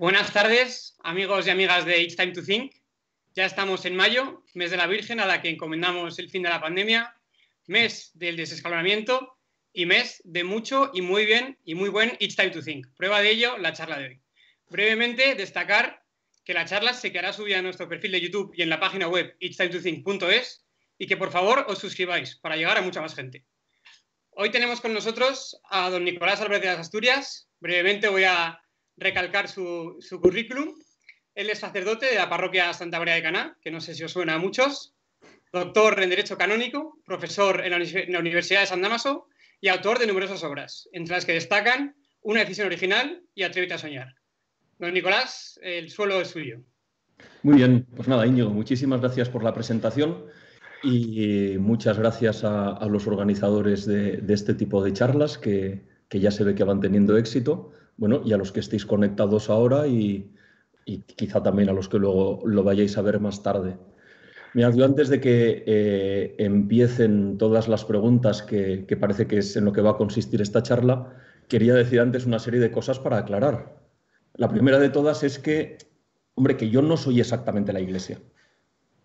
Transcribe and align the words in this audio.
Buenas 0.00 0.32
tardes, 0.32 0.96
amigos 1.02 1.48
y 1.48 1.50
amigas 1.50 1.84
de 1.84 2.00
It's 2.00 2.14
Time 2.14 2.30
to 2.30 2.44
Think. 2.44 2.72
Ya 3.34 3.46
estamos 3.46 3.84
en 3.84 3.96
mayo, 3.96 4.44
mes 4.54 4.70
de 4.70 4.76
la 4.76 4.86
Virgen, 4.86 5.18
a 5.18 5.26
la 5.26 5.42
que 5.42 5.48
encomendamos 5.48 6.20
el 6.20 6.30
fin 6.30 6.44
de 6.44 6.50
la 6.50 6.60
pandemia, 6.60 7.16
mes 7.66 8.12
del 8.14 8.36
desescalonamiento 8.36 9.36
y 9.72 9.86
mes 9.86 10.22
de 10.22 10.44
mucho 10.44 10.92
y 10.94 11.02
muy 11.02 11.26
bien 11.26 11.58
y 11.64 11.74
muy 11.74 11.88
buen 11.88 12.16
It's 12.20 12.36
Time 12.36 12.50
to 12.50 12.62
Think. 12.62 12.86
Prueba 12.96 13.20
de 13.20 13.30
ello, 13.30 13.58
la 13.58 13.72
charla 13.72 13.98
de 13.98 14.06
hoy. 14.06 14.20
Brevemente, 14.70 15.34
destacar 15.34 16.04
que 16.44 16.54
la 16.54 16.64
charla 16.64 16.94
se 16.94 17.10
quedará 17.10 17.32
subida 17.32 17.58
a 17.58 17.62
nuestro 17.62 17.88
perfil 17.88 18.12
de 18.12 18.20
YouTube 18.20 18.52
y 18.54 18.62
en 18.62 18.70
la 18.70 18.78
página 18.78 19.08
web 19.08 19.36
itstimetothink.es 19.40 20.64
y 20.96 21.08
que 21.08 21.16
por 21.16 21.32
favor 21.32 21.64
os 21.66 21.80
suscribáis 21.80 22.36
para 22.36 22.54
llegar 22.54 22.78
a 22.78 22.82
mucha 22.82 23.00
más 23.00 23.16
gente. 23.16 23.46
Hoy 24.30 24.52
tenemos 24.52 24.80
con 24.80 24.94
nosotros 24.94 25.60
a 25.68 25.90
don 25.90 26.04
Nicolás 26.04 26.40
Álvarez 26.40 26.60
de 26.62 26.68
las 26.68 26.78
Asturias. 26.78 27.50
Brevemente 27.58 28.06
voy 28.06 28.22
a 28.22 28.62
recalcar 28.98 29.48
su, 29.48 29.98
currículum. 30.20 30.74
Él 31.34 31.50
es 31.50 31.60
sacerdote 31.60 32.06
de 32.06 32.16
la 32.16 32.28
parroquia 32.28 32.72
Santa 32.72 32.98
María 32.98 33.14
de 33.14 33.22
Caná, 33.22 33.56
que 33.62 33.70
no 33.70 33.80
sé 33.80 33.94
si 33.94 34.04
os 34.04 34.12
suena 34.12 34.34
a 34.34 34.38
muchos, 34.38 34.94
doctor 35.52 36.02
en 36.02 36.10
Derecho 36.10 36.36
Canónico, 36.36 36.98
profesor 37.04 37.64
en 37.64 37.70
la, 38.12 38.18
Universidad 38.18 38.60
de 38.60 38.66
San 38.66 38.82
Damaso 38.82 39.28
y 39.60 39.68
autor 39.68 39.98
de 39.98 40.06
numerosas 40.06 40.42
obras, 40.42 40.88
entre 40.92 41.14
las 41.14 41.24
que 41.24 41.32
destacan 41.32 41.94
Una 42.20 42.40
decisión 42.40 42.66
original 42.66 43.22
y 43.34 43.44
Atrévete 43.44 43.74
a 43.74 43.78
soñar. 43.78 44.14
Don 44.78 44.92
Nicolás, 44.92 45.58
el 45.62 45.90
suelo 45.90 46.20
es 46.20 46.28
suyo. 46.28 46.60
Muy 47.42 47.56
bien, 47.56 47.86
pues 47.94 48.08
nada, 48.08 48.26
Íñigo, 48.26 48.50
muchísimas 48.50 49.00
gracias 49.00 49.28
por 49.28 49.42
la 49.44 49.54
presentación 49.54 50.26
y 50.82 51.56
muchas 51.58 51.98
gracias 51.98 52.42
a, 52.44 52.84
los 52.88 53.06
organizadores 53.06 53.86
de, 53.86 54.22
este 54.28 54.54
tipo 54.54 54.82
de 54.82 54.92
charlas 54.92 55.38
que, 55.38 55.84
que 56.08 56.20
ya 56.20 56.30
se 56.30 56.44
ve 56.44 56.54
que 56.54 56.64
van 56.64 56.80
teniendo 56.80 57.16
éxito 57.16 57.72
bueno, 57.98 58.22
y 58.24 58.32
a 58.32 58.38
los 58.38 58.52
que 58.52 58.60
estéis 58.60 58.86
conectados 58.86 59.50
ahora 59.50 59.86
y, 59.86 60.32
quizá 61.16 61.42
también 61.42 61.68
a 61.68 61.74
los 61.74 61.86
que 61.86 61.98
luego 61.98 62.40
lo 62.46 62.62
vayáis 62.62 62.96
a 62.96 63.02
ver 63.02 63.20
más 63.20 63.42
tarde. 63.42 63.76
Mirad, 64.54 64.74
yo 64.74 64.86
antes 64.86 65.10
de 65.10 65.20
que 65.20 65.62
eh, 65.66 66.34
empiecen 66.38 67.36
todas 67.36 67.68
las 67.68 67.84
preguntas, 67.84 68.42
que, 68.42 68.86
parece 68.98 69.26
que 69.26 69.38
es 69.38 69.54
en 69.56 69.66
lo 69.66 69.72
que 69.74 69.82
va 69.82 69.90
a 69.90 69.96
consistir 69.98 70.40
esta 70.40 70.62
charla, 70.62 71.14
quería 71.46 71.74
decir 71.74 72.00
antes 72.00 72.24
una 72.24 72.38
serie 72.38 72.60
de 72.60 72.70
cosas 72.70 72.98
para 72.98 73.18
aclarar. 73.18 73.76
La 74.34 74.48
primera 74.48 74.78
de 74.78 74.88
todas 74.88 75.22
es 75.24 75.38
que, 75.38 75.76
hombre, 76.34 76.56
que 76.56 76.70
yo 76.70 76.80
no 76.80 76.96
soy 76.96 77.20
exactamente 77.20 77.74
la 77.74 77.80
Iglesia 77.80 78.18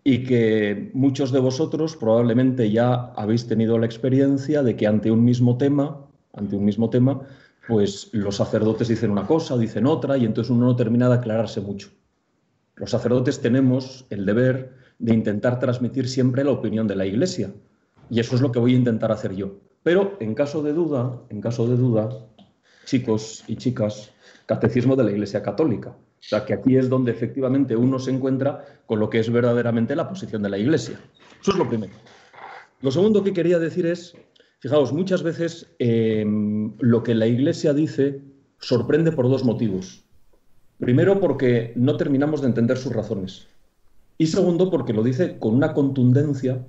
y 0.04 0.24
que 0.24 0.90
muchos 0.94 1.32
de 1.32 1.40
vosotros 1.40 1.96
probablemente 1.96 2.70
ya 2.70 3.12
habéis 3.16 3.46
tenido 3.46 3.78
la 3.78 3.86
experiencia 3.86 4.62
de 4.62 4.76
que 4.76 4.86
ante 4.86 5.10
un 5.10 5.24
mismo 5.24 5.58
tema, 5.58 6.06
ante 6.32 6.56
un 6.56 6.64
mismo 6.64 6.88
tema, 6.88 7.26
pues 7.68 8.10
los 8.12 8.36
sacerdotes 8.36 8.88
dicen 8.88 9.10
una 9.10 9.26
cosa, 9.26 9.56
dicen 9.56 9.86
otra, 9.86 10.16
y 10.16 10.24
entonces 10.24 10.50
uno 10.50 10.66
no 10.66 10.76
termina 10.76 11.08
de 11.08 11.14
aclararse 11.14 11.60
mucho. 11.60 11.90
Los 12.76 12.90
sacerdotes 12.90 13.40
tenemos 13.40 14.06
el 14.10 14.26
deber 14.26 14.74
de 14.98 15.14
intentar 15.14 15.58
transmitir 15.58 16.08
siempre 16.08 16.44
la 16.44 16.50
opinión 16.50 16.86
de 16.86 16.96
la 16.96 17.06
Iglesia, 17.06 17.52
y 18.10 18.20
eso 18.20 18.34
es 18.34 18.42
lo 18.42 18.52
que 18.52 18.58
voy 18.58 18.74
a 18.74 18.78
intentar 18.78 19.12
hacer 19.12 19.34
yo. 19.34 19.60
Pero 19.82 20.16
en 20.20 20.34
caso 20.34 20.62
de 20.62 20.72
duda, 20.72 21.20
en 21.28 21.40
caso 21.40 21.66
de 21.66 21.76
duda, 21.76 22.08
chicos 22.84 23.44
y 23.46 23.56
chicas, 23.56 24.12
catecismo 24.46 24.96
de 24.96 25.04
la 25.04 25.12
Iglesia 25.12 25.42
Católica. 25.42 25.90
O 25.90 26.26
sea, 26.26 26.44
que 26.44 26.54
aquí 26.54 26.76
es 26.76 26.88
donde 26.88 27.12
efectivamente 27.12 27.76
uno 27.76 27.98
se 27.98 28.10
encuentra 28.10 28.64
con 28.86 28.98
lo 28.98 29.10
que 29.10 29.20
es 29.20 29.30
verdaderamente 29.30 29.94
la 29.94 30.08
posición 30.08 30.42
de 30.42 30.48
la 30.48 30.58
Iglesia. 30.58 30.98
Eso 31.40 31.50
es 31.50 31.58
lo 31.58 31.68
primero. 31.68 31.92
Lo 32.80 32.90
segundo 32.90 33.22
que 33.22 33.34
quería 33.34 33.58
decir 33.58 33.86
es 33.86 34.16
Fijaos, 34.64 34.94
muchas 34.94 35.22
veces 35.22 35.66
em, 35.78 36.72
lo 36.78 37.02
que 37.02 37.14
la 37.14 37.26
Iglesia 37.26 37.74
dice 37.74 38.22
sorprende 38.60 39.12
por 39.12 39.28
dos 39.28 39.44
motivos. 39.44 40.06
Primero, 40.78 41.20
porque 41.20 41.74
no 41.76 41.98
terminamos 41.98 42.40
de 42.40 42.46
entender 42.46 42.78
sus 42.78 42.94
razones. 42.94 43.46
Y 44.16 44.28
segundo, 44.28 44.70
porque 44.70 44.94
lo 44.94 45.02
dice 45.02 45.38
con 45.38 45.52
una 45.52 45.74
contundencia, 45.74 46.64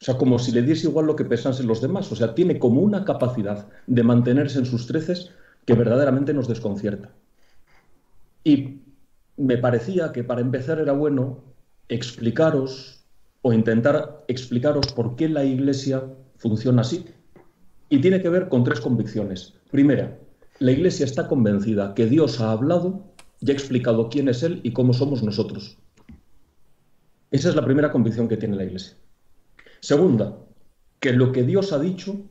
o 0.00 0.04
sea, 0.04 0.16
como 0.18 0.38
si 0.38 0.52
le 0.52 0.62
diese 0.62 0.86
igual 0.86 1.06
lo 1.06 1.16
que 1.16 1.24
pensasen 1.24 1.66
los 1.66 1.80
demás. 1.80 2.12
O 2.12 2.14
sea, 2.14 2.32
tiene 2.32 2.60
como 2.60 2.80
una 2.80 3.04
capacidad 3.04 3.66
de 3.88 4.04
mantenerse 4.04 4.60
en 4.60 4.66
sus 4.66 4.86
treces 4.86 5.32
que 5.64 5.74
verdaderamente 5.74 6.32
nos 6.32 6.46
desconcierta. 6.46 7.10
Y 8.44 8.82
me 9.36 9.58
parecía 9.58 10.12
que 10.12 10.22
para 10.22 10.42
empezar 10.42 10.78
era 10.78 10.92
bueno 10.92 11.42
explicaros 11.88 13.04
o 13.42 13.52
intentar 13.52 14.22
explicaros 14.28 14.92
por 14.92 15.16
qué 15.16 15.28
la 15.28 15.42
Iglesia 15.42 16.04
funciona 16.36 16.82
así 16.82 17.04
y 17.88 18.00
tiene 18.00 18.20
que 18.20 18.28
ver 18.28 18.48
con 18.48 18.64
tres 18.64 18.80
convicciones. 18.80 19.54
Primera, 19.70 20.18
la 20.58 20.72
Iglesia 20.72 21.04
está 21.04 21.28
convencida 21.28 21.94
que 21.94 22.06
Dios 22.06 22.40
ha 22.40 22.52
hablado 22.52 23.04
y 23.40 23.50
ha 23.50 23.54
explicado 23.54 24.08
quién 24.08 24.28
es 24.28 24.42
Él 24.42 24.60
y 24.62 24.72
cómo 24.72 24.92
somos 24.92 25.22
nosotros. 25.22 25.78
Esa 27.30 27.48
es 27.48 27.54
la 27.54 27.64
primera 27.64 27.92
convicción 27.92 28.28
que 28.28 28.36
tiene 28.36 28.56
la 28.56 28.64
Iglesia. 28.64 28.96
Segunda, 29.80 30.38
que 31.00 31.12
lo 31.12 31.32
que 31.32 31.42
Dios 31.42 31.72
ha 31.72 31.78
dicho 31.78 32.24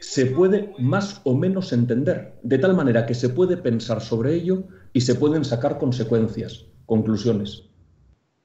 se 0.00 0.26
puede 0.26 0.74
más 0.78 1.20
o 1.22 1.36
menos 1.36 1.72
entender, 1.72 2.36
de 2.42 2.58
tal 2.58 2.74
manera 2.74 3.06
que 3.06 3.14
se 3.14 3.28
puede 3.28 3.56
pensar 3.56 4.00
sobre 4.00 4.34
ello 4.34 4.64
y 4.92 5.02
se 5.02 5.14
pueden 5.14 5.44
sacar 5.44 5.78
consecuencias, 5.78 6.66
conclusiones. 6.86 7.68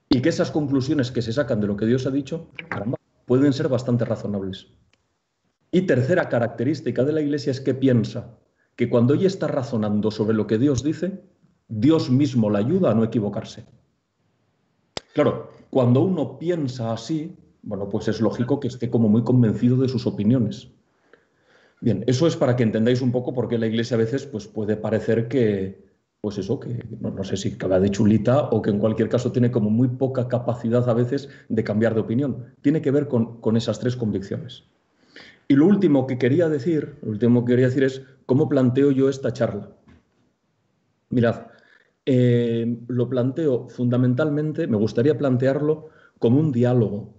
Y 0.10 0.22
que 0.22 0.30
esas 0.30 0.52
conclusiones 0.52 1.10
que 1.10 1.24
se 1.24 1.34
sacan 1.34 1.60
de 1.60 1.68
lo 1.68 1.76
que 1.76 1.88
Dios 1.88 2.06
ha 2.06 2.12
dicho, 2.12 2.52
pueden 3.26 3.54
ser 3.54 3.70
bastante 3.70 4.06
razonables. 4.06 4.68
Y 5.72 5.82
tercera 5.82 6.30
característica 6.30 7.04
de 7.04 7.14
la 7.14 7.22
Iglesia 7.22 7.52
es 7.52 7.62
que 7.62 7.74
piensa 7.74 8.38
que 8.76 8.90
cuando 8.90 9.16
ella 9.16 9.28
está 9.28 9.48
razonando 9.48 10.12
sobre 10.12 10.36
lo 10.36 10.48
que 10.48 10.58
Dios 10.58 10.84
dice, 10.84 11.22
Dios 11.68 12.10
mismo 12.10 12.50
la 12.50 12.60
ayuda 12.60 12.92
a 12.92 12.94
no 12.94 13.04
equivocarse. 13.04 13.66
Claro, 15.14 15.50
cuando 15.70 16.02
uno 16.02 16.38
piensa 16.38 16.94
así, 16.94 17.36
bueno, 17.64 17.90
pues 17.90 18.08
es 18.08 18.22
lógico 18.22 18.60
que 18.60 18.68
esté 18.68 18.90
como 18.90 19.10
muy 19.10 19.24
convencido 19.24 19.78
de 19.78 19.90
sus 19.90 20.06
opiniones. 20.06 20.70
Bien, 21.82 22.04
eso 22.08 22.28
es 22.28 22.36
para 22.36 22.56
que 22.56 22.64
entendáis 22.64 23.02
un 23.02 23.12
poco 23.12 23.34
por 23.34 23.48
qué 23.48 23.58
la 23.58 23.68
Iglesia 23.68 23.96
a 23.96 24.00
veces 24.00 24.26
pues, 24.26 24.48
puede 24.48 24.78
parecer 24.78 25.28
que, 25.28 25.84
pues 26.22 26.38
eso, 26.38 26.60
que 26.60 26.84
no, 27.00 27.24
sé 27.24 27.36
si 27.36 27.58
cabe 27.58 27.80
de 27.80 27.90
chulita 27.90 28.50
o 28.50 28.62
que 28.62 28.70
en 28.70 28.80
cualquier 28.80 29.10
caso 29.10 29.32
tiene 29.32 29.52
como 29.52 29.70
muy 29.70 29.88
poca 29.90 30.28
capacidad 30.28 30.88
a 30.90 30.94
veces 30.94 31.30
de 31.50 31.64
cambiar 31.64 31.94
de 31.94 32.02
opinión. 32.02 32.46
Tiene 32.62 32.82
que 32.82 32.92
ver 32.92 33.08
con, 33.08 33.42
con 33.42 33.58
esas 33.58 33.80
tres 33.80 33.96
convicciones. 33.96 34.64
Y 35.48 35.56
lo 35.56 35.66
último 35.66 36.08
que 36.08 36.18
quería 36.18 36.50
decir, 36.50 36.98
lo 37.02 37.12
último 37.12 37.46
que 37.46 37.54
quería 37.54 37.68
decir 37.68 37.84
es 37.84 38.02
cómo 38.26 38.50
planteo 38.50 38.92
yo 38.92 39.10
esta 39.10 39.32
charla. 39.32 39.72
Mirad, 41.10 41.48
eh, 42.06 42.78
lo 42.88 43.10
planteo 43.10 43.68
fundamentalmente, 43.70 44.68
me 44.68 44.78
gustaría 44.78 45.18
plantearlo 45.18 45.90
como 46.20 46.40
un 46.40 46.52
diálogo. 46.52 47.16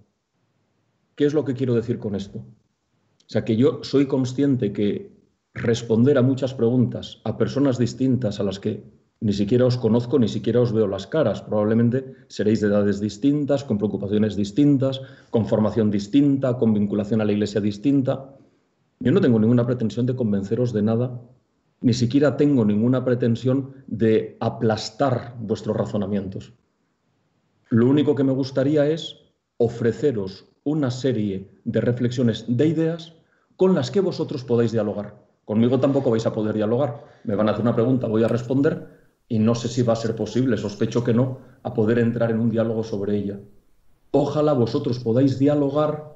¿Qué 1.15 1.25
es 1.25 1.33
lo 1.33 1.43
que 1.43 1.55
quiero 1.55 1.73
decir 1.73 1.97
con 1.97 2.15
esto? 2.15 2.39
O 2.39 3.31
sea, 3.31 3.45
que 3.45 3.55
yo 3.55 3.83
soy 3.83 4.07
consciente 4.07 4.73
que 4.73 5.11
responder 5.53 6.17
a 6.17 6.21
muchas 6.21 6.53
preguntas 6.53 7.21
a 7.23 7.37
personas 7.37 7.77
distintas 7.77 8.39
a 8.39 8.43
las 8.43 8.59
que 8.59 8.83
ni 9.21 9.33
siquiera 9.33 9.65
os 9.65 9.77
conozco, 9.77 10.17
ni 10.17 10.29
siquiera 10.29 10.61
os 10.61 10.71
veo 10.71 10.87
las 10.87 11.05
caras. 11.05 11.41
Probablemente 11.41 12.15
seréis 12.27 12.61
de 12.61 12.67
edades 12.67 13.01
distintas, 13.01 13.65
con 13.65 13.77
preocupaciones 13.77 14.35
distintas, 14.35 15.01
con 15.29 15.45
formación 15.45 15.91
distinta, 15.91 16.57
con 16.57 16.73
vinculación 16.73 17.19
a 17.19 17.25
la 17.25 17.33
iglesia 17.33 17.59
distinta. 17.59 18.33
Yo 18.99 19.11
no 19.11 19.19
tengo 19.19 19.39
ninguna 19.39 19.65
pretensión 19.65 20.05
de 20.05 20.15
convenceros 20.15 20.71
de 20.71 20.83
nada, 20.83 21.19
ni 21.81 21.93
siquiera 21.93 22.37
tengo 22.37 22.63
ninguna 22.63 23.03
pretensión 23.03 23.73
de 23.87 24.37
aplastar 24.39 25.35
vuestros 25.39 25.75
razonamientos. 25.75 26.53
Lo 27.69 27.87
único 27.87 28.15
que 28.15 28.23
me 28.23 28.33
gustaría 28.33 28.87
es 28.87 29.17
ofreceros 29.57 30.45
una 30.63 30.91
serie 30.91 31.51
de 31.65 31.81
reflexiones, 31.81 32.45
de 32.47 32.67
ideas, 32.67 33.13
con 33.57 33.75
las 33.75 33.91
que 33.91 33.99
vosotros 33.99 34.45
podáis 34.45 34.71
dialogar. 34.71 35.15
Conmigo 35.43 35.79
tampoco 35.79 36.11
vais 36.11 36.25
a 36.25 36.33
poder 36.33 36.55
dialogar. 36.55 37.03
Me 37.23 37.35
van 37.35 37.49
a 37.49 37.51
hacer 37.51 37.63
una 37.63 37.75
pregunta, 37.75 38.07
voy 38.07 38.23
a 38.23 38.27
responder 38.27 38.98
y 39.29 39.37
no 39.37 39.53
sé 39.53 39.67
si 39.67 39.83
va 39.83 39.93
a 39.93 39.95
ser 39.95 40.15
posible, 40.15 40.57
sospecho 40.57 41.03
que 41.03 41.13
no, 41.13 41.37
a 41.61 41.73
poder 41.73 41.99
entrar 41.99 42.31
en 42.31 42.39
un 42.39 42.49
diálogo 42.49 42.83
sobre 42.83 43.15
ella. 43.15 43.39
Ojalá 44.11 44.53
vosotros 44.53 44.99
podáis 44.99 45.37
dialogar 45.37 46.15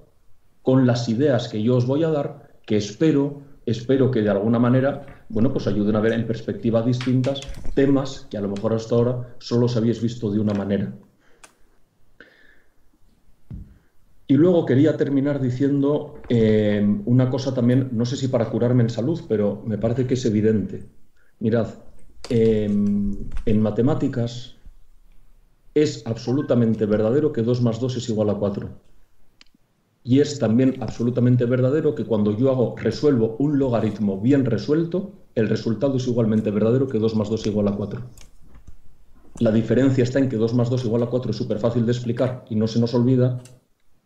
con 0.64 0.88
las 0.88 1.08
ideas 1.08 1.48
que 1.48 1.62
yo 1.62 1.78
os 1.78 1.86
voy 1.86 2.04
a 2.04 2.10
dar, 2.10 2.50
que 2.66 2.76
espero, 2.76 3.42
espero 3.68 4.10
que 4.10 4.22
de 4.22 4.32
alguna 4.32 4.58
manera, 4.58 5.26
bueno, 5.30 5.54
pues 5.54 5.68
ayuden 5.68 5.96
a 5.96 6.02
ver 6.02 6.14
en 6.14 6.26
perspectiva 6.26 6.82
distintas 6.82 7.42
temas 7.76 8.28
que 8.32 8.38
a 8.38 8.42
lo 8.42 8.50
mejor 8.50 8.74
hasta 8.74 8.96
ahora 8.96 9.36
solo 9.38 9.68
os 9.68 9.78
habéis 9.78 10.02
visto 10.02 10.32
de 10.32 10.40
una 10.40 10.54
manera. 10.56 10.92
Y 14.26 14.36
luego 14.36 14.66
quería 14.66 14.98
terminar 14.98 15.40
diciendo 15.40 16.16
eh, 16.30 16.84
una 17.06 17.30
cosa 17.30 17.54
también, 17.54 17.90
no 17.92 18.06
sé 18.06 18.16
si 18.16 18.30
para 18.30 18.50
curarme 18.50 18.82
en 18.82 18.90
salud, 18.90 19.22
pero 19.28 19.62
me 19.68 19.78
parece 19.78 20.08
que 20.08 20.16
es 20.16 20.26
evidente. 20.26 20.86
Mirad, 21.40 21.68
en 22.30 23.62
matemáticas 23.62 24.56
es 25.76 26.06
absolutamente 26.06 26.86
verdadero 26.86 27.34
que 27.34 27.42
2 27.42 27.62
más 27.62 27.80
2 27.80 27.98
es 27.98 28.10
igual 28.10 28.30
a 28.30 28.36
4. 28.36 28.70
Y 30.04 30.20
es 30.20 30.38
también 30.38 30.78
absolutamente 30.82 31.46
verdadero 31.46 31.96
que 31.96 32.06
cuando 32.06 32.38
yo 32.38 32.52
hago, 32.52 32.76
resuelvo 32.78 33.36
un 33.40 33.58
logaritmo 33.58 34.20
bien 34.20 34.46
resuelto, 34.46 35.14
el 35.36 35.48
resultado 35.50 35.98
es 35.98 36.08
igualmente 36.08 36.52
verdadero 36.52 36.88
que 36.88 37.00
2 37.00 37.16
más 37.16 37.30
2 37.30 37.40
es 37.40 37.48
igual 37.48 37.70
a 37.70 37.76
4. 37.76 38.02
La 39.40 39.52
diferencia 39.52 40.04
está 40.04 40.20
en 40.20 40.30
que 40.30 40.36
2 40.36 40.54
más 40.54 40.70
2 40.70 40.86
igual 40.86 41.04
a 41.04 41.08
4 41.08 41.32
es 41.32 41.38
súper 41.38 41.58
fácil 41.58 41.86
de 41.86 41.94
explicar 41.94 42.46
y 42.50 42.56
no 42.56 42.68
se 42.68 42.80
nos 42.80 42.94
olvida. 42.94 43.42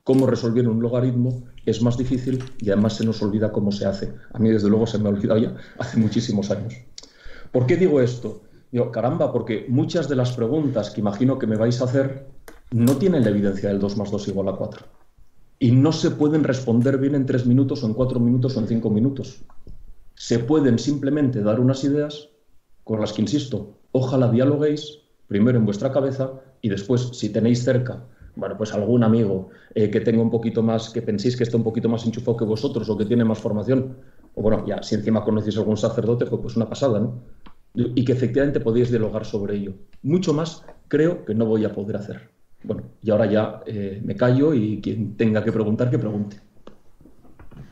Cómo 0.03 0.25
resolver 0.25 0.69
un 0.69 0.81
logaritmo 0.81 1.43
es 1.65 1.81
más 1.81 1.97
difícil 1.97 2.41
y 2.59 2.69
además 2.69 2.93
se 2.93 3.05
nos 3.05 3.21
olvida 3.21 3.51
cómo 3.51 3.73
se 3.73 3.85
hace. 3.85 4.13
A 4.31 4.39
mí, 4.39 4.49
desde 4.49 4.69
luego, 4.69 4.87
se 4.87 4.99
me 4.99 5.09
ha 5.09 5.11
olvidado 5.11 5.39
ya 5.39 5.55
hace 5.79 5.97
muchísimos 5.97 6.49
años. 6.49 6.75
¿Por 7.51 7.65
qué 7.65 7.77
digo 7.77 8.01
esto? 8.01 8.41
Digo, 8.71 8.91
caramba, 8.91 9.31
porque 9.31 9.65
muchas 9.69 10.09
de 10.09 10.15
las 10.15 10.33
preguntas 10.33 10.89
que 10.89 11.01
imagino 11.01 11.39
que 11.39 11.47
me 11.47 11.55
vais 11.55 11.81
a 11.81 11.85
hacer 11.85 12.27
no 12.71 12.97
tienen 12.97 13.23
la 13.23 13.29
evidencia 13.29 13.69
del 13.69 13.79
2 13.79 13.97
más 13.97 14.11
2 14.11 14.27
igual 14.27 14.49
a 14.49 14.53
4. 14.53 14.85
Y 15.59 15.71
no 15.71 15.91
se 15.91 16.11
pueden 16.11 16.43
responder 16.43 16.97
bien 16.97 17.15
en 17.15 17.25
3 17.25 17.45
minutos 17.45 17.83
o 17.83 17.87
en 17.87 17.93
4 17.93 18.19
minutos 18.19 18.57
o 18.57 18.59
en 18.59 18.67
5 18.67 18.89
minutos. 18.89 19.41
Se 20.15 20.39
pueden 20.39 20.77
simplemente 20.77 21.41
dar 21.41 21.59
unas 21.59 21.83
ideas 21.83 22.29
con 22.83 22.99
las 22.99 23.13
que, 23.13 23.21
insisto, 23.21 23.77
ojalá 23.91 24.29
dialoguéis 24.29 24.99
primero 25.27 25.57
en 25.57 25.65
vuestra 25.65 25.91
cabeza 25.91 26.31
y 26.61 26.69
después, 26.69 27.09
si 27.13 27.29
tenéis 27.29 27.63
cerca, 27.63 28.03
bueno, 28.35 28.55
pues 28.57 28.73
algún 28.73 29.03
amigo 29.03 29.49
eh, 29.73 29.89
que 29.89 29.99
tenga 29.99 30.21
un 30.21 30.29
poquito 30.29 30.61
más, 30.61 30.89
que 30.89 31.01
penséis 31.01 31.35
que 31.35 31.43
está 31.43 31.57
un 31.57 31.63
poquito 31.63 31.89
más 31.89 32.05
enchufado 32.05 32.37
que 32.37 32.45
vosotros 32.45 32.89
o 32.89 32.97
que 32.97 33.05
tiene 33.05 33.25
más 33.25 33.39
formación, 33.39 33.97
o 34.37 34.41
bueno, 34.43 34.63
ya 34.67 34.83
si 34.83 34.93
encima 34.93 35.23
conocéis 35.23 35.57
algún 35.57 35.77
sacerdote, 35.77 36.27
pues, 36.27 36.39
pues 36.39 36.55
una 36.55 36.69
pasada, 36.69 36.99
¿no? 36.99 37.23
Y 37.73 38.05
que 38.05 38.11
efectivamente 38.11 38.59
podéis 38.59 38.91
dialogar 38.91 39.25
sobre 39.25 39.55
ello. 39.55 39.73
Mucho 40.03 40.31
más 40.31 40.63
creo 40.87 41.25
que 41.25 41.33
no 41.33 41.47
voy 41.47 41.65
a 41.65 41.73
poder 41.73 41.95
hacer. 41.95 42.29
Bueno, 42.63 42.83
y 43.01 43.09
ahora 43.09 43.25
ya 43.25 43.61
eh, 43.65 43.99
me 44.05 44.15
callo 44.15 44.53
y 44.53 44.79
quien 44.79 45.17
tenga 45.17 45.43
que 45.43 45.51
preguntar, 45.51 45.89
que 45.89 45.97
pregunte. 45.97 46.37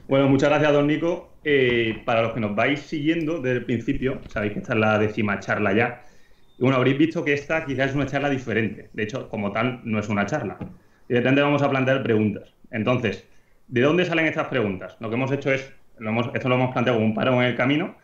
Bueno, 0.07 0.27
muchas 0.27 0.49
gracias, 0.49 0.73
don 0.73 0.87
Nico. 0.87 1.33
Eh, 1.43 2.01
para 2.03 2.23
los 2.23 2.33
que 2.33 2.39
nos 2.39 2.55
vais 2.55 2.79
siguiendo 2.79 3.39
desde 3.39 3.57
el 3.57 3.65
principio, 3.65 4.19
sabéis 4.29 4.53
que 4.53 4.59
esta 4.59 4.73
es 4.73 4.79
la 4.79 4.97
décima 4.97 5.39
charla 5.39 5.71
ya. 5.71 6.01
Y 6.57 6.63
bueno, 6.63 6.77
habréis 6.77 6.97
visto 6.97 7.23
que 7.23 7.33
esta 7.33 7.63
quizás 7.63 7.91
es 7.91 7.95
una 7.95 8.07
charla 8.07 8.31
diferente. 8.31 8.89
De 8.93 9.03
hecho, 9.03 9.29
como 9.29 9.51
tal, 9.51 9.81
no 9.83 9.99
es 9.99 10.09
una 10.09 10.25
charla. 10.25 10.57
Directamente 11.07 11.43
vamos 11.43 11.61
a 11.61 11.69
plantear 11.69 12.01
preguntas. 12.01 12.55
Entonces, 12.71 13.27
¿de 13.67 13.81
dónde 13.81 14.05
salen 14.05 14.25
estas 14.25 14.47
preguntas? 14.47 14.97
Lo 14.99 15.09
que 15.09 15.15
hemos 15.15 15.31
hecho 15.31 15.51
es, 15.51 15.71
esto 16.33 16.49
lo 16.49 16.55
hemos 16.55 16.71
planteado 16.71 16.97
como 16.97 17.07
un 17.07 17.13
paro 17.13 17.33
en 17.41 17.47
el 17.47 17.55
camino, 17.55 17.95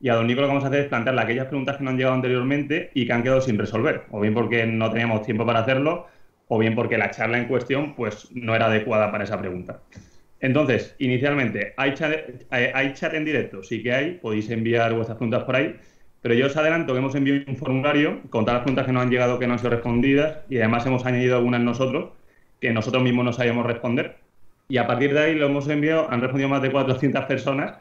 y 0.00 0.08
a 0.08 0.14
don 0.14 0.26
Nico 0.26 0.40
lo 0.40 0.46
que 0.46 0.52
vamos 0.52 0.64
a 0.64 0.68
hacer 0.68 0.80
es 0.80 0.88
plantearle 0.88 1.20
aquellas 1.20 1.46
preguntas 1.46 1.76
que 1.76 1.84
no 1.84 1.90
han 1.90 1.96
llegado 1.96 2.14
anteriormente 2.14 2.90
y 2.94 3.06
que 3.06 3.12
han 3.12 3.22
quedado 3.22 3.40
sin 3.40 3.58
resolver, 3.58 4.04
o 4.10 4.20
bien 4.20 4.34
porque 4.34 4.66
no 4.66 4.90
teníamos 4.90 5.22
tiempo 5.22 5.44
para 5.44 5.60
hacerlo, 5.60 6.06
o 6.48 6.58
bien 6.58 6.74
porque 6.74 6.98
la 6.98 7.10
charla 7.10 7.38
en 7.38 7.46
cuestión 7.46 7.94
pues, 7.94 8.28
no 8.34 8.56
era 8.56 8.66
adecuada 8.66 9.10
para 9.12 9.24
esa 9.24 9.38
pregunta. 9.38 9.82
Entonces, 10.40 10.96
inicialmente, 10.98 11.74
¿hay 11.76 11.94
chat, 11.94 12.12
hay 12.50 12.94
chat 12.94 13.12
en 13.12 13.26
directo? 13.26 13.62
Sí 13.62 13.82
que 13.82 13.92
hay, 13.92 14.12
podéis 14.12 14.48
enviar 14.50 14.94
vuestras 14.94 15.18
preguntas 15.18 15.44
por 15.44 15.56
ahí, 15.56 15.76
pero 16.22 16.34
yo 16.34 16.46
os 16.46 16.56
adelanto 16.56 16.92
que 16.92 16.98
hemos 16.98 17.14
enviado 17.14 17.42
un 17.46 17.56
formulario 17.56 18.20
con 18.30 18.44
todas 18.44 18.54
las 18.54 18.62
preguntas 18.62 18.86
que 18.86 18.92
nos 18.92 19.02
han 19.02 19.10
llegado 19.10 19.38
que 19.38 19.46
no 19.46 19.54
han 19.54 19.58
sido 19.58 19.70
respondidas 19.70 20.38
y 20.48 20.56
además 20.58 20.84
hemos 20.86 21.04
añadido 21.06 21.36
algunas 21.36 21.60
nosotros 21.60 22.12
que 22.60 22.72
nosotros 22.72 23.02
mismos 23.02 23.24
no 23.24 23.32
sabíamos 23.32 23.66
responder. 23.66 24.16
Y 24.70 24.78
a 24.78 24.86
partir 24.86 25.12
de 25.12 25.20
ahí 25.20 25.34
lo 25.34 25.46
hemos 25.46 25.68
enviado, 25.68 26.08
han 26.10 26.20
respondido 26.20 26.48
más 26.48 26.62
de 26.62 26.70
400 26.70 27.24
personas 27.24 27.74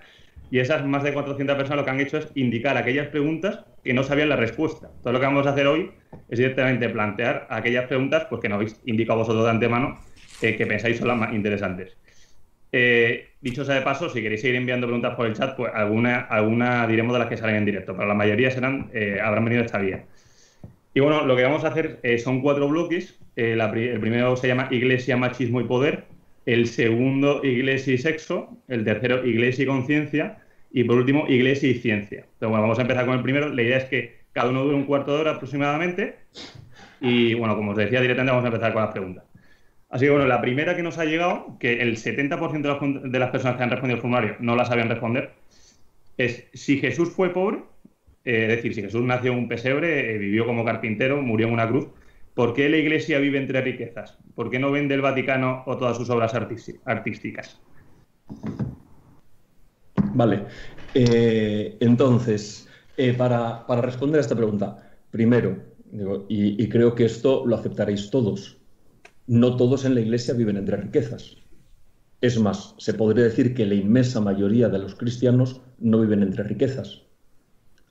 y 0.49 0.57
esas 0.57 0.83
más 0.85 1.03
de 1.03 1.13
400 1.13 1.55
personas 1.55 1.77
lo 1.77 1.85
que 1.85 1.91
han 1.91 1.99
hecho 1.99 2.17
es 2.17 2.31
indicar 2.33 2.75
aquellas 2.77 3.07
preguntas 3.07 3.59
que 3.83 3.93
no 3.93 4.03
sabían 4.03 4.29
la 4.29 4.35
respuesta. 4.35 4.89
Todo 5.03 5.13
lo 5.13 5.19
que 5.19 5.25
vamos 5.27 5.45
a 5.45 5.51
hacer 5.51 5.67
hoy 5.67 5.91
es 6.29 6.39
directamente 6.39 6.89
plantear 6.89 7.45
aquellas 7.51 7.85
preguntas 7.85 8.25
pues, 8.27 8.41
que 8.41 8.49
nos 8.49 8.55
habéis 8.55 8.81
indicado 8.85 9.19
vosotros 9.19 9.45
de 9.45 9.51
antemano 9.51 9.99
eh, 10.41 10.55
que 10.55 10.65
pensáis 10.65 10.97
son 10.97 11.09
las 11.09 11.17
más 11.17 11.31
interesantes. 11.31 11.95
Eh, 12.71 13.29
dicho 13.39 13.63
sea 13.63 13.75
de 13.75 13.81
paso, 13.81 14.09
si 14.09 14.23
queréis 14.23 14.41
seguir 14.41 14.55
enviando 14.55 14.87
preguntas 14.87 15.15
por 15.15 15.27
el 15.27 15.35
chat, 15.35 15.55
pues 15.55 15.71
alguna, 15.73 16.21
alguna 16.21 16.87
diremos 16.87 17.13
de 17.13 17.19
las 17.19 17.27
que 17.27 17.37
salen 17.37 17.57
en 17.57 17.65
directo, 17.65 17.95
pero 17.95 18.07
la 18.07 18.15
mayoría 18.15 18.49
serán, 18.49 18.89
eh, 18.93 19.19
habrán 19.23 19.45
venido 19.45 19.63
esta 19.63 19.77
vía. 19.77 20.05
Y 20.95 21.01
bueno, 21.01 21.23
lo 21.23 21.35
que 21.35 21.43
vamos 21.43 21.63
a 21.65 21.67
hacer 21.67 21.99
eh, 22.01 22.17
son 22.17 22.41
cuatro 22.41 22.67
bloques. 22.67 23.19
el 23.35 23.99
primero 23.99 24.35
se 24.35 24.47
llama 24.47 24.67
Iglesia, 24.71 25.17
Machismo 25.17 25.61
y 25.61 25.65
Poder. 25.65 26.08
El 26.49 26.65
segundo, 26.65 27.41
Iglesia 27.43 27.93
y 27.93 27.99
Sexo. 27.99 28.57
El 28.67 28.83
tercero, 28.83 29.23
Iglesia 29.23 29.61
y 29.61 29.67
Conciencia. 29.67 30.39
Y 30.71 30.83
por 30.83 30.97
último, 30.97 31.25
Iglesia 31.27 31.69
y 31.69 31.75
Ciencia. 31.75 32.21
Entonces, 32.21 32.49
bueno, 32.49 32.63
vamos 32.63 32.79
a 32.79 32.81
empezar 32.81 33.05
con 33.05 33.15
el 33.17 33.21
primero. 33.21 33.49
La 33.49 33.61
idea 33.61 33.77
es 33.77 33.83
que 33.83 34.21
cada 34.31 34.49
uno 34.49 34.63
dure 34.63 34.75
un 34.75 34.85
cuarto 34.85 35.13
de 35.13 35.21
hora 35.21 35.31
aproximadamente. 35.33 36.15
Y 37.01 37.35
bueno, 37.35 37.55
como 37.55 37.73
os 37.73 37.77
decía, 37.77 38.01
directamente 38.01 38.31
vamos 38.31 38.45
a 38.45 38.47
empezar 38.47 38.73
con 38.73 38.81
las 38.81 38.91
preguntas. 38.91 39.25
Así 39.91 40.05
que 40.05 40.09
bueno, 40.09 40.25
la 40.25 40.41
primera 40.41 40.75
que 40.75 40.81
nos 40.81 40.97
ha 40.97 41.05
llegado, 41.05 41.55
que 41.59 41.83
el 41.83 41.97
70% 41.97 43.01
de 43.03 43.19
las 43.19 43.29
personas 43.29 43.55
que 43.55 43.63
han 43.63 43.69
respondido 43.69 43.97
al 43.97 44.01
formulario 44.01 44.35
no 44.39 44.55
la 44.55 44.65
sabían 44.65 44.89
responder, 44.89 45.29
es 46.17 46.47
si 46.55 46.79
Jesús 46.79 47.11
fue 47.11 47.31
pobre, 47.31 47.59
eh, 48.25 48.47
es 48.49 48.55
decir, 48.55 48.73
si 48.73 48.81
Jesús 48.81 49.03
nació 49.03 49.33
en 49.33 49.37
un 49.37 49.47
pesebre, 49.47 50.15
eh, 50.15 50.17
vivió 50.17 50.47
como 50.47 50.65
carpintero, 50.65 51.21
murió 51.21 51.45
en 51.45 51.53
una 51.53 51.67
cruz, 51.67 51.89
¿por 52.39 52.53
qué 52.53 52.69
la 52.69 52.77
Iglesia 52.77 53.19
vive 53.19 53.37
entre 53.37 53.59
riquezas? 53.59 54.17
¿Por 54.33 54.49
qué 54.49 54.59
no 54.59 54.71
vende 54.71 54.95
el 54.95 55.01
Vaticano 55.01 55.61
o 55.65 55.75
todas 55.75 55.97
sus 55.97 56.09
obras 56.09 56.33
artísticas? 56.33 57.59
Vale, 60.13 60.45
eh, 60.93 61.75
entonces, 61.81 62.69
para, 63.17 63.65
responder 63.81 64.19
a 64.19 64.21
esta 64.21 64.37
pregunta, 64.37 64.89
primero, 65.11 65.57
y 66.29 66.69
creo 66.69 66.95
que 66.95 67.03
esto 67.03 67.45
lo 67.45 67.57
aceptaréis 67.57 68.09
todos, 68.09 68.57
no 69.27 69.57
todos 69.57 69.83
en 69.83 69.95
la 69.95 69.99
Iglesia 69.99 70.33
viven 70.33 70.55
entre 70.55 70.77
riquezas. 70.77 71.35
Es 72.21 72.39
más, 72.39 72.73
se 72.77 72.93
podría 72.93 73.25
decir 73.25 73.53
que 73.53 73.65
la 73.65 73.75
inmensa 73.75 74.21
mayoría 74.21 74.69
de 74.69 74.79
los 74.79 74.95
cristianos 74.95 75.59
no 75.77 75.99
viven 75.99 76.23
entre 76.23 76.43
riquezas. 76.43 77.01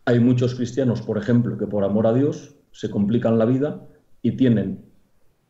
Hay 0.06 0.20
muchos 0.20 0.54
cristianos, 0.54 1.02
por 1.02 1.18
ejemplo, 1.18 1.58
que 1.58 1.66
por 1.66 1.84
amor 1.84 2.06
a 2.06 2.14
Dios 2.14 2.54
se 2.72 2.88
complican 2.88 3.38
la 3.38 3.44
vida 3.44 3.86
y 4.22 4.32
tienen 4.32 4.84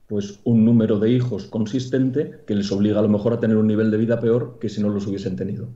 pues 0.06 0.40
un 0.44 0.64
número 0.64 0.98
de 0.98 1.10
hijos 1.10 1.46
consistente 1.46 2.40
que 2.46 2.54
les 2.54 2.72
obliga 2.72 2.98
a 2.98 3.02
lo 3.02 3.10
mejor 3.10 3.34
a 3.34 3.40
tener 3.40 3.56
un 3.58 3.66
nivel 3.66 3.90
de 3.90 3.98
vida 3.98 4.20
peor 4.20 4.58
que 4.58 4.70
si 4.70 4.80
no 4.80 4.88
los 4.88 5.06
hubiesen 5.06 5.36
tenido. 5.36 5.68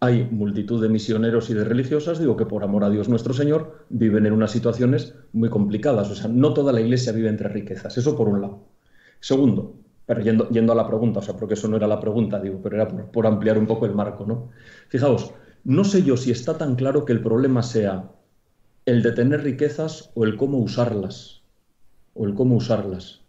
Hay 0.00 0.28
multitud 0.30 0.80
de 0.80 0.88
misioneros 0.88 1.50
y 1.50 1.54
de 1.54 1.64
religiosas, 1.64 2.20
digo 2.20 2.36
que 2.36 2.46
por 2.46 2.62
amor 2.62 2.84
a 2.84 2.90
Dios 2.90 3.08
nuestro 3.08 3.34
Señor, 3.34 3.84
viven 3.88 4.26
en 4.26 4.32
unas 4.32 4.52
situaciones 4.52 5.14
muy 5.32 5.48
complicadas. 5.48 6.08
O 6.08 6.14
sea, 6.14 6.28
no 6.28 6.54
toda 6.54 6.72
la 6.72 6.80
iglesia 6.80 7.10
vive 7.10 7.28
entre 7.28 7.48
riquezas, 7.48 7.98
eso 7.98 8.16
por 8.16 8.28
un 8.28 8.40
lado. 8.40 8.60
Segundo, 9.18 9.74
pero 10.06 10.20
yendo, 10.20 10.48
yendo, 10.50 10.72
a 10.72 10.76
la 10.76 10.86
pregunta, 10.86 11.18
o 11.18 11.22
sea, 11.22 11.36
porque 11.36 11.54
eso 11.54 11.66
no 11.66 11.76
era 11.76 11.88
la 11.88 11.98
pregunta, 11.98 12.40
digo, 12.40 12.60
pero 12.62 12.76
era 12.76 12.88
por, 12.88 13.26
ampliar 13.26 13.58
un 13.58 13.66
poco 13.66 13.86
el 13.86 13.94
marco, 13.94 14.24
¿no? 14.24 14.50
Fijaos, 14.88 15.34
no 15.64 15.82
sé 15.82 16.04
yo 16.04 16.16
si 16.16 16.30
está 16.30 16.56
tan 16.56 16.76
claro 16.76 17.04
que 17.04 17.12
el 17.12 17.20
problema 17.20 17.64
sea 17.64 18.12
el 18.86 19.02
de 19.02 19.12
tener 19.12 19.42
riquezas 19.42 20.10
o 20.14 20.24
el 20.24 20.36
cómo 20.36 20.58
usarlas, 20.58 21.37
o 22.18 22.26
el 22.26 22.34
cómo 22.34 22.56
usarlas. 22.56 23.22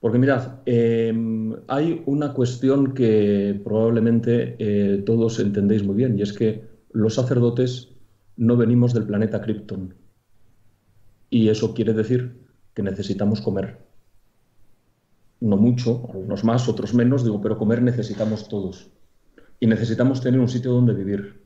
Porque 0.00 0.18
mirad, 0.18 0.60
em, 0.66 1.54
hay 1.66 2.02
una 2.06 2.32
cuestión 2.32 2.94
que 2.94 3.60
probablemente 3.64 4.56
eh, 4.58 5.02
todos 5.04 5.40
entendéis 5.40 5.82
muy 5.82 5.96
bien, 5.96 6.18
y 6.18 6.22
es 6.22 6.32
que 6.32 6.62
los 6.92 7.14
sacerdotes 7.14 7.90
no 8.36 8.56
venimos 8.56 8.94
del 8.94 9.06
planeta 9.06 9.40
Krypton. 9.40 9.94
Y 11.30 11.48
eso 11.48 11.74
quiere 11.74 11.92
decir 11.94 12.36
que 12.74 12.82
necesitamos 12.82 13.40
comer 13.40 13.84
no 15.40 15.56
mucho, 15.58 16.08
algunos 16.12 16.42
más, 16.42 16.68
otros 16.68 16.94
menos, 16.94 17.22
digo, 17.22 17.40
pero 17.40 17.58
comer 17.58 17.82
necesitamos 17.82 18.48
todos. 18.48 18.90
Y 19.60 19.66
necesitamos 19.66 20.20
tener 20.22 20.40
un 20.40 20.48
sitio 20.48 20.72
donde 20.72 20.94
vivir. 20.94 21.44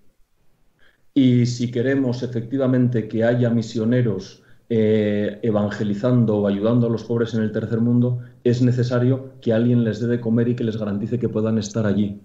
Y 1.14 1.46
si 1.46 1.70
queremos 1.70 2.22
efectivamente 2.22 3.08
que 3.08 3.24
haya 3.24 3.50
misioneros 3.50 4.44
eh, 4.70 5.40
evangelizando 5.42 6.36
o 6.36 6.46
ayudando 6.46 6.86
a 6.86 6.90
los 6.90 7.04
pobres 7.04 7.34
en 7.34 7.42
el 7.42 7.52
tercer 7.52 7.80
mundo, 7.80 8.20
es 8.44 8.60
necesario 8.60 9.32
que 9.40 9.52
alguien 9.52 9.84
les 9.84 10.00
dé 10.00 10.06
de 10.06 10.20
comer 10.20 10.48
y 10.48 10.56
que 10.56 10.64
les 10.64 10.76
garantice 10.76 11.18
que 11.18 11.28
puedan 11.28 11.58
estar 11.58 11.86
allí. 11.86 12.20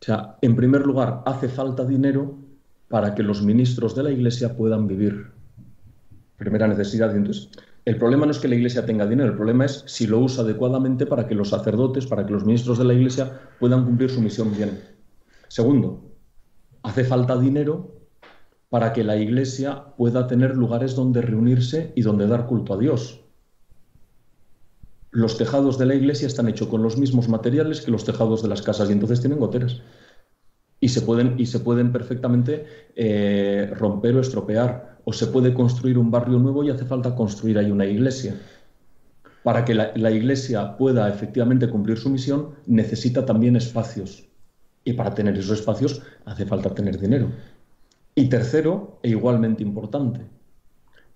O 0.00 0.04
sea, 0.04 0.36
en 0.42 0.54
primer 0.54 0.84
lugar, 0.84 1.22
hace 1.24 1.48
falta 1.48 1.84
dinero 1.86 2.36
para 2.88 3.14
que 3.14 3.22
los 3.22 3.42
ministros 3.42 3.94
de 3.94 4.02
la 4.02 4.10
Iglesia 4.10 4.54
puedan 4.56 4.86
vivir. 4.86 5.30
Primera 6.36 6.68
necesidad. 6.68 7.16
Entonces, 7.16 7.48
el 7.86 7.96
problema 7.96 8.26
no 8.26 8.32
es 8.32 8.38
que 8.38 8.48
la 8.48 8.54
Iglesia 8.54 8.84
tenga 8.84 9.06
dinero, 9.06 9.30
el 9.30 9.36
problema 9.36 9.64
es 9.64 9.84
si 9.86 10.06
lo 10.06 10.18
usa 10.18 10.42
adecuadamente 10.42 11.06
para 11.06 11.26
que 11.26 11.34
los 11.34 11.50
sacerdotes, 11.50 12.06
para 12.06 12.26
que 12.26 12.32
los 12.32 12.44
ministros 12.44 12.78
de 12.78 12.84
la 12.84 12.94
Iglesia 12.94 13.40
puedan 13.58 13.84
cumplir 13.84 14.10
su 14.10 14.20
misión 14.20 14.54
bien. 14.54 14.80
Segundo, 15.48 16.02
hace 16.82 17.04
falta 17.04 17.38
dinero 17.38 17.94
para 18.74 18.92
que 18.92 19.04
la 19.04 19.16
Iglesia 19.16 19.84
pueda 19.96 20.26
tener 20.26 20.56
lugares 20.56 20.96
donde 20.96 21.22
reunirse 21.22 21.92
y 21.94 22.02
donde 22.02 22.26
dar 22.26 22.48
culto 22.48 22.74
a 22.74 22.76
Dios. 22.76 23.20
Los 25.12 25.38
tejados 25.38 25.78
de 25.78 25.86
la 25.86 25.94
Iglesia 25.94 26.26
están 26.26 26.48
hechos 26.48 26.66
con 26.66 26.82
los 26.82 26.98
mismos 26.98 27.28
materiales 27.28 27.82
que 27.82 27.92
los 27.92 28.04
tejados 28.04 28.42
de 28.42 28.48
las 28.48 28.62
casas 28.62 28.90
y 28.90 28.92
entonces 28.92 29.20
tienen 29.20 29.38
goteras. 29.38 29.80
Y 30.80 30.88
se 30.88 31.02
pueden, 31.02 31.36
y 31.38 31.46
se 31.46 31.60
pueden 31.60 31.92
perfectamente 31.92 32.66
eh, 32.96 33.72
romper 33.76 34.16
o 34.16 34.20
estropear 34.20 34.98
o 35.04 35.12
se 35.12 35.28
puede 35.28 35.54
construir 35.54 35.96
un 35.96 36.10
barrio 36.10 36.40
nuevo 36.40 36.64
y 36.64 36.70
hace 36.70 36.84
falta 36.84 37.14
construir 37.14 37.58
ahí 37.58 37.70
una 37.70 37.86
iglesia. 37.86 38.34
Para 39.44 39.64
que 39.64 39.74
la, 39.74 40.10
iglesia 40.10 40.76
pueda 40.76 41.08
efectivamente 41.08 41.68
cumplir 41.68 41.96
su 41.96 42.10
misión, 42.10 42.56
necesita 42.66 43.24
también 43.24 43.54
espacios. 43.54 44.24
Y 44.82 44.94
para 44.94 45.14
tener 45.14 45.38
esos 45.38 45.60
espacios 45.60 46.02
hace 46.24 46.44
falta 46.44 46.74
tener 46.74 46.98
dinero. 46.98 47.30
Y 48.16 48.28
tercero, 48.28 49.00
e 49.02 49.08
igualmente 49.08 49.64
importante, 49.64 50.20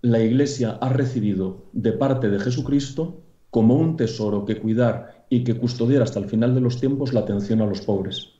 la 0.03 0.19
Iglesia 0.19 0.79
ha 0.81 0.89
recibido 0.89 1.67
de 1.73 1.93
parte 1.93 2.29
de 2.29 2.41
Jesucristo 2.41 3.23
como 3.51 3.77
un 3.77 3.97
tesoro 3.97 4.45
que 4.45 4.59
cuidar 4.59 5.27
y 5.31 5.45
que 5.45 5.57
custodiar 5.57 6.03
hasta 6.03 6.19
el 6.19 6.29
final 6.29 6.55
de 6.55 6.61
los 6.61 6.81
tiempos 6.81 7.13
la 7.13 7.21
atención 7.21 7.61
a 7.63 7.67
los 7.67 7.83
pobres. 7.83 8.33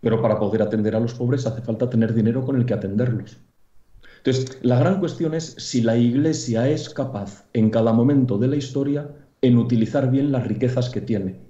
Pero 0.00 0.20
para 0.20 0.38
poder 0.38 0.62
atender 0.62 0.96
a 0.96 1.00
los 1.00 1.14
pobres 1.14 1.46
hace 1.46 1.62
falta 1.62 1.88
tener 1.88 2.12
dinero 2.12 2.44
con 2.44 2.56
el 2.56 2.66
que 2.66 2.74
atenderlos. 2.74 3.38
Entonces, 4.16 4.58
la 4.62 4.78
gran 4.78 4.98
cuestión 4.98 5.34
es 5.34 5.54
si 5.56 5.80
la 5.80 5.96
Iglesia 5.96 6.68
es 6.68 6.90
capaz 6.90 7.46
en 7.52 7.70
cada 7.70 7.92
momento 7.92 8.36
de 8.36 8.48
la 8.48 8.56
historia 8.56 9.08
en 9.42 9.56
utilizar 9.56 10.10
bien 10.10 10.32
las 10.32 10.46
riquezas 10.46 10.90
que 10.90 11.00
tiene. 11.00 11.40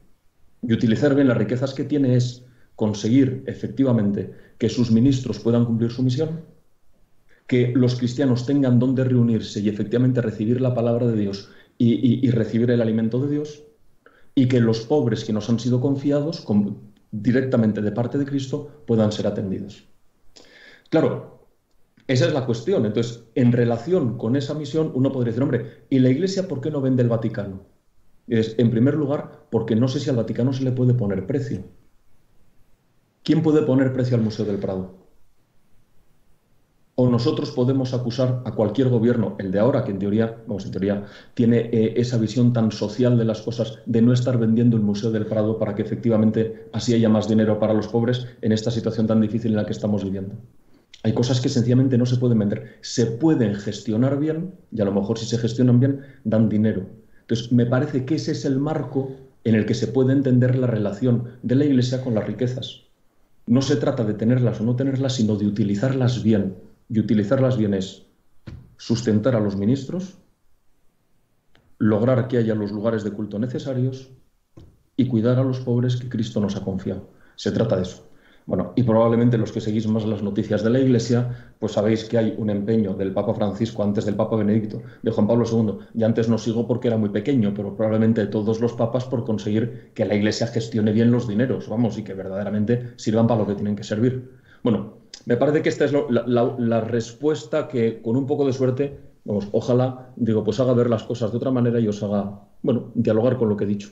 Y 0.62 0.74
utilizar 0.74 1.14
bien 1.14 1.28
las 1.28 1.38
riquezas 1.38 1.72
que 1.72 1.84
tiene 1.84 2.14
es 2.14 2.44
conseguir 2.80 3.44
efectivamente 3.46 4.32
que 4.56 4.70
sus 4.70 4.90
ministros 4.90 5.38
puedan 5.38 5.66
cumplir 5.66 5.90
su 5.90 6.02
misión, 6.02 6.40
que 7.46 7.74
los 7.76 7.96
cristianos 7.96 8.46
tengan 8.46 8.78
donde 8.78 9.04
reunirse 9.04 9.60
y 9.60 9.68
efectivamente 9.68 10.22
recibir 10.22 10.62
la 10.62 10.72
palabra 10.72 11.06
de 11.06 11.14
Dios 11.14 11.50
y, 11.76 12.30
recibir 12.30 12.70
el 12.70 12.80
alimento 12.80 13.20
de 13.20 13.32
Dios, 13.32 13.64
y 14.34 14.48
que 14.48 14.60
los 14.60 14.80
pobres 14.80 15.26
que 15.26 15.34
nos 15.34 15.50
han 15.50 15.58
sido 15.58 15.78
confiados 15.78 16.42
directamente 17.10 17.82
de 17.82 17.92
parte 17.92 18.16
de 18.16 18.24
Cristo 18.24 18.84
puedan 18.86 19.12
ser 19.12 19.26
atendidos. 19.26 19.84
Claro, 20.88 21.48
esa 22.06 22.28
es 22.28 22.32
la 22.32 22.46
cuestión. 22.46 22.86
Entonces, 22.86 23.24
en 23.34 23.52
relación 23.52 24.16
con 24.16 24.36
esa 24.36 24.54
misión, 24.54 24.90
uno 24.94 25.12
podría 25.12 25.32
decir, 25.32 25.42
hombre, 25.42 25.84
¿y 25.90 25.98
la 25.98 26.08
Iglesia 26.08 26.48
por 26.48 26.62
qué 26.62 26.70
no 26.70 26.80
vende 26.80 27.02
el 27.02 27.10
Vaticano? 27.10 27.60
Es, 28.26 28.54
en 28.56 28.70
primer 28.70 28.94
lugar, 28.94 29.48
porque 29.50 29.76
no 29.76 29.86
sé 29.86 30.00
si 30.00 30.08
al 30.08 30.16
Vaticano 30.16 30.54
se 30.54 30.64
le 30.64 30.72
puede 30.72 30.94
poner 30.94 31.26
precio. 31.26 31.62
¿Quién 33.22 33.42
puede 33.42 33.62
poner 33.62 33.92
precio 33.92 34.16
al 34.16 34.22
Museo 34.22 34.44
del 34.44 34.58
Prado? 34.58 35.00
o 37.02 37.08
nosotros 37.08 37.50
podemos 37.52 37.94
acusar 37.94 38.42
a 38.44 38.52
cualquier 38.52 38.90
gobierno, 38.90 39.34
el 39.38 39.50
de 39.50 39.58
ahora, 39.58 39.84
que 39.84 39.90
en 39.90 39.98
teoría, 39.98 40.36
vamos, 40.46 40.66
en 40.66 40.70
teoría 40.70 41.06
tiene 41.32 41.70
eh, 41.72 41.94
esa 41.96 42.18
visión 42.18 42.52
tan 42.52 42.70
social 42.70 43.16
de 43.16 43.24
las 43.24 43.40
cosas, 43.40 43.78
de 43.86 44.02
no 44.02 44.12
estar 44.12 44.36
vendiendo 44.36 44.76
el 44.76 44.82
Museo 44.82 45.10
del 45.10 45.24
Prado 45.24 45.58
para 45.58 45.74
que 45.74 45.80
efectivamente 45.80 46.68
así 46.74 46.92
haya 46.92 47.08
más 47.08 47.26
dinero 47.26 47.58
para 47.58 47.72
los 47.72 47.88
pobres 47.88 48.26
en 48.42 48.52
esta 48.52 48.70
situación 48.70 49.06
tan 49.06 49.22
difícil 49.22 49.52
en 49.52 49.56
la 49.56 49.64
que 49.64 49.72
estamos 49.72 50.04
viviendo. 50.04 50.34
Hay 51.02 51.14
cosas 51.14 51.40
que 51.40 51.48
sencillamente 51.48 51.96
no 51.96 52.04
se 52.04 52.18
pueden 52.18 52.38
vender. 52.38 52.76
Se 52.82 53.06
pueden 53.06 53.54
gestionar 53.54 54.18
bien 54.18 54.52
y 54.70 54.82
a 54.82 54.84
lo 54.84 54.92
mejor 54.92 55.18
si 55.18 55.24
se 55.24 55.38
gestionan 55.38 55.80
bien 55.80 56.02
dan 56.24 56.50
dinero. 56.50 56.84
Entonces, 57.22 57.50
me 57.50 57.64
parece 57.64 58.04
que 58.04 58.16
ese 58.16 58.32
es 58.32 58.44
el 58.44 58.58
marco 58.58 59.12
en 59.44 59.54
el 59.54 59.64
que 59.64 59.72
se 59.72 59.86
puede 59.86 60.12
entender 60.12 60.54
la 60.54 60.66
relación 60.66 61.30
de 61.42 61.54
la 61.54 61.64
Iglesia 61.64 62.04
con 62.04 62.14
las 62.14 62.26
riquezas. 62.26 62.89
No 63.50 63.62
se 63.62 63.74
trata 63.74 64.04
de 64.04 64.14
tenerlas 64.14 64.60
o 64.60 64.64
no 64.64 64.76
tenerlas, 64.76 65.14
sino 65.14 65.34
de 65.34 65.44
utilizarlas 65.44 66.22
bien 66.22 66.54
y 66.88 67.00
utilizarlas 67.00 67.56
bien 67.56 67.74
es 67.74 68.06
sustentar 68.76 69.34
a 69.34 69.40
los 69.40 69.56
ministros, 69.56 70.18
lograr 71.76 72.28
que 72.28 72.36
haya 72.36 72.54
los 72.54 72.70
lugares 72.70 73.02
de 73.02 73.10
culto 73.10 73.40
necesarios 73.40 74.08
y 74.96 75.08
cuidar 75.08 75.40
a 75.40 75.42
los 75.42 75.58
pobres 75.58 75.96
que 75.96 76.08
Cristo 76.08 76.40
nos 76.40 76.54
ha 76.54 76.62
confiado. 76.62 77.08
Se 77.34 77.50
trata 77.50 77.74
de 77.74 77.82
eso. 77.82 78.08
Bueno, 78.50 78.72
y 78.74 78.82
probablemente 78.82 79.38
los 79.38 79.52
que 79.52 79.60
seguís 79.60 79.86
más 79.86 80.04
las 80.04 80.24
noticias 80.24 80.64
de 80.64 80.70
la 80.70 80.80
Iglesia, 80.80 81.52
pues 81.60 81.70
sabéis 81.70 82.04
que 82.04 82.18
hay 82.18 82.34
un 82.36 82.50
empeño 82.50 82.94
del 82.94 83.12
Papa 83.12 83.32
Francisco 83.32 83.84
antes 83.84 84.04
del 84.04 84.16
Papa 84.16 84.34
Benedicto, 84.34 84.82
de 85.04 85.12
Juan 85.12 85.28
Pablo 85.28 85.44
II, 85.48 85.86
y 85.94 86.02
antes 86.02 86.28
no 86.28 86.36
sigo 86.36 86.66
porque 86.66 86.88
era 86.88 86.96
muy 86.96 87.10
pequeño, 87.10 87.54
pero 87.54 87.76
probablemente 87.76 88.22
de 88.22 88.26
todos 88.26 88.60
los 88.60 88.72
papas 88.72 89.04
por 89.04 89.24
conseguir 89.24 89.92
que 89.94 90.04
la 90.04 90.16
Iglesia 90.16 90.48
gestione 90.48 90.90
bien 90.90 91.12
los 91.12 91.28
dineros, 91.28 91.68
vamos, 91.68 91.96
y 91.96 92.02
que 92.02 92.12
verdaderamente 92.12 92.88
sirvan 92.96 93.28
para 93.28 93.42
lo 93.42 93.46
que 93.46 93.54
tienen 93.54 93.76
que 93.76 93.84
servir. 93.84 94.32
Bueno, 94.64 94.94
me 95.26 95.36
parece 95.36 95.62
que 95.62 95.68
esta 95.68 95.84
es 95.84 95.92
la, 95.92 96.80
respuesta 96.80 97.68
que, 97.68 98.02
con 98.02 98.16
un 98.16 98.26
poco 98.26 98.44
de 98.44 98.52
suerte, 98.52 98.98
vamos, 99.24 99.46
ojalá, 99.52 100.10
digo, 100.16 100.42
pues 100.42 100.58
haga 100.58 100.72
ver 100.72 100.90
las 100.90 101.04
cosas 101.04 101.30
de 101.30 101.36
otra 101.36 101.52
manera 101.52 101.78
y 101.78 101.86
os 101.86 102.02
haga, 102.02 102.40
bueno, 102.62 102.90
dialogar 102.96 103.36
con 103.36 103.48
lo 103.48 103.56
que 103.56 103.62
he 103.62 103.68
dicho. 103.68 103.90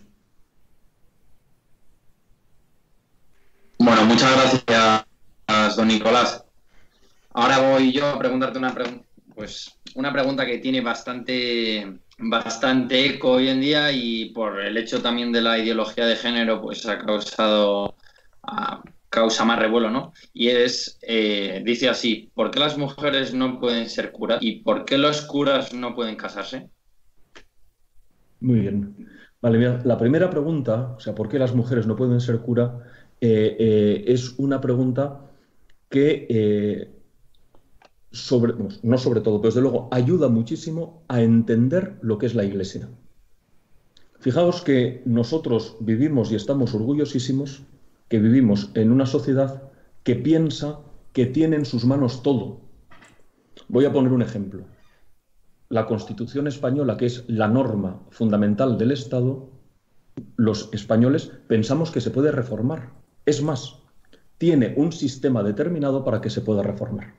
Bueno, 3.78 4.07
muchas 4.18 4.64
gracias, 4.66 5.76
don 5.76 5.87
Nicolás. 5.87 6.44
Ahora 7.34 7.70
voy 7.70 7.92
yo 7.92 8.08
a 8.08 8.18
preguntarte 8.18 8.58
una, 8.58 8.75
pues, 9.32 9.78
una 9.94 10.12
pregunta 10.12 10.44
que 10.44 10.58
tiene 10.58 10.80
bastante, 10.80 12.00
bastante 12.18 13.06
eco 13.06 13.32
hoy 13.32 13.48
en 13.48 13.60
día 13.60 13.92
y 13.92 14.30
por 14.30 14.60
el 14.60 14.76
hecho 14.76 15.00
también 15.00 15.30
de 15.30 15.40
la 15.40 15.56
ideología 15.56 16.04
de 16.04 16.16
género, 16.16 16.60
pues 16.60 16.84
ha 16.87 16.98
causado 16.98 17.94
causa 19.08 19.44
más 19.44 19.60
revuelo, 19.60 19.88
¿no? 19.88 20.12
Y 20.32 20.48
es, 20.48 20.98
eh, 21.02 21.62
dice 21.64 21.88
así, 21.88 22.28
¿por 22.34 22.50
qué 22.50 22.58
las 22.58 22.76
mujeres 22.76 23.32
no 23.32 23.60
pueden 23.60 23.88
ser 23.88 24.10
curas 24.10 24.38
y 24.42 24.62
por 24.62 24.84
qué 24.84 24.98
los 24.98 25.22
curas 25.22 25.72
no 25.72 25.94
pueden 25.94 26.16
casarse? 26.16 26.68
Muy 28.40 28.60
bien. 28.60 28.96
Vale, 29.40 29.58
mira, 29.58 29.80
la 29.84 29.96
primera 29.96 30.28
pregunta, 30.28 30.94
o 30.96 31.00
sea, 31.00 31.14
¿por 31.14 31.28
qué 31.28 31.38
las 31.38 31.54
mujeres 31.54 31.87
no 31.87 31.94
pueden 31.94 32.20
ser 32.20 32.40
cura? 32.40 32.80
Eh, 33.20 33.56
eh, 33.58 34.04
es 34.06 34.38
una 34.38 34.60
pregunta 34.60 35.30
que, 35.88 36.92
sobre, 38.10 38.54
no 38.82 38.98
sobre 38.98 39.20
todo, 39.20 39.40
pero 39.40 39.50
desde 39.50 39.62
luego 39.62 39.88
ayuda 39.90 40.28
muchísimo 40.28 41.02
a 41.08 41.22
entender 41.22 41.98
lo 42.02 42.18
que 42.18 42.26
es 42.26 42.34
la 42.34 42.44
Iglesia. 42.44 42.88
Fijaos 44.20 44.62
que 44.62 45.02
nosotros 45.04 45.76
vivimos 45.80 46.32
y 46.32 46.34
estamos 46.34 46.75
orgullosísimos 46.75 47.62
que 48.08 48.18
vivimos 48.18 48.70
en 48.75 48.90
una 48.90 49.06
sociedad 49.06 49.62
que 50.02 50.16
piensa 50.16 50.80
que 51.12 51.26
tiene 51.26 51.56
en 51.56 51.64
sus 51.64 51.84
manos 51.84 52.22
todo. 52.22 52.60
Voy 53.68 53.84
a 53.84 53.92
poner 53.92 54.12
un 54.12 54.22
ejemplo. 54.22 54.64
La 55.68 55.87
Constitución 55.87 56.46
española, 56.46 56.96
que 56.96 57.06
es 57.06 57.25
la 57.28 57.48
norma 57.48 58.00
fundamental 58.10 58.78
del 58.78 58.92
Estado, 58.92 59.50
los 60.37 60.70
españoles 60.72 61.30
pensamos 61.46 61.90
que 61.90 62.00
se 62.00 62.10
puede 62.10 62.32
reformar. 62.32 62.92
Es 63.28 63.42
más, 63.42 63.75
tiene 64.38 64.73
un 64.78 64.90
sistema 64.90 65.42
determinado 65.42 66.02
para 66.02 66.23
que 66.23 66.30
se 66.30 66.40
pueda 66.40 66.62
reformar. 66.62 67.12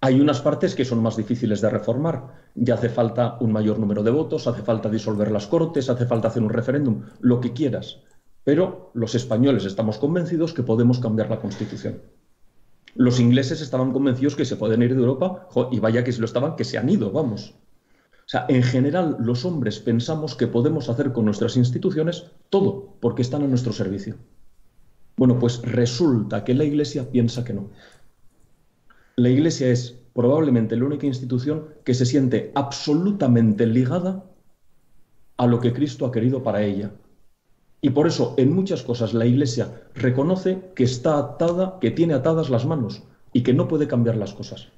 Hay 0.00 0.20
unas 0.20 0.40
partes 0.40 0.74
que 0.74 0.84
son 0.84 1.00
más 1.00 1.16
difíciles 1.16 1.60
de 1.60 1.70
reformar. 1.70 2.34
Ya 2.56 2.74
hace 2.74 2.88
falta 2.88 3.36
un 3.38 3.52
mayor 3.52 3.78
número 3.78 4.02
de 4.02 4.10
votos, 4.10 4.48
hace 4.48 4.62
falta 4.62 4.90
disolver 4.90 5.30
las 5.30 5.46
cortes, 5.46 5.88
hace 5.90 6.06
falta 6.06 6.26
hacer 6.26 6.42
un 6.42 6.50
referéndum, 6.50 7.02
lo 7.20 7.40
que 7.40 7.52
quieras. 7.52 8.00
Pero 8.42 8.90
los 8.94 9.14
españoles 9.14 9.64
estamos 9.64 9.98
convencidos 9.98 10.52
que 10.52 10.64
podemos 10.64 10.98
cambiar 10.98 11.30
la 11.30 11.38
Constitución. 11.38 12.02
Los 12.96 13.20
ingleses 13.20 13.60
estaban 13.60 13.92
convencidos 13.92 14.34
que 14.34 14.44
se 14.44 14.56
pueden 14.56 14.82
ir 14.82 14.96
de 14.96 15.02
Europa, 15.02 15.48
y 15.70 15.78
vaya 15.78 16.02
que 16.02 16.10
si 16.10 16.18
lo 16.18 16.26
estaban, 16.26 16.56
que 16.56 16.64
se 16.64 16.78
han 16.78 16.88
ido, 16.88 17.12
vamos. 17.12 17.54
O 18.26 18.28
sea, 18.28 18.44
en 18.48 18.64
general 18.64 19.18
los 19.20 19.44
hombres 19.44 19.78
pensamos 19.78 20.34
que 20.34 20.48
podemos 20.48 20.88
hacer 20.88 21.12
con 21.12 21.26
nuestras 21.26 21.56
instituciones 21.56 22.24
todo 22.50 22.96
porque 22.98 23.22
están 23.22 23.44
a 23.44 23.46
nuestro 23.46 23.72
servicio. 23.72 24.16
Bueno, 25.16 25.38
pues 25.38 25.62
resulta 25.62 26.44
que 26.44 26.54
la 26.54 26.64
Iglesia 26.64 27.10
piensa 27.10 27.44
que 27.44 27.54
no. 27.54 27.70
La 29.16 29.30
Iglesia 29.30 29.68
es 29.68 29.98
probablemente 30.14 30.76
la 30.76 30.84
única 30.84 31.06
institución 31.06 31.68
que 31.84 31.94
se 31.94 32.06
siente 32.06 32.52
absolutamente 32.54 33.66
ligada 33.66 34.24
a 35.36 35.46
lo 35.46 35.60
que 35.60 35.72
Cristo 35.72 36.06
ha 36.06 36.12
querido 36.12 36.42
para 36.42 36.62
ella, 36.62 36.92
y 37.80 37.90
por 37.90 38.06
eso 38.06 38.34
en 38.36 38.52
muchas 38.52 38.82
cosas 38.82 39.14
la 39.14 39.26
Iglesia 39.26 39.82
reconoce 39.94 40.72
que 40.74 40.84
está 40.84 41.18
atada, 41.18 41.78
que 41.80 41.90
tiene 41.90 42.14
atadas 42.14 42.50
las 42.50 42.66
manos 42.66 43.02
y 43.32 43.42
que 43.42 43.52
no 43.52 43.68
puede 43.68 43.86
cambiar 43.86 44.16
las 44.16 44.32
cosas. 44.34 44.68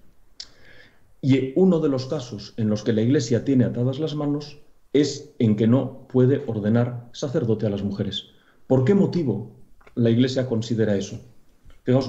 Y 1.20 1.52
uno 1.56 1.80
de 1.80 1.88
los 1.88 2.06
casos 2.06 2.54
en 2.56 2.68
los 2.68 2.82
que 2.82 2.92
la 2.92 3.02
Iglesia 3.02 3.44
tiene 3.44 3.64
atadas 3.64 3.98
las 3.98 4.14
manos 4.14 4.58
es 4.92 5.32
en 5.38 5.56
que 5.56 5.66
no 5.66 6.06
puede 6.08 6.44
ordenar 6.46 7.08
sacerdote 7.12 7.66
a 7.66 7.70
las 7.70 7.82
mujeres. 7.82 8.30
¿Por 8.66 8.84
qué 8.84 8.94
motivo 8.94 9.57
la 9.98 10.10
Iglesia 10.10 10.46
considera 10.46 10.96
eso? 10.96 11.20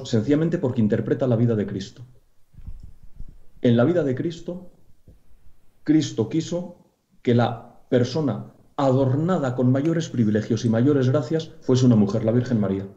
sencillamente 0.04 0.58
porque 0.58 0.82
interpreta 0.82 1.26
la 1.26 1.38
vida 1.38 1.56
de 1.56 1.66
Cristo. 1.66 2.06
En 3.62 3.78
la 3.78 3.86
vida 3.86 4.04
de 4.04 4.14
Cristo, 4.14 4.72
Cristo 5.86 6.28
quiso 6.28 6.76
que 7.22 7.34
la 7.34 7.80
persona 7.90 8.52
adornada 8.76 9.56
con 9.56 9.72
mayores 9.72 10.10
privilegios 10.10 10.66
y 10.66 10.70
mayores 10.70 11.10
gracias, 11.10 11.52
fuese 11.62 11.86
una 11.86 11.96
mujer, 11.96 12.26
la 12.26 12.34
Virgen 12.34 12.60
María, 12.60 12.88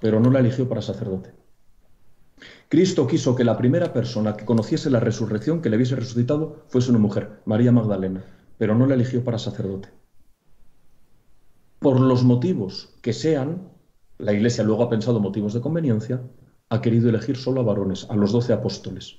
pero 0.00 0.18
no 0.18 0.30
la 0.30 0.40
eligió 0.40 0.66
para 0.66 0.80
sacerdote. 0.80 1.34
Cristo 2.70 3.06
quiso 3.06 3.34
que 3.34 3.44
la 3.44 3.58
primera 3.58 3.92
persona 3.92 4.34
que 4.34 4.46
conociese 4.46 4.88
la 4.88 5.00
resurrección, 5.00 5.60
que 5.60 5.68
le 5.68 5.76
hubiese 5.76 5.96
resucitado, 5.96 6.64
fuese 6.68 6.90
una 6.90 7.00
mujer, 7.00 7.40
María 7.44 7.70
Magdalena, 7.70 8.24
pero 8.56 8.74
no 8.74 8.86
la 8.86 8.94
eligió 8.94 9.22
para 9.24 9.38
sacerdote. 9.38 9.90
Por 11.78 12.00
los 12.00 12.24
motivos 12.24 12.94
que 13.02 13.12
sean, 13.12 13.77
la 14.18 14.32
Iglesia 14.32 14.64
luego 14.64 14.82
ha 14.82 14.90
pensado 14.90 15.20
motivos 15.20 15.54
de 15.54 15.60
conveniencia, 15.60 16.20
ha 16.68 16.80
querido 16.80 17.08
elegir 17.08 17.36
solo 17.36 17.60
a 17.60 17.64
varones, 17.64 18.06
a 18.10 18.16
los 18.16 18.32
doce 18.32 18.52
apóstoles. 18.52 19.16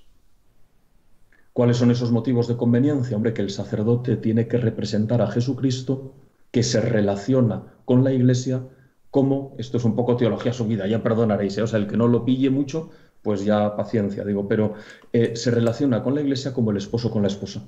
¿Cuáles 1.53 1.77
son 1.77 1.91
esos 1.91 2.11
motivos 2.11 2.47
de 2.47 2.57
conveniencia? 2.57 3.17
Hombre, 3.17 3.33
que 3.33 3.41
el 3.41 3.49
sacerdote 3.49 4.17
tiene 4.17 4.47
que 4.47 4.57
representar 4.57 5.21
a 5.21 5.31
Jesucristo, 5.31 6.13
que 6.51 6.63
se 6.63 6.79
relaciona 6.79 7.63
con 7.85 8.03
la 8.03 8.11
Iglesia 8.11 8.63
como, 9.11 9.55
esto 9.57 9.77
es 9.77 9.83
un 9.85 9.95
poco 9.95 10.15
teología 10.15 10.53
subida, 10.53 10.87
ya 10.87 11.01
perdonaréis, 11.01 11.57
¿eh? 11.57 11.63
o 11.63 11.67
sea, 11.67 11.79
el 11.79 11.87
que 11.87 11.97
no 11.97 12.07
lo 12.07 12.25
pille 12.25 12.49
mucho, 12.49 12.91
pues 13.21 13.43
ya 13.43 13.75
paciencia, 13.75 14.23
digo, 14.23 14.47
pero 14.47 14.75
eh, 15.11 15.35
se 15.35 15.51
relaciona 15.51 16.03
con 16.03 16.15
la 16.15 16.21
iglesia 16.21 16.53
como 16.53 16.71
el 16.71 16.77
esposo 16.77 17.11
con 17.11 17.23
la 17.23 17.27
esposa. 17.27 17.63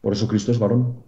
Por 0.00 0.12
eso 0.12 0.26
Cristo 0.26 0.50
es 0.50 0.58
varón. 0.58 1.02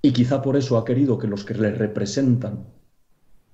Y 0.00 0.12
quizá 0.12 0.42
por 0.42 0.56
eso 0.56 0.78
ha 0.78 0.84
querido 0.84 1.18
que 1.18 1.26
los 1.26 1.44
que 1.44 1.54
le 1.54 1.70
representan 1.72 2.66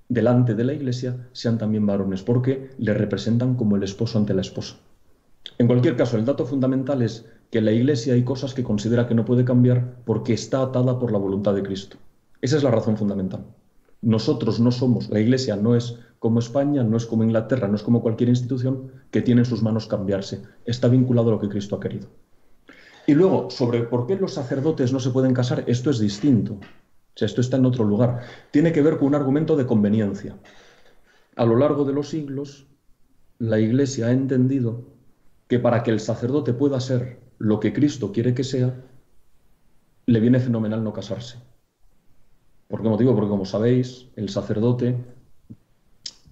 delante 0.09 0.55
de 0.55 0.63
la 0.63 0.73
iglesia 0.73 1.29
sean 1.31 1.57
también 1.57 1.85
varones, 1.85 2.23
porque 2.23 2.71
le 2.77 2.93
representan 2.93 3.55
como 3.55 3.77
el 3.77 3.83
esposo 3.83 4.17
ante 4.17 4.33
la 4.33 4.41
esposa. 4.41 4.75
En 5.57 5.67
cualquier 5.67 5.95
caso, 5.95 6.17
el 6.17 6.25
dato 6.25 6.45
fundamental 6.45 7.01
es 7.01 7.25
que 7.51 7.61
la 7.61 7.71
iglesia 7.71 8.13
hay 8.13 8.23
cosas 8.23 8.53
que 8.53 8.63
considera 8.63 9.07
que 9.07 9.15
no 9.15 9.25
puede 9.25 9.45
cambiar 9.45 9.95
porque 10.05 10.33
está 10.33 10.61
atada 10.61 10.99
por 10.99 11.11
la 11.11 11.17
voluntad 11.17 11.53
de 11.53 11.63
Cristo. 11.63 11.97
Esa 12.41 12.57
es 12.57 12.63
la 12.63 12.71
razón 12.71 12.97
fundamental. 12.97 13.45
Nosotros 14.01 14.59
no 14.59 14.71
somos, 14.71 15.09
la 15.09 15.19
iglesia 15.19 15.55
no 15.55 15.75
es 15.75 15.97
como 16.19 16.39
España, 16.39 16.83
no 16.83 16.97
es 16.97 17.05
como 17.05 17.23
Inglaterra, 17.23 17.67
no 17.67 17.75
es 17.75 17.83
como 17.83 18.01
cualquier 18.01 18.29
institución 18.29 18.91
que 19.11 19.21
tiene 19.21 19.41
en 19.41 19.45
sus 19.45 19.61
manos 19.61 19.87
cambiarse. 19.87 20.41
Está 20.65 20.87
vinculado 20.87 21.29
a 21.29 21.31
lo 21.33 21.39
que 21.39 21.49
Cristo 21.49 21.75
ha 21.75 21.79
querido. 21.79 22.07
Y 23.07 23.13
luego, 23.13 23.49
sobre 23.49 23.81
por 23.81 24.07
qué 24.07 24.15
los 24.15 24.33
sacerdotes 24.33 24.93
no 24.93 24.99
se 24.99 25.09
pueden 25.09 25.33
casar, 25.33 25.63
esto 25.67 25.89
es 25.89 25.99
distinto. 25.99 26.57
Sea, 27.19 27.25
esto 27.25 27.41
está 27.41 27.57
en 27.57 27.65
otro 27.65 27.83
lugar. 27.83 28.21
Tiene 28.49 28.71
que 28.71 28.81
ver 28.81 28.97
con 28.97 29.09
un 29.09 29.15
argumento 29.15 29.57
de 29.57 29.65
conveniencia. 29.65 30.37
A 31.35 31.43
lo 31.43 31.57
largo 31.57 31.83
de 31.83 31.91
los 31.91 32.07
siglos, 32.07 32.67
la 33.39 33.59
Iglesia 33.59 34.07
ha 34.07 34.11
entendido 34.13 34.85
que 35.49 35.59
para 35.59 35.83
que 35.83 35.91
el 35.91 35.99
sacerdote 35.99 36.53
pueda 36.53 36.79
ser 36.79 37.19
lo 37.37 37.59
que 37.59 37.73
Cristo 37.73 38.13
quiere 38.13 38.33
que 38.33 38.45
sea, 38.45 38.73
le 40.05 40.19
viene 40.21 40.39
fenomenal 40.39 40.81
no 40.81 40.93
casarse. 40.93 41.39
¿Por 42.69 42.81
qué 42.81 42.87
motivo? 42.87 43.13
Porque 43.13 43.31
como 43.31 43.43
sabéis, 43.43 44.07
el 44.15 44.29
sacerdote, 44.29 44.95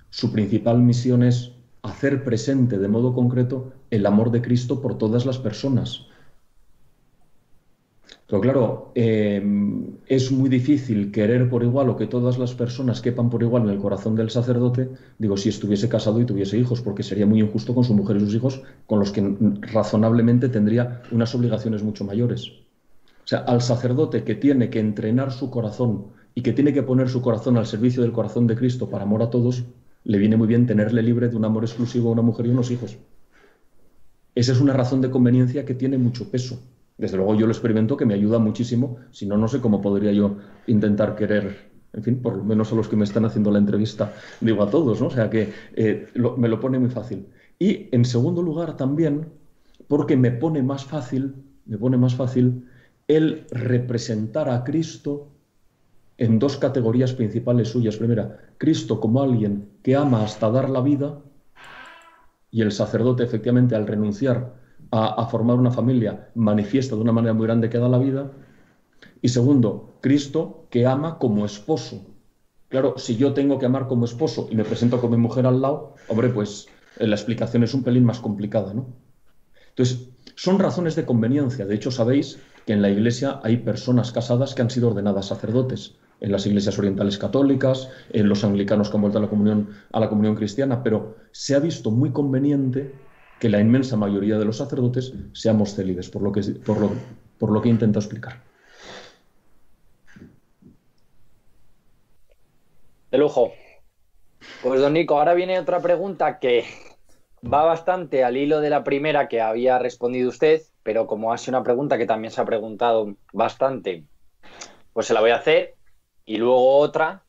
su 0.09 0.31
principal 0.31 0.81
misión 0.81 1.21
es 1.21 1.51
hacer 1.81 2.23
presente 2.23 2.77
de 2.77 2.87
modo 2.87 3.13
concreto 3.13 3.73
el 3.89 4.05
amor 4.05 4.31
de 4.31 4.41
Cristo 4.41 4.81
por 4.81 4.97
todas 4.97 5.25
las 5.25 5.37
personas. 5.37 6.06
Pero 8.27 8.41
claro, 8.41 8.91
eh, 8.93 9.41
es 10.05 10.31
muy 10.31 10.49
difícil 10.49 11.11
querer 11.11 11.49
por 11.49 11.63
igual 11.63 11.89
o 11.89 11.95
que 11.95 12.07
todas 12.07 12.37
las 12.37 12.53
personas 12.53 12.99
quepan 12.99 13.29
por 13.29 13.41
igual 13.41 13.63
en 13.63 13.69
el 13.69 13.79
corazón 13.79 14.15
del 14.15 14.29
sacerdote, 14.29 14.89
digo, 15.17 15.37
si 15.37 15.47
estuviese 15.47 15.87
casado 15.87 16.19
y 16.19 16.25
tuviese 16.25 16.57
hijos, 16.57 16.81
porque 16.81 17.03
sería 17.03 17.25
muy 17.25 17.39
injusto 17.39 17.73
con 17.73 17.85
su 17.85 17.93
mujer 17.93 18.17
y 18.17 18.19
sus 18.19 18.35
hijos, 18.35 18.61
con 18.85 18.99
los 18.99 19.11
que 19.11 19.21
razonablemente 19.61 20.49
tendría 20.49 21.03
unas 21.11 21.33
obligaciones 21.35 21.83
mucho 21.83 22.03
mayores. 22.03 22.49
O 23.23 23.27
sea, 23.27 23.39
al 23.39 23.61
sacerdote 23.61 24.25
que 24.25 24.35
tiene 24.35 24.69
que 24.69 24.79
entrenar 24.79 25.31
su 25.31 25.49
corazón 25.49 26.07
y 26.35 26.41
que 26.41 26.51
tiene 26.51 26.73
que 26.73 26.83
poner 26.83 27.07
su 27.07 27.21
corazón 27.21 27.55
al 27.55 27.65
servicio 27.65 28.01
del 28.01 28.11
corazón 28.11 28.45
de 28.45 28.57
Cristo 28.57 28.89
para 28.89 29.03
amor 29.03 29.23
a 29.23 29.29
todos, 29.29 29.63
le 30.03 30.17
viene 30.17 30.35
muy 30.35 30.47
bien 30.47 30.65
tenerle 30.65 31.01
libre 31.01 31.29
de 31.29 31.35
un 31.37 31.45
amor 31.45 31.63
exclusivo 31.63 32.09
a 32.09 32.13
una 32.13 32.21
mujer 32.21 32.45
y 32.45 32.49
unos 32.49 32.71
hijos. 32.71 32.97
Esa 34.35 34.51
es 34.51 34.59
una 34.59 34.73
razón 34.73 34.99
de 34.99 35.09
conveniencia 35.09 35.63
que 35.65 35.73
tiene 35.73 35.97
mucho 35.97 36.29
peso. 36.29 36.61
Desde 36.97 37.17
luego 37.17 37.35
yo 37.35 37.45
lo 37.45 37.51
experimento 37.51 37.95
que 37.95 38.05
me 38.05 38.15
ayuda 38.15 38.39
muchísimo, 38.39 38.97
si 39.11 39.27
no, 39.27 39.37
no 39.37 39.47
sé 39.47 39.61
cómo 39.61 39.81
podría 39.81 40.11
yo 40.11 40.37
intentar 40.65 41.15
querer, 41.15 41.69
en 41.93 42.03
fin, 42.03 42.21
por 42.21 42.35
lo 42.35 42.43
menos 42.43 42.71
a 42.71 42.75
los 42.75 42.87
que 42.87 42.95
me 42.95 43.03
están 43.03 43.25
haciendo 43.25 43.51
la 43.51 43.59
entrevista, 43.59 44.13
digo 44.41 44.63
a 44.63 44.69
todos, 44.69 44.99
¿no? 44.99 45.07
O 45.07 45.11
sea 45.11 45.29
que 45.29 45.53
eh, 45.75 46.07
me 46.37 46.47
lo 46.47 46.59
pone 46.59 46.79
muy 46.79 46.89
fácil. 46.89 47.27
Y 47.59 47.89
en 47.91 48.03
segundo 48.03 48.41
lugar 48.41 48.77
también, 48.77 49.27
porque 49.87 50.17
me 50.17 50.31
pone 50.31 50.63
más 50.63 50.85
fácil, 50.85 51.35
me 51.65 51.77
pone 51.77 51.97
más 51.97 52.15
fácil 52.15 52.65
el 53.07 53.45
representar 53.51 54.49
a 54.49 54.63
Cristo 54.63 55.29
en 56.17 56.39
dos 56.39 56.57
categorías 56.57 57.13
principales 57.13 57.69
suyas. 57.69 57.97
Primera, 57.97 58.39
Cristo 58.57 58.99
como 58.99 59.21
alguien 59.21 59.69
que 59.83 59.95
ama 59.95 60.23
hasta 60.23 60.49
dar 60.49 60.69
la 60.69 60.81
vida 60.81 61.19
y 62.51 62.61
el 62.61 62.71
sacerdote 62.71 63.23
efectivamente 63.23 63.75
al 63.75 63.87
renunciar 63.87 64.55
a, 64.91 65.25
formar 65.27 65.57
una 65.57 65.71
familia 65.71 66.29
manifiesta 66.35 66.95
de 66.95 67.01
una 67.01 67.11
manera 67.11 67.33
muy 67.33 67.45
grande 67.47 67.69
que 67.69 67.77
da 67.77 67.89
la 67.89 67.97
vida. 67.97 68.31
Y 69.21 69.29
segundo, 69.29 69.97
Cristo 70.01 70.67
que 70.69 70.85
ama 70.85 71.17
como 71.17 71.45
esposo. 71.45 72.05
Claro, 72.69 72.95
si 72.97 73.15
yo 73.15 73.33
tengo 73.33 73.59
que 73.59 73.65
amar 73.65 73.87
como 73.87 74.05
esposo 74.05 74.47
y 74.51 74.55
me 74.55 74.63
presento 74.63 74.99
con 74.99 75.11
mi 75.11 75.17
mujer 75.17 75.45
al 75.45 75.61
lado, 75.61 75.95
hombre, 76.09 76.29
pues 76.29 76.67
eh, 76.97 77.07
la 77.07 77.15
explicación 77.15 77.63
es 77.63 77.73
un 77.73 77.83
pelín 77.83 78.03
más 78.03 78.19
complicada, 78.19 78.73
¿no? 78.73 78.87
Entonces, 79.69 80.09
son 80.35 80.59
razones 80.59 80.95
de 80.95 81.05
conveniencia. 81.05 81.65
De 81.65 81.75
hecho, 81.75 81.91
sabéis 81.91 82.39
que 82.65 82.73
en 82.73 82.81
la 82.81 82.89
Iglesia 82.89 83.39
hay 83.43 83.57
personas 83.57 84.11
casadas 84.11 84.53
que 84.53 84.61
han 84.61 84.69
sido 84.69 84.89
ordenadas 84.89 85.27
sacerdotes, 85.27 85.95
en 86.19 86.31
las 86.31 86.45
iglesias 86.45 86.77
orientales 86.79 87.17
católicas, 87.17 87.89
en 88.11 88.27
los 88.27 88.43
anglicanos 88.43 88.89
que 88.89 88.97
han 88.97 89.01
vuelto 89.01 89.19
a 89.19 89.21
la 89.21 89.29
comunión, 89.29 89.69
a 89.91 89.99
la 89.99 90.09
comunión 90.09 90.35
cristiana, 90.35 90.83
pero 90.83 91.15
se 91.31 91.55
ha 91.55 91.59
visto 91.59 91.91
muy 91.91 92.11
conveniente 92.11 92.91
que 93.39 93.49
la 93.49 93.59
inmensa 93.59 93.97
mayoría 93.97 94.37
de 94.37 94.45
los 94.45 94.57
sacerdotes 94.57 95.13
seamos 95.33 95.75
célibes, 95.75 96.09
por 96.09 96.21
lo 96.21 96.31
que, 96.31 96.41
por 96.65 96.79
lo, 96.79 96.91
por 97.37 97.51
lo 97.51 97.61
que 97.61 97.69
intento 97.69 97.99
explicar. 97.99 98.41
De 103.11 103.17
lujo. 103.17 103.53
Pues 104.61 104.81
don 104.81 104.93
Nico, 104.93 105.17
ahora 105.17 105.33
viene 105.33 105.59
otra 105.59 105.79
pregunta 105.79 106.39
que 106.39 106.65
va 107.43 107.63
bastante 107.63 108.23
al 108.23 108.37
hilo 108.37 108.59
de 108.59 108.69
la 108.69 108.83
primera 108.83 109.27
que 109.27 109.41
había 109.41 109.79
respondido 109.79 110.29
usted, 110.29 110.61
pero 110.83 111.07
como 111.07 111.31
ha 111.31 111.37
sido 111.37 111.57
una 111.57 111.63
pregunta 111.63 111.97
que 111.97 112.05
también 112.05 112.31
se 112.31 112.41
ha 112.41 112.45
preguntado 112.45 113.15
bastante, 113.33 114.03
pues 114.93 115.07
se 115.07 115.13
la 115.13 115.21
voy 115.21 115.31
a 115.31 115.37
hacer. 115.37 115.75
Y 116.25 116.37
luego 116.37 116.77
otra 116.77 117.23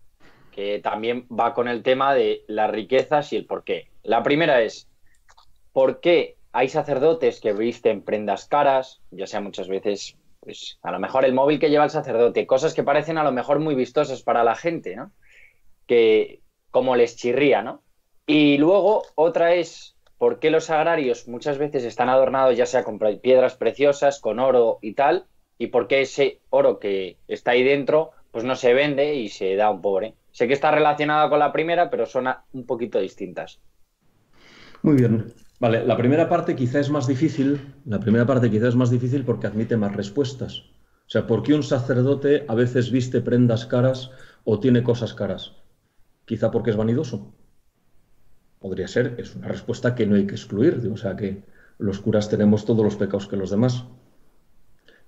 que 0.50 0.80
también 0.80 1.26
va 1.28 1.54
con 1.54 1.68
el 1.68 1.82
tema 1.82 2.14
de 2.14 2.44
las 2.48 2.70
riquezas 2.70 3.32
y 3.32 3.36
el 3.36 3.46
por 3.46 3.62
qué. 3.62 3.88
La 4.02 4.22
primera 4.22 4.60
es, 4.62 4.87
¿Por 5.78 6.00
qué 6.00 6.38
hay 6.50 6.68
sacerdotes 6.68 7.38
que 7.38 7.52
visten 7.52 8.02
prendas 8.02 8.46
caras, 8.46 9.00
ya 9.12 9.28
sea 9.28 9.40
muchas 9.40 9.68
veces, 9.68 10.16
pues 10.40 10.76
a 10.82 10.90
lo 10.90 10.98
mejor 10.98 11.24
el 11.24 11.34
móvil 11.34 11.60
que 11.60 11.70
lleva 11.70 11.84
el 11.84 11.90
sacerdote, 11.90 12.48
cosas 12.48 12.74
que 12.74 12.82
parecen 12.82 13.16
a 13.16 13.22
lo 13.22 13.30
mejor 13.30 13.60
muy 13.60 13.76
vistosas 13.76 14.24
para 14.24 14.42
la 14.42 14.56
gente, 14.56 14.96
¿no? 14.96 15.12
Que 15.86 16.40
como 16.72 16.96
les 16.96 17.14
chirría, 17.14 17.62
¿no? 17.62 17.84
Y 18.26 18.58
luego 18.58 19.04
otra 19.14 19.54
es 19.54 19.94
por 20.18 20.40
qué 20.40 20.50
los 20.50 20.68
agrarios 20.68 21.28
muchas 21.28 21.58
veces 21.58 21.84
están 21.84 22.08
adornados 22.08 22.56
ya 22.56 22.66
sea 22.66 22.82
con 22.82 22.98
piedras 22.98 23.54
preciosas, 23.54 24.18
con 24.18 24.40
oro 24.40 24.80
y 24.82 24.94
tal, 24.94 25.26
y 25.58 25.68
por 25.68 25.86
qué 25.86 26.00
ese 26.00 26.40
oro 26.50 26.80
que 26.80 27.18
está 27.28 27.52
ahí 27.52 27.62
dentro 27.62 28.10
pues 28.32 28.42
no 28.42 28.56
se 28.56 28.74
vende 28.74 29.14
y 29.14 29.28
se 29.28 29.54
da 29.54 29.66
a 29.66 29.70
un 29.70 29.80
pobre. 29.80 30.14
Sé 30.32 30.48
que 30.48 30.54
está 30.54 30.72
relacionada 30.72 31.30
con 31.30 31.38
la 31.38 31.52
primera, 31.52 31.88
pero 31.88 32.04
son 32.04 32.26
un 32.52 32.66
poquito 32.66 32.98
distintas. 32.98 33.60
Muy 34.82 34.96
bien. 34.96 35.32
Vale, 35.60 35.84
la 35.84 35.96
primera 35.96 36.28
parte 36.28 36.54
quizá 36.54 36.78
es 36.78 36.88
más 36.88 37.08
difícil, 37.08 37.74
la 37.84 37.98
primera 37.98 38.24
parte 38.26 38.50
quizá 38.50 38.68
es 38.68 38.76
más 38.76 38.90
difícil 38.90 39.24
porque 39.24 39.48
admite 39.48 39.76
más 39.76 39.94
respuestas. 39.96 40.60
O 40.60 41.10
sea, 41.10 41.26
¿por 41.26 41.42
qué 41.42 41.54
un 41.54 41.64
sacerdote 41.64 42.44
a 42.46 42.54
veces 42.54 42.92
viste 42.92 43.20
prendas 43.20 43.66
caras 43.66 44.10
o 44.44 44.60
tiene 44.60 44.84
cosas 44.84 45.14
caras? 45.14 45.56
Quizá 46.26 46.50
porque 46.52 46.70
es 46.70 46.76
vanidoso. 46.76 47.32
Podría 48.60 48.86
ser, 48.86 49.16
es 49.18 49.34
una 49.34 49.48
respuesta 49.48 49.94
que 49.94 50.06
no 50.06 50.14
hay 50.14 50.26
que 50.26 50.34
excluir, 50.34 50.88
o 50.92 50.96
sea 50.96 51.16
que 51.16 51.42
los 51.78 51.98
curas 51.98 52.28
tenemos 52.28 52.64
todos 52.64 52.84
los 52.84 52.96
pecados 52.96 53.26
que 53.26 53.36
los 53.36 53.50
demás 53.50 53.84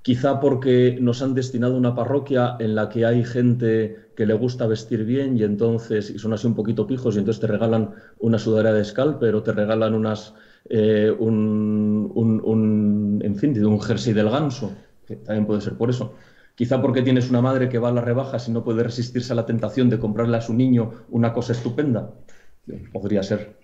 quizá 0.02 0.40
porque 0.40 0.98
nos 1.00 1.22
han 1.22 1.34
destinado 1.34 1.76
una 1.76 1.94
parroquia 1.94 2.56
en 2.58 2.74
la 2.74 2.88
que 2.88 3.04
hay 3.06 3.24
gente 3.24 4.10
que 4.16 4.26
le 4.26 4.34
gusta 4.34 4.66
vestir 4.66 5.04
bien 5.04 5.36
y 5.36 5.42
entonces, 5.44 6.10
y 6.10 6.18
son 6.18 6.32
así 6.32 6.46
un 6.46 6.54
poquito 6.54 6.86
pijos, 6.86 7.16
y 7.16 7.18
entonces 7.18 7.40
te 7.40 7.46
regalan 7.46 7.94
una 8.18 8.38
sudadera 8.38 8.72
de 8.72 8.84
scalper 8.84 9.34
o 9.34 9.42
te 9.42 9.52
regalan 9.52 9.94
unas, 9.94 10.34
eh, 10.68 11.14
un, 11.18 12.10
un, 12.14 13.20
en 13.24 13.36
fin, 13.36 13.64
un 13.64 13.80
jersey 13.80 14.12
del 14.12 14.30
ganso, 14.30 14.86
que 15.06 15.16
también 15.16 15.46
puede 15.46 15.60
ser 15.60 15.76
por 15.76 15.90
eso. 15.90 16.14
Quizá 16.54 16.80
porque 16.82 17.02
tienes 17.02 17.30
una 17.30 17.40
madre 17.40 17.68
que 17.68 17.78
va 17.78 17.88
a 17.88 17.92
las 17.92 18.04
rebajas 18.04 18.48
y 18.48 18.52
no 18.52 18.64
puede 18.64 18.82
resistirse 18.82 19.32
a 19.32 19.36
la 19.36 19.46
tentación 19.46 19.88
de 19.88 19.98
comprarle 19.98 20.36
a 20.36 20.40
su 20.42 20.54
niño 20.54 20.92
una 21.08 21.32
cosa 21.32 21.52
estupenda. 21.52 22.14
Podría 22.92 23.22
ser. 23.22 23.59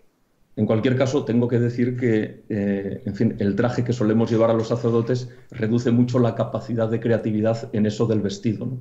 En 0.57 0.64
cualquier 0.64 0.97
caso, 0.97 1.25
tengo 1.25 1.49
que 1.49 1.59
decir 1.59 1.99
que, 1.99 2.42
eh, 2.49 3.03
en 3.05 3.14
fin, 3.14 3.37
el 3.38 3.55
traje 3.55 3.85
que 3.85 3.92
solemos 3.92 4.31
llevar 4.31 4.51
a 4.51 4.55
los 4.55 4.69
sacerdotes 4.69 5.29
reduce 5.51 5.90
mucho 5.90 6.19
la 6.19 6.35
capacidad 6.35 6.88
de 6.88 6.99
creatividad 6.99 7.69
en 7.75 7.85
eso 7.85 8.07
del 8.07 8.23
vestido. 8.23 8.79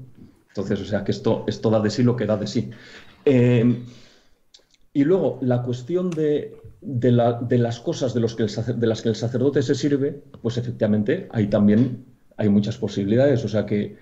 Entonces, 0.48 0.80
o 0.80 0.86
sea, 0.86 1.04
que 1.04 1.12
esto, 1.12 1.44
esto 1.48 1.70
da 1.70 1.82
de 1.82 1.90
sí 1.90 2.02
lo 2.02 2.16
que 2.16 2.26
da 2.26 2.38
de 2.38 2.48
sí. 2.48 2.70
Eh, 3.26 3.84
y 4.94 5.04
luego, 5.04 5.38
la 5.42 5.64
cuestión 5.64 6.12
de, 6.12 6.56
las 6.82 7.80
cosas 7.82 8.14
de, 8.14 8.22
las 8.22 9.02
que 9.02 9.10
el 9.10 9.16
sacerdote 9.16 9.62
se 9.62 9.76
sirve, 9.76 10.24
pues 10.42 10.56
efectivamente, 10.56 11.28
hay 11.32 11.48
también 11.48 12.06
hay 12.38 12.48
muchas 12.48 12.78
posibilidades. 12.78 13.44
O 13.44 13.50
sea, 13.50 13.66
que, 13.66 13.98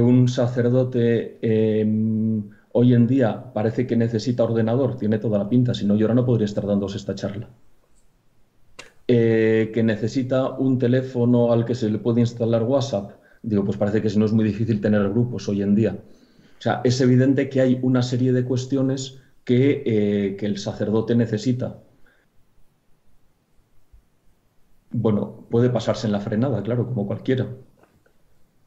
un 0.00 0.28
sacerdote... 0.28 1.38
Eh, 1.42 2.42
hoy 2.78 2.92
en 2.92 3.06
día 3.06 3.54
parece 3.54 3.86
que 3.86 3.96
necesita 3.96 4.44
ordenador, 4.44 4.98
tiene 4.98 5.18
toda 5.18 5.38
la 5.38 5.48
pinta, 5.48 5.72
si 5.72 5.86
no 5.86 5.96
yo 5.96 6.04
ahora 6.04 6.14
no 6.14 6.26
podría 6.26 6.44
estar 6.44 6.66
dándose 6.66 6.98
esta 6.98 7.14
charla. 7.14 7.48
Eh, 9.08 9.70
que 9.72 9.82
necesita 9.82 10.50
un 10.50 10.78
teléfono 10.78 11.52
al 11.52 11.64
que 11.64 11.74
se 11.74 11.88
le 11.88 11.98
puede 11.98 12.20
instalar 12.20 12.64
WhatsApp, 12.64 13.12
digo, 13.42 13.64
pues 13.64 13.78
parece 13.78 14.02
que 14.02 14.10
si 14.10 14.18
no 14.18 14.26
es 14.26 14.32
muy 14.32 14.44
difícil 14.44 14.82
tener 14.82 15.08
grupos 15.08 15.48
hoy 15.48 15.62
en 15.62 15.74
día. 15.74 15.96
O 16.58 16.62
sea, 16.62 16.82
es 16.84 17.00
evidente 17.00 17.48
que 17.48 17.62
hay 17.62 17.78
una 17.80 18.02
serie 18.02 18.32
de 18.34 18.44
cuestiones 18.44 19.22
que, 19.44 19.82
eh, 19.86 20.36
que 20.36 20.44
el 20.44 20.58
sacerdote 20.58 21.14
necesita. 21.14 21.78
Bueno, 24.90 25.46
puede 25.50 25.70
pasarse 25.70 26.06
en 26.06 26.12
la 26.12 26.20
frenada, 26.20 26.62
claro, 26.62 26.86
como 26.86 27.06
cualquiera. 27.06 27.46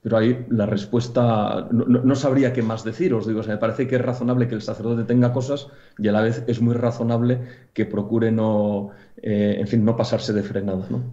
Pero 0.01 0.17
ahí 0.17 0.45
la 0.49 0.65
respuesta, 0.65 1.67
no, 1.71 2.15
sabría 2.15 2.53
qué 2.53 2.61
más 2.61 2.85
deciros. 2.85 3.27
Digo, 3.27 3.41
me 3.43 3.57
parece 3.57 3.87
que 3.87 3.95
es 3.95 4.01
razonable 4.01 4.47
que 4.47 4.55
el 4.55 4.61
sacerdote 4.61 5.03
tenga 5.03 5.33
cosas 5.33 5.67
y 5.97 6.07
a 6.07 6.13
la 6.13 6.21
vez 6.21 6.43
es 6.47 6.61
muy 6.61 6.73
razonable 6.73 7.41
que 7.73 7.85
procure 7.85 8.31
no, 8.31 8.91
eh, 9.17 9.57
en 9.59 9.67
fin, 9.67 9.83
no 9.83 9.97
pasarse 9.97 10.31
de 10.31 10.43
frenada. 10.43 10.85
¿no? 10.89 11.03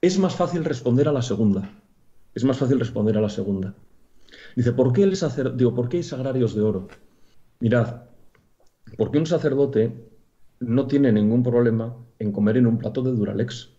Es 0.00 0.18
más 0.18 0.36
fácil 0.36 0.64
responder 0.64 1.08
a 1.08 1.12
la 1.12 1.22
segunda. 1.22 1.72
Es 2.34 2.44
más 2.44 2.58
fácil 2.58 2.78
responder 2.78 3.18
a 3.18 3.20
la 3.20 3.30
segunda. 3.30 3.74
Dice, 4.54 4.72
¿por 4.72 4.92
qué 4.92 5.02
el 5.02 5.16
sacerdote, 5.16 5.56
digo, 5.56 5.74
¿por 5.74 5.88
qué 5.88 5.96
hay 5.96 6.02
sagrarios 6.04 6.54
de 6.54 6.62
oro? 6.62 6.88
Mirad, 7.58 8.02
porque 8.96 9.18
un 9.18 9.26
sacerdote 9.26 9.92
no 10.60 10.86
tiene 10.86 11.12
ningún 11.12 11.42
problema 11.42 11.96
en 12.18 12.32
comer 12.32 12.56
en 12.56 12.66
un 12.66 12.78
plato 12.78 13.02
de 13.02 13.12
Duralex. 13.12 13.70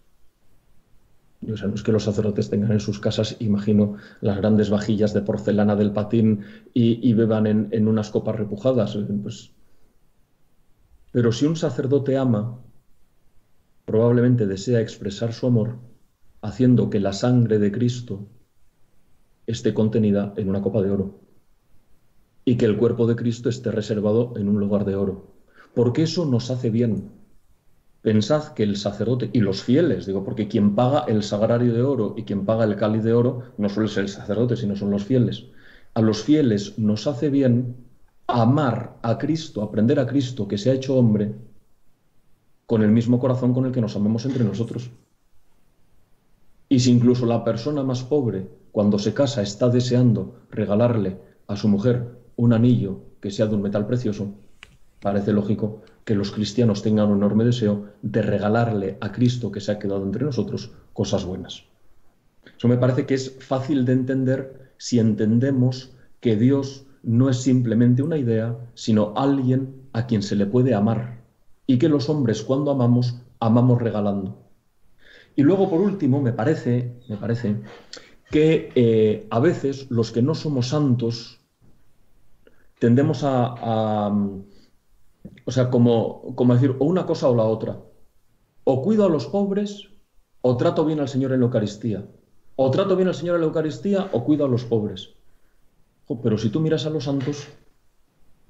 No 1.42 1.54
es 1.54 1.84
que 1.84 1.92
los 1.94 2.04
sacerdotes 2.04 2.50
tengan 2.50 2.74
en 2.74 2.80
sus 2.82 3.00
casas, 3.00 3.38
imagino, 3.40 3.96
las 4.20 4.38
grandes 4.38 4.70
vajillas 4.70 5.14
de 5.14 5.22
porcelana 5.22 5.76
del 5.78 5.94
patín 5.94 6.42
y, 6.74 7.14
beban 7.14 7.48
en, 7.48 7.88
unas 7.88 8.10
copas 8.10 8.36
repujadas. 8.36 8.96
Eh, 8.96 9.06
pues. 9.22 9.52
Pero 11.12 11.32
si 11.32 11.46
un 11.46 11.56
sacerdote 11.56 12.18
ama, 12.18 12.60
probablemente 13.86 14.48
desea 14.48 14.82
expresar 14.82 15.32
su 15.32 15.48
amor 15.48 15.78
haciendo 16.42 16.90
que 16.90 17.00
la 17.00 17.14
sangre 17.14 17.58
de 17.58 17.72
Cristo 17.72 18.28
esté 19.48 19.74
contenida 19.74 20.34
en 20.38 20.50
una 20.50 20.62
copa 20.62 20.82
de 20.82 20.92
oro 20.92 21.22
y 22.46 22.58
que 22.58 22.66
el 22.66 22.78
cuerpo 22.78 23.08
de 23.08 23.16
Cristo 23.16 23.50
esté 23.50 23.72
reservado 23.72 24.34
en 24.36 24.50
un 24.50 24.60
lugar 24.60 24.86
de 24.86 24.96
oro. 24.96 25.36
Porque 25.74 26.04
eso 26.04 26.26
nos 26.26 26.52
hace 26.52 26.70
bien, 26.70 27.12
Pensad 28.10 28.54
que 28.56 28.64
el 28.64 28.76
sacerdote 28.76 29.30
y 29.34 29.40
los 29.40 29.62
fieles, 29.62 30.08
digo, 30.08 30.24
porque 30.24 30.48
quien 30.48 30.74
paga 30.74 31.06
el 31.08 31.22
sagrario 31.22 31.72
de 31.72 31.84
oro 31.84 32.16
y 32.18 32.24
quien 32.24 32.44
paga 32.44 32.64
el 32.64 32.76
cáliz 32.76 33.04
de 33.04 33.14
oro 33.14 33.44
no 33.60 33.70
suele 33.70 33.88
ser 33.88 34.06
el 34.06 34.10
sacerdote, 34.10 34.56
sino 34.56 34.76
son 34.76 34.90
los 34.90 35.04
fieles. 35.04 35.46
A 35.94 36.02
los 36.02 36.24
fieles 36.24 36.80
nos 36.80 37.06
hace 37.06 37.30
bien 37.30 37.76
amar 38.26 38.98
a 39.04 39.20
Cristo, 39.20 39.62
aprender 39.62 40.00
a 40.00 40.08
Cristo 40.08 40.48
que 40.48 40.58
se 40.58 40.72
ha 40.72 40.74
hecho 40.74 40.98
hombre, 40.98 41.36
con 42.66 42.82
el 42.82 42.90
mismo 42.90 43.20
corazón 43.20 43.54
con 43.54 43.68
el 43.68 43.72
que 43.72 43.82
nos 43.82 43.96
amamos 43.96 44.26
entre 44.26 44.44
nosotros. 44.44 44.90
Y 46.68 46.80
si 46.80 46.90
incluso 46.90 47.28
la 47.28 47.44
persona 47.44 47.84
más 47.84 48.02
pobre, 48.02 48.50
cuando 48.72 48.98
se 48.98 49.14
casa, 49.14 49.44
está 49.44 49.70
deseando 49.70 50.40
regalarle 50.50 51.20
a 51.46 51.56
su 51.56 51.68
mujer 51.68 52.08
un 52.38 52.54
anillo 52.54 53.02
que 53.22 53.30
sea 53.30 53.46
de 53.46 53.54
un 53.54 53.62
metal 53.62 53.86
precioso, 53.86 54.34
parece 55.00 55.32
lógico 55.32 55.84
que 56.10 56.16
los 56.16 56.32
cristianos 56.32 56.82
tengan 56.82 57.12
un 57.12 57.18
enorme 57.18 57.46
deseo 57.46 57.86
de 58.02 58.24
regalarle 58.24 58.98
a 59.00 59.12
Cristo 59.12 59.52
que 59.52 59.62
se 59.62 59.72
ha 59.72 59.78
quedado 59.78 60.04
entre 60.04 60.26
nosotros 60.26 60.72
cosas 60.92 61.24
buenas. 61.24 61.66
Eso 62.58 62.68
me 62.68 62.78
parece 62.78 63.06
que 63.06 63.14
es 63.14 63.38
fácil 63.38 63.86
de 63.86 63.94
entender 63.94 64.72
si 64.78 64.98
entendemos 64.98 65.96
que 66.20 66.36
Dios 66.36 66.88
no 67.04 67.30
es 67.30 67.38
simplemente 67.38 68.02
una 68.02 68.18
idea, 68.18 68.58
sino 68.74 69.14
alguien 69.16 69.84
a 69.94 70.08
quien 70.08 70.24
se 70.24 70.36
le 70.36 70.48
puede 70.48 70.74
amar 70.74 71.20
y 71.68 71.78
que 71.78 71.90
los 71.90 72.10
hombres 72.10 72.42
cuando 72.42 72.72
amamos, 72.72 73.22
amamos 73.40 73.80
regalando. 73.80 74.36
Y 75.36 75.44
luego, 75.44 75.70
por 75.70 75.80
último, 75.80 76.24
me 76.24 76.34
parece, 76.34 76.92
me 77.08 77.18
parece 77.18 77.58
que 78.32 78.72
eh, 78.74 79.28
a 79.30 79.40
veces 79.40 79.86
los 79.92 80.12
que 80.12 80.24
no 80.24 80.34
somos 80.34 80.70
santos 80.70 81.40
tendemos 82.80 83.20
a 83.24 84.10
o 85.46 85.52
sea, 85.52 85.70
como, 85.70 86.36
como 86.36 86.54
decir, 86.54 86.76
o 86.80 86.86
una 86.86 87.06
cosa 87.06 87.30
o 87.30 87.36
la 87.36 87.44
otra. 87.44 87.82
O 88.64 88.82
cuido 88.82 89.06
a 89.06 89.10
los 89.10 89.26
pobres 89.28 89.90
o 90.42 90.58
trato 90.58 90.86
bien 90.86 91.00
al 91.00 91.10
Señor 91.10 91.34
en 91.34 91.40
la 91.40 91.48
Eucaristía. 91.48 92.06
O 92.56 92.72
trato 92.72 92.96
bien 92.96 93.08
al 93.08 93.16
Señor 93.16 93.36
en 93.36 93.42
la 93.42 93.48
Eucaristía 93.48 94.10
o 94.12 94.24
cuido 94.24 94.46
a 94.46 94.50
los 94.50 94.64
pobres. 94.64 95.16
pero 96.22 96.38
si 96.38 96.50
tú 96.50 96.60
miras 96.60 96.86
a 96.86 96.90
los 96.90 97.06
santos, 97.06 97.48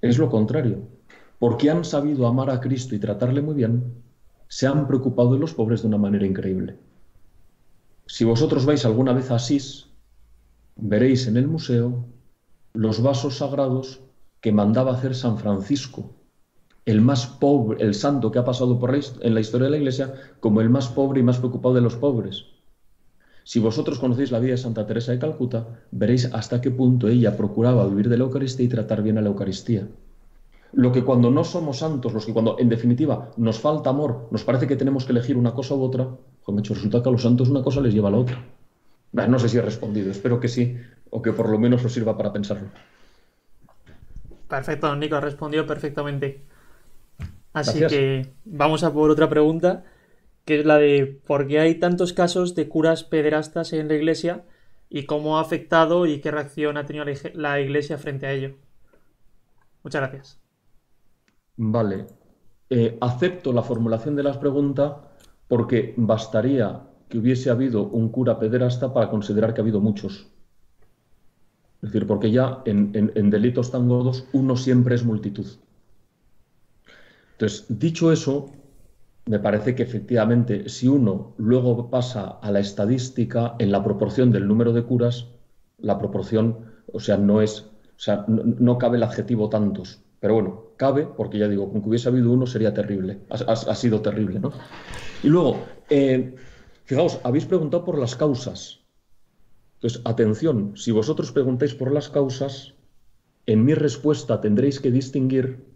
es 0.01 0.17
lo 0.17 0.29
contrario. 0.29 0.88
Porque 1.39 1.69
han 1.69 1.86
sabido 1.86 2.27
amar 2.27 2.49
a 2.49 2.60
Cristo 2.60 2.95
y 2.95 2.99
tratarle 2.99 3.41
muy 3.41 3.55
bien, 3.55 4.03
se 4.47 4.67
han 4.67 4.88
preocupado 4.88 5.34
de 5.34 5.39
los 5.39 5.53
pobres 5.53 5.82
de 5.82 5.88
una 5.88 5.97
manera 5.97 6.25
increíble. 6.25 6.77
Si 8.08 8.25
vosotros 8.25 8.65
vais 8.65 8.84
alguna 8.86 9.13
vez 9.13 9.32
a 9.32 9.36
Asís, 9.36 9.88
veréis 10.75 11.27
en 11.27 11.38
el 11.38 11.47
museo 11.47 12.05
los 12.73 13.01
vasos 13.01 13.38
sagrados 13.38 14.01
que 14.41 14.51
mandaba 14.51 14.93
hacer 14.93 15.15
San 15.15 15.38
Francisco 15.38 16.18
el 16.86 17.02
más 17.02 17.28
pobre, 17.28 17.84
el 17.84 17.94
santo 17.94 18.32
que 18.32 18.39
ha 18.39 18.46
pasado 18.46 18.80
por 18.80 18.94
en 18.96 19.34
la 19.34 19.39
historia 19.39 19.65
de 19.65 19.72
la 19.72 19.78
Iglesia, 19.78 20.13
como 20.39 20.62
el 20.62 20.70
más 20.70 20.88
pobre 20.88 21.20
y 21.20 21.24
más 21.24 21.38
preocupado 21.38 21.76
de 21.76 21.82
los 21.82 21.96
pobres. 21.96 22.46
Si 23.44 23.60
vosotros 23.60 24.00
conocéis 24.00 24.32
la 24.32 24.39
vida 24.39 24.52
de 24.52 24.58
Santa 24.58 24.86
Teresa 24.86 25.12
de 25.12 25.20
Calcuta, 25.20 25.68
veréis 25.92 26.32
hasta 26.34 26.62
qué 26.62 26.72
punto 26.72 27.08
ella 27.08 27.36
procuraba 27.36 27.88
vivir 27.88 28.10
de 28.10 28.18
la 28.18 28.24
Eucaristía 28.24 28.65
y 28.65 28.70
tratar 28.70 29.02
bien 29.02 29.18
a 29.18 29.22
la 29.22 29.30
Eucaristía. 29.30 29.88
Lo 30.74 30.92
que 30.92 31.04
cuando 31.04 31.32
no 31.32 31.44
somos 31.44 31.80
santos, 31.80 32.13
los 32.13 32.26
que 32.26 32.34
cuando 32.34 32.58
en 32.60 32.70
definitiva 32.70 33.32
nos 33.38 33.60
falta 33.60 33.89
amor, 33.89 34.28
nos 34.30 34.44
parece 34.44 34.68
que 34.68 34.76
tenemos 34.76 35.06
que 35.06 35.13
elegir 35.13 35.36
una 35.36 35.54
cosa 35.54 35.74
u 35.74 35.82
otra, 35.82 36.08
como 36.44 36.60
hecho 36.60 36.76
resulta 36.76 37.02
que 37.02 37.10
a 37.10 37.12
los 37.12 37.24
santos 37.24 37.50
una 37.50 37.63
cosa 37.63 37.82
les 37.82 37.94
lleva 37.94 38.10
a 38.10 38.12
la 38.12 38.18
otra. 38.18 38.46
No 39.13 39.39
sé 39.39 39.50
si 39.50 39.58
he 39.58 39.62
respondido, 39.62 40.12
espero 40.12 40.39
que 40.39 40.48
sí, 40.48 40.78
o 41.10 41.22
que 41.22 41.34
por 41.34 41.50
lo 41.50 41.58
menos 41.58 41.84
os 41.84 41.92
sirva 41.92 42.15
para 42.15 42.32
pensarlo. 42.32 42.68
Perfecto, 44.48 44.96
Nico, 44.96 45.15
ha 45.15 45.22
respondido 45.22 45.65
perfectamente. 45.65 46.44
Así 47.53 47.85
que 47.88 48.31
vamos 48.45 48.83
a 48.83 48.93
por 48.93 49.09
otra 49.09 49.29
pregunta, 49.29 49.83
que 50.45 50.59
es 50.59 50.65
la 50.65 50.77
de 50.77 51.19
por 51.25 51.47
qué 51.47 51.59
hay 51.59 51.75
tantos 51.75 52.13
casos 52.13 52.55
de 52.55 52.67
curas 52.67 53.03
pederastas 53.03 53.73
en 53.73 53.88
la 53.88 53.95
iglesia 53.95 54.45
y 54.89 55.05
cómo 55.05 55.38
ha 55.38 55.41
afectado 55.41 56.05
y 56.05 56.19
qué 56.19 56.31
reacción 56.31 56.77
ha 56.77 56.85
tenido 56.85 57.05
la 57.33 57.59
iglesia 57.59 57.97
frente 57.97 58.27
a 58.27 58.31
ello. 58.31 58.55
Muchas 59.83 60.01
gracias. 60.01 60.39
Vale. 61.57 62.07
Eh, 62.69 62.97
acepto 63.01 63.51
la 63.51 63.63
formulación 63.63 64.15
de 64.15 64.23
las 64.23 64.38
preguntas 64.38 64.93
porque 65.47 65.95
bastaría 65.97 66.83
que 67.07 67.17
hubiese 67.17 67.49
habido 67.49 67.88
un 67.88 68.09
cura 68.09 68.38
pederasta 68.38 68.93
para 68.93 69.09
considerar 69.09 69.53
que 69.53 69.62
ha 69.62 69.63
habido 69.63 69.81
muchos. 69.81 70.27
Es 71.81 71.91
decir, 71.91 72.05
porque 72.05 72.29
ya 72.29 72.62
en 72.65 73.29
delitos 73.29 73.71
tan 73.71 73.88
gordos 73.88 74.27
uno 74.33 74.55
siempre 74.55 74.95
es 74.95 75.03
multitud. 75.03 75.47
Entonces, 77.39 77.67
dicho 77.69 78.12
eso, 78.12 78.52
me 79.25 79.39
parece 79.39 79.73
que 79.73 79.84
efectivamente, 79.84 80.67
si 80.67 80.89
uno 80.89 81.36
luego 81.38 81.89
pasa 81.89 82.38
a 82.41 82.52
la 82.52 82.60
estadística 82.60 83.56
en 83.60 83.71
la 83.71 83.82
proporción 83.82 84.30
del 84.30 84.45
número 84.45 84.73
de 84.73 84.84
curas, 84.84 85.28
la 85.78 85.97
proporción, 85.97 86.65
o 86.91 86.99
sea, 86.99 87.15
no 87.15 87.41
es, 87.41 87.62
o 87.62 87.95
sea, 87.95 88.25
no, 88.28 88.78
cabe 88.78 88.97
el 88.97 89.04
adjetivo 89.04 89.47
tantos. 89.47 90.02
Pero 90.19 90.34
bueno, 90.34 90.63
cabe, 90.75 91.08
porque 91.15 91.38
ya 91.38 91.47
digo, 91.47 91.71
con 91.71 91.82
que 91.82 91.88
hubiese 91.88 92.10
habido 92.10 92.30
uno 92.30 92.45
sería 92.45 92.73
terrible. 92.73 93.21
Ha, 93.30 93.75
sido 93.75 94.02
terrible, 94.02 94.41
¿no? 94.41 94.52
Y 95.23 95.30
luego, 95.30 95.65
eh, 95.89 96.36
fijaos, 96.84 97.21
habéis 97.23 97.45
preguntado 97.45 97.86
por 97.86 97.97
las 97.97 98.17
causas. 98.17 98.82
Entonces, 99.75 100.02
atención, 100.04 100.73
si 100.75 100.91
vosotros 100.91 101.32
preguntáis 101.32 101.73
por 101.73 101.93
las 101.93 102.10
causas, 102.10 102.73
en 103.45 103.63
mi 103.63 103.75
respuesta 103.75 104.41
tendréis 104.41 104.82
que 104.82 104.91
distinguir 104.91 105.68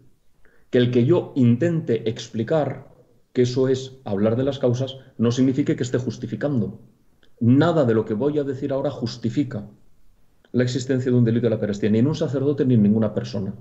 que 0.74 0.78
el 0.78 0.90
que 0.90 1.06
yo 1.06 1.32
intente 1.36 2.10
explicar 2.10 2.88
que 3.32 3.42
eso 3.42 3.68
es 3.68 3.92
hablar 4.02 4.34
de 4.34 4.42
las 4.42 4.58
causas 4.58 4.96
no 5.18 5.30
signifique 5.30 5.76
que 5.76 5.84
esté 5.84 5.98
justificando. 5.98 6.80
Nada 7.38 7.84
de 7.84 7.94
lo 7.94 8.04
que 8.04 8.14
voy 8.14 8.40
a 8.40 8.42
decir 8.42 8.72
ahora 8.72 8.90
justifica 8.90 9.68
la 10.50 10.64
existencia 10.64 11.12
de 11.12 11.16
un 11.16 11.24
delito 11.24 11.46
de 11.46 11.50
la 11.50 11.60
perestía, 11.60 11.90
ni 11.90 12.00
en 12.00 12.08
un 12.08 12.16
sacerdote 12.16 12.64
ni 12.64 12.74
en 12.74 12.82
ninguna 12.82 13.14
persona. 13.14 13.54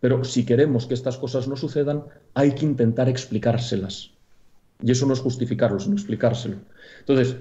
Pero 0.00 0.22
si 0.22 0.44
queremos 0.44 0.84
que 0.84 0.92
estas 0.92 1.16
cosas 1.16 1.48
no 1.48 1.56
sucedan, 1.56 2.04
hay 2.34 2.52
que 2.52 2.66
intentar 2.66 3.08
explicárselas. 3.08 4.10
Y 4.82 4.90
eso 4.90 5.06
no 5.06 5.14
es 5.14 5.20
justificarlo, 5.20 5.80
sino 5.80 5.94
explicárselo. 5.94 6.56
Entonces, 7.00 7.38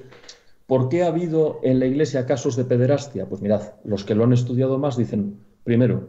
¿por 0.65 0.87
qué 0.87 1.03
ha 1.03 1.07
habido 1.07 1.59
en 1.61 1.79
la 1.79 1.87
Iglesia 1.87 2.25
casos 2.25 2.55
de 2.55 2.63
pederastia? 2.63 3.25
Pues 3.25 3.41
mirad, 3.41 3.73
los 3.83 4.05
que 4.05 4.15
lo 4.15 4.23
han 4.23 4.31
estudiado 4.31 4.77
más 4.77 4.95
dicen, 4.95 5.41
primero, 5.65 6.07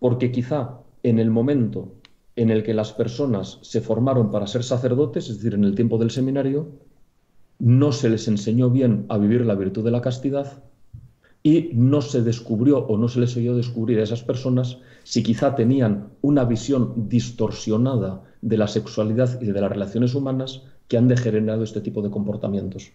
porque 0.00 0.32
quizá 0.32 0.80
en 1.04 1.20
el 1.20 1.30
momento 1.30 1.92
en 2.36 2.50
el 2.50 2.62
que 2.62 2.74
las 2.74 2.92
personas 2.92 3.58
se 3.62 3.80
formaron 3.80 4.30
para 4.30 4.46
ser 4.46 4.62
sacerdotes, 4.62 5.28
es 5.28 5.38
decir, 5.38 5.54
en 5.54 5.64
el 5.64 5.74
tiempo 5.74 5.98
del 5.98 6.10
seminario, 6.10 6.68
no 7.58 7.92
se 7.92 8.10
les 8.10 8.28
enseñó 8.28 8.70
bien 8.70 9.06
a 9.08 9.16
vivir 9.16 9.44
la 9.46 9.54
virtud 9.54 9.82
de 9.82 9.90
la 9.90 10.02
castidad 10.02 10.62
y 11.42 11.70
no 11.72 12.02
se 12.02 12.22
descubrió 12.22 12.78
o 12.86 12.98
no 12.98 13.08
se 13.08 13.20
les 13.20 13.36
oyó 13.36 13.56
descubrir 13.56 14.00
a 14.00 14.02
esas 14.02 14.22
personas 14.22 14.78
si 15.04 15.22
quizá 15.22 15.54
tenían 15.54 16.08
una 16.20 16.44
visión 16.44 17.08
distorsionada 17.08 18.22
de 18.42 18.58
la 18.58 18.68
sexualidad 18.68 19.40
y 19.40 19.46
de 19.46 19.60
las 19.60 19.70
relaciones 19.70 20.14
humanas 20.14 20.62
que 20.88 20.98
han 20.98 21.08
degenerado 21.08 21.62
este 21.62 21.80
tipo 21.80 22.02
de 22.02 22.10
comportamientos. 22.10 22.92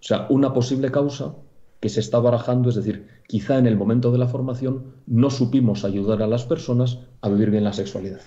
O 0.00 0.04
sea, 0.04 0.26
una 0.30 0.52
posible 0.52 0.90
causa 0.90 1.34
que 1.80 1.88
se 1.88 2.00
está 2.00 2.18
barajando, 2.18 2.68
es 2.68 2.76
decir, 2.76 3.08
quizá 3.26 3.58
en 3.58 3.66
el 3.66 3.76
momento 3.76 4.12
de 4.12 4.18
la 4.18 4.28
formación 4.28 4.92
no 5.06 5.30
supimos 5.30 5.84
ayudar 5.84 6.22
a 6.22 6.26
las 6.26 6.44
personas 6.44 6.98
a 7.22 7.28
vivir 7.28 7.50
bien 7.50 7.64
la 7.64 7.72
sexualidad. 7.72 8.20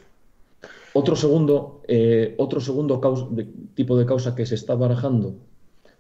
Otro 1.00 1.16
segundo, 1.16 1.82
eh, 1.88 2.36
otro 2.38 2.60
segundo 2.60 3.00
tipo 3.74 3.98
de 3.98 4.06
causa 4.06 4.36
que 4.36 4.46
se 4.46 4.56
está 4.56 4.76
barajando, 4.76 5.34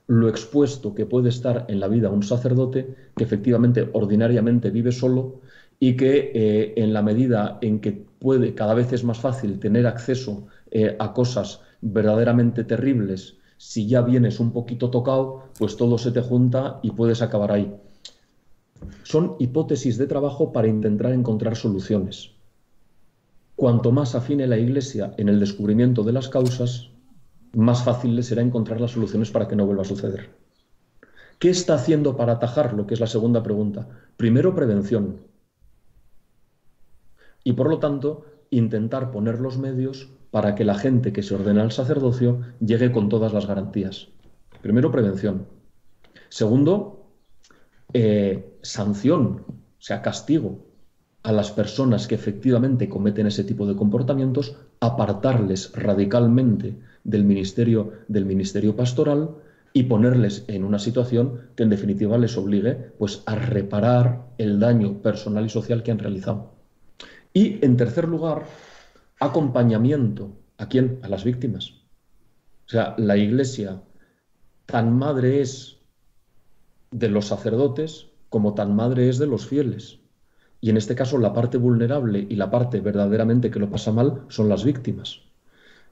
lo 0.07 0.27
expuesto 0.27 0.93
que 0.93 1.05
puede 1.05 1.29
estar 1.29 1.63
en 1.69 1.79
la 1.79 1.87
vida 1.87 2.09
un 2.09 2.21
sacerdote 2.21 2.93
que 3.15 3.23
efectivamente 3.23 3.89
ordinariamente 3.93 4.71
vive 4.71 4.91
solo 4.91 5.39
y 5.79 5.95
que 5.95 6.33
eh, 6.35 6.73
en 6.75 6.91
la 6.91 7.01
medida 7.01 7.59
en 7.61 7.79
que 7.79 7.93
puede, 7.93 8.53
cada 8.55 8.73
vez 8.73 8.91
es 8.91 9.05
más 9.05 9.19
fácil 9.19 9.57
tener 9.57 9.87
acceso 9.87 10.47
eh, 10.69 10.97
a 10.99 11.13
cosas 11.13 11.61
verdaderamente 11.79 12.65
terribles, 12.65 13.37
si 13.55 13.87
ya 13.87 14.01
vienes 14.01 14.41
un 14.41 14.51
poquito 14.51 14.89
tocado, 14.89 15.45
pues 15.57 15.77
todo 15.77 15.97
se 15.97 16.11
te 16.11 16.19
junta 16.19 16.81
y 16.83 16.91
puedes 16.91 17.21
acabar 17.21 17.53
ahí. 17.53 17.73
Son 19.03 19.37
hipótesis 19.39 19.97
de 19.97 20.07
trabajo 20.07 20.51
para 20.51 20.67
intentar 20.67 21.13
encontrar 21.13 21.55
soluciones. 21.55 22.31
Cuanto 23.59 23.91
más 23.91 24.15
afine 24.15 24.47
la 24.47 24.57
Iglesia 24.57 25.13
en 25.17 25.27
el 25.27 25.37
descubrimiento 25.37 26.03
de 26.03 26.13
las 26.13 26.29
causas, 26.29 26.91
más 27.51 27.83
fácil 27.83 28.15
le 28.15 28.23
será 28.23 28.41
encontrar 28.41 28.79
las 28.79 28.91
soluciones 28.91 29.31
para 29.31 29.49
que 29.49 29.57
no 29.57 29.65
vuelva 29.65 29.81
a 29.81 29.85
suceder. 29.85 30.29
¿Qué 31.39 31.49
está 31.49 31.73
haciendo 31.73 32.15
para 32.15 32.31
atajarlo? 32.31 32.87
Que 32.87 32.93
es 32.93 33.01
la 33.01 33.07
segunda 33.07 33.43
pregunta. 33.43 33.89
Primero, 34.15 34.55
prevención. 34.55 35.17
Y 37.43 37.51
por 37.51 37.67
lo 37.67 37.79
tanto, 37.79 38.23
intentar 38.49 39.11
poner 39.11 39.41
los 39.41 39.57
medios 39.57 40.07
para 40.31 40.55
que 40.55 40.63
la 40.63 40.75
gente 40.75 41.11
que 41.11 41.21
se 41.21 41.35
ordena 41.35 41.61
al 41.61 41.73
sacerdocio 41.73 42.39
llegue 42.61 42.93
con 42.93 43.09
todas 43.09 43.33
las 43.33 43.45
garantías. 43.45 44.07
Primero, 44.61 44.89
prevención. 44.89 45.47
Segundo, 46.29 47.11
eh, 47.91 48.57
sanción, 48.61 49.43
o 49.49 49.81
sea, 49.81 50.01
castigo 50.01 50.68
a 51.23 51.31
las 51.31 51.51
personas 51.51 52.07
que 52.07 52.15
efectivamente 52.15 52.87
cometen 52.87 53.27
ese 53.27 53.43
tipo 53.43 53.65
de 53.65 53.75
comportamientos, 53.75 54.55
apartarles 54.79 55.71
radicalmente 55.73 56.77
del 57.03 57.23
ministerio, 57.23 57.93
del 58.07 58.25
ministerio 58.25 58.75
pastoral 58.75 59.31
y 59.73 59.83
ponerles 59.83 60.45
en 60.47 60.63
una 60.63 60.79
situación 60.79 61.49
que 61.55 61.63
en 61.63 61.69
definitiva 61.69 62.17
les 62.17 62.37
obligue 62.37 62.93
pues, 62.97 63.23
a 63.25 63.35
reparar 63.35 64.27
el 64.37 64.59
daño 64.59 65.01
personal 65.01 65.45
y 65.45 65.49
social 65.49 65.83
que 65.83 65.91
han 65.91 65.99
realizado. 65.99 66.53
Y 67.33 67.63
en 67.63 67.77
tercer 67.77 68.07
lugar, 68.07 68.45
acompañamiento. 69.19 70.35
¿A 70.57 70.67
quién? 70.67 70.99
A 71.03 71.09
las 71.09 71.23
víctimas. 71.23 71.71
O 72.65 72.69
sea, 72.69 72.95
la 72.97 73.17
iglesia 73.17 73.81
tan 74.65 74.97
madre 74.97 75.41
es 75.41 75.77
de 76.91 77.09
los 77.09 77.25
sacerdotes 77.25 78.07
como 78.29 78.53
tan 78.53 78.75
madre 78.75 79.09
es 79.09 79.17
de 79.17 79.27
los 79.27 79.47
fieles. 79.47 79.98
Y 80.61 80.69
en 80.69 80.77
este 80.77 80.95
caso 80.95 81.17
la 81.17 81.33
parte 81.33 81.57
vulnerable 81.57 82.25
y 82.29 82.35
la 82.35 82.51
parte 82.51 82.81
verdaderamente 82.81 83.49
que 83.49 83.59
lo 83.59 83.69
pasa 83.69 83.91
mal 83.91 84.23
son 84.27 84.49
las 84.49 84.63
víctimas. 84.63 85.21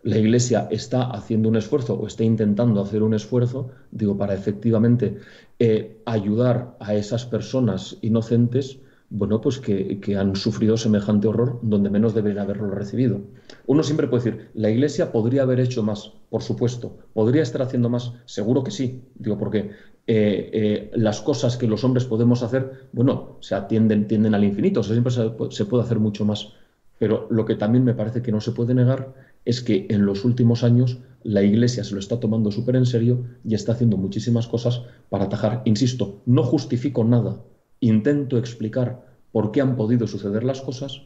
La 0.04 0.18
Iglesia 0.18 0.68
está 0.72 1.10
haciendo 1.10 1.50
un 1.50 1.56
esfuerzo 1.56 1.96
o 1.96 2.08
está 2.08 2.24
intentando 2.24 2.82
hacer 2.82 3.02
un 3.02 3.14
esfuerzo, 3.14 3.72
digo, 3.92 4.18
para 4.18 4.34
efectivamente 4.36 5.18
eh, 5.60 5.98
ayudar 6.06 6.78
a 6.80 6.94
esas 6.94 7.26
personas 7.26 7.98
inocentes, 8.02 8.80
bueno, 9.10 9.42
pues 9.42 9.60
que, 9.60 10.00
han 10.18 10.36
sufrido 10.36 10.78
semejante 10.78 11.28
horror 11.28 11.60
donde 11.62 11.90
menos 11.90 12.14
deberían 12.14 12.44
haberlo 12.44 12.70
recibido. 12.70 13.22
Uno 13.66 13.84
siempre 13.84 14.08
puede 14.08 14.24
decir, 14.24 14.50
la 14.54 14.70
Iglesia 14.70 15.12
podría 15.12 15.44
haber 15.44 15.60
hecho 15.60 15.82
más, 15.82 16.14
por 16.30 16.44
supuesto, 16.44 16.98
podría 17.14 17.42
estar 17.42 17.62
haciendo 17.62 17.90
más, 17.90 18.14
seguro 18.26 18.64
que 18.64 18.72
sí, 18.72 19.02
digo, 19.16 19.38
porque 19.38 19.72
eh, 20.08 20.50
eh, 20.54 20.92
las 20.96 21.22
cosas 21.22 21.58
que 21.58 21.68
los 21.68 21.84
hombres 21.84 22.06
podemos 22.06 22.42
hacer, 22.42 22.88
bueno, 22.94 23.38
se 23.42 23.56
atienden, 23.56 24.08
tienden 24.08 24.34
al 24.34 24.46
infinito, 24.46 24.80
o 24.80 24.84
sea, 24.84 24.94
siempre 24.94 25.14
se 25.52 25.66
puede 25.66 25.84
hacer 25.84 26.00
mucho 26.00 26.26
más. 26.26 26.54
Pero 26.98 27.28
lo 27.30 27.46
que 27.46 27.56
también 27.56 27.84
me 27.84 27.94
parece 27.94 28.22
que 28.22 28.32
no 28.32 28.42
se 28.42 28.54
puede 28.54 28.74
negar 28.74 29.14
es 29.46 29.62
que 29.62 29.86
en 29.90 30.06
los 30.06 30.26
últimos 30.26 30.64
años 30.64 30.98
la 31.24 31.44
Iglesia 31.44 31.84
se 31.84 31.94
lo 31.94 32.00
está 32.00 32.20
tomando 32.20 32.52
súper 32.52 32.76
en 32.76 32.86
serio 32.86 33.26
y 33.44 33.54
está 33.54 33.74
haciendo 33.74 33.98
muchísimas 33.98 34.48
cosas 34.48 34.82
para 35.10 35.26
atajar. 35.26 35.62
Insisto, 35.66 36.22
no 36.26 36.44
justifico 36.44 37.04
nada, 37.04 37.42
intento 37.80 38.38
explicar 38.38 39.06
por 39.32 39.52
qué 39.52 39.62
han 39.62 39.76
podido 39.76 40.08
suceder 40.08 40.44
las 40.44 40.62
cosas 40.62 41.02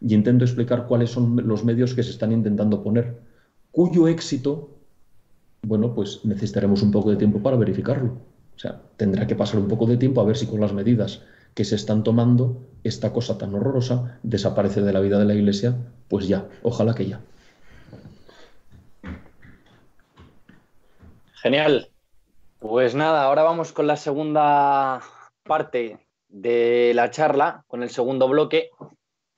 y 0.00 0.14
intento 0.14 0.44
explicar 0.44 0.86
cuáles 0.86 1.10
son 1.10 1.46
los 1.46 1.64
medios 1.64 1.94
que 1.94 2.02
se 2.02 2.10
están 2.10 2.32
intentando 2.32 2.82
poner, 2.82 3.18
cuyo 3.70 4.08
éxito, 4.08 4.70
bueno, 5.62 5.94
pues 5.94 6.24
necesitaremos 6.24 6.82
un 6.82 6.90
poco 6.90 7.10
de 7.10 7.16
tiempo 7.16 7.40
para 7.40 7.56
verificarlo. 7.56 8.27
O 8.58 8.60
sea, 8.60 8.82
tendrá 8.96 9.24
que 9.28 9.36
pasar 9.36 9.60
un 9.60 9.68
poco 9.68 9.86
de 9.86 9.96
tiempo 9.96 10.20
a 10.20 10.24
ver 10.24 10.36
si 10.36 10.48
con 10.48 10.60
las 10.60 10.72
medidas 10.72 11.22
que 11.54 11.64
se 11.64 11.76
están 11.76 12.02
tomando 12.02 12.66
esta 12.82 13.12
cosa 13.12 13.38
tan 13.38 13.54
horrorosa 13.54 14.18
desaparece 14.24 14.80
de 14.80 14.92
la 14.92 14.98
vida 14.98 15.16
de 15.16 15.26
la 15.26 15.34
Iglesia, 15.34 15.76
pues 16.08 16.26
ya, 16.26 16.48
ojalá 16.64 16.92
que 16.96 17.06
ya. 17.06 17.20
Genial. 21.34 21.88
Pues 22.58 22.96
nada, 22.96 23.22
ahora 23.22 23.44
vamos 23.44 23.70
con 23.70 23.86
la 23.86 23.96
segunda 23.96 25.02
parte 25.44 26.04
de 26.26 26.90
la 26.96 27.12
charla, 27.12 27.62
con 27.68 27.84
el 27.84 27.90
segundo 27.90 28.26
bloque. 28.26 28.70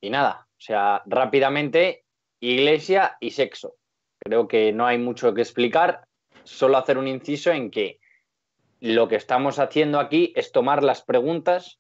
Y 0.01 0.09
nada, 0.09 0.47
o 0.53 0.61
sea, 0.61 1.03
rápidamente, 1.05 2.05
iglesia 2.41 3.19
y 3.21 3.33
sexo. 3.33 3.75
Creo 4.19 4.49
que 4.49 4.73
no 4.73 4.87
hay 4.87 4.97
mucho 4.97 5.35
que 5.35 5.43
explicar, 5.43 6.05
solo 6.43 6.79
hacer 6.79 6.97
un 6.97 7.07
inciso 7.07 7.51
en 7.51 7.71
que 7.71 8.00
lo 8.81 9.09
que 9.09 9.17
estamos 9.17 9.59
haciendo 9.59 10.01
aquí 10.01 10.33
es 10.35 10.53
tomar 10.53 10.83
las 10.83 11.03
preguntas 11.03 11.79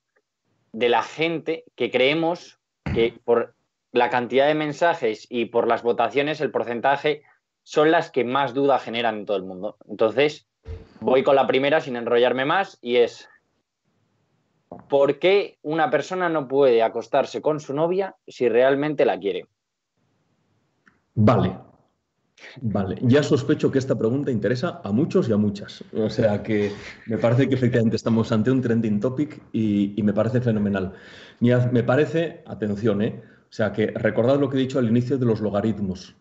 de 0.73 0.89
la 0.89 1.03
gente 1.03 1.65
que 1.75 1.91
creemos 1.91 2.61
que 2.95 3.19
por 3.25 3.55
la 3.93 4.11
cantidad 4.11 4.47
de 4.47 4.55
mensajes 4.55 5.27
y 5.29 5.47
por 5.47 5.67
las 5.67 5.83
votaciones 5.83 6.41
el 6.41 6.51
porcentaje 6.51 7.23
son 7.63 7.91
las 7.91 8.11
que 8.11 8.25
más 8.25 8.55
duda 8.55 8.79
generan 8.79 9.19
en 9.19 9.27
todo 9.27 9.37
el 9.37 9.45
mundo. 9.45 9.77
Entonces, 9.89 10.47
voy 11.01 11.23
con 11.23 11.37
la 11.37 11.47
primera 11.47 11.81
sin 11.81 11.97
enrollarme 11.97 12.45
más 12.45 12.79
y 12.81 12.97
es, 12.97 13.29
¿por 14.89 15.19
qué 15.19 15.59
una 15.63 15.91
persona 15.91 16.29
no 16.29 16.49
puede 16.49 16.83
acostarse 16.83 17.43
con 17.43 17.61
su 17.61 17.75
novia 17.75 18.17
si 18.27 18.49
realmente 18.49 19.05
la 19.05 19.19
quiere? 19.19 19.47
Vale. 21.15 21.70
Vale, 22.61 22.97
ya 23.03 23.23
sospecho 23.23 23.71
que 23.71 23.79
esta 23.79 23.97
pregunta 23.99 24.31
interesa 24.31 24.81
a 24.83 24.93
muchos 24.93 25.29
y 25.29 25.33
a 25.33 25.37
muchas. 25.37 25.85
O 25.95 26.09
sea 26.09 26.43
que 26.43 26.73
me 27.07 27.19
parece 27.19 27.49
que 27.49 27.55
efectivamente 27.55 27.97
estamos 27.97 28.33
ante 28.33 28.51
un 28.51 28.61
trending 28.61 29.01
topic 29.01 29.41
y, 29.53 30.01
me 30.03 30.13
parece 30.13 30.41
fenomenal. 30.41 30.93
Me 31.41 31.83
parece, 31.83 32.43
atención, 32.47 33.03
¿eh? 33.03 33.23
o 33.51 33.53
sea 33.53 33.73
que 33.73 33.89
recordad 33.89 34.39
lo 34.39 34.49
que 34.49 34.57
he 34.57 34.61
dicho 34.61 34.79
al 34.79 34.89
inicio 34.89 35.19
de 35.19 35.27
los 35.27 35.41
logaritmos. 35.41 36.17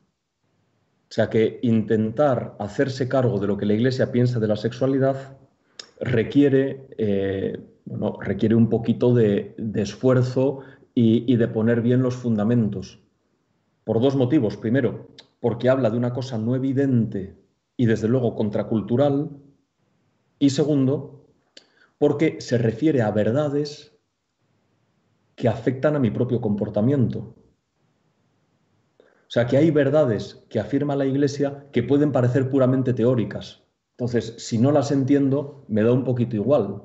O 1.09 1.11
sea 1.11 1.29
que 1.29 1.59
intentar 1.63 2.55
hacerse 2.59 3.07
cargo 3.07 3.39
de 3.39 3.47
lo 3.47 3.57
que 3.57 3.65
la 3.65 3.73
Iglesia 3.73 4.11
piensa 4.11 4.39
de 4.39 4.47
la 4.47 4.55
sexualidad 4.55 5.37
requiere, 5.99 6.87
eh, 6.97 7.59
requiere 8.19 8.55
un 8.55 8.69
poquito 8.69 9.13
de, 9.13 9.55
esfuerzo 9.75 10.59
y, 10.93 11.35
de 11.35 11.47
poner 11.47 11.81
bien 11.81 12.03
los 12.03 12.15
fundamentos. 12.15 12.99
Por 13.83 14.01
dos 14.01 14.15
motivos. 14.15 14.57
Primero, 14.57 15.07
porque 15.39 15.69
habla 15.69 15.89
de 15.89 15.97
una 15.97 16.13
cosa 16.13 16.37
no 16.37 16.55
evidente 16.55 17.37
y 17.77 17.85
desde 17.85 18.07
luego 18.07 18.35
contracultural. 18.35 19.29
Y 20.37 20.49
segundo, 20.51 21.27
porque 21.97 22.41
se 22.41 22.57
refiere 22.57 23.01
a 23.01 23.11
verdades 23.11 23.97
que 25.35 25.47
afectan 25.47 25.95
a 25.95 25.99
mi 25.99 26.11
propio 26.11 26.41
comportamiento. 26.41 27.35
O 28.99 29.31
sea, 29.31 29.45
que 29.45 29.57
hay 29.57 29.69
verdades 29.69 30.43
que 30.49 30.59
afirma 30.59 30.95
la 30.95 31.05
Iglesia 31.05 31.67
que 31.71 31.83
pueden 31.83 32.11
parecer 32.11 32.49
puramente 32.49 32.93
teóricas. 32.93 33.63
Entonces, 33.91 34.33
si 34.37 34.57
no 34.57 34.71
las 34.71 34.91
entiendo, 34.91 35.65
me 35.67 35.83
da 35.83 35.91
un 35.91 36.03
poquito 36.03 36.35
igual. 36.35 36.83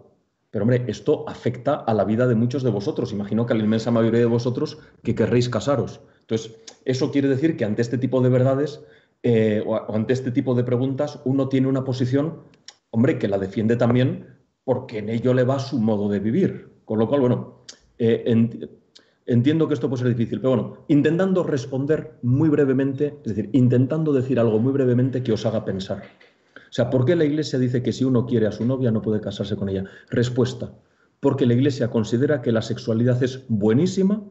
Pero 0.50 0.64
hombre, 0.64 0.84
esto 0.86 1.28
afecta 1.28 1.74
a 1.74 1.94
la 1.94 2.04
vida 2.04 2.26
de 2.26 2.34
muchos 2.34 2.62
de 2.62 2.70
vosotros. 2.70 3.12
Imagino 3.12 3.46
que 3.46 3.54
a 3.54 3.56
la 3.56 3.64
inmensa 3.64 3.90
mayoría 3.90 4.20
de 4.20 4.26
vosotros 4.26 4.78
que 5.02 5.14
querréis 5.14 5.48
casaros. 5.48 6.00
Entonces, 6.24 6.56
eso 6.84 7.10
quiere 7.10 7.28
decir 7.28 7.56
que 7.56 7.64
ante 7.64 7.82
este 7.82 7.98
tipo 7.98 8.20
de 8.20 8.30
verdades 8.30 8.80
eh, 9.22 9.62
o 9.66 9.94
ante 9.94 10.12
este 10.12 10.30
tipo 10.30 10.54
de 10.54 10.64
preguntas, 10.64 11.20
uno 11.24 11.48
tiene 11.48 11.68
una 11.68 11.84
posición, 11.84 12.40
hombre, 12.90 13.18
que 13.18 13.28
la 13.28 13.38
defiende 13.38 13.76
también 13.76 14.26
porque 14.64 14.98
en 14.98 15.10
ello 15.10 15.34
le 15.34 15.44
va 15.44 15.58
su 15.58 15.78
modo 15.78 16.08
de 16.08 16.20
vivir. 16.20 16.70
Con 16.84 16.98
lo 16.98 17.08
cual, 17.08 17.20
bueno, 17.20 17.64
eh, 17.98 18.24
Entiendo 19.26 19.66
que 19.66 19.74
esto 19.74 19.88
puede 19.88 20.02
ser 20.02 20.14
difícil, 20.14 20.38
pero 20.38 20.50
bueno, 20.50 20.84
intentando 20.88 21.44
responder 21.44 22.18
muy 22.22 22.50
brevemente, 22.50 23.20
es 23.24 23.34
decir, 23.34 23.48
intentando 23.54 24.12
decir 24.12 24.38
algo 24.38 24.58
muy 24.58 24.72
brevemente 24.72 25.22
que 25.22 25.32
os 25.32 25.46
haga 25.46 25.64
pensar. 25.64 26.02
O 26.56 26.72
sea, 26.72 26.90
¿por 26.90 27.06
qué 27.06 27.16
la 27.16 27.24
Iglesia 27.24 27.58
dice 27.58 27.82
que 27.82 27.92
si 27.92 28.04
uno 28.04 28.26
quiere 28.26 28.46
a 28.46 28.52
su 28.52 28.66
novia 28.66 28.90
no 28.90 29.00
puede 29.00 29.22
casarse 29.22 29.56
con 29.56 29.70
ella? 29.70 29.84
Respuesta, 30.10 30.74
porque 31.20 31.46
la 31.46 31.54
Iglesia 31.54 31.88
considera 31.88 32.42
que 32.42 32.52
la 32.52 32.60
sexualidad 32.60 33.22
es 33.22 33.46
buenísima 33.48 34.22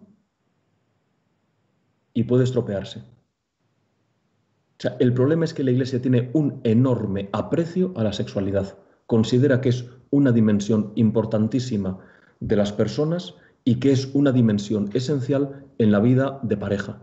y 2.14 2.24
puede 2.24 2.44
estropearse. 2.44 3.00
O 3.00 4.82
sea, 4.84 4.96
el 5.00 5.14
problema 5.14 5.46
es 5.46 5.54
que 5.54 5.64
la 5.64 5.72
Iglesia 5.72 6.02
tiene 6.02 6.30
un 6.34 6.60
enorme 6.64 7.30
aprecio 7.32 7.94
a 7.96 8.04
la 8.04 8.14
sexualidad. 8.14 8.78
Considera 9.08 9.62
que 9.62 9.70
es 9.70 9.86
una 10.10 10.32
dimensión 10.32 10.92
importantísima 10.96 12.00
de 12.40 12.56
las 12.56 12.74
personas 12.74 13.36
y 13.64 13.76
que 13.76 13.92
es 13.92 14.14
una 14.14 14.32
dimensión 14.32 14.90
esencial 14.94 15.66
en 15.78 15.92
la 15.92 16.00
vida 16.00 16.40
de 16.44 16.58
pareja. 16.58 17.02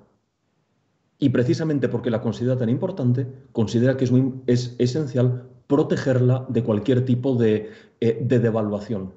Y 1.19 1.31
precisamente 1.31 1.89
porque 1.89 2.11
la 2.11 2.23
considera 2.23 2.57
tan 2.57 2.69
importante, 2.69 3.27
considera 3.53 3.97
que 3.97 4.05
es, 4.05 4.13
es 4.47 4.77
esencial 4.79 5.49
protegerla 5.67 6.47
de 6.49 6.65
cualquier 6.65 7.05
tipo 7.05 7.37
de, 7.37 7.71
eh, 8.01 8.19
devaluación. 8.21 9.13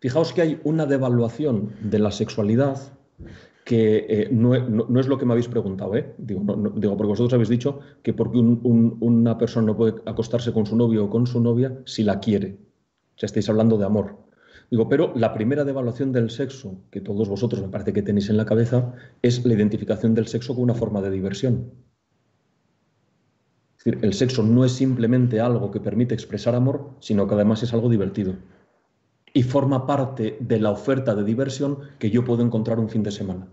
Fijaos 0.00 0.32
que 0.32 0.40
hay 0.42 0.60
una 0.64 0.86
devaluación 0.86 1.74
de 1.82 1.98
la 1.98 2.10
sexualidad 2.10 2.78
que 3.64 4.06
eh, 4.08 4.28
no, 4.30 4.54
es 4.54 5.06
lo 5.06 5.18
que 5.18 5.26
me 5.26 5.32
habéis 5.32 5.48
preguntado, 5.48 5.94
¿eh? 5.96 6.14
digo, 6.18 6.42
digo, 6.76 6.96
porque 6.96 7.10
vosotros 7.10 7.34
habéis 7.34 7.48
dicho 7.48 7.80
que 8.02 8.12
porque 8.12 8.38
una 8.38 9.38
persona 9.38 9.66
no 9.66 9.76
puede 9.76 10.00
acostarse 10.06 10.52
con 10.52 10.66
su 10.66 10.76
novio 10.76 11.04
o 11.04 11.10
con 11.10 11.26
su 11.26 11.40
novia 11.40 11.78
si 11.84 12.02
la 12.02 12.20
quiere. 12.20 12.58
O 13.16 13.18
sea, 13.20 13.26
estáis 13.26 13.48
hablando 13.48 13.76
de 13.76 13.84
amor. 13.84 14.16
Digo, 14.70 14.88
pero 14.88 15.12
la 15.16 15.34
primera 15.34 15.64
devaluación 15.64 16.12
del 16.12 16.30
sexo, 16.30 16.84
que 16.90 17.00
todos 17.00 17.28
vosotros 17.28 17.60
me 17.60 17.68
parece 17.68 17.92
que 17.92 18.02
tenéis 18.02 18.30
en 18.30 18.36
la 18.36 18.46
cabeza, 18.46 18.94
es 19.20 19.44
la 19.44 19.54
identificación 19.54 20.14
del 20.14 20.28
sexo 20.28 20.54
como 20.54 20.64
una 20.64 20.74
forma 20.74 21.02
de 21.02 21.10
diversión. 21.10 21.72
Es 23.76 23.84
decir, 23.84 24.04
el 24.04 24.14
sexo 24.14 24.42
no 24.42 24.64
es 24.64 24.72
simplemente 24.72 25.40
algo 25.40 25.70
que 25.70 25.80
permite 25.80 26.14
expresar 26.14 26.54
amor, 26.54 26.90
sino 27.00 27.26
que 27.26 27.34
además 27.34 27.62
es 27.62 27.72
algo 27.72 27.88
divertido. 27.88 28.34
Y 29.32 29.42
forma 29.42 29.86
parte 29.86 30.36
de 30.40 30.58
la 30.58 30.70
oferta 30.70 31.14
de 31.14 31.24
diversión 31.24 31.78
que 31.98 32.10
yo 32.10 32.24
puedo 32.24 32.42
encontrar 32.42 32.78
un 32.80 32.88
fin 32.88 33.02
de 33.02 33.12
semana. 33.12 33.48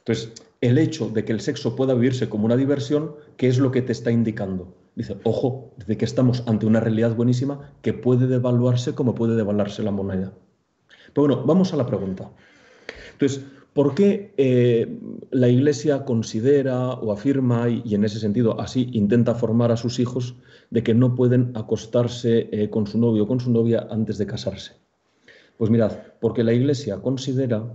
Entonces, 0.00 0.32
el 0.60 0.78
hecho 0.78 1.08
de 1.08 1.24
que 1.24 1.32
el 1.32 1.40
sexo 1.40 1.76
pueda 1.76 1.94
vivirse 1.94 2.28
como 2.28 2.46
una 2.46 2.56
diversión, 2.56 3.14
¿qué 3.36 3.48
es 3.48 3.58
lo 3.58 3.70
que 3.70 3.82
te 3.82 3.92
está 3.92 4.10
indicando? 4.10 4.74
Dice, 4.94 5.16
ojo, 5.22 5.70
de 5.86 5.96
que 5.96 6.04
estamos 6.04 6.42
ante 6.46 6.66
una 6.66 6.80
realidad 6.80 7.14
buenísima 7.14 7.72
que 7.82 7.92
puede 7.92 8.26
devaluarse 8.26 8.94
como 8.94 9.14
puede 9.14 9.36
devaluarse 9.36 9.82
la 9.82 9.92
moneda. 9.92 10.32
Pero 11.12 11.26
bueno, 11.26 11.44
vamos 11.46 11.72
a 11.72 11.76
la 11.76 11.86
pregunta. 11.86 12.30
Entonces, 13.12 13.44
¿por 13.78 13.94
qué 13.94 14.34
eh, 14.36 14.98
la 15.30 15.48
Iglesia 15.48 16.04
considera 16.04 16.94
o 16.94 17.12
afirma, 17.12 17.68
y, 17.68 17.94
en 17.94 18.02
ese 18.02 18.18
sentido 18.18 18.60
así 18.60 18.90
intenta 18.92 19.36
formar 19.36 19.70
a 19.70 19.76
sus 19.76 20.00
hijos, 20.00 20.34
de 20.70 20.82
que 20.82 20.94
no 20.94 21.14
pueden 21.14 21.52
acostarse 21.54 22.48
eh, 22.50 22.70
con 22.70 22.88
su 22.88 22.98
novio 22.98 23.22
o 23.22 23.28
con 23.28 23.38
su 23.38 23.52
novia 23.52 23.86
antes 23.88 24.18
de 24.18 24.26
casarse? 24.26 24.72
Pues 25.56 25.70
mirad, 25.70 25.92
porque 26.20 26.42
la 26.42 26.52
Iglesia 26.52 27.00
considera, 27.00 27.72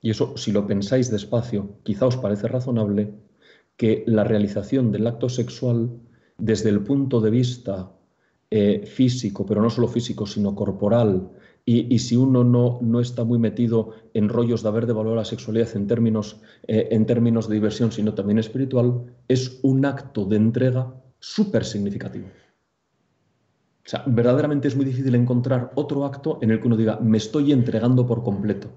y 0.00 0.10
eso 0.10 0.36
si 0.36 0.52
lo 0.52 0.68
pensáis 0.68 1.10
despacio, 1.10 1.78
quizá 1.82 2.06
os 2.06 2.16
parece 2.16 2.46
razonable, 2.46 3.12
que 3.76 4.04
la 4.06 4.22
realización 4.22 4.92
del 4.92 5.08
acto 5.08 5.28
sexual 5.28 5.90
desde 6.38 6.70
el 6.70 6.84
punto 6.84 7.20
de 7.20 7.30
vista 7.30 7.90
eh, 8.52 8.86
físico, 8.86 9.44
pero 9.44 9.62
no 9.62 9.68
solo 9.68 9.88
físico, 9.88 10.26
sino 10.28 10.54
corporal, 10.54 11.28
y, 11.64 11.98
si 12.00 12.16
uno 12.16 12.42
no, 12.42 12.80
no, 12.82 12.98
está 12.98 13.22
muy 13.22 13.38
metido 13.38 13.90
en 14.14 14.28
rollos 14.28 14.62
de 14.62 14.68
haber 14.68 14.86
de 14.86 14.94
la 14.94 15.24
sexualidad 15.24 15.68
en 15.76 15.86
términos, 15.86 16.40
eh, 16.66 16.88
en 16.90 17.06
términos 17.06 17.48
de 17.48 17.54
diversión, 17.54 17.92
sino 17.92 18.14
también 18.14 18.40
espiritual, 18.40 19.04
es 19.28 19.60
un 19.62 19.84
acto 19.84 20.24
de 20.24 20.36
entrega 20.36 20.92
súper 21.20 21.64
significativo. 21.64 22.26
O 23.84 23.88
sea, 23.88 24.02
verdaderamente 24.06 24.66
es 24.66 24.76
muy 24.76 24.84
difícil 24.84 25.14
encontrar 25.14 25.70
otro 25.76 26.04
acto 26.04 26.38
en 26.42 26.50
el 26.50 26.60
que 26.60 26.66
uno 26.66 26.76
diga, 26.76 26.98
me 27.00 27.18
estoy 27.18 27.52
entregando 27.52 28.06
por 28.06 28.24
completo. 28.24 28.68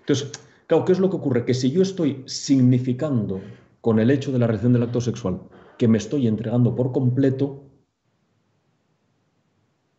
Entonces, 0.00 0.32
claro, 0.66 0.86
¿qué 0.86 0.92
es 0.92 1.00
lo 1.00 1.10
que 1.10 1.16
ocurre? 1.16 1.44
Que 1.44 1.54
si 1.54 1.70
yo 1.70 1.82
estoy 1.82 2.22
significando 2.24 3.42
con 3.82 3.98
el 3.98 4.10
hecho 4.10 4.32
de 4.32 4.38
la 4.38 4.46
realización 4.46 4.72
del 4.72 4.84
acto 4.84 5.02
sexual 5.02 5.40
que 5.76 5.86
me 5.86 5.98
estoy 5.98 6.26
entregando 6.26 6.74
por 6.74 6.92
completo, 6.92 7.67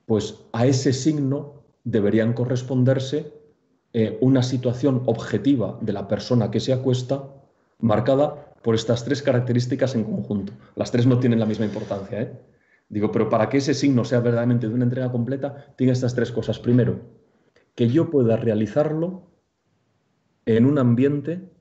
pues 0.10 0.43
a 0.54 0.65
ese 0.65 0.91
signo 0.91 1.62
deberían 1.84 2.34
corresponderse 2.34 3.32
eh, 3.93 4.17
una 4.22 4.41
situación 4.41 5.04
objetiva 5.06 5.78
de 5.82 5.93
la 5.93 6.08
persona 6.08 6.50
que 6.50 6.60
se 6.60 6.74
acuesta 6.74 7.32
marcada 7.78 8.56
por 8.63 8.74
estas 8.74 9.06
tres 9.06 9.22
características 9.22 9.93
en 9.93 10.06
conjunto. 10.06 10.54
Las 10.76 10.89
tres 10.89 11.06
no 11.06 11.19
tienen 11.19 11.39
la 11.39 11.45
misma 11.45 11.65
importancia. 11.65 12.24
¿eh? 12.24 12.39
Digo, 12.89 13.12
pero 13.12 13.30
para 13.30 13.50
que 13.50 13.58
ese 13.58 13.76
signo 13.76 14.04
sea 14.04 14.19
verdaderamente 14.19 14.67
de 14.67 14.74
una 14.74 14.86
entrega 14.86 15.12
completa, 15.12 15.76
tiene 15.78 15.93
estas 15.93 16.15
tres 16.15 16.32
cosas. 16.32 16.58
Primero, 16.58 17.02
que 17.76 17.88
yo 17.88 18.10
pueda 18.10 18.36
realizarlo 18.36 19.30
en 20.48 20.65
un 20.65 20.80
ambiente 20.80 21.52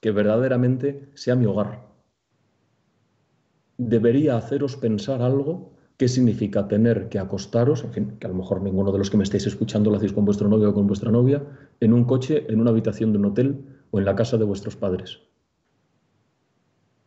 que 0.00 0.12
verdaderamente 0.12 1.10
sea 1.12 1.36
mi 1.36 1.44
hogar. 1.44 1.88
Debería 3.76 4.38
haceros 4.38 4.78
pensar 4.78 5.20
algo 5.20 5.76
qué 5.98 6.06
significa 6.06 6.68
tener 6.68 7.08
que 7.08 7.18
acostaros, 7.18 7.82
en 7.82 7.92
fin, 7.92 8.12
que 8.20 8.26
a 8.28 8.30
lo 8.30 8.36
mejor 8.36 8.62
ninguno 8.62 8.92
de 8.92 8.98
los 8.98 9.10
que 9.10 9.16
me 9.16 9.24
estáis 9.24 9.46
escuchando 9.46 9.90
lo 9.90 9.96
hacéis 9.96 10.12
con 10.12 10.24
vuestro 10.24 10.48
novio 10.48 10.70
o 10.70 10.74
con 10.74 10.86
vuestra 10.86 11.10
novia, 11.10 11.42
en 11.80 11.92
un 11.92 12.04
coche, 12.04 12.46
en 12.48 12.60
una 12.60 12.70
habitación 12.70 13.12
de 13.12 13.18
un 13.18 13.26
hotel 13.26 13.64
o 13.90 13.98
en 13.98 14.04
la 14.04 14.14
casa 14.14 14.38
de 14.38 14.44
vuestros 14.44 14.76
padres. 14.76 15.18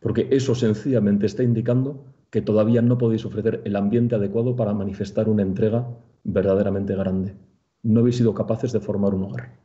Porque 0.01 0.27
eso 0.31 0.55
sencillamente 0.55 1.25
está 1.25 1.41
indicando 1.41 2.03
que 2.29 2.41
todavía 2.41 2.81
no 2.81 2.97
podéis 2.97 3.25
ofrecer 3.25 3.61
el 3.63 3.77
ambiente 3.77 4.15
adecuado 4.15 4.57
para 4.57 4.73
manifestar 4.73 5.29
una 5.29 5.43
entrega 5.43 5.87
verdaderamente 6.25 6.93
grande. 6.93 7.35
No 7.83 8.01
habéis 8.01 8.17
sido 8.17 8.33
capaces 8.33 8.73
de 8.73 8.81
formar 8.81 9.13
un 9.13 9.23
hogar. 9.23 9.55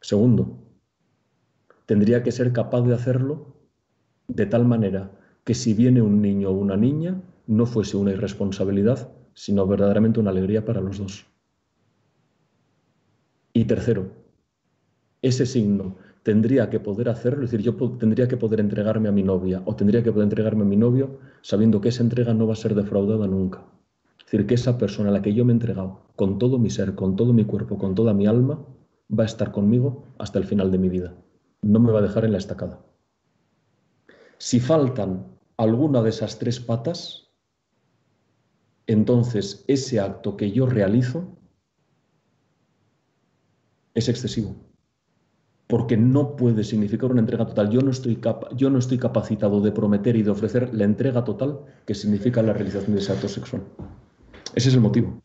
Segundo, 0.00 0.58
tendría 1.86 2.22
que 2.22 2.30
ser 2.30 2.52
capaz 2.52 2.82
de 2.82 2.94
hacerlo 2.94 3.56
de 4.28 4.46
tal 4.46 4.66
manera 4.66 5.10
que 5.42 5.54
si 5.54 5.74
viene 5.74 6.00
un 6.00 6.22
niño 6.22 6.50
o 6.50 6.52
una 6.52 6.76
niña, 6.76 7.20
no 7.46 7.66
fuese 7.66 7.96
una 7.96 8.12
irresponsabilidad, 8.12 9.10
sino 9.34 9.66
verdaderamente 9.66 10.20
una 10.20 10.30
alegría 10.30 10.64
para 10.64 10.80
los 10.80 10.98
dos. 10.98 11.26
Y 13.52 13.64
tercero, 13.64 14.10
ese 15.22 15.46
signo 15.46 15.96
tendría 16.22 16.70
que 16.70 16.80
poder 16.80 17.08
hacerlo, 17.08 17.44
es 17.44 17.50
decir, 17.50 17.64
yo 17.64 17.74
tendría 17.98 18.26
que 18.28 18.36
poder 18.36 18.60
entregarme 18.60 19.08
a 19.08 19.12
mi 19.12 19.22
novia 19.22 19.62
o 19.64 19.76
tendría 19.76 20.02
que 20.02 20.10
poder 20.10 20.24
entregarme 20.24 20.62
a 20.62 20.66
mi 20.66 20.76
novio 20.76 21.18
sabiendo 21.42 21.80
que 21.80 21.90
esa 21.90 22.02
entrega 22.02 22.34
no 22.34 22.46
va 22.46 22.54
a 22.54 22.56
ser 22.56 22.74
defraudada 22.74 23.26
nunca. 23.26 23.64
Es 24.18 24.24
decir, 24.26 24.46
que 24.46 24.54
esa 24.54 24.78
persona 24.78 25.10
a 25.10 25.12
la 25.12 25.22
que 25.22 25.34
yo 25.34 25.44
me 25.44 25.52
he 25.52 25.54
entregado 25.54 26.00
con 26.16 26.38
todo 26.38 26.58
mi 26.58 26.70
ser, 26.70 26.94
con 26.94 27.14
todo 27.14 27.32
mi 27.32 27.44
cuerpo, 27.44 27.78
con 27.78 27.94
toda 27.94 28.14
mi 28.14 28.26
alma, 28.26 28.64
va 29.16 29.24
a 29.24 29.26
estar 29.26 29.52
conmigo 29.52 30.06
hasta 30.18 30.38
el 30.38 30.44
final 30.44 30.70
de 30.70 30.78
mi 30.78 30.88
vida 30.88 31.14
no 31.64 31.80
me 31.80 31.92
va 31.92 32.00
a 32.00 32.02
dejar 32.02 32.24
en 32.24 32.32
la 32.32 32.38
estacada. 32.38 32.80
Si 34.38 34.60
faltan 34.60 35.26
alguna 35.56 36.02
de 36.02 36.10
esas 36.10 36.38
tres 36.38 36.60
patas, 36.60 37.23
entonces 38.86 39.64
ese 39.66 40.00
acto 40.00 40.36
que 40.36 40.50
yo 40.50 40.66
realizo 40.66 41.36
es 43.94 44.08
excesivo, 44.08 44.56
porque 45.66 45.96
no 45.96 46.36
puede 46.36 46.64
significar 46.64 47.10
una 47.10 47.20
entrega 47.20 47.46
total. 47.46 47.70
Yo 47.70 47.80
no, 47.80 47.90
estoy 47.90 48.20
yo 48.56 48.70
no 48.70 48.78
estoy 48.78 48.98
capacitado 48.98 49.60
de 49.60 49.72
prometer 49.72 50.16
y 50.16 50.22
de 50.22 50.30
ofrecer 50.30 50.74
la 50.74 50.84
entrega 50.84 51.24
total 51.24 51.60
que 51.86 51.94
significa 51.94 52.42
la 52.42 52.52
realización 52.52 52.94
de 52.94 53.00
ese 53.00 53.12
acto 53.12 53.28
sexual. 53.28 53.62
Ese 54.54 54.68
es 54.68 54.74
el 54.74 54.80
motivo. 54.80 55.20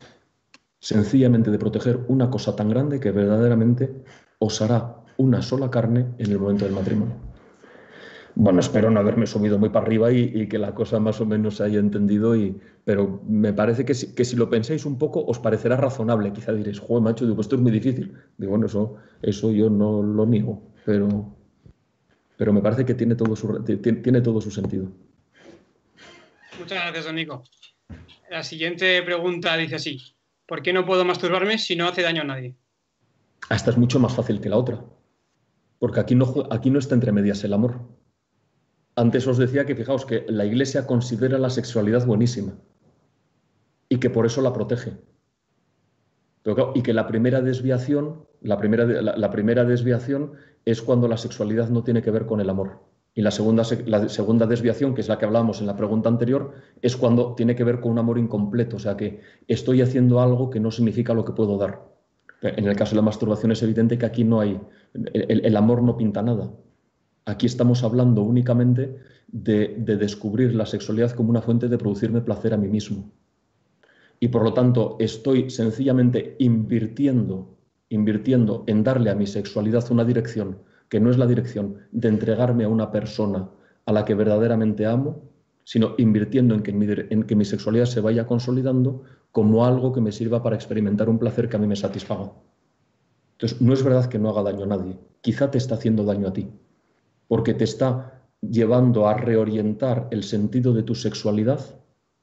Sencillamente 0.78 1.50
de 1.50 1.58
proteger 1.58 2.00
una 2.08 2.30
cosa 2.30 2.56
tan 2.56 2.70
grande 2.70 3.00
que 3.00 3.10
verdaderamente 3.10 4.02
os 4.38 4.62
hará 4.62 4.96
una 5.18 5.42
sola 5.42 5.70
carne 5.70 6.06
en 6.18 6.32
el 6.32 6.38
momento 6.38 6.64
del 6.64 6.74
matrimonio. 6.74 7.29
Bueno, 8.42 8.60
espero 8.60 8.90
no 8.90 9.00
haberme 9.00 9.26
subido 9.26 9.58
muy 9.58 9.68
para 9.68 9.84
arriba 9.84 10.10
y, 10.10 10.48
que 10.48 10.56
la 10.56 10.74
cosa 10.74 10.98
más 10.98 11.20
o 11.20 11.26
menos 11.26 11.56
se 11.56 11.64
haya 11.64 11.78
entendido, 11.78 12.34
y, 12.34 12.58
pero 12.86 13.20
me 13.28 13.52
parece 13.52 13.84
que 13.84 13.92
si, 13.92 14.14
que 14.14 14.24
si 14.24 14.34
lo 14.34 14.48
pensáis 14.48 14.86
un 14.86 14.96
poco 14.96 15.22
os 15.26 15.38
parecerá 15.38 15.76
razonable. 15.76 16.32
Quizá 16.32 16.54
diréis, 16.54 16.78
joder, 16.78 17.02
macho, 17.02 17.26
digo, 17.26 17.38
esto 17.42 17.56
es 17.56 17.60
muy 17.60 17.70
difícil. 17.70 18.16
Digo, 18.38 18.52
bueno, 18.52 18.64
eso, 18.64 18.96
eso 19.20 19.52
yo 19.52 19.68
no 19.68 20.02
lo 20.02 20.24
niego, 20.24 20.72
pero, 20.86 21.36
pero 22.38 22.54
me 22.54 22.62
parece 22.62 22.86
que 22.86 22.94
tiene 22.94 23.14
todo, 23.14 23.36
su, 23.36 23.62
tiene 23.62 24.22
todo 24.22 24.40
su 24.40 24.50
sentido. 24.50 24.90
Muchas 26.58 26.82
gracias, 26.82 27.04
don 27.04 27.16
Nico. 27.16 27.44
La 28.30 28.42
siguiente 28.42 29.02
pregunta 29.02 29.54
dice 29.58 29.74
así, 29.74 30.00
¿por 30.46 30.62
qué 30.62 30.72
no 30.72 30.86
puedo 30.86 31.04
masturbarme 31.04 31.58
si 31.58 31.76
no 31.76 31.86
hace 31.86 32.00
daño 32.00 32.22
a 32.22 32.24
nadie? 32.24 32.56
Esta 33.50 33.68
es 33.68 33.76
mucho 33.76 34.00
más 34.00 34.14
fácil 34.14 34.40
que 34.40 34.48
la 34.48 34.56
otra. 34.56 34.82
Porque 35.78 36.00
aquí 36.00 36.14
no, 36.14 36.48
aquí 36.50 36.70
no 36.70 36.78
está 36.78 36.94
entre 36.94 37.12
medias 37.12 37.44
el 37.44 37.52
amor. 37.52 37.99
Antes 38.96 39.26
os 39.26 39.38
decía 39.38 39.64
que 39.66 39.76
fijaos 39.76 40.04
que 40.04 40.24
la 40.28 40.44
Iglesia 40.44 40.86
considera 40.86 41.38
la 41.38 41.50
sexualidad 41.50 42.06
buenísima 42.06 42.54
y 43.88 43.98
que 43.98 44.10
por 44.10 44.26
eso 44.26 44.40
la 44.40 44.52
protege. 44.52 44.98
y 46.74 46.82
que 46.82 46.94
la 46.94 47.06
primera 47.06 47.42
desviación, 47.42 48.24
la 48.40 48.56
primera, 48.56 48.84
la, 48.84 49.30
primera 49.30 49.64
desviación 49.64 50.32
es 50.64 50.80
cuando 50.80 51.06
la 51.06 51.18
sexualidad 51.18 51.68
no 51.68 51.82
tiene 51.82 52.00
que 52.02 52.10
ver 52.10 52.24
con 52.24 52.40
el 52.40 52.48
amor. 52.48 52.80
Y 53.14 53.22
la 53.22 53.30
segunda, 53.30 53.64
la 53.86 54.08
segunda 54.08 54.46
desviación, 54.46 54.94
que 54.94 55.02
es 55.02 55.08
la 55.08 55.18
que 55.18 55.26
hablábamos 55.26 55.60
en 55.60 55.66
la 55.66 55.76
pregunta 55.76 56.08
anterior, 56.08 56.52
es 56.80 56.96
cuando 56.96 57.34
tiene 57.34 57.56
que 57.56 57.64
ver 57.64 57.80
con 57.80 57.92
un 57.92 57.98
amor 57.98 58.18
incompleto, 58.18 58.76
o 58.76 58.78
sea 58.78 58.96
que 58.96 59.20
estoy 59.48 59.82
haciendo 59.82 60.20
algo 60.20 60.48
que 60.48 60.60
no 60.60 60.70
significa 60.70 61.12
lo 61.12 61.24
que 61.24 61.32
puedo 61.32 61.58
dar. 61.58 61.90
En 62.42 62.66
el 62.66 62.76
caso 62.76 62.92
de 62.92 62.96
la 62.96 63.02
masturbación 63.02 63.52
es 63.52 63.62
evidente 63.62 63.98
que 63.98 64.06
aquí 64.06 64.24
no 64.24 64.40
hay, 64.40 64.58
el, 64.94 65.56
amor 65.56 65.82
no 65.82 65.96
pinta 65.96 66.22
nada. 66.22 66.50
Aquí 67.30 67.46
estamos 67.46 67.84
hablando 67.84 68.22
únicamente 68.22 68.98
de, 69.28 69.68
descubrir 69.86 70.52
la 70.52 70.66
sexualidad 70.66 71.12
como 71.12 71.30
una 71.30 71.40
fuente 71.40 71.68
de 71.68 71.78
producirme 71.78 72.22
placer 72.22 72.52
a 72.52 72.56
mí 72.56 72.66
mismo. 72.66 73.08
Y 74.18 74.28
por 74.28 74.42
lo 74.42 74.52
tanto 74.52 74.96
estoy 74.98 75.48
sencillamente 75.48 76.34
invirtiendo, 76.40 77.56
invirtiendo 77.88 78.64
en 78.66 78.82
darle 78.82 79.10
a 79.10 79.14
mi 79.14 79.28
sexualidad 79.28 79.84
una 79.92 80.04
dirección 80.04 80.58
que 80.88 80.98
no 80.98 81.08
es 81.08 81.18
la 81.18 81.28
dirección 81.28 81.76
de 81.92 82.08
entregarme 82.08 82.64
a 82.64 82.68
una 82.68 82.90
persona 82.90 83.48
a 83.86 83.92
la 83.92 84.04
que 84.04 84.16
verdaderamente 84.16 84.84
amo, 84.84 85.22
sino 85.62 85.94
invirtiendo 85.98 86.56
en 86.56 86.62
que, 86.62 86.72
mi, 86.72 86.86
en 86.88 87.22
que 87.22 87.36
mi 87.36 87.44
sexualidad 87.44 87.84
se 87.84 88.00
vaya 88.00 88.26
consolidando 88.26 89.04
como 89.30 89.64
algo 89.64 89.92
que 89.92 90.00
me 90.00 90.10
sirva 90.10 90.42
para 90.42 90.56
experimentar 90.56 91.08
un 91.08 91.20
placer 91.20 91.48
que 91.48 91.54
a 91.54 91.60
mí 91.60 91.68
me 91.68 91.76
satisfaga. 91.76 92.32
Entonces, 93.34 93.62
no 93.62 93.72
es 93.72 93.84
verdad 93.84 94.06
que 94.06 94.18
no 94.18 94.30
haga 94.30 94.42
daño 94.42 94.64
a 94.64 94.66
nadie, 94.66 94.98
quizá 95.20 95.48
te 95.48 95.58
está 95.58 95.76
haciendo 95.76 96.04
daño 96.04 96.26
a 96.26 96.32
ti, 96.32 96.50
porque 97.30 97.54
te 97.54 97.62
está 97.62 98.24
llevando 98.40 99.06
a 99.06 99.14
reorientar 99.14 100.08
el 100.10 100.24
sentido 100.24 100.74
de 100.74 100.82
tu 100.82 100.96
sexualidad 100.96 101.60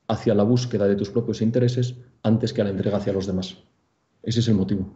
hacia 0.09 0.35
la 0.35 0.43
búsqueda 0.43 0.85
de 0.85 0.97
tus 0.97 1.09
propios 1.09 1.41
intereses 1.41 1.95
antes 2.23 2.51
que 2.51 2.59
a 2.59 2.65
la 2.65 2.71
entrega 2.71 2.97
hacia 2.97 3.13
los 3.13 3.25
demás. 3.25 3.57
Ese 4.21 4.41
es 4.41 4.47
el 4.49 4.55
motivo. 4.55 4.93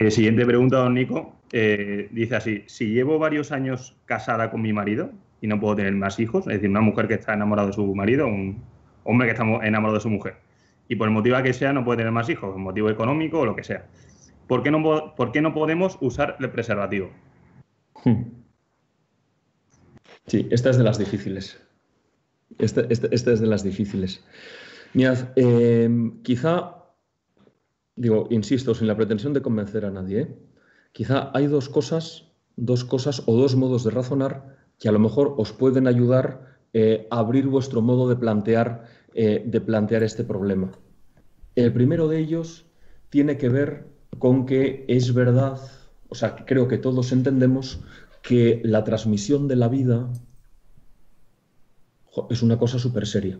Eh, 0.00 0.10
siguiente 0.10 0.46
pregunta, 0.46 0.78
don 0.78 0.94
Nico. 0.94 1.36
Eh, 1.52 2.08
dice 2.12 2.36
así, 2.36 2.64
si 2.66 2.86
llevo 2.86 3.18
varios 3.18 3.52
años 3.52 3.94
casada 4.06 4.50
con 4.50 4.62
mi 4.62 4.72
marido 4.72 5.10
y 5.42 5.48
no 5.48 5.60
puedo 5.60 5.76
tener 5.76 5.92
más 5.92 6.18
hijos, 6.18 6.46
es 6.46 6.54
decir, 6.54 6.70
una 6.70 6.80
mujer 6.80 7.08
que 7.08 7.14
está 7.14 7.34
enamorada 7.34 7.68
de 7.68 7.74
su 7.74 7.94
marido, 7.94 8.26
un 8.26 8.62
hombre 9.04 9.26
que 9.26 9.32
está 9.32 9.44
enamorado 9.44 9.96
de 9.96 10.00
su 10.00 10.08
mujer, 10.08 10.36
y 10.88 10.96
por 10.96 11.08
el 11.08 11.12
motivo 11.12 11.42
que 11.42 11.52
sea 11.52 11.74
no 11.74 11.84
puede 11.84 11.98
tener 11.98 12.12
más 12.12 12.30
hijos, 12.30 12.56
motivo 12.56 12.88
económico 12.88 13.40
o 13.40 13.44
lo 13.44 13.54
que 13.54 13.64
sea, 13.64 13.84
¿por 14.46 14.62
qué 14.62 14.70
no, 14.70 15.54
podemos 15.54 15.98
usar 16.00 16.36
el 16.40 16.50
preservativo? 16.50 17.10
Hmm. 18.04 18.22
Sí, 20.26 20.48
esta 20.50 20.70
es 20.70 20.78
de 20.78 20.84
las 20.84 20.98
difíciles. 20.98 21.60
Esta, 22.58 22.82
es 22.82 23.40
de 23.40 23.46
las 23.46 23.62
difíciles. 23.62 24.24
Mirad, 24.94 25.30
eh, 25.36 25.88
quizá, 26.22 26.76
digo, 27.96 28.26
insisto, 28.30 28.74
sin 28.74 28.86
la 28.86 28.96
pretensión 28.96 29.32
de 29.32 29.42
convencer 29.42 29.84
a 29.84 29.90
nadie, 29.90 30.20
¿eh? 30.20 30.38
quizá 30.92 31.30
hay 31.34 31.46
dos 31.46 31.68
cosas, 31.68 32.32
dos 32.56 32.84
cosas 32.84 33.22
o 33.26 33.36
dos 33.36 33.56
modos 33.56 33.84
de 33.84 33.90
razonar 33.90 34.56
que 34.78 34.88
a 34.88 34.92
lo 34.92 34.98
mejor 34.98 35.34
os 35.38 35.52
pueden 35.52 35.86
ayudar 35.86 36.58
eh, 36.72 37.06
a 37.10 37.18
abrir 37.18 37.46
vuestro 37.46 37.82
modo 37.82 38.08
de 38.08 38.16
plantear, 38.16 38.84
de 39.14 39.60
plantear 39.62 40.02
este 40.02 40.24
problema. 40.24 40.72
El 41.54 41.72
primero 41.72 42.06
de 42.06 42.18
ellos 42.18 42.66
tiene 43.08 43.38
que 43.38 43.48
ver 43.48 43.95
con 44.18 44.46
que 44.46 44.84
es 44.88 45.14
verdad, 45.14 45.60
o 46.08 46.14
sea, 46.14 46.36
creo 46.44 46.68
que 46.68 46.78
todos 46.78 47.12
entendemos 47.12 47.80
que 48.22 48.60
la 48.64 48.84
transmisión 48.84 49.48
de 49.48 49.56
la 49.56 49.68
vida 49.68 50.10
es 52.30 52.42
una 52.42 52.58
cosa 52.58 52.78
súper 52.78 53.06
seria. 53.06 53.38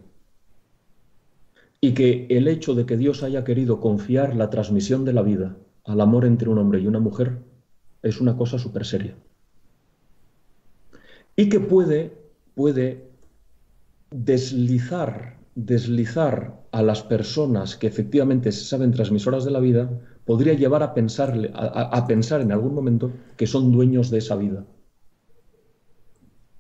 Y 1.81 1.93
que 1.93 2.27
el 2.31 2.49
hecho 2.49 2.75
de 2.75 2.87
que 2.87 2.97
Dios 2.97 3.23
haya 3.23 3.45
querido 3.45 3.81
confiar 3.81 4.35
la 4.35 4.51
transmisión 4.51 5.05
de 5.05 5.13
la 5.13 5.23
vida 5.23 5.57
al 5.85 6.01
amor 6.01 6.25
entre 6.25 6.49
un 6.49 6.59
hombre 6.59 6.81
y 6.81 6.87
una 6.87 7.01
mujer 7.01 7.39
es 8.03 8.21
una 8.21 8.37
cosa 8.37 8.59
súper 8.59 8.85
seria. 8.85 9.17
Y 11.37 11.49
que 11.49 11.61
puede, 11.61 12.17
puede 12.55 13.11
deslizar, 14.11 15.39
deslizar 15.55 16.63
a 16.73 16.83
las 16.83 17.03
personas 17.03 17.77
que 17.77 17.87
efectivamente 17.87 18.53
se 18.53 18.65
saben 18.65 18.93
transmisoras 18.93 19.45
de 19.45 19.51
la 19.51 19.61
vida, 19.61 19.91
podría 20.27 20.53
llevar 20.55 20.83
a, 20.83 20.93
pensarle, 20.93 21.51
a 21.55 22.07
pensar 22.07 22.41
en 22.43 22.53
algún 22.53 22.75
momento 22.75 23.13
que 23.37 23.47
son 23.47 23.73
dueños 23.73 24.11
de 24.11 24.19
esa 24.19 24.37
vida. 24.37 24.67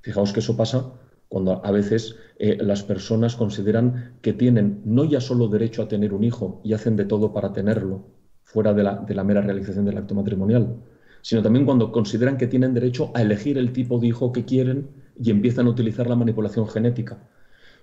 Fijaos 0.00 0.32
que 0.32 0.40
eso 0.40 0.56
pasa 0.56 0.92
cuando 1.28 1.64
a 1.64 1.70
veces 1.72 2.16
eh, 2.38 2.56
las 2.60 2.82
personas 2.82 3.34
consideran 3.34 4.14
que 4.22 4.32
tienen 4.32 4.82
no 4.84 5.04
ya 5.04 5.20
solo 5.20 5.48
derecho 5.48 5.82
a 5.82 5.88
tener 5.88 6.14
un 6.14 6.24
hijo 6.24 6.60
y 6.62 6.72
hacen 6.74 6.96
de 6.96 7.04
todo 7.04 7.32
para 7.32 7.52
tenerlo, 7.52 8.04
fuera 8.44 8.72
de 8.72 8.84
la, 8.84 8.96
de 8.96 9.14
la 9.14 9.24
mera 9.24 9.40
realización 9.40 9.84
del 9.84 9.98
acto 9.98 10.14
matrimonial, 10.14 10.76
sino 11.22 11.42
también 11.42 11.64
cuando 11.64 11.90
consideran 11.90 12.36
que 12.36 12.46
tienen 12.46 12.72
derecho 12.72 13.10
a 13.14 13.22
elegir 13.22 13.58
el 13.58 13.72
tipo 13.72 13.98
de 13.98 14.06
hijo 14.06 14.32
que 14.32 14.44
quieren 14.44 14.88
y 15.20 15.30
empiezan 15.30 15.66
a 15.66 15.70
utilizar 15.70 16.06
la 16.06 16.14
manipulación 16.14 16.68
genética. 16.68 17.18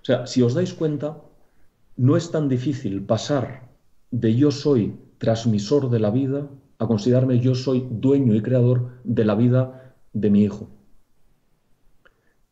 O 0.01 0.05
sea, 0.05 0.25
si 0.25 0.41
os 0.41 0.53
dais 0.53 0.73
cuenta, 0.73 1.17
no 1.97 2.15
es 2.15 2.31
tan 2.31 2.47
difícil 2.47 3.03
pasar 3.03 3.67
de 4.11 4.36
yo 4.36 4.51
soy 4.51 4.95
transmisor 5.24 5.89
de 5.89 6.01
la 6.01 6.11
vida 6.11 6.49
a 6.80 6.86
considerarme 6.86 7.39
yo 7.39 7.55
soy 7.55 7.88
dueño 7.89 8.36
y 8.36 8.41
creador 8.41 8.99
de 9.05 9.24
la 9.24 9.36
vida 9.36 9.95
de 10.11 10.30
mi 10.30 10.43
hijo. 10.43 10.67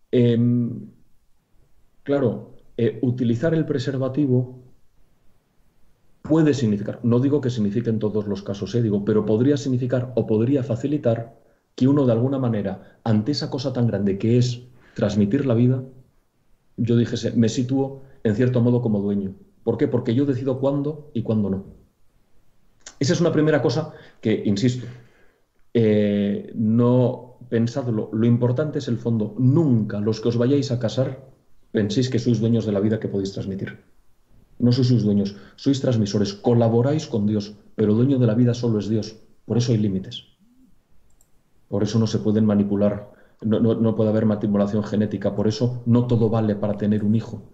Em, 0.10 0.88
claro, 2.04 2.56
eh, 2.78 2.98
utilizar 3.02 3.54
el 3.54 3.66
preservativo 3.66 4.64
puede 6.22 6.54
significar, 6.54 7.02
no 7.04 7.20
digo 7.20 7.42
que 7.42 7.50
signifique 7.50 7.90
en 7.90 8.00
todos 8.00 8.26
los 8.26 8.42
casos, 8.42 8.74
eh, 8.74 8.82
digo, 8.82 9.04
pero 9.04 9.26
podría 9.26 9.58
significar 9.58 10.14
o 10.16 10.26
podría 10.26 10.64
facilitar 10.64 11.36
que 11.76 11.90
uno 11.90 12.06
de 12.06 12.14
alguna 12.14 12.40
manera, 12.40 13.00
ante 13.04 13.34
esa 13.34 13.50
cosa 13.50 13.74
tan 13.74 13.86
grande 13.86 14.18
que 14.18 14.38
es 14.38 14.62
transmitir 14.94 15.46
la 15.46 15.56
vida, 15.56 15.84
yo 16.78 16.96
dijese, 16.96 17.34
me 17.34 17.50
sitúo 17.50 18.04
en 18.24 18.36
cierto 18.36 18.62
modo 18.62 18.82
como 18.82 19.02
dueño. 19.02 19.36
¿Por 19.66 19.78
qué? 19.78 19.90
Porque 19.90 20.16
yo 20.16 20.26
decido 20.26 20.62
cuándo 20.62 21.12
y 21.14 21.22
cuándo 21.24 21.50
no. 21.50 21.81
Esa 23.02 23.14
es 23.14 23.22
una 23.22 23.32
primera 23.32 23.64
cosa 23.64 23.94
que, 24.22 24.44
insisto, 24.46 24.86
eh, 25.74 26.52
no 26.54 27.38
pensadlo, 27.50 28.12
lo 28.14 28.28
importante 28.28 28.78
es 28.78 28.88
el 28.88 29.00
fondo. 29.00 29.34
Nunca 29.40 30.00
los 30.00 30.22
que 30.22 30.30
os 30.30 30.38
vayáis 30.38 30.70
a 30.70 30.78
casar 30.78 31.26
penséis 31.72 32.12
que 32.12 32.20
sois 32.20 32.40
dueños 32.40 32.64
de 32.64 32.74
la 32.74 32.80
vida 32.80 33.00
que 33.00 33.08
podéis 33.08 33.34
transmitir. 33.34 33.80
No 34.60 34.72
sois 34.72 35.02
dueños, 35.02 35.36
sois 35.56 35.82
transmisores, 35.82 36.36
colaboráis 36.36 37.08
con 37.08 37.26
Dios, 37.26 37.58
pero 37.74 37.96
dueño 37.96 38.20
de 38.20 38.28
la 38.28 38.36
vida 38.36 38.54
solo 38.54 38.78
es 38.78 38.88
Dios. 38.88 39.18
Por 39.48 39.58
eso 39.58 39.72
hay 39.72 39.80
límites. 39.80 40.38
Por 41.70 41.82
eso 41.82 41.98
no 41.98 42.06
se 42.06 42.20
pueden 42.20 42.46
manipular, 42.46 43.10
no, 43.42 43.60
no 43.60 43.96
puede 43.96 44.12
haber 44.12 44.28
manipulación 44.28 44.84
genética, 44.84 45.34
por 45.34 45.48
eso 45.48 45.82
no 45.88 46.06
todo 46.06 46.30
vale 46.30 46.54
para 46.54 46.78
tener 46.78 47.04
un 47.04 47.16
hijo. 47.16 47.50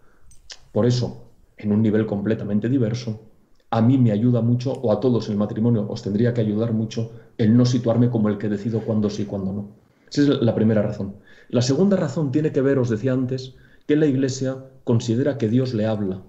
Por 0.73 0.85
eso, 0.85 1.31
en 1.55 1.71
un 1.71 1.81
nivel 1.81 2.05
completamente 2.05 2.67
diverso, 2.67 3.26
a 3.69 3.81
mí 3.81 3.97
me 3.97 4.11
ayuda 4.11 4.41
mucho, 4.41 4.71
o 4.73 4.91
a 4.91 4.99
todos 4.99 5.27
en 5.27 5.33
el 5.33 5.37
matrimonio 5.37 5.85
os 5.89 6.01
tendría 6.01 6.33
que 6.33 6.41
ayudar 6.41 6.73
mucho, 6.73 7.11
el 7.37 7.55
no 7.55 7.65
situarme 7.65 8.09
como 8.09 8.29
el 8.29 8.37
que 8.37 8.49
decido 8.49 8.81
cuándo 8.81 9.09
sí 9.09 9.23
y 9.23 9.25
cuándo 9.25 9.51
no. 9.51 9.67
Esa 10.09 10.21
es 10.21 10.27
la 10.29 10.55
primera 10.55 10.81
razón. 10.81 11.15
La 11.49 11.61
segunda 11.61 11.97
razón 11.97 12.31
tiene 12.31 12.51
que 12.51 12.61
ver, 12.61 12.79
os 12.79 12.89
decía 12.89 13.13
antes, 13.13 13.55
que 13.85 13.95
la 13.95 14.05
Iglesia 14.05 14.57
considera 14.83 15.37
que 15.37 15.49
Dios 15.49 15.73
le 15.73 15.85
habla. 15.85 16.21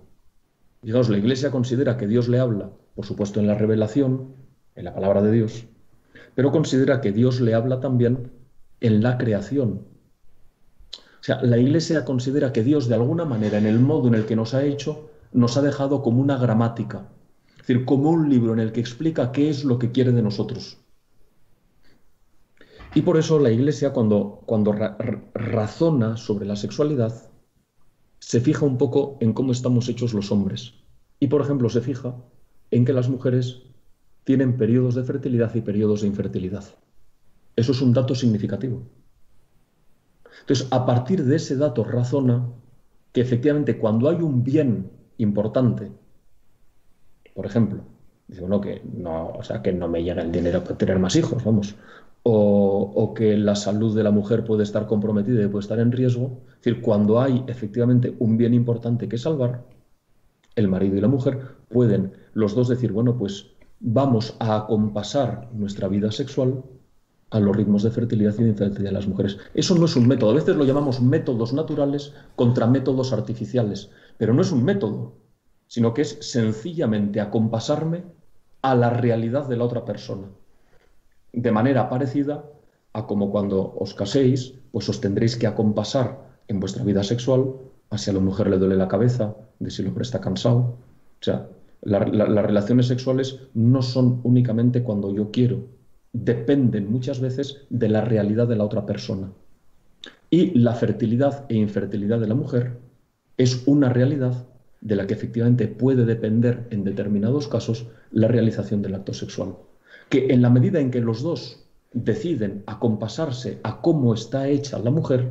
Digamos, 0.83 1.09
la 1.09 1.19
Iglesia 1.19 1.51
considera 1.51 1.97
que 1.97 2.07
Dios 2.07 2.29
le 2.29 2.39
habla, 2.39 2.71
por 2.95 3.05
supuesto, 3.05 3.41
en 3.41 3.47
la 3.47 3.55
revelación, 3.55 4.35
en 4.75 4.85
la 4.85 4.95
palabra 4.95 5.23
de 5.23 5.33
Dios, 5.33 5.67
pero 6.35 6.53
considera 6.53 7.01
que 7.01 7.13
Dios 7.13 7.41
le 7.41 7.55
habla 7.55 7.81
también 7.81 8.31
en 8.81 9.03
la 9.03 9.19
creación. 9.19 9.83
O 10.93 11.23
sea, 11.23 11.43
la 11.43 11.59
Iglesia 11.59 12.05
considera 12.05 12.53
que 12.53 12.63
Dios, 12.63 12.89
de 12.89 12.95
alguna 12.95 13.25
manera, 13.25 13.59
en 13.59 13.67
el 13.67 13.81
modo 13.81 14.07
en 14.09 14.15
el 14.15 14.25
que 14.25 14.37
nos 14.37 14.55
ha 14.55 14.65
hecho, 14.65 15.11
nos 15.33 15.57
ha 15.57 15.63
dejado 15.63 16.01
como 16.01 16.21
una 16.21 16.39
gramática, 16.39 17.09
decir, 17.69 17.85
como 17.85 18.11
un 18.11 18.31
libro 18.31 18.53
en 18.53 18.61
el 18.61 18.73
que 18.73 18.81
explica 18.81 19.33
qué 19.33 19.51
es 19.51 19.65
lo 19.65 19.79
que 19.79 19.93
quiere 19.93 20.13
de 20.13 20.23
nosotros. 20.23 20.79
Y 22.95 23.03
por 23.03 23.19
eso 23.19 23.39
la 23.39 23.51
Iglesia, 23.51 23.93
cuando, 23.93 24.43
cuando 24.47 24.73
razona 25.35 26.17
sobre 26.17 26.47
la 26.47 26.57
sexualidad, 26.57 27.31
se 28.19 28.41
fija 28.41 28.65
un 28.65 28.79
poco 28.79 29.19
en 29.21 29.35
cómo 29.35 29.53
estamos 29.53 29.89
hechos 29.89 30.15
los 30.15 30.33
hombres. 30.33 30.75
Y, 31.21 31.29
por 31.29 31.43
ejemplo, 31.43 31.69
se 31.69 31.83
fija 31.83 32.17
en 32.71 32.85
que 32.85 32.93
las 32.93 33.09
mujeres 33.09 33.63
tienen 34.25 34.57
periodos 34.57 34.95
de 34.95 35.05
fertilidad 35.05 35.55
y 35.55 35.61
periodos 35.61 36.01
de 36.01 36.09
infertilidad. 36.09 36.65
Eso 37.57 37.73
es 37.73 37.83
un 37.83 37.93
dato 37.93 38.15
significativo. 38.15 38.83
Entonces, 40.41 40.69
a 40.71 40.87
partir 40.87 41.25
de 41.25 41.37
ese 41.37 41.57
dato 41.57 41.85
razona 41.85 42.49
que 43.13 43.21
efectivamente 43.21 43.79
cuando 43.79 44.09
hay 44.09 44.17
un 44.17 44.43
bien 44.45 44.91
importante, 45.19 45.93
por 47.39 47.47
ejemplo, 47.47 47.85
dice, 48.27 48.41
bueno, 48.41 48.61
que 48.61 48.83
no, 48.97 49.29
o 49.29 49.45
sea, 49.45 49.63
que 49.63 49.73
no 49.73 49.87
me 49.87 50.03
llega 50.03 50.23
el 50.23 50.33
dinero 50.33 50.65
para 50.65 50.77
tener 50.77 50.99
más 50.99 51.15
hijos, 51.15 51.45
vamos, 51.45 51.77
o, 52.25 53.15
que 53.15 53.37
la 53.37 53.55
salud 53.55 53.95
de 53.95 54.03
la 54.03 54.11
mujer 54.11 54.45
puede 54.45 54.65
estar 54.65 54.89
comprometida 54.89 55.45
y 55.45 55.47
puede 55.47 55.63
estar 55.63 55.79
en 55.79 55.93
riesgo. 55.93 56.41
Es 56.49 56.65
decir, 56.65 56.83
cuando 56.83 57.21
hay 57.21 57.45
efectivamente 57.47 58.13
un 58.19 58.37
bien 58.37 58.55
importante 58.55 59.09
que 59.09 59.19
salvar, 59.19 59.63
el 60.57 60.67
marido 60.67 60.97
y 60.97 61.01
la 61.01 61.07
mujer 61.07 61.39
pueden 61.69 62.13
los 62.33 62.57
dos 62.57 62.67
decir, 62.67 62.91
bueno, 62.91 63.17
pues 63.17 63.53
vamos 63.79 64.35
a 64.41 64.57
acompasar 64.57 65.49
nuestra 65.53 65.87
vida 65.87 66.11
sexual 66.11 66.65
a 67.31 67.39
los 67.39 67.55
ritmos 67.55 67.85
de 67.85 67.93
fertilidad 67.93 68.35
y 68.37 68.43
de 68.43 68.49
infertilidad 68.49 68.91
de 68.91 68.95
las 68.95 69.07
mujeres. 69.07 69.39
Eso 69.55 69.77
no 69.77 69.85
es 69.85 69.95
un 69.95 70.09
método. 70.09 70.33
A 70.33 70.35
veces 70.35 70.57
lo 70.57 70.65
llamamos 70.65 71.01
métodos 71.01 71.53
naturales 71.53 72.15
contra 72.35 72.67
métodos 72.67 73.13
artificiales, 73.13 73.93
pero 74.17 74.35
no 74.35 74.43
es 74.43 74.51
un 74.51 74.65
método, 74.65 75.15
sino 75.69 75.95
que 75.95 76.03
es 76.03 76.19
sencillamente 76.21 77.21
acompasarme 77.21 78.03
a 78.63 78.75
la 78.75 78.91
realidad 78.91 79.47
de 79.49 79.57
la 79.57 79.65
otra 79.65 79.85
persona 79.85 80.27
de 81.33 81.53
manera 81.53 81.89
parecida 81.89 82.45
a 82.93 83.07
como 83.07 83.31
cuando 83.31 83.75
os 83.79 83.95
caséis, 83.95 84.55
pues 84.73 84.89
os 84.89 85.01
tendréis 85.01 85.37
que 85.37 85.47
acompasar 85.47 86.19
en 86.49 86.61
vuestra 86.61 86.85
vida 86.85 87.03
sexual 87.03 87.55
a 87.91 87.99
si 87.99 88.11
a 88.11 88.13
la 88.13 88.21
mujer 88.21 88.49
le 88.49 88.59
duele 88.59 88.77
la 88.77 88.89
cabeza, 88.89 89.37
de 89.59 89.71
si 89.71 89.83
el 89.83 89.89
hombre 89.89 90.03
está 90.03 90.21
cansado. 90.21 90.59
O 90.59 91.23
sea, 91.23 91.49
las 91.83 92.47
relaciones 92.47 92.87
sexuales 92.87 93.41
no 93.55 93.83
son 93.83 94.21
únicamente 94.25 94.83
cuando 94.83 95.15
yo 95.15 95.31
quiero, 95.31 95.67
dependen 96.13 96.91
muchas 96.91 97.21
veces 97.21 97.67
de 97.71 97.89
la 97.89 98.01
realidad 98.01 98.49
de 98.49 98.57
la 98.57 98.65
otra 98.65 98.85
persona. 98.85 99.31
Y 100.31 100.59
la 100.59 100.75
fertilidad 100.75 101.47
e 101.49 101.55
infertilidad 101.55 102.21
de 102.21 102.27
la 102.27 102.35
mujer 102.35 102.79
es 103.37 103.63
una 103.67 103.89
realidad 103.91 104.47
de 104.81 104.97
la 104.97 105.07
que 105.07 105.15
efectivamente 105.15 105.67
puede 105.67 106.05
depender 106.05 106.67
en 106.71 106.85
determinados 106.85 107.49
casos 107.49 107.87
la 108.11 108.29
realización 108.29 108.83
del 108.83 108.95
acto 108.95 109.13
sexual. 109.13 109.57
Que 110.09 110.33
en 110.33 110.43
la 110.43 110.51
medida 110.51 110.81
en 110.81 110.91
que 110.91 111.01
los 111.01 111.23
dos 111.23 111.65
deciden 111.93 112.63
acompasarse 112.67 113.61
a 113.63 113.81
cómo 113.81 114.15
está 114.15 114.49
hecha 114.49 114.79
la 114.79 114.91
mujer, 114.91 115.31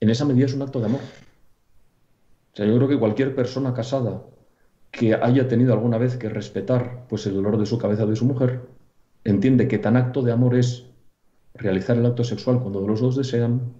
en 0.00 0.10
esa 0.10 0.24
medida 0.24 0.46
es 0.46 0.54
un 0.54 0.62
acto 0.62 0.80
de 0.80 0.86
amor. 0.86 1.00
O 2.52 2.56
sea, 2.56 2.66
yo 2.66 2.76
creo 2.76 2.88
que 2.88 2.98
cualquier 2.98 3.34
persona 3.34 3.72
casada 3.72 4.22
que 4.90 5.14
haya 5.14 5.48
tenido 5.48 5.72
alguna 5.72 5.96
vez 5.96 6.16
que 6.16 6.28
respetar 6.28 7.06
pues, 7.08 7.26
el 7.26 7.34
dolor 7.34 7.58
de 7.58 7.66
su 7.66 7.78
cabeza 7.78 8.04
de 8.04 8.14
su 8.14 8.26
mujer, 8.26 8.60
entiende 9.24 9.68
que 9.68 9.78
tan 9.78 9.96
acto 9.96 10.22
de 10.22 10.32
amor 10.32 10.54
es 10.54 10.84
realizar 11.54 11.96
el 11.96 12.06
acto 12.06 12.24
sexual 12.24 12.60
cuando 12.60 12.86
los 12.86 13.00
dos 13.00 13.16
desean 13.16 13.72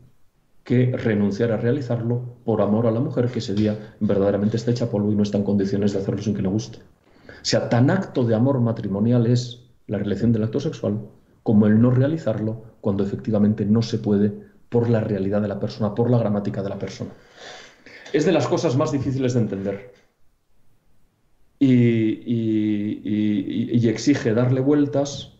que 0.64 0.96
renunciar 0.96 1.52
a 1.52 1.56
realizarlo 1.56 2.22
por 2.44 2.62
amor 2.62 2.86
a 2.86 2.90
la 2.90 3.00
mujer 3.00 3.28
que 3.28 3.40
ese 3.40 3.54
día 3.54 3.94
verdaderamente 4.00 4.56
está 4.56 4.70
hecha 4.70 4.90
polvo 4.90 5.10
y 5.10 5.16
no 5.16 5.22
está 5.22 5.38
en 5.38 5.44
condiciones 5.44 5.92
de 5.92 5.98
hacerlo 5.98 6.22
sin 6.22 6.34
que 6.34 6.42
le 6.42 6.48
guste. 6.48 6.78
O 6.78 7.44
sea, 7.44 7.68
tan 7.68 7.90
acto 7.90 8.24
de 8.24 8.34
amor 8.34 8.60
matrimonial 8.60 9.26
es 9.26 9.64
la 9.88 9.98
realización 9.98 10.32
del 10.32 10.44
acto 10.44 10.60
sexual 10.60 11.00
como 11.42 11.66
el 11.66 11.80
no 11.80 11.90
realizarlo 11.90 12.62
cuando 12.80 13.02
efectivamente 13.02 13.64
no 13.64 13.82
se 13.82 13.98
puede 13.98 14.32
por 14.68 14.88
la 14.88 15.00
realidad 15.00 15.42
de 15.42 15.48
la 15.48 15.58
persona, 15.58 15.94
por 15.94 16.10
la 16.10 16.18
gramática 16.18 16.62
de 16.62 16.68
la 16.68 16.78
persona. 16.78 17.10
Es 18.12 18.24
de 18.24 18.32
las 18.32 18.46
cosas 18.46 18.76
más 18.76 18.92
difíciles 18.92 19.34
de 19.34 19.40
entender 19.40 19.92
y, 21.62 23.88
exige 23.88 24.34
darle 24.34 24.60
vueltas 24.60 25.31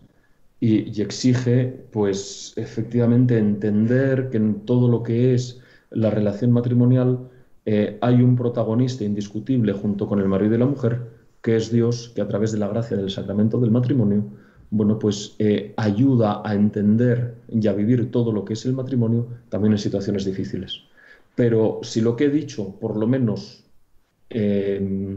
y, 0.65 1.03
exige, 1.03 1.87
pues, 1.91 2.53
efectivamente 2.55 3.37
entender 3.37 4.31
que 4.31 4.37
en 4.37 4.61
todo 4.65 4.87
lo 4.87 5.03
que 5.03 5.35
es 5.35 5.61
la 5.91 6.09
relación 6.09 6.53
matrimonial 6.53 7.19
eh, 7.67 7.99
hay 8.01 8.23
un 8.23 8.37
protagonista 8.37 9.03
indiscutible 9.03 9.73
junto 9.73 10.07
con 10.07 10.21
el 10.21 10.29
marido 10.29 10.55
y 10.55 10.59
la 10.59 10.67
mujer, 10.67 11.01
que 11.43 11.57
es 11.57 11.73
Dios, 11.73 12.13
que 12.15 12.21
a 12.21 12.29
través 12.29 12.53
de 12.53 12.59
la 12.59 12.69
gracia 12.69 12.97
del 12.97 13.11
sacramento 13.11 13.59
del 13.59 13.73
matrimonio, 13.73 14.25
bueno, 14.71 15.01
pues 15.01 15.35
eh, 15.41 15.75
ayuda 15.77 16.43
a 16.45 16.55
entender 16.55 17.35
y 17.49 17.67
a 17.67 17.73
vivir 17.73 18.13
todo 18.13 18.31
lo 18.31 18.45
que 18.45 18.53
es 18.53 18.65
el 18.65 18.75
matrimonio 18.75 19.27
también 19.49 19.73
en 19.73 19.79
situaciones 19.79 20.25
difíciles. 20.25 20.85
Pero 21.35 21.81
si 21.83 22.01
lo 22.01 22.15
que 22.15 22.27
he 22.27 22.31
dicho, 22.31 22.77
por 22.79 22.97
lo 22.97 23.09
menos, 23.09 23.65
eh, 24.31 25.17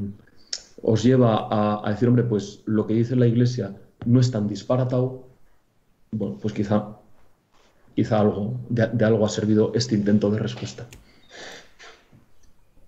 os 0.81 1.03
lleva 1.03 1.47
a, 1.51 1.87
decir, 1.91 2.07
hombre, 2.07 2.23
pues 2.23 2.63
lo 2.65 2.87
que 2.87 2.95
dice 2.95 3.15
la 3.15 3.27
Iglesia 3.27 3.75
no 4.07 4.19
es 4.19 4.31
tan 4.31 4.47
disparatado, 4.47 5.24
bueno, 6.11 6.37
pues 6.41 6.53
quizá, 6.53 6.97
quizá 7.95 8.19
algo, 8.19 8.59
de, 8.69 9.05
algo 9.05 9.25
ha 9.25 9.29
servido 9.29 9.71
este 9.75 9.95
intento 9.95 10.29
de 10.31 10.39
respuesta. 10.39 10.87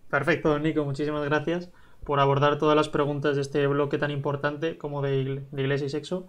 Perfecto, 0.10 0.58
Nico, 0.60 0.86
muchísimas 0.86 1.24
gracias 1.26 1.70
por 2.04 2.20
abordar 2.20 2.58
todas 2.58 2.76
las 2.76 2.88
preguntas 2.88 3.36
de 3.36 3.42
este 3.42 3.68
bloque 3.68 3.98
tan 3.98 4.12
importante 4.12 4.78
como 4.78 5.02
de, 5.02 5.44
Iglesia 5.52 5.88
y 5.88 5.90
Sexo. 5.90 6.28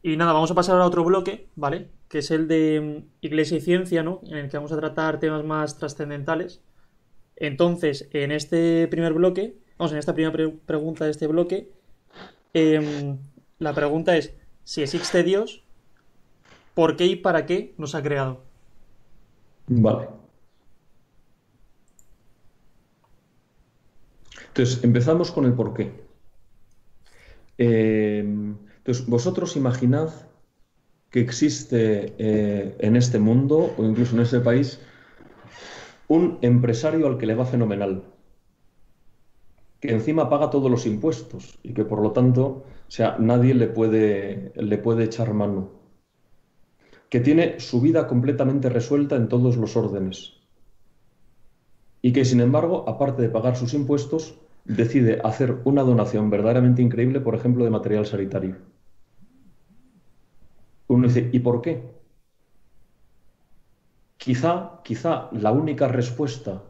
Y 0.00 0.16
nada, 0.16 0.32
vamos 0.32 0.50
a 0.52 0.54
pasar 0.54 0.80
a 0.80 0.86
otro 0.86 1.02
bloque, 1.02 1.48
¿vale? 1.56 1.90
Que 2.08 2.18
es 2.18 2.30
el 2.30 2.46
de 2.46 2.80
mm, 2.80 3.10
Iglesia 3.22 3.58
y 3.58 3.60
Ciencia, 3.60 4.04
¿no? 4.04 4.20
En 4.28 4.36
el 4.36 4.48
que 4.48 4.56
vamos 4.56 4.70
a 4.70 4.76
tratar 4.76 5.18
temas 5.18 5.44
más 5.44 5.76
trascendentales. 5.76 6.62
Entonces, 7.34 8.08
en 8.12 8.30
este 8.30 8.86
primer 8.86 9.12
bloque 9.12 9.56
Vamos, 9.78 9.92
en 9.92 9.98
esta 9.98 10.12
primera 10.12 10.52
pregunta 10.66 11.04
de 11.04 11.12
este 11.12 11.28
bloque, 11.28 11.70
em, 12.52 13.18
la 13.60 13.72
pregunta 13.74 14.16
es, 14.16 14.34
si 14.64 14.82
existe 14.82 15.22
Dios, 15.22 15.62
¿por 16.78 16.94
qué 16.94 17.06
y 17.06 17.16
para 17.16 17.44
qué 17.44 17.74
nos 17.76 17.96
ha 17.96 18.04
creado? 18.04 18.40
Vale. 19.66 20.06
Entonces, 24.46 24.84
empezamos 24.84 25.32
con 25.32 25.46
el 25.46 25.54
por 25.54 25.74
qué. 25.74 25.90
Em, 27.58 28.56
entonces, 28.76 29.08
vosotros 29.08 29.56
imaginad 29.56 30.10
que 31.10 31.18
existe 31.18 32.14
eh, 32.16 32.76
en 32.78 32.94
este 32.94 33.18
mundo 33.18 33.74
o 33.76 33.84
incluso 33.84 34.14
en 34.14 34.22
este 34.22 34.38
país 34.38 34.78
un 36.06 36.38
empresario 36.42 37.08
al 37.08 37.18
que 37.18 37.26
le 37.26 37.34
va 37.34 37.44
fenomenal 37.44 38.04
que 39.80 39.90
encima 39.90 40.28
paga 40.28 40.50
todos 40.50 40.70
los 40.70 40.86
impuestos 40.86 41.58
y 41.62 41.72
que 41.72 41.84
por 41.84 42.02
lo 42.02 42.12
tanto, 42.12 42.44
o 42.46 42.90
sea, 42.90 43.16
nadie 43.18 43.54
le 43.54 43.66
puede, 43.68 44.52
le 44.56 44.78
puede 44.78 45.04
echar 45.04 45.32
mano. 45.34 45.77
Que 47.08 47.20
tiene 47.20 47.60
su 47.60 47.80
vida 47.80 48.06
completamente 48.06 48.68
resuelta 48.68 49.16
en 49.16 49.28
todos 49.28 49.56
los 49.56 49.76
órdenes. 49.76 50.34
Y 52.02 52.12
que 52.12 52.24
sin 52.24 52.40
embargo, 52.40 52.88
aparte 52.88 53.22
de 53.22 53.28
pagar 53.28 53.56
sus 53.56 53.74
impuestos, 53.74 54.38
decide 54.64 55.20
hacer 55.24 55.58
una 55.64 55.82
donación 55.82 56.30
verdaderamente 56.30 56.82
increíble, 56.82 57.20
por 57.20 57.34
ejemplo, 57.34 57.64
de 57.64 57.70
material 57.70 58.06
sanitario. 58.06 58.56
Uno 60.86 61.08
dice, 61.08 61.28
¿y 61.32 61.38
por 61.40 61.60
qué? 61.62 61.82
Quizá, 64.16 64.80
quizá 64.84 65.28
la 65.32 65.52
única 65.52 65.88
respuesta 65.88 66.62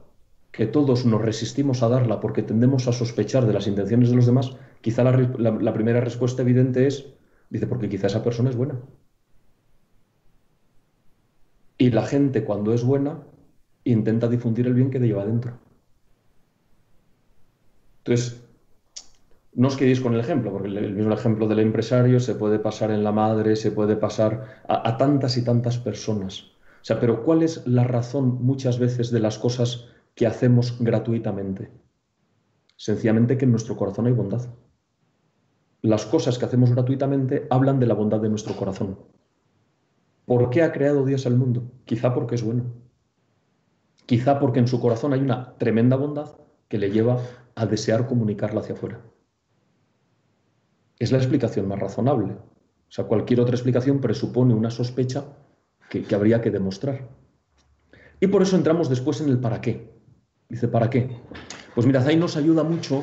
que 0.52 0.66
todos 0.66 1.04
nos 1.06 1.22
resistimos 1.22 1.82
a 1.82 1.88
darla 1.88 2.20
porque 2.20 2.42
tendemos 2.42 2.88
a 2.88 2.92
sospechar 2.92 3.46
de 3.46 3.52
las 3.52 3.66
intenciones 3.66 4.10
de 4.10 4.16
los 4.16 4.26
demás, 4.26 4.56
quizá 4.80 5.04
la, 5.04 5.72
primera 5.72 6.00
respuesta 6.00 6.42
evidente 6.42 6.86
es, 6.86 7.06
dice, 7.50 7.66
porque 7.66 7.88
quizá 7.88 8.08
esa 8.08 8.24
persona 8.24 8.50
es 8.50 8.56
buena. 8.56 8.74
Y 11.78 11.90
la 11.90 12.04
gente 12.04 12.44
cuando 12.44 12.74
es 12.74 12.84
buena 12.84 13.22
intenta 13.84 14.28
difundir 14.28 14.66
el 14.66 14.74
bien 14.74 14.90
que 14.90 14.98
lleva 14.98 15.24
dentro. 15.24 15.58
Entonces, 17.98 18.42
no 19.54 19.68
os 19.68 19.76
quedéis 19.76 20.00
con 20.00 20.14
el 20.14 20.20
ejemplo, 20.20 20.52
porque 20.52 20.68
el 20.68 20.94
mismo 20.94 21.14
ejemplo 21.14 21.46
del 21.46 21.60
empresario 21.60 22.20
se 22.20 22.34
puede 22.34 22.58
pasar 22.58 22.90
en 22.90 23.04
la 23.04 23.12
madre, 23.12 23.56
se 23.56 23.70
puede 23.70 23.96
pasar 23.96 24.62
a, 24.68 24.88
a 24.88 24.96
tantas 24.98 25.36
y 25.36 25.44
tantas 25.44 25.78
personas. 25.78 26.52
O 26.80 26.84
sea, 26.84 27.00
pero 27.00 27.22
¿cuál 27.22 27.42
es 27.42 27.66
la 27.66 27.84
razón 27.84 28.42
muchas 28.42 28.78
veces 28.78 29.10
de 29.10 29.20
las 29.20 29.38
cosas 29.38 29.88
que 30.18 30.26
hacemos 30.26 30.76
gratuitamente. 30.80 31.70
Sencillamente 32.76 33.38
que 33.38 33.44
en 33.44 33.52
nuestro 33.52 33.76
corazón 33.76 34.08
hay 34.08 34.12
bondad. 34.12 34.48
Las 35.80 36.06
cosas 36.06 36.38
que 36.38 36.44
hacemos 36.44 36.72
gratuitamente 36.72 37.46
hablan 37.50 37.78
de 37.78 37.86
la 37.86 37.94
bondad 37.94 38.20
de 38.20 38.28
nuestro 38.28 38.56
corazón. 38.56 38.98
¿Por 40.28 40.50
qué 40.50 40.62
ha 40.62 40.72
creado 40.72 41.06
Dios 41.06 41.24
al 41.24 41.38
mundo? 41.38 41.72
Quizá 41.86 42.12
porque 42.12 42.34
es 42.34 42.42
bueno. 42.42 42.64
Quizá 44.04 44.38
porque 44.38 44.58
en 44.58 44.68
su 44.68 44.78
corazón 44.78 45.14
hay 45.14 45.20
una 45.20 45.56
tremenda 45.56 45.96
bondad 45.96 46.36
que 46.68 46.76
le 46.76 46.90
lleva 46.90 47.18
a 47.54 47.64
desear 47.64 48.06
comunicarla 48.06 48.60
hacia 48.60 48.74
afuera. 48.74 49.00
Es 50.98 51.12
la 51.12 51.16
explicación 51.16 51.66
más 51.66 51.78
razonable. 51.78 52.34
O 52.34 52.90
sea, 52.90 53.06
cualquier 53.06 53.40
otra 53.40 53.54
explicación 53.54 54.02
presupone 54.02 54.52
una 54.52 54.70
sospecha 54.70 55.24
que, 55.88 56.02
que 56.02 56.14
habría 56.14 56.42
que 56.42 56.50
demostrar. 56.50 57.08
Y 58.20 58.26
por 58.26 58.42
eso 58.42 58.54
entramos 58.54 58.90
después 58.90 59.22
en 59.22 59.30
el 59.30 59.38
para 59.38 59.62
qué. 59.62 59.90
Dice, 60.50 60.68
¿para 60.68 60.90
qué? 60.90 61.08
Pues 61.74 61.86
mirad, 61.86 62.06
ahí 62.06 62.16
nos 62.16 62.36
ayuda 62.36 62.64
mucho, 62.64 63.02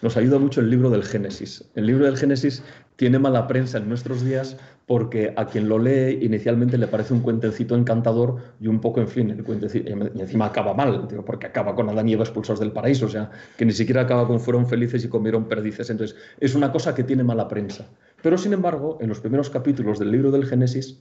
nos 0.00 0.16
ayuda 0.16 0.38
mucho 0.38 0.62
el 0.62 0.70
libro 0.70 0.88
del 0.88 1.04
Génesis. 1.04 1.70
El 1.74 1.84
libro 1.84 2.06
del 2.06 2.16
Génesis 2.16 2.62
tiene 2.96 3.18
mala 3.18 3.46
prensa 3.46 3.76
en 3.76 3.90
nuestros 3.90 4.24
días 4.24 4.56
porque 4.86 5.34
a 5.36 5.46
quien 5.46 5.68
lo 5.68 5.80
lee 5.80 6.20
inicialmente 6.22 6.78
le 6.78 6.86
parece 6.86 7.12
un 7.12 7.20
cuentecito 7.20 7.74
encantador 7.74 8.36
y 8.60 8.68
un 8.68 8.80
poco, 8.80 9.00
en 9.00 9.08
fin, 9.08 9.30
el 9.30 9.42
cuentecito, 9.42 9.90
y 9.90 10.20
encima 10.20 10.46
acaba 10.46 10.74
mal, 10.74 11.08
porque 11.26 11.46
acaba 11.46 11.74
con 11.74 11.88
Adán 11.88 12.08
y 12.08 12.12
Eva 12.12 12.22
expulsados 12.22 12.60
del 12.60 12.70
paraíso, 12.70 13.06
o 13.06 13.08
sea, 13.08 13.30
que 13.56 13.64
ni 13.64 13.72
siquiera 13.72 14.02
acaba 14.02 14.28
con 14.28 14.38
fueron 14.38 14.66
felices 14.68 15.04
y 15.04 15.08
comieron 15.08 15.46
perdices. 15.48 15.90
Entonces, 15.90 16.16
es 16.38 16.54
una 16.54 16.70
cosa 16.70 16.94
que 16.94 17.02
tiene 17.02 17.24
mala 17.24 17.48
prensa. 17.48 17.84
Pero, 18.22 18.38
sin 18.38 18.52
embargo, 18.52 18.98
en 19.00 19.08
los 19.08 19.18
primeros 19.18 19.50
capítulos 19.50 19.98
del 19.98 20.12
libro 20.12 20.30
del 20.30 20.46
Génesis, 20.46 21.00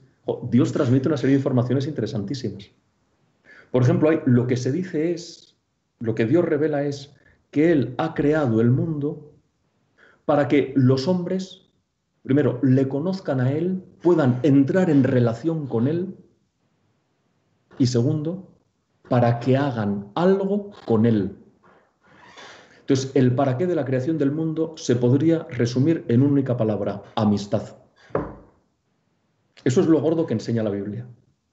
Dios 0.50 0.74
transmite 0.74 1.08
una 1.08 1.18
serie 1.18 1.36
de 1.36 1.40
informaciones 1.40 1.86
interesantísimas. 1.86 2.72
Por 3.70 3.84
ejemplo, 3.84 4.10
lo 4.26 4.48
que 4.48 4.58
se 4.58 4.72
dice 4.72 5.12
es 5.12 5.56
lo 6.00 6.16
que 6.16 6.26
Dios 6.26 6.44
revela 6.44 6.86
es 6.86 7.14
que 7.52 7.72
Él 7.72 7.94
ha 7.98 8.16
creado 8.16 8.62
el 8.62 8.72
mundo 8.72 9.32
para 10.26 10.48
que 10.48 10.74
los 10.76 11.08
hombres, 11.08 11.65
primero, 12.26 12.60
le 12.64 12.88
conozcan 12.88 13.40
a 13.40 13.52
Él, 13.52 13.84
puedan 14.02 14.40
entrar 14.44 14.90
en 14.90 15.04
relación 15.04 15.68
con 15.68 15.88
Él, 15.88 16.18
y 17.78 17.88
segundo, 17.88 18.52
para 19.10 19.40
que 19.40 19.56
hagan 19.56 20.12
algo 20.16 20.72
con 20.86 21.06
Él. 21.06 21.38
Entonces, 22.80 23.12
el 23.16 23.34
para 23.34 23.58
qué 23.58 23.68
de 23.68 23.76
la 23.76 23.86
creación 23.86 24.18
del 24.18 24.32
mundo 24.32 24.74
se 24.78 24.96
podría 24.96 25.48
resumir 25.50 26.06
en 26.08 26.22
una 26.22 26.32
única 26.34 26.58
palabra, 26.58 27.04
amistad. 27.16 27.78
Eso 29.64 29.82
es 29.82 29.88
lo 29.88 30.02
gordo 30.02 30.26
que 30.26 30.34
enseña 30.34 30.64
la 30.64 30.70
Biblia. 30.70 31.08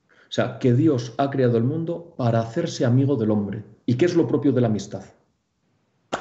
O 0.07 0.35
sea, 0.35 0.59
que 0.59 0.75
Dios 0.75 1.14
ha 1.18 1.31
creado 1.31 1.57
el 1.59 1.64
mundo 1.64 2.14
para 2.16 2.41
hacerse 2.41 2.85
amigo 2.85 3.16
del 3.16 3.31
hombre. 3.31 3.64
¿Y 3.87 3.97
qué 3.97 4.07
es 4.07 4.14
lo 4.14 4.27
propio 4.27 4.53
de 4.53 4.61
la 4.61 4.68
amistad? 4.68 5.05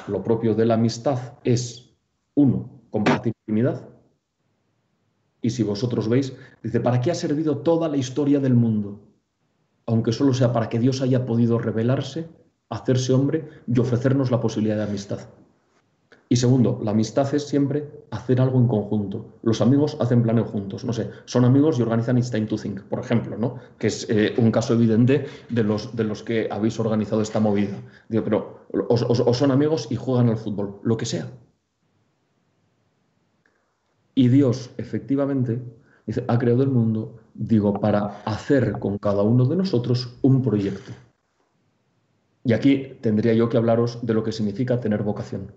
Lo 0.08 0.22
propio 0.22 0.54
de 0.54 0.66
la 0.66 0.74
amistad 0.74 1.18
es, 1.44 1.94
uno, 2.34 2.82
compartir 2.90 3.32
intimidad. 3.46 3.91
Y 5.42 5.50
si 5.50 5.62
vosotros 5.62 6.08
veis, 6.08 6.32
dice, 6.62 6.80
¿para 6.80 7.00
qué 7.00 7.10
ha 7.10 7.14
servido 7.14 7.58
toda 7.58 7.88
la 7.88 7.98
historia 7.98 8.40
del 8.40 8.54
mundo? 8.54 9.00
Aunque 9.86 10.12
solo 10.12 10.32
sea 10.32 10.52
para 10.52 10.68
que 10.68 10.78
Dios 10.78 11.02
haya 11.02 11.26
podido 11.26 11.58
revelarse, 11.58 12.28
hacerse 12.70 13.12
hombre 13.12 13.48
y 13.66 13.78
ofrecernos 13.80 14.30
la 14.30 14.40
posibilidad 14.40 14.76
de 14.76 14.84
amistad. 14.84 15.18
Y 16.32 16.36
segundo, 16.36 16.80
la 16.82 16.92
amistad 16.92 17.34
es 17.34 17.46
siempre 17.46 18.06
hacer 18.10 18.40
algo 18.40 18.58
en 18.58 18.66
conjunto. 18.66 19.26
Los 19.42 19.60
amigos 19.60 19.98
hacen 20.00 20.22
planes 20.22 20.46
juntos. 20.46 20.82
No 20.82 20.94
sé, 20.94 21.10
son 21.26 21.44
amigos 21.44 21.78
y 21.78 21.82
organizan 21.82 22.16
It's 22.16 22.30
Time 22.30 22.46
to 22.46 22.56
Think, 22.56 22.84
por 22.84 23.00
ejemplo, 23.00 23.36
¿no? 23.36 23.56
Que 23.78 23.88
es 23.88 24.06
eh, 24.08 24.32
un 24.38 24.50
caso 24.50 24.72
evidente 24.72 25.26
de 25.50 25.62
los, 25.62 25.94
de 25.94 26.04
los 26.04 26.22
que 26.22 26.48
habéis 26.50 26.80
organizado 26.80 27.20
esta 27.20 27.38
movida. 27.38 27.76
Digo, 28.08 28.24
pero 28.24 28.60
o, 28.88 29.34
son 29.34 29.50
amigos 29.50 29.88
y 29.90 29.96
juegan 29.96 30.30
al 30.30 30.38
fútbol, 30.38 30.80
lo 30.82 30.96
que 30.96 31.04
sea. 31.04 31.28
Y 34.14 34.28
Dios, 34.28 34.70
efectivamente, 34.76 35.62
dice, 36.06 36.24
ha 36.28 36.38
creado 36.38 36.62
el 36.62 36.70
mundo, 36.70 37.20
digo, 37.34 37.80
para 37.80 38.22
hacer 38.24 38.72
con 38.78 38.98
cada 38.98 39.22
uno 39.22 39.46
de 39.46 39.56
nosotros 39.56 40.18
un 40.22 40.42
proyecto. 40.42 40.92
Y 42.44 42.52
aquí 42.52 42.98
tendría 43.00 43.34
yo 43.34 43.48
que 43.48 43.56
hablaros 43.56 44.04
de 44.04 44.14
lo 44.14 44.24
que 44.24 44.32
significa 44.32 44.80
tener 44.80 45.02
vocación 45.02 45.52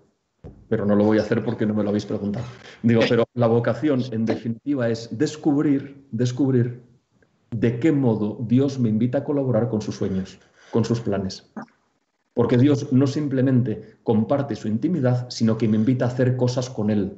pero 0.69 0.85
no 0.85 0.95
lo 0.95 1.03
voy 1.03 1.17
a 1.17 1.21
hacer 1.21 1.43
porque 1.43 1.65
no 1.65 1.73
me 1.73 1.83
lo 1.83 1.89
habéis 1.89 2.05
preguntado. 2.05 2.45
Digo, 2.83 3.01
pero 3.07 3.25
la 3.33 3.47
vocación 3.47 4.01
en 4.11 4.25
definitiva 4.25 4.89
es 4.89 5.17
descubrir, 5.17 6.05
descubrir 6.11 6.81
de 7.51 7.79
qué 7.79 7.91
modo 7.91 8.39
Dios 8.41 8.79
me 8.79 8.89
invita 8.89 9.19
a 9.19 9.23
colaborar 9.23 9.69
con 9.69 9.81
sus 9.81 9.95
sueños, 9.95 10.39
con 10.71 10.85
sus 10.85 10.99
planes. 10.99 11.51
Porque 12.33 12.57
Dios 12.57 12.91
no 12.91 13.07
simplemente 13.07 13.95
comparte 14.03 14.55
su 14.55 14.67
intimidad, 14.67 15.29
sino 15.29 15.57
que 15.57 15.69
me 15.69 15.77
invita 15.77 16.05
a 16.05 16.09
hacer 16.09 16.35
cosas 16.35 16.69
con 16.69 16.89
Él. 16.89 17.17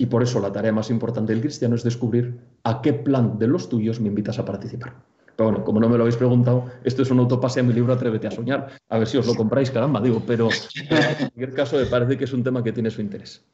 Y 0.00 0.06
por 0.06 0.22
eso 0.22 0.40
la 0.40 0.50
tarea 0.50 0.72
más 0.72 0.88
importante 0.88 1.34
del 1.34 1.42
cristiano 1.42 1.74
es 1.74 1.84
descubrir 1.84 2.34
a 2.64 2.80
qué 2.80 2.94
plan 2.94 3.38
de 3.38 3.46
los 3.46 3.68
tuyos 3.68 4.00
me 4.00 4.08
invitas 4.08 4.38
a 4.38 4.46
participar. 4.46 4.94
Pero 5.36 5.50
bueno, 5.50 5.62
como 5.62 5.78
no 5.78 5.90
me 5.90 5.98
lo 5.98 6.04
habéis 6.04 6.16
preguntado, 6.16 6.70
esto 6.84 7.02
es 7.02 7.10
un 7.10 7.18
autopase 7.18 7.60
a 7.60 7.62
mi 7.62 7.74
libro 7.74 7.92
Atrévete 7.92 8.26
a 8.26 8.30
soñar. 8.30 8.72
A 8.88 8.96
ver 8.96 9.06
si 9.06 9.18
os 9.18 9.26
lo 9.26 9.34
compráis, 9.34 9.70
caramba, 9.70 10.00
digo, 10.00 10.22
pero 10.26 10.48
en 10.74 11.16
cualquier 11.18 11.52
caso 11.52 11.76
me 11.76 11.84
parece 11.84 12.16
que 12.16 12.24
es 12.24 12.32
un 12.32 12.42
tema 12.42 12.64
que 12.64 12.72
tiene 12.72 12.90
su 12.90 13.02
interés. 13.02 13.44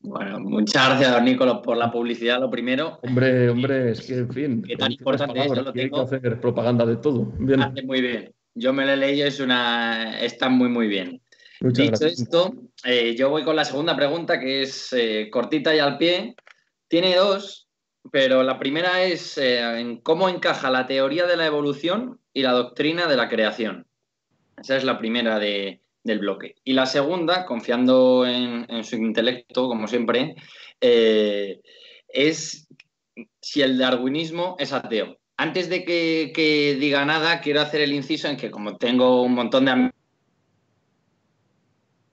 Bueno, 0.00 0.40
muchas 0.40 0.88
gracias, 0.88 1.12
don 1.12 1.24
Nicolás, 1.26 1.58
por 1.62 1.76
la 1.76 1.92
publicidad, 1.92 2.40
lo 2.40 2.48
primero. 2.48 2.98
Hombre, 3.02 3.50
hombre, 3.50 3.90
es 3.90 4.06
que, 4.06 4.16
en 4.16 4.30
fin, 4.30 4.62
qué 4.62 4.76
tan 4.76 4.92
importante 4.92 5.38
es, 5.38 5.50
lo 5.50 5.68
Hay 5.68 5.90
que 5.90 6.00
hacer 6.00 6.40
propaganda 6.40 6.86
de 6.86 6.96
todo. 6.96 7.30
Bien. 7.38 7.60
muy 7.84 8.00
bien. 8.00 8.32
Yo 8.54 8.72
me 8.72 8.86
lo 8.86 8.92
he 8.92 8.96
leído, 8.96 9.26
es 9.26 9.38
una... 9.38 10.18
está 10.18 10.48
muy, 10.48 10.70
muy 10.70 10.88
bien. 10.88 11.20
Dicho 11.60 12.06
esto, 12.06 12.54
eh, 12.84 13.14
yo 13.16 13.30
voy 13.30 13.42
con 13.42 13.56
la 13.56 13.64
segunda 13.64 13.96
pregunta, 13.96 14.38
que 14.38 14.62
es 14.62 14.92
eh, 14.92 15.28
cortita 15.30 15.74
y 15.74 15.78
al 15.78 15.96
pie. 15.96 16.34
Tiene 16.88 17.14
dos, 17.16 17.68
pero 18.12 18.42
la 18.42 18.58
primera 18.58 19.02
es 19.02 19.38
eh, 19.38 19.80
en 19.80 20.00
cómo 20.00 20.28
encaja 20.28 20.70
la 20.70 20.86
teoría 20.86 21.26
de 21.26 21.36
la 21.36 21.46
evolución 21.46 22.20
y 22.32 22.42
la 22.42 22.52
doctrina 22.52 23.06
de 23.06 23.16
la 23.16 23.28
creación. 23.28 23.86
Esa 24.60 24.76
es 24.76 24.84
la 24.84 24.98
primera 24.98 25.38
del 25.38 25.80
bloque. 26.18 26.56
Y 26.64 26.74
la 26.74 26.86
segunda, 26.86 27.46
confiando 27.46 28.26
en, 28.26 28.84
su 28.84 28.96
intelecto, 28.96 29.68
como 29.68 29.86
siempre, 29.86 30.34
es 30.80 32.68
si 33.40 33.62
el 33.62 33.78
darwinismo 33.78 34.56
es 34.58 34.72
ateo. 34.72 35.18
Antes 35.36 35.68
de 35.68 35.84
que, 35.84 36.32
que 36.34 36.76
diga 36.78 37.04
nada, 37.04 37.40
quiero 37.40 37.60
hacer 37.60 37.82
el 37.82 37.92
inciso 37.92 38.28
en 38.28 38.38
que 38.38 38.50
como 38.50 38.78
tengo 38.78 39.22
un 39.22 39.34
montón 39.34 39.66
de 39.66 39.70
amigos 39.72 40.05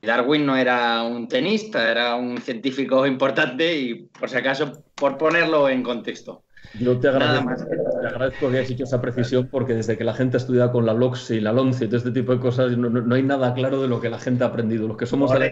Darwin 0.03 0.45
no 0.45 0.57
era 0.57 1.03
un 1.03 1.27
tenista, 1.27 1.89
era 1.89 2.15
un 2.15 2.37
científico 2.37 3.07
importante 3.07 3.75
y 3.75 3.95
por 4.07 4.29
si 4.29 4.37
acaso, 4.37 4.83
por 4.95 5.17
ponerlo 5.17 5.69
en 5.69 5.81
contexto. 5.81 6.43
Yo 6.79 6.99
te 6.99 7.07
agradezco, 7.07 7.65
te 8.01 8.07
agradezco 8.07 8.49
que 8.49 8.57
hayas 8.57 8.71
hecho 8.71 8.83
esa 8.83 9.01
precisión 9.01 9.47
porque 9.49 9.75
desde 9.75 9.97
que 9.97 10.03
la 10.03 10.13
gente 10.13 10.37
estudia 10.37 10.71
con 10.71 10.85
la 10.85 10.93
LOX 10.93 11.31
y 11.31 11.39
la 11.39 11.53
LONCE 11.53 11.85
y 11.85 11.87
todo 11.87 11.97
este 11.97 12.11
tipo 12.11 12.33
de 12.33 12.39
cosas, 12.39 12.75
no, 12.77 13.15
hay 13.15 13.23
nada 13.23 13.53
claro 13.53 13.81
de 13.81 13.87
lo 13.87 14.01
que 14.01 14.09
la 14.09 14.19
gente 14.19 14.43
ha 14.43 14.47
aprendido. 14.47 14.87
Los 14.87 14.97
que 14.97 15.05
somos 15.05 15.31
de 15.31 15.39
la 15.39 15.51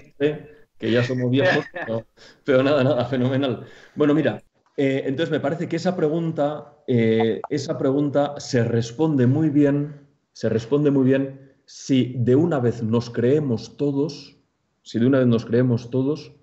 que 0.77 0.91
ya 0.91 1.03
somos 1.03 1.29
viejos, 1.29 1.63
pero, 2.43 2.63
nada, 2.63 2.83
nada, 2.83 3.05
fenomenal. 3.05 3.65
Bueno, 3.93 4.15
mira, 4.15 4.41
eh, 4.75 5.03
entonces 5.05 5.29
me 5.29 5.39
parece 5.39 5.69
que 5.69 5.75
esa 5.75 5.95
pregunta, 5.95 6.73
eh, 6.87 7.39
esa 7.49 7.77
pregunta 7.77 8.33
se 8.39 8.63
responde 8.63 9.27
muy 9.27 9.51
bien, 9.51 10.07
se 10.33 10.49
responde 10.49 10.89
muy 10.89 11.05
bien 11.05 11.53
si 11.65 12.15
de 12.17 12.35
una 12.35 12.59
vez 12.59 12.81
nos 12.81 13.11
creemos 13.11 13.77
todos 13.77 14.40
si 14.83 14.99
de 14.99 15.07
una 15.07 15.19
vez 15.19 15.27
nos 15.27 15.45
creemos 15.45 15.89
todos, 15.89 16.33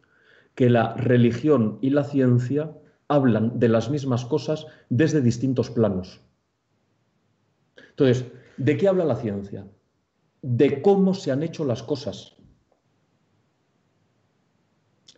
que 0.55 0.71
la 0.71 0.95
religión 0.95 1.79
y 1.81 1.91
la 1.91 2.05
ciencia 2.05 2.73
hablan 3.07 3.59
de 3.59 3.69
las 3.69 3.91
mismas 3.91 4.25
cosas 4.25 4.67
desde 4.89 5.23
distintos 5.23 5.71
planos. 5.71 6.21
Entonces, 7.91 8.27
¿de 8.57 8.77
qué 8.77 8.89
habla 8.89 9.05
la 9.05 9.17
ciencia? 9.17 9.67
De 10.43 10.83
cómo 10.83 11.15
se 11.15 11.33
han 11.33 11.43
hecho 11.43 11.65
las 11.65 11.83
cosas. 11.83 12.37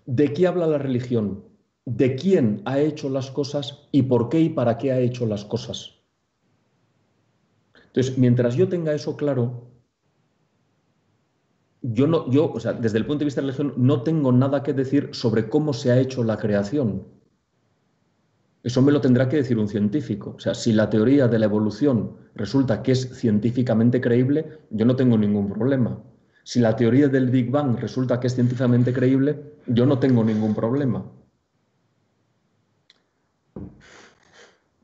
¿De 0.06 0.32
qué 0.32 0.46
habla 0.46 0.66
la 0.66 0.78
religión? 0.78 1.44
De 1.84 2.16
quién 2.16 2.62
ha 2.64 2.78
hecho 2.78 3.10
las 3.10 3.30
cosas 3.30 3.88
y 3.92 4.02
por 4.02 4.28
qué 4.28 4.40
y 4.40 4.48
para 4.50 4.78
qué 4.78 4.92
ha 4.92 5.00
hecho 5.00 5.26
las 5.26 5.44
cosas. 5.44 6.00
Entonces, 7.86 8.18
mientras 8.18 8.54
yo 8.54 8.68
tenga 8.68 8.92
eso 8.92 9.16
claro, 9.16 9.69
yo 11.82 12.06
no, 12.06 12.30
yo, 12.30 12.52
o 12.52 12.60
sea, 12.60 12.72
desde 12.72 12.98
el 12.98 13.06
punto 13.06 13.20
de 13.20 13.26
vista 13.26 13.40
de 13.40 13.46
la 13.46 13.52
religión, 13.52 13.74
no 13.76 14.02
tengo 14.02 14.32
nada 14.32 14.62
que 14.62 14.72
decir 14.72 15.10
sobre 15.12 15.48
cómo 15.48 15.72
se 15.72 15.90
ha 15.90 15.98
hecho 15.98 16.22
la 16.24 16.36
creación. 16.36 17.04
Eso 18.62 18.82
me 18.82 18.92
lo 18.92 19.00
tendrá 19.00 19.28
que 19.28 19.36
decir 19.36 19.58
un 19.58 19.68
científico. 19.68 20.34
O 20.36 20.40
sea, 20.40 20.54
si 20.54 20.74
la 20.74 20.90
teoría 20.90 21.28
de 21.28 21.38
la 21.38 21.46
evolución 21.46 22.16
resulta 22.34 22.82
que 22.82 22.92
es 22.92 23.08
científicamente 23.18 24.00
creíble, 24.00 24.58
yo 24.70 24.84
no 24.84 24.96
tengo 24.96 25.16
ningún 25.16 25.48
problema. 25.48 26.02
Si 26.44 26.60
la 26.60 26.76
teoría 26.76 27.08
del 27.08 27.30
Big 27.30 27.50
Bang 27.50 27.78
resulta 27.78 28.20
que 28.20 28.26
es 28.26 28.34
científicamente 28.34 28.92
creíble, 28.92 29.54
yo 29.66 29.86
no 29.86 29.98
tengo 29.98 30.22
ningún 30.22 30.54
problema. 30.54 31.10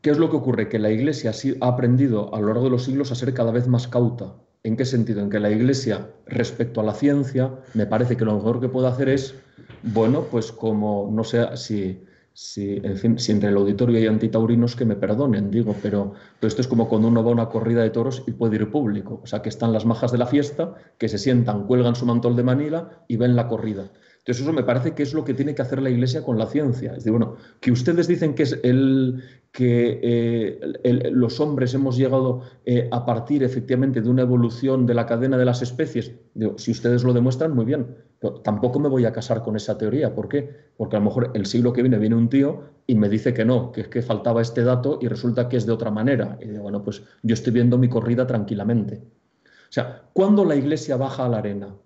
¿Qué 0.01 0.11
es 0.11 0.19
lo 0.19 0.31
que 0.31 0.37
ocurre? 0.37 0.69
Que 0.69 0.79
la 0.79 0.91
Iglesia 0.91 1.33
ha 1.61 1.67
aprendido 1.69 2.35
a 2.35 2.41
lo 2.41 2.47
largo 2.47 2.65
de 2.65 2.71
los 2.71 2.85
siglos 2.85 3.13
a 3.13 3.15
ser 3.15 3.35
cada 3.35 3.51
vez 3.51 3.67
más 3.69 3.89
cauta 3.89 4.37
¿En 4.67 4.77
qué 4.77 4.85
sentido? 4.85 5.21
En 5.21 5.31
que 5.31 5.39
la 5.39 5.49
Iglesia, 5.49 6.09
respecto 6.27 6.81
a 6.81 6.83
la 6.83 6.93
ciencia, 6.93 7.53
me 7.75 7.87
parece 7.87 8.17
que 8.17 8.25
lo 8.25 8.35
mejor 8.35 8.61
que 8.61 8.69
puede 8.69 8.89
hacer 8.89 9.09
es, 9.09 9.37
bueno, 9.85 10.25
pues 10.29 10.51
como, 10.51 11.09
no 11.13 11.23
sé 11.23 11.57
si, 11.57 12.03
si, 12.33 12.81
en 12.83 13.17
entre 13.17 13.51
el 13.51 13.57
auditorio 13.57 13.97
hay 13.97 14.09
antitaurinos 14.09 14.75
que 14.75 14.85
me 14.85 14.97
perdonen, 14.97 15.53
digo, 15.53 15.77
pero, 15.81 16.15
pero, 16.41 16.49
esto 16.49 16.63
es 16.63 16.67
como 16.67 16.89
cuando 16.89 17.07
uno 17.07 17.23
va 17.23 17.31
a 17.31 17.35
una 17.35 17.49
corrida 17.49 17.85
de 17.85 17.91
toros 17.91 18.25
y 18.27 18.33
puede 18.33 18.57
ir 18.57 18.69
público. 18.69 19.21
O 19.23 19.27
sea, 19.29 19.41
que 19.41 19.51
están 19.51 19.73
las 19.73 19.87
majas 19.87 20.11
de 20.11 20.19
la 20.19 20.27
fiesta, 20.27 20.75
que 20.99 21.09
se 21.09 21.19
sientan, 21.19 21.69
cuelgan 21.69 21.95
su 21.95 22.05
mantol 22.05 22.35
de 22.35 22.43
Manila 22.43 23.05
y 23.07 23.19
ven 23.19 23.37
la 23.37 23.47
corrida. 23.47 23.85
Entonces 24.27 24.43
eso 24.43 24.53
me 24.53 24.65
parece 24.65 24.93
que 24.93 25.05
es 25.05 25.15
lo 25.15 25.25
que 25.25 25.35
tiene 25.35 25.55
que 25.55 25.63
hacer 25.63 25.81
la 25.81 25.89
Iglesia 25.89 26.25
con 26.25 26.37
la 26.37 26.47
ciencia. 26.47 26.91
Es 26.91 26.97
decir, 26.97 27.13
bueno, 27.13 27.37
que 27.61 27.71
ustedes 27.71 28.09
dicen 28.09 28.35
que 28.35 28.43
es 28.43 28.59
el 28.65 29.23
que 29.53 30.01
eh, 30.03 31.11
los 31.13 31.39
hombres 31.39 31.73
hemos 31.75 31.97
llegado 31.97 32.43
eh, 32.65 32.89
a 32.91 33.07
partir 33.07 33.45
efectivamente 33.45 34.01
de 34.01 34.11
una 34.11 34.23
evolución 34.23 34.85
de 34.85 34.95
la 34.95 35.07
cadena 35.07 35.39
de 35.39 35.45
las 35.45 35.63
especies. 35.63 36.11
si 36.57 36.73
ustedes 36.73 37.05
lo 37.05 37.13
demuestran, 37.13 37.55
muy 37.55 37.65
bien. 37.65 37.87
Pero 38.19 38.41
tampoco 38.41 38.81
me 38.81 38.89
voy 38.89 39.05
a 39.05 39.13
casar 39.13 39.45
con 39.45 39.55
esa 39.55 39.79
teoría. 39.79 40.13
¿Por 40.13 40.29
qué? 40.29 40.51
Porque 40.77 40.97
a 40.97 40.99
lo 40.99 41.05
mejor 41.05 41.31
el 41.35 41.47
siglo 41.47 41.73
que 41.73 41.83
viene 41.83 41.97
viene 41.97 42.17
un 42.17 42.29
tío 42.29 42.65
y 42.85 42.97
me 42.97 43.09
dice 43.09 43.33
que 43.33 43.45
no, 43.45 43.71
que 43.71 43.83
es 43.83 43.89
que 43.89 44.03
faltaba 44.03 44.43
este 44.43 44.65
dato 44.65 44.99
y 45.01 45.07
resulta 45.07 45.49
que 45.49 45.57
es 45.57 45.67
de 45.67 45.73
otra 45.73 45.93
manera. 45.93 46.37
Y 46.43 46.49
digo, 46.49 46.65
bueno, 46.65 46.83
pues 46.83 47.01
yo 47.23 47.35
estoy 47.35 47.53
viendo 47.53 47.79
mi 47.79 47.89
corrida 47.89 48.27
tranquilamente. 48.27 49.05
O 49.45 49.73
sea, 49.73 50.03
¿cuándo 50.13 50.45
la 50.45 50.57
Iglesia 50.57 50.97
baja 50.97 51.27
a 51.27 51.29
la 51.29 51.39
arena? 51.39 51.77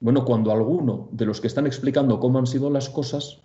Bueno, 0.00 0.24
cuando 0.24 0.52
alguno 0.52 1.08
de 1.10 1.26
los 1.26 1.40
que 1.40 1.48
están 1.48 1.66
explicando 1.66 2.20
cómo 2.20 2.38
han 2.38 2.46
sido 2.46 2.70
las 2.70 2.88
cosas 2.88 3.40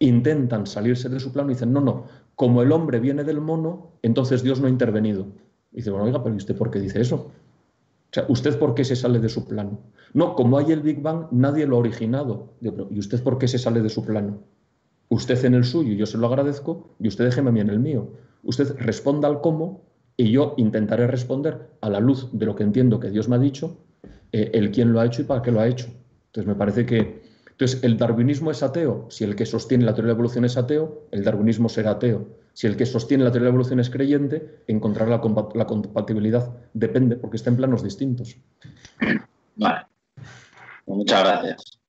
intentan 0.00 0.66
salirse 0.66 1.08
de 1.08 1.20
su 1.20 1.32
plano 1.32 1.50
y 1.50 1.54
dicen, 1.54 1.72
no, 1.72 1.80
no, 1.80 2.06
como 2.34 2.62
el 2.62 2.72
hombre 2.72 2.98
viene 2.98 3.22
del 3.22 3.40
mono, 3.40 3.92
entonces 4.02 4.42
Dios 4.42 4.60
no 4.60 4.66
ha 4.66 4.70
intervenido. 4.70 5.26
Y 5.72 5.76
dice, 5.76 5.90
bueno, 5.90 6.06
oiga, 6.06 6.22
pero 6.22 6.34
¿y 6.34 6.38
usted 6.38 6.56
por 6.56 6.70
qué 6.70 6.80
dice 6.80 7.00
eso? 7.00 7.16
O 7.16 8.14
sea, 8.14 8.24
¿usted 8.28 8.58
por 8.58 8.74
qué 8.74 8.84
se 8.84 8.96
sale 8.96 9.20
de 9.20 9.28
su 9.28 9.46
plano? 9.46 9.78
No, 10.12 10.34
como 10.34 10.58
hay 10.58 10.72
el 10.72 10.82
Big 10.82 11.00
Bang, 11.00 11.28
nadie 11.30 11.66
lo 11.66 11.76
ha 11.76 11.80
originado. 11.80 12.54
¿y 12.60 12.98
usted 12.98 13.22
por 13.22 13.38
qué 13.38 13.46
se 13.46 13.58
sale 13.58 13.80
de 13.80 13.88
su 13.88 14.04
plano? 14.04 14.40
Usted 15.08 15.44
en 15.44 15.54
el 15.54 15.64
suyo, 15.64 15.94
yo 15.94 16.06
se 16.06 16.18
lo 16.18 16.26
agradezco, 16.26 16.90
y 16.98 17.06
usted 17.06 17.26
déjeme 17.26 17.50
a 17.50 17.52
mí 17.52 17.60
en 17.60 17.70
el 17.70 17.78
mío. 17.78 18.08
Usted 18.42 18.76
responda 18.78 19.28
al 19.28 19.40
cómo 19.40 19.82
y 20.16 20.32
yo 20.32 20.54
intentaré 20.56 21.06
responder 21.06 21.70
a 21.80 21.88
la 21.88 22.00
luz 22.00 22.28
de 22.32 22.44
lo 22.44 22.56
que 22.56 22.64
entiendo 22.64 22.98
que 22.98 23.10
Dios 23.10 23.28
me 23.28 23.36
ha 23.36 23.38
dicho 23.38 23.78
eh, 24.32 24.50
el 24.54 24.70
quién 24.70 24.92
lo 24.92 25.00
ha 25.00 25.06
hecho 25.06 25.22
y 25.22 25.24
para 25.24 25.42
qué 25.42 25.52
lo 25.52 25.60
ha 25.60 25.68
hecho. 25.68 25.86
Entonces 26.26 26.48
me 26.48 26.54
parece 26.54 26.86
que... 26.86 27.22
Entonces, 27.50 27.84
¿el 27.84 27.96
darwinismo 27.96 28.50
es 28.50 28.62
ateo? 28.62 29.06
Si 29.10 29.24
el 29.24 29.36
que 29.36 29.46
sostiene 29.46 29.84
la 29.84 29.92
teoría 29.92 30.08
de 30.08 30.14
la 30.14 30.18
evolución 30.18 30.44
es 30.44 30.56
ateo, 30.56 31.06
el 31.12 31.22
darwinismo 31.22 31.68
será 31.68 31.92
ateo. 31.92 32.26
Si 32.54 32.66
el 32.66 32.76
que 32.76 32.86
sostiene 32.86 33.24
la 33.24 33.30
teoría 33.30 33.44
de 33.44 33.50
la 33.50 33.54
evolución 33.54 33.78
es 33.78 33.90
creyente, 33.90 34.62
encontrar 34.66 35.08
la, 35.08 35.20
compatibilidad 35.20 36.50
depende, 36.74 37.16
porque 37.16 37.36
está 37.36 37.50
en 37.50 37.56
planos 37.56 37.82
distintos. 37.82 38.36
Vale. 39.56 39.86
Muchas 40.86 41.22
gracias. 41.22 41.80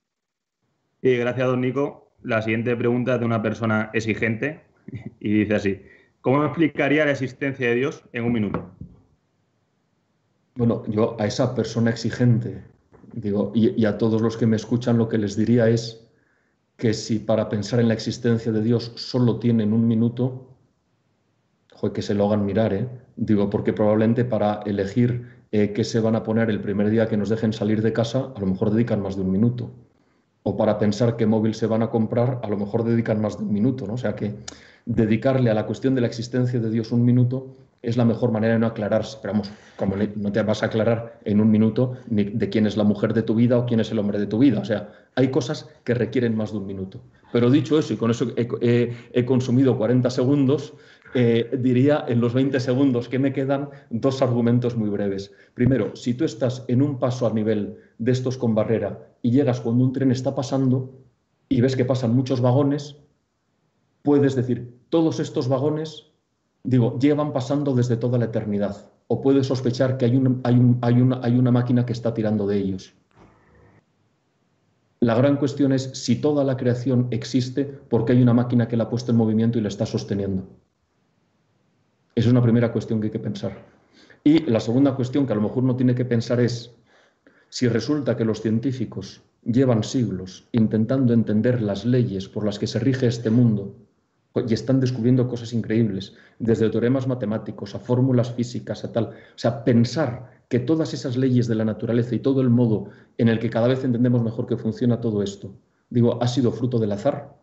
Y 1.01 1.17
gracias, 1.17 1.47
don 1.47 1.61
Nico. 1.61 2.11
la 2.23 2.41
siguiente 2.41 2.75
pregunta 2.75 3.15
es 3.15 3.19
de 3.19 3.25
una 3.25 3.41
persona 3.41 3.89
exigente 3.93 4.61
y 5.19 5.33
dice 5.33 5.55
así, 5.55 5.81
¿cómo 6.21 6.43
explicaría 6.45 7.05
la 7.05 7.11
existencia 7.11 7.69
de 7.69 7.75
Dios 7.75 8.03
en 8.13 8.23
un 8.25 8.31
minuto? 8.31 8.72
Bueno, 10.55 10.83
yo 10.87 11.15
a 11.19 11.25
esa 11.25 11.55
persona 11.55 11.89
exigente, 11.89 12.63
digo, 13.13 13.51
y, 13.55 13.85
a 13.85 13.97
todos 13.97 14.21
los 14.21 14.37
que 14.37 14.45
me 14.45 14.55
escuchan 14.55 14.97
lo 14.97 15.09
que 15.09 15.17
les 15.17 15.35
diría 15.35 15.67
es 15.67 16.05
que 16.77 16.93
si 16.93 17.19
para 17.19 17.49
pensar 17.49 17.79
en 17.79 17.87
la 17.87 17.93
existencia 17.93 18.51
de 18.51 18.61
Dios 18.61 18.91
solo 18.95 19.39
tienen 19.39 19.73
un 19.73 19.87
minuto, 19.87 20.49
que 21.93 22.01
se 22.01 22.13
lo 22.13 22.27
hagan 22.27 22.45
mirar, 22.45 22.73
¿eh? 22.73 22.87
Digo, 23.17 23.49
porque 23.49 23.73
probablemente 23.73 24.23
para 24.23 24.61
elegir 24.65 25.27
eh, 25.51 25.73
qué 25.73 25.83
se 25.83 25.99
van 25.99 26.15
a 26.15 26.23
poner 26.23 26.49
el 26.49 26.61
primer 26.61 26.89
día 26.89 27.09
que 27.09 27.17
nos 27.17 27.27
dejen 27.27 27.51
salir 27.51 27.81
de 27.81 27.91
casa, 27.91 28.31
a 28.33 28.39
lo 28.39 28.45
mejor 28.45 28.71
dedican 28.71 29.01
más 29.01 29.17
de 29.17 29.21
un 29.21 29.31
minuto 29.31 29.69
o 30.43 30.57
para 30.57 30.77
pensar 30.77 31.15
qué 31.15 31.25
móvil 31.25 31.55
se 31.55 31.67
van 31.67 31.81
a 31.83 31.89
comprar, 31.89 32.39
a 32.43 32.49
lo 32.49 32.57
mejor 32.57 32.83
dedican 32.83 33.21
más 33.21 33.37
de 33.37 33.45
un 33.45 33.53
minuto, 33.53 33.87
¿no? 33.87 33.93
O 33.93 33.97
sea 33.97 34.15
que 34.15 34.35
dedicarle 34.85 35.49
a 35.49 35.53
la 35.53 35.65
cuestión 35.65 35.95
de 35.95 36.01
la 36.01 36.07
existencia 36.07 36.59
de 36.59 36.69
Dios 36.69 36.91
un 36.91 37.05
minuto 37.05 37.55
es 37.83 37.97
la 37.97 38.05
mejor 38.05 38.31
manera 38.31 38.53
de 38.53 38.59
no 38.59 38.67
aclararse. 38.67 39.17
Pero 39.21 39.33
vamos, 39.33 39.51
como 39.75 39.95
no 39.97 40.31
te 40.31 40.41
vas 40.41 40.63
a 40.63 40.67
aclarar 40.67 41.19
en 41.25 41.41
un 41.41 41.51
minuto 41.51 41.93
ni 42.09 42.23
de 42.23 42.49
quién 42.49 42.65
es 42.65 42.77
la 42.77 42.85
mujer 42.85 43.13
de 43.13 43.21
tu 43.21 43.35
vida 43.35 43.59
o 43.59 43.65
quién 43.65 43.81
es 43.81 43.91
el 43.91 43.99
hombre 43.99 44.17
de 44.17 44.25
tu 44.25 44.39
vida. 44.39 44.59
O 44.59 44.65
sea, 44.65 44.89
hay 45.15 45.29
cosas 45.29 45.69
que 45.83 45.93
requieren 45.93 46.35
más 46.35 46.53
de 46.53 46.59
un 46.59 46.65
minuto. 46.65 47.01
Pero 47.33 47.51
dicho 47.51 47.77
eso, 47.77 47.93
y 47.93 47.97
con 47.97 48.09
eso 48.09 48.31
he, 48.37 49.25
consumido 49.25 49.77
40 49.77 50.09
segundos, 50.09 50.73
eh, 51.13 51.51
diría 51.59 52.05
en 52.07 52.21
los 52.21 52.33
20 52.33 52.59
segundos 52.59 53.09
que 53.09 53.19
me 53.19 53.33
quedan 53.33 53.69
dos 53.89 54.21
argumentos 54.21 54.77
muy 54.77 54.89
breves. 54.89 55.33
Primero, 55.53 55.95
si 55.95 56.13
tú 56.13 56.23
estás 56.23 56.63
en 56.69 56.81
un 56.81 56.99
paso 56.99 57.27
a 57.27 57.33
nivel 57.33 57.77
de 57.97 58.11
estos 58.13 58.37
con 58.37 58.55
barrera 58.55 59.09
y 59.21 59.31
llegas 59.31 59.59
cuando 59.59 59.83
un 59.83 59.91
tren 59.91 60.11
está 60.11 60.33
pasando 60.33 60.93
y 61.49 61.59
ves 61.59 61.75
que 61.75 61.85
pasan 61.85 62.15
muchos 62.15 62.39
vagones, 62.39 62.95
puedes 64.03 64.35
decir, 64.35 64.73
todos 64.89 65.19
estos 65.19 65.47
vagones, 65.47 66.12
digo, 66.63 66.97
llevan 66.99 67.33
pasando 67.33 67.75
desde 67.75 67.97
toda 67.97 68.17
la 68.17 68.25
eternidad. 68.25 68.89
O 69.07 69.21
puedes 69.21 69.47
sospechar 69.47 69.97
que 69.97 70.05
hay, 70.05 70.23
hay, 70.43 70.75
hay, 70.81 71.01
una, 71.01 71.19
hay 71.21 71.37
una 71.37 71.51
máquina 71.51 71.85
que 71.85 71.93
está 71.93 72.13
tirando 72.13 72.47
de 72.47 72.57
ellos. 72.57 72.93
La 75.01 75.15
gran 75.15 75.35
cuestión 75.35 75.73
es 75.73 75.83
si 75.93 76.15
toda 76.15 76.45
la 76.45 76.55
creación 76.55 77.07
existe 77.11 77.65
porque 77.65 78.13
hay 78.13 78.21
una 78.21 78.33
máquina 78.33 78.69
que 78.69 78.77
la 78.77 78.85
ha 78.85 78.89
puesto 78.89 79.11
en 79.11 79.17
movimiento 79.17 79.59
y 79.59 79.61
la 79.61 79.67
está 79.67 79.85
sosteniendo. 79.85 80.47
Esa 82.15 82.27
es 82.27 82.31
una 82.31 82.41
primera 82.41 82.71
cuestión 82.71 83.01
que 83.01 83.07
hay 83.07 83.11
que 83.11 83.19
pensar. 83.19 83.65
Y 84.23 84.49
la 84.49 84.61
segunda 84.61 84.95
cuestión 84.95 85.27
que 85.27 85.33
a 85.33 85.35
lo 85.35 85.41
mejor 85.41 85.63
uno 85.63 85.75
tiene 85.75 85.93
que 85.93 86.05
pensar 86.05 86.39
es, 86.39 86.73
si 87.49 87.67
resulta 87.67 88.15
que 88.15 88.23
los 88.23 88.41
científicos 88.41 89.21
llevan 89.43 89.83
siglos 89.83 90.47
intentando 90.53 91.13
entender 91.13 91.61
las 91.61 91.83
leyes 91.83 92.29
por 92.29 92.45
las 92.45 92.57
que 92.57 92.67
se 92.67 92.79
rige 92.79 93.07
este 93.07 93.29
mundo 93.29 93.75
y 94.35 94.53
están 94.53 94.79
descubriendo 94.79 95.27
cosas 95.27 95.53
increíbles, 95.53 96.13
desde 96.39 96.69
teoremas 96.69 97.07
matemáticos 97.07 97.75
a 97.75 97.79
fórmulas 97.79 98.31
físicas 98.31 98.83
a 98.83 98.91
tal, 98.91 99.05
o 99.05 99.37
sea, 99.37 99.63
pensar 99.63 100.41
que 100.49 100.59
todas 100.59 100.93
esas 100.93 101.17
leyes 101.17 101.47
de 101.47 101.55
la 101.55 101.65
naturaleza 101.65 102.15
y 102.15 102.19
todo 102.19 102.41
el 102.41 102.49
modo 102.49 102.89
en 103.17 103.27
el 103.27 103.39
que 103.39 103.49
cada 103.49 103.67
vez 103.67 103.83
entendemos 103.83 104.23
mejor 104.23 104.47
que 104.47 104.57
funciona 104.57 105.01
todo 105.01 105.21
esto, 105.21 105.53
digo, 105.89 106.21
ha 106.21 106.27
sido 106.27 106.51
fruto 106.51 106.79
del 106.79 106.93
azar, 106.93 107.35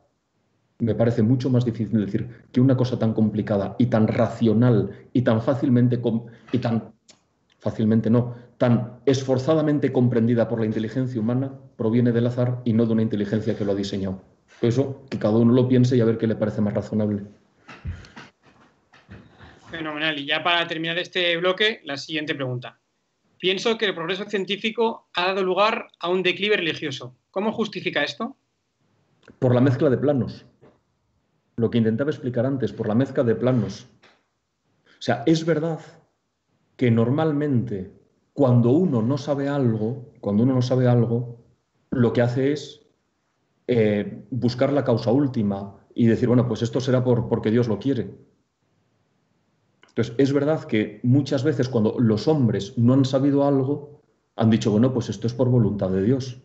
me 0.80 0.94
parece 0.94 1.22
mucho 1.22 1.50
más 1.50 1.64
difícil 1.64 2.04
decir 2.04 2.28
que 2.50 2.60
una 2.60 2.76
cosa 2.76 2.98
tan 2.98 3.12
complicada 3.12 3.76
y 3.78 3.86
tan 3.86 4.08
racional 4.08 4.90
y 5.12 5.22
tan 5.22 5.42
fácilmente 5.42 6.00
y 6.52 6.58
tan 6.58 6.92
fácilmente 7.58 8.10
no, 8.10 8.34
tan 8.58 9.00
esforzadamente 9.06 9.92
comprendida 9.92 10.48
por 10.48 10.60
la 10.60 10.66
inteligencia 10.66 11.20
humana 11.20 11.52
proviene 11.76 12.12
del 12.12 12.26
azar 12.26 12.62
y 12.64 12.72
no 12.72 12.86
de 12.86 12.92
una 12.94 13.02
inteligencia 13.02 13.56
que 13.56 13.64
lo 13.64 13.72
ha 13.72 13.76
diseñado. 13.76 14.22
Eso, 14.60 15.06
que 15.10 15.18
cada 15.18 15.38
uno 15.38 15.52
lo 15.52 15.68
piense 15.68 15.96
y 15.96 16.00
a 16.00 16.04
ver 16.04 16.18
qué 16.18 16.26
le 16.26 16.36
parece 16.36 16.60
más 16.60 16.74
razonable. 16.74 17.22
Fenomenal. 19.70 20.18
Y 20.18 20.26
ya 20.26 20.42
para 20.42 20.66
terminar 20.66 20.98
este 20.98 21.36
bloque, 21.36 21.80
la 21.84 21.96
siguiente 21.96 22.34
pregunta. 22.34 22.78
Pienso 23.38 23.78
que 23.78 23.86
el 23.86 23.94
progreso 23.94 24.24
científico 24.26 25.08
ha 25.14 25.28
dado 25.28 25.42
lugar 25.42 25.88
a 25.98 26.10
un 26.10 26.22
declive 26.22 26.56
religioso. 26.56 27.16
¿Cómo 27.30 27.52
justifica 27.52 28.02
esto? 28.02 28.36
Por 29.38 29.54
la 29.54 29.62
mezcla 29.62 29.88
de 29.88 29.96
planos. 29.96 30.44
Lo 31.56 31.70
que 31.70 31.78
intentaba 31.78 32.10
explicar 32.10 32.44
antes, 32.44 32.72
por 32.72 32.86
la 32.86 32.94
mezcla 32.94 33.24
de 33.24 33.34
planos. 33.34 33.88
O 34.84 35.02
sea, 35.02 35.22
es 35.24 35.46
verdad 35.46 35.80
que 36.76 36.90
normalmente 36.90 37.90
cuando 38.34 38.70
uno 38.70 39.00
no 39.00 39.16
sabe 39.16 39.48
algo, 39.48 40.12
cuando 40.20 40.42
uno 40.42 40.54
no 40.54 40.62
sabe 40.62 40.88
algo, 40.88 41.44
lo 41.90 42.12
que 42.12 42.22
hace 42.22 42.52
es 42.52 42.86
eh, 43.72 44.24
buscar 44.30 44.72
la 44.72 44.82
causa 44.82 45.12
última 45.12 45.76
y 45.94 46.06
decir, 46.06 46.26
bueno, 46.26 46.48
pues 46.48 46.62
esto 46.62 46.80
será 46.80 47.04
por, 47.04 47.28
porque 47.28 47.52
Dios 47.52 47.68
lo 47.68 47.78
quiere. 47.78 48.10
Entonces, 49.88 50.12
es 50.18 50.32
verdad 50.32 50.64
que 50.64 50.98
muchas 51.04 51.44
veces 51.44 51.68
cuando 51.68 51.94
los 52.00 52.26
hombres 52.26 52.76
no 52.76 52.94
han 52.94 53.04
sabido 53.04 53.46
algo, 53.46 54.02
han 54.34 54.50
dicho, 54.50 54.72
bueno, 54.72 54.92
pues 54.92 55.08
esto 55.08 55.28
es 55.28 55.34
por 55.34 55.48
voluntad 55.48 55.88
de 55.90 56.02
Dios. 56.02 56.42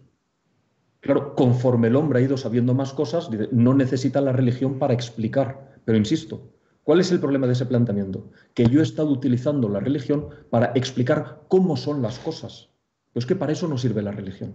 Claro, 1.00 1.34
conforme 1.34 1.88
el 1.88 1.96
hombre 1.96 2.20
ha 2.20 2.22
ido 2.22 2.38
sabiendo 2.38 2.76
más 2.76 2.94
cosas, 2.94 3.32
no 3.52 3.74
necesita 3.74 4.22
la 4.22 4.32
religión 4.32 4.78
para 4.78 4.94
explicar. 4.94 5.80
Pero 5.84 5.98
insisto, 5.98 6.52
¿Cuál 6.86 7.00
es 7.00 7.12
el 7.12 7.20
problema 7.20 7.48
de 7.48 7.54
ese 7.54 7.66
planteamiento? 7.66 8.30
Que 8.54 8.68
yo 8.68 8.80
he 8.80 8.84
estado 8.84 9.10
utilizando 9.10 9.68
la 9.70 9.80
religión 9.80 10.30
para 10.52 10.68
explicar 10.76 11.42
cómo 11.48 11.78
son 11.78 12.04
las 12.04 12.20
cosas. 12.20 12.70
Pero 13.12 13.22
es 13.22 13.26
que 13.26 13.36
para 13.36 13.54
eso 13.54 13.68
no 13.68 13.80
sirve 13.80 14.04
la 14.04 14.12
religión. 14.12 14.54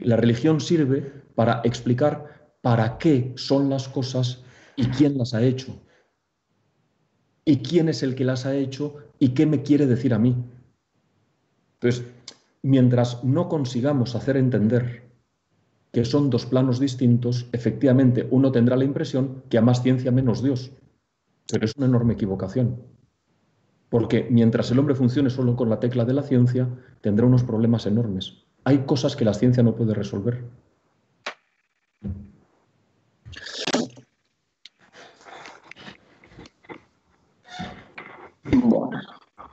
La 0.00 0.16
religión 0.16 0.60
sirve 0.60 1.12
para 1.34 1.60
explicar 1.64 2.52
para 2.60 2.98
qué 2.98 3.32
son 3.36 3.70
las 3.70 3.88
cosas 3.88 4.42
y 4.76 4.86
quién 4.86 5.16
las 5.18 5.34
ha 5.34 5.42
hecho. 5.42 5.78
Y 7.44 7.58
quién 7.58 7.88
es 7.88 8.02
el 8.02 8.14
que 8.14 8.24
las 8.24 8.46
ha 8.46 8.54
hecho 8.54 8.96
y 9.18 9.30
qué 9.30 9.46
me 9.46 9.62
quiere 9.62 9.86
decir 9.86 10.14
a 10.14 10.18
mí. 10.18 10.36
Entonces, 11.74 12.04
mientras 12.62 13.24
no 13.24 13.48
consigamos 13.48 14.14
hacer 14.14 14.36
entender 14.36 15.10
que 15.92 16.04
son 16.04 16.30
dos 16.30 16.46
planos 16.46 16.78
distintos, 16.78 17.48
efectivamente 17.52 18.28
uno 18.30 18.52
tendrá 18.52 18.76
la 18.76 18.84
impresión 18.84 19.42
que 19.48 19.58
a 19.58 19.62
más 19.62 19.82
ciencia 19.82 20.12
menos 20.12 20.42
Dios. 20.42 20.70
Pero 21.50 21.64
es 21.64 21.74
una 21.76 21.86
enorme 21.86 22.14
equivocación. 22.14 22.80
Porque 23.88 24.28
mientras 24.30 24.70
el 24.70 24.78
hombre 24.78 24.94
funcione 24.94 25.30
solo 25.30 25.56
con 25.56 25.68
la 25.68 25.80
tecla 25.80 26.04
de 26.04 26.14
la 26.14 26.22
ciencia, 26.22 26.68
tendrá 27.00 27.26
unos 27.26 27.42
problemas 27.42 27.86
enormes. 27.86 28.44
Hay 28.70 28.84
cosas 28.86 29.16
que 29.16 29.24
la 29.24 29.34
ciencia 29.34 29.64
no 29.64 29.74
puede 29.74 29.94
resolver. 29.94 30.44
Bueno, 38.44 38.90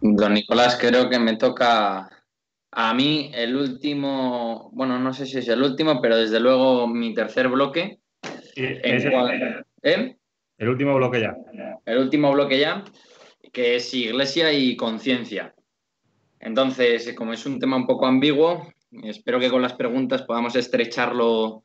don 0.01 0.33
Nicolás, 0.35 0.77
creo 0.79 1.09
que 1.09 1.17
me 1.17 1.35
toca 1.35 2.07
a 2.69 2.93
mí 2.93 3.31
el 3.33 3.55
último, 3.55 4.69
bueno, 4.73 4.99
no 4.99 5.11
sé 5.15 5.25
si 5.25 5.39
es 5.39 5.47
el 5.47 5.63
último, 5.63 5.99
pero 5.99 6.15
desde 6.15 6.39
luego 6.39 6.87
mi 6.87 7.15
tercer 7.15 7.47
bloque. 7.47 7.97
¿Eh? 8.55 10.15
El 10.59 10.69
último 10.69 10.93
bloque 10.93 11.21
ya. 11.21 11.35
El 11.87 11.97
último 11.97 12.31
bloque 12.33 12.59
ya, 12.59 12.83
que 13.51 13.77
es 13.77 13.91
iglesia 13.95 14.53
y 14.53 14.75
conciencia. 14.75 15.55
Entonces, 16.39 17.15
como 17.17 17.33
es 17.33 17.47
un 17.47 17.59
tema 17.59 17.77
un 17.77 17.87
poco 17.87 18.05
ambiguo, 18.05 18.67
espero 19.03 19.39
que 19.39 19.49
con 19.49 19.61
las 19.61 19.73
preguntas 19.73 20.23
podamos 20.23 20.55
estrecharlo 20.55 21.63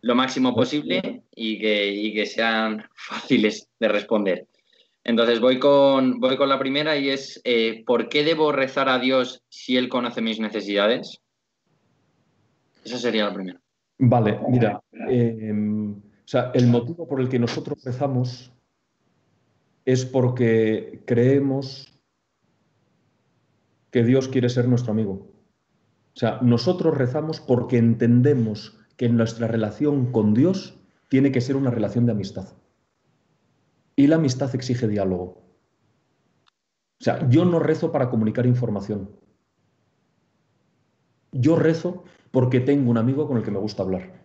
lo 0.00 0.14
máximo 0.14 0.54
posible 0.54 1.24
y 1.34 1.58
que, 1.58 2.12
que 2.14 2.26
sean 2.26 2.84
fáciles 2.94 3.68
de 3.78 3.88
responder. 3.88 4.46
Entonces 5.04 5.40
voy 5.40 5.58
con, 5.58 6.20
voy 6.20 6.36
con 6.36 6.48
la 6.48 6.58
primera 6.58 6.96
y 6.96 7.08
es, 7.08 7.40
eh, 7.44 7.82
¿por 7.86 8.08
qué 8.08 8.24
debo 8.24 8.52
rezar 8.52 8.88
a 8.88 8.98
Dios 8.98 9.42
si 9.48 9.76
Él 9.76 9.88
conoce 9.88 10.20
mis 10.20 10.38
necesidades? 10.38 11.20
Esa 12.84 12.98
sería 12.98 13.24
la 13.26 13.34
primera. 13.34 13.60
Vale, 13.98 14.38
mira, 14.48 14.82
eh, 15.08 15.52
o 15.52 16.28
sea, 16.28 16.50
el 16.54 16.66
motivo 16.66 17.08
por 17.08 17.20
el 17.20 17.28
que 17.28 17.38
nosotros 17.38 17.82
rezamos 17.82 18.52
es 19.84 20.04
porque 20.04 21.02
creemos 21.06 22.00
que 23.90 24.04
Dios 24.04 24.28
quiere 24.28 24.50
ser 24.50 24.68
nuestro 24.68 24.92
amigo. 24.92 25.26
O 26.18 26.20
sea, 26.20 26.40
nosotros 26.42 26.98
rezamos 26.98 27.40
porque 27.40 27.78
entendemos 27.78 28.76
que 28.96 29.08
nuestra 29.08 29.46
relación 29.46 30.10
con 30.10 30.34
Dios 30.34 30.76
tiene 31.08 31.30
que 31.30 31.40
ser 31.40 31.54
una 31.54 31.70
relación 31.70 32.06
de 32.06 32.10
amistad. 32.10 32.56
Y 33.94 34.08
la 34.08 34.16
amistad 34.16 34.52
exige 34.52 34.88
diálogo. 34.88 35.44
O 37.00 37.04
sea, 37.04 37.28
yo 37.28 37.44
no 37.44 37.60
rezo 37.60 37.92
para 37.92 38.10
comunicar 38.10 38.46
información. 38.46 39.10
Yo 41.30 41.54
rezo 41.54 42.02
porque 42.32 42.58
tengo 42.58 42.90
un 42.90 42.98
amigo 42.98 43.28
con 43.28 43.36
el 43.36 43.44
que 43.44 43.52
me 43.52 43.60
gusta 43.60 43.84
hablar. 43.84 44.24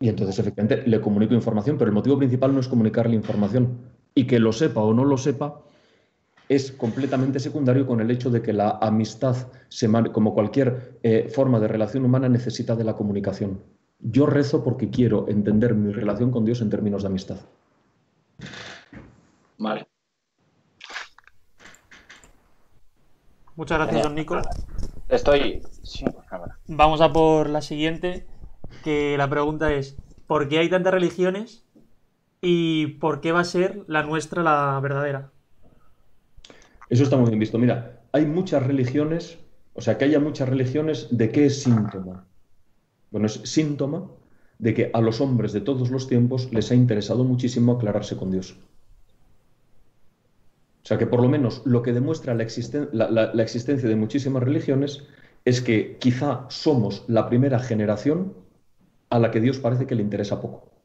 Y 0.00 0.10
entonces, 0.10 0.38
efectivamente, 0.38 0.86
le 0.86 1.00
comunico 1.00 1.32
información, 1.32 1.78
pero 1.78 1.88
el 1.88 1.94
motivo 1.94 2.18
principal 2.18 2.52
no 2.52 2.60
es 2.60 2.68
comunicarle 2.68 3.16
información. 3.16 3.78
Y 4.14 4.26
que 4.26 4.38
lo 4.38 4.52
sepa 4.52 4.82
o 4.82 4.92
no 4.92 5.06
lo 5.06 5.16
sepa 5.16 5.62
es 6.48 6.72
completamente 6.72 7.40
secundario 7.40 7.86
con 7.86 8.00
el 8.00 8.10
hecho 8.10 8.30
de 8.30 8.42
que 8.42 8.52
la 8.52 8.78
amistad, 8.80 9.36
como 10.12 10.34
cualquier 10.34 10.98
eh, 11.02 11.30
forma 11.32 11.60
de 11.60 11.68
relación 11.68 12.04
humana, 12.04 12.28
necesita 12.28 12.74
de 12.74 12.84
la 12.84 12.94
comunicación. 12.94 13.62
Yo 14.00 14.26
rezo 14.26 14.64
porque 14.64 14.90
quiero 14.90 15.28
entender 15.28 15.74
mi 15.74 15.92
relación 15.92 16.30
con 16.30 16.44
Dios 16.44 16.60
en 16.60 16.70
términos 16.70 17.02
de 17.02 17.08
amistad. 17.08 17.36
Vale. 19.58 19.86
Muchas 23.56 23.78
gracias, 23.78 24.02
don 24.04 24.14
Nico. 24.14 24.40
Estoy. 25.08 25.62
Vamos 26.68 27.00
a 27.00 27.12
por 27.12 27.50
la 27.50 27.60
siguiente, 27.60 28.26
que 28.84 29.16
la 29.18 29.28
pregunta 29.28 29.72
es, 29.72 29.96
¿por 30.26 30.48
qué 30.48 30.58
hay 30.60 30.70
tantas 30.70 30.94
religiones 30.94 31.64
y 32.40 32.86
por 32.98 33.20
qué 33.20 33.32
va 33.32 33.40
a 33.40 33.44
ser 33.44 33.82
la 33.88 34.04
nuestra 34.04 34.44
la 34.44 34.78
verdadera? 34.80 35.32
Eso 36.88 37.04
está 37.04 37.16
muy 37.16 37.28
bien 37.28 37.38
visto. 37.38 37.58
Mira, 37.58 38.00
hay 38.12 38.26
muchas 38.26 38.66
religiones, 38.66 39.38
o 39.74 39.80
sea, 39.80 39.98
que 39.98 40.06
haya 40.06 40.20
muchas 40.20 40.48
religiones, 40.48 41.08
¿de 41.10 41.30
qué 41.30 41.46
es 41.46 41.62
síntoma? 41.62 42.26
Bueno, 43.10 43.26
es 43.26 43.40
síntoma 43.44 44.10
de 44.58 44.74
que 44.74 44.90
a 44.92 45.00
los 45.00 45.20
hombres 45.20 45.52
de 45.52 45.60
todos 45.60 45.90
los 45.90 46.06
tiempos 46.06 46.52
les 46.52 46.70
ha 46.70 46.74
interesado 46.74 47.24
muchísimo 47.24 47.72
aclararse 47.72 48.16
con 48.16 48.30
Dios. 48.30 48.56
O 50.82 50.86
sea 50.88 50.98
que 50.98 51.06
por 51.06 51.20
lo 51.20 51.28
menos 51.28 51.62
lo 51.66 51.82
que 51.82 51.92
demuestra 51.92 52.34
la, 52.34 53.10
la, 53.10 53.42
existencia 53.42 53.88
de 53.88 53.96
muchísimas 53.96 54.42
religiones 54.42 55.04
es 55.44 55.60
que 55.60 55.98
quizá 55.98 56.46
somos 56.48 57.04
la 57.08 57.28
primera 57.28 57.58
generación 57.58 58.32
a 59.10 59.18
la 59.18 59.30
que 59.30 59.40
Dios 59.40 59.58
parece 59.58 59.86
que 59.86 59.94
le 59.94 60.02
interesa 60.02 60.40
poco. 60.40 60.77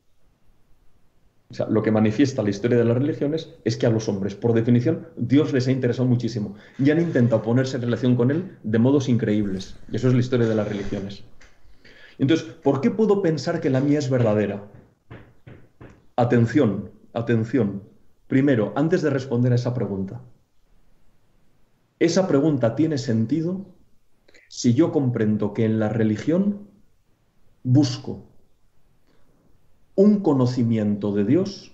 Lo 1.70 1.84
que 1.84 1.92
manifiesta 1.92 2.42
la 2.42 2.50
historia 2.50 2.78
de 2.78 2.86
las 2.86 2.98
religiones 2.98 3.50
es 3.64 3.78
que 3.78 3.86
a 3.86 3.90
los 3.90 4.10
hombres, 4.10 4.34
por 4.34 4.54
definición, 4.54 5.08
Dios 5.18 5.54
les 5.54 5.68
ha 5.68 5.72
interesado 5.72 6.08
muchísimo 6.08 6.56
y 6.80 6.90
han 6.90 7.00
intentado 7.00 7.44
ponerse 7.44 7.76
en 7.76 7.84
relación 7.84 8.16
con 8.16 8.32
Él 8.32 8.58
de 8.64 8.80
modos 8.80 9.08
increíbles. 9.08 9.76
Y 9.92 9.98
eso 9.98 10.08
es 10.08 10.14
la 10.14 10.20
historia 10.20 10.48
de 10.48 10.56
las 10.56 10.68
religiones. 10.68 11.24
Entonces, 12.18 12.48
¿por 12.48 12.82
qué 12.82 12.90
puedo 12.90 13.22
pensar 13.22 13.62
que 13.62 13.70
la 13.70 13.82
mía 13.82 14.00
es 14.00 14.10
verdadera? 14.10 14.64
Atención, 16.16 16.92
atención. 17.14 17.84
Primero, 18.28 18.74
antes 18.76 19.02
de 19.02 19.10
responder 19.10 19.52
a 19.52 19.56
esa 19.56 19.74
pregunta, 19.74 20.22
esa 22.00 22.28
pregunta 22.28 22.76
tiene 22.76 22.98
sentido 22.98 23.66
si 24.50 24.74
yo 24.74 24.92
comprendo 24.92 25.54
que 25.54 25.66
en 25.66 25.80
la 25.80 25.90
religión 25.90 26.68
busco 27.64 28.33
un 29.96 30.22
conocimiento 30.22 31.14
de 31.14 31.26
Dios 31.26 31.74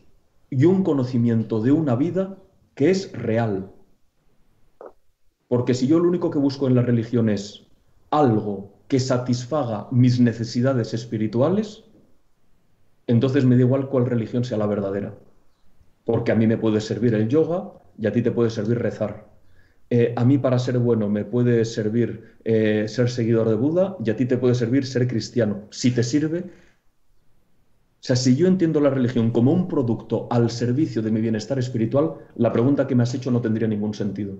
y 0.49 0.65
un 0.65 0.84
conocimiento 0.84 1.61
de 1.61 1.72
una 1.72 1.95
vida 1.95 2.38
que 2.76 2.89
es 2.89 3.11
real. 3.13 3.72
Porque 5.47 5.74
si 5.74 5.88
yo 5.88 5.99
lo 5.99 6.07
único 6.07 6.30
que 6.32 6.39
busco 6.39 6.67
en 6.67 6.76
la 6.76 6.82
religión 6.82 7.30
es 7.30 7.65
algo 8.11 8.74
que 8.88 8.99
satisfaga 8.99 9.88
mis 9.91 10.20
necesidades 10.20 10.93
espirituales, 10.93 11.84
entonces 13.07 13.45
me 13.45 13.55
da 13.55 13.61
igual 13.61 13.89
cuál 13.89 14.05
religión 14.05 14.43
sea 14.43 14.57
la 14.57 14.67
verdadera. 14.67 15.15
Porque 16.05 16.32
a 16.32 16.36
mí 16.36 16.47
me 16.47 16.57
puede 16.57 16.82
servir 16.82 17.13
el 17.13 17.28
yoga 17.28 17.72
y 17.97 18.07
a 18.07 18.11
ti 18.11 18.22
te 18.22 18.32
puede 18.32 18.49
servir 18.49 18.80
rezar. 18.80 19.28
Eh, 19.91 20.13
a 20.15 20.24
mí 20.24 20.38
para 20.38 20.59
ser 20.59 20.78
bueno 20.78 21.09
me 21.09 21.26
puede 21.26 21.65
servir 21.65 22.38
eh, 22.43 22.86
ser 22.88 23.09
seguidor 23.09 23.49
de 23.49 23.55
Buda 23.55 23.97
y 24.05 24.11
a 24.11 24.15
ti 24.15 24.26
te 24.26 24.38
puede 24.38 24.55
servir 24.55 24.86
ser 24.86 25.07
cristiano. 25.07 25.63
Si 25.72 25.91
te 25.91 26.03
sirve, 26.03 26.43
o 27.99 28.01
sea, 28.01 28.15
si 28.15 28.37
yo 28.37 28.47
entiendo 28.47 28.79
la 28.79 28.89
religión 28.89 29.31
como 29.31 29.51
un 29.51 29.67
producto 29.67 30.27
al 30.31 30.49
servicio 30.49 31.01
de 31.01 31.11
mi 31.11 31.19
bienestar 31.19 31.59
espiritual, 31.59 32.13
la 32.37 32.53
pregunta 32.53 32.87
que 32.87 32.95
me 32.95 33.03
has 33.03 33.13
hecho 33.13 33.29
no 33.29 33.41
tendría 33.41 33.67
ningún 33.67 33.93
sentido. 33.93 34.37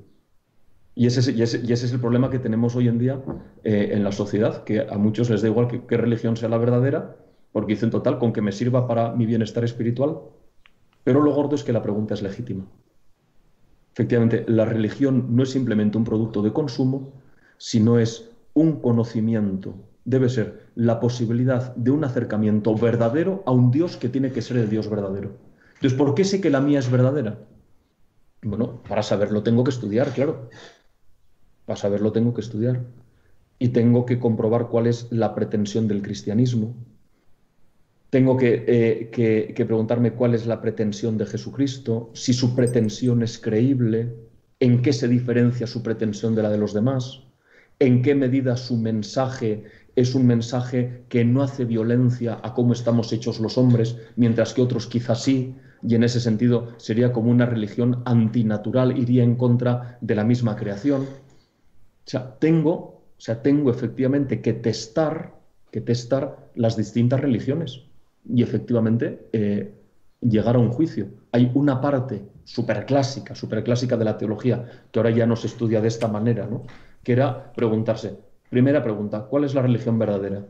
Y 0.96 1.08
ese, 1.08 1.20
es, 1.44 1.94
el 1.94 2.00
problema 2.00 2.30
que 2.30 2.40
tenemos 2.40 2.78
hoy 2.78 2.88
en 2.88 2.98
día 2.98 3.22
eh, 3.66 3.90
en 3.92 4.06
la 4.06 4.14
sociedad, 4.14 4.64
que 4.64 4.82
a 4.82 4.98
muchos 4.98 5.30
les 5.30 5.42
da 5.42 5.50
igual 5.50 5.86
qué 5.86 5.98
religión 5.98 6.38
sea 6.38 6.48
la 6.48 6.58
verdadera, 6.58 7.18
porque 7.52 7.74
dicen 7.74 7.90
total, 7.90 8.18
con 8.18 8.32
que 8.32 8.42
me 8.42 8.54
sirva 8.54 8.88
para 8.88 9.14
mi 9.14 9.26
bienestar 9.26 9.66
espiritual. 9.66 10.20
Pero 11.04 11.22
lo 11.22 11.34
gordo 11.34 11.56
es 11.56 11.64
que 11.64 11.74
la 11.74 11.82
pregunta 11.82 12.14
es 12.14 12.22
legítima. 12.22 12.66
Efectivamente, 13.92 14.46
la 14.48 14.64
religión 14.64 15.36
no 15.36 15.44
es 15.44 15.50
simplemente 15.50 15.98
un 15.98 16.06
producto 16.06 16.42
de 16.42 16.54
consumo, 16.54 17.12
sino 17.58 18.00
es 18.00 18.30
un 18.54 18.80
conocimiento 18.80 19.76
debe 20.10 20.28
ser 20.28 20.72
la 20.74 21.00
posibilidad 21.00 21.76
de 21.76 21.92
un 21.92 22.04
acercamiento 22.04 22.74
verdadero 22.74 23.44
a 23.46 23.52
un 23.52 23.70
Dios 23.70 23.96
que 23.96 24.10
tiene 24.10 24.32
que 24.32 24.42
ser 24.42 24.58
el 24.58 24.68
Dios 24.68 24.90
verdadero. 24.90 25.38
Entonces, 25.76 25.98
¿por 25.98 26.16
qué 26.16 26.26
sé 26.26 26.42
que 26.42 26.50
la 26.50 26.62
mía 26.62 26.80
es 26.80 26.90
verdadera? 26.90 27.38
Bueno, 28.42 28.82
para 28.90 29.04
saberlo 29.04 29.44
tengo 29.44 29.64
que 29.64 29.70
estudiar, 29.70 30.12
claro. 30.12 30.50
Para 31.66 31.78
saberlo 31.78 32.12
tengo 32.12 32.34
que 32.34 32.42
estudiar. 32.42 32.82
Y 33.60 33.70
tengo 33.70 34.08
que 34.08 34.18
comprobar 34.18 34.70
cuál 34.70 34.88
es 34.88 35.08
la 35.12 35.36
pretensión 35.36 35.88
del 35.88 36.02
cristianismo. 36.02 36.76
Tengo 38.10 38.36
que, 38.36 38.66
eh, 38.68 39.54
que 39.54 39.66
preguntarme 39.66 40.14
cuál 40.14 40.34
es 40.34 40.48
la 40.48 40.60
pretensión 40.60 41.20
de 41.20 41.28
Jesucristo, 41.28 42.10
si 42.14 42.34
su 42.34 42.56
pretensión 42.56 43.22
es 43.22 43.38
creíble, 43.38 44.16
en 44.60 44.82
qué 44.82 44.92
se 44.92 45.08
diferencia 45.08 45.68
su 45.68 45.84
pretensión 45.84 46.34
de 46.34 46.42
la 46.42 46.50
de 46.50 46.58
los 46.58 46.74
demás, 46.74 47.30
en 47.80 48.02
qué 48.02 48.14
medida 48.14 48.58
su 48.58 48.78
mensaje 48.78 49.64
es 49.96 50.16
un 50.16 50.26
mensaje 50.26 51.04
que 51.10 51.26
no 51.26 51.42
hace 51.42 51.66
violencia 51.66 52.40
a 52.42 52.54
cómo 52.54 52.74
estamos 52.74 53.12
hechos 53.14 53.40
los 53.40 53.58
hombres, 53.58 53.98
mientras 54.16 54.54
que 54.54 54.62
otros 54.62 54.88
quizás 54.88 55.24
sí, 55.24 55.56
y 55.82 55.96
en 55.96 56.04
ese 56.04 56.20
sentido 56.20 56.74
sería 56.78 57.14
como 57.14 57.32
una 57.32 57.46
religión 57.46 58.02
antinatural, 58.06 58.98
iría 58.98 59.24
en 59.24 59.36
contra 59.36 59.98
de 60.02 60.16
la 60.16 60.24
misma 60.24 60.56
creación. 60.56 61.02
O 61.02 62.10
sea, 62.10 62.38
tengo, 62.40 62.74
o 62.74 63.22
sea, 63.22 63.42
tengo 63.42 63.70
efectivamente 63.70 64.42
que 64.42 64.54
testar, 64.54 65.34
que 65.72 65.82
testar 65.82 66.50
las 66.56 66.76
distintas 66.76 67.22
religiones 67.22 67.84
y 68.28 68.44
efectivamente 68.44 69.28
eh, 69.32 69.74
llegar 70.22 70.56
a 70.56 70.60
un 70.60 70.72
juicio. 70.72 71.08
Hay 71.32 71.52
una 71.54 71.80
parte 71.80 72.24
superclásica, 72.44 73.36
superclásica 73.36 73.96
de 73.96 74.06
la 74.06 74.18
teología, 74.18 74.66
que 74.92 75.00
ahora 75.00 75.12
ya 75.12 75.26
no 75.26 75.36
se 75.36 75.48
estudia 75.48 75.82
de 75.82 75.88
esta 75.88 76.08
manera, 76.08 76.48
¿no? 76.48 76.64
que 77.04 77.14
era 77.14 77.54
preguntarse, 77.54 78.18
Primera 78.50 78.84
pregunta, 78.84 79.28
¿cuál 79.30 79.44
es 79.44 79.54
la 79.54 79.62
religión 79.62 80.00
verdadera? 80.00 80.48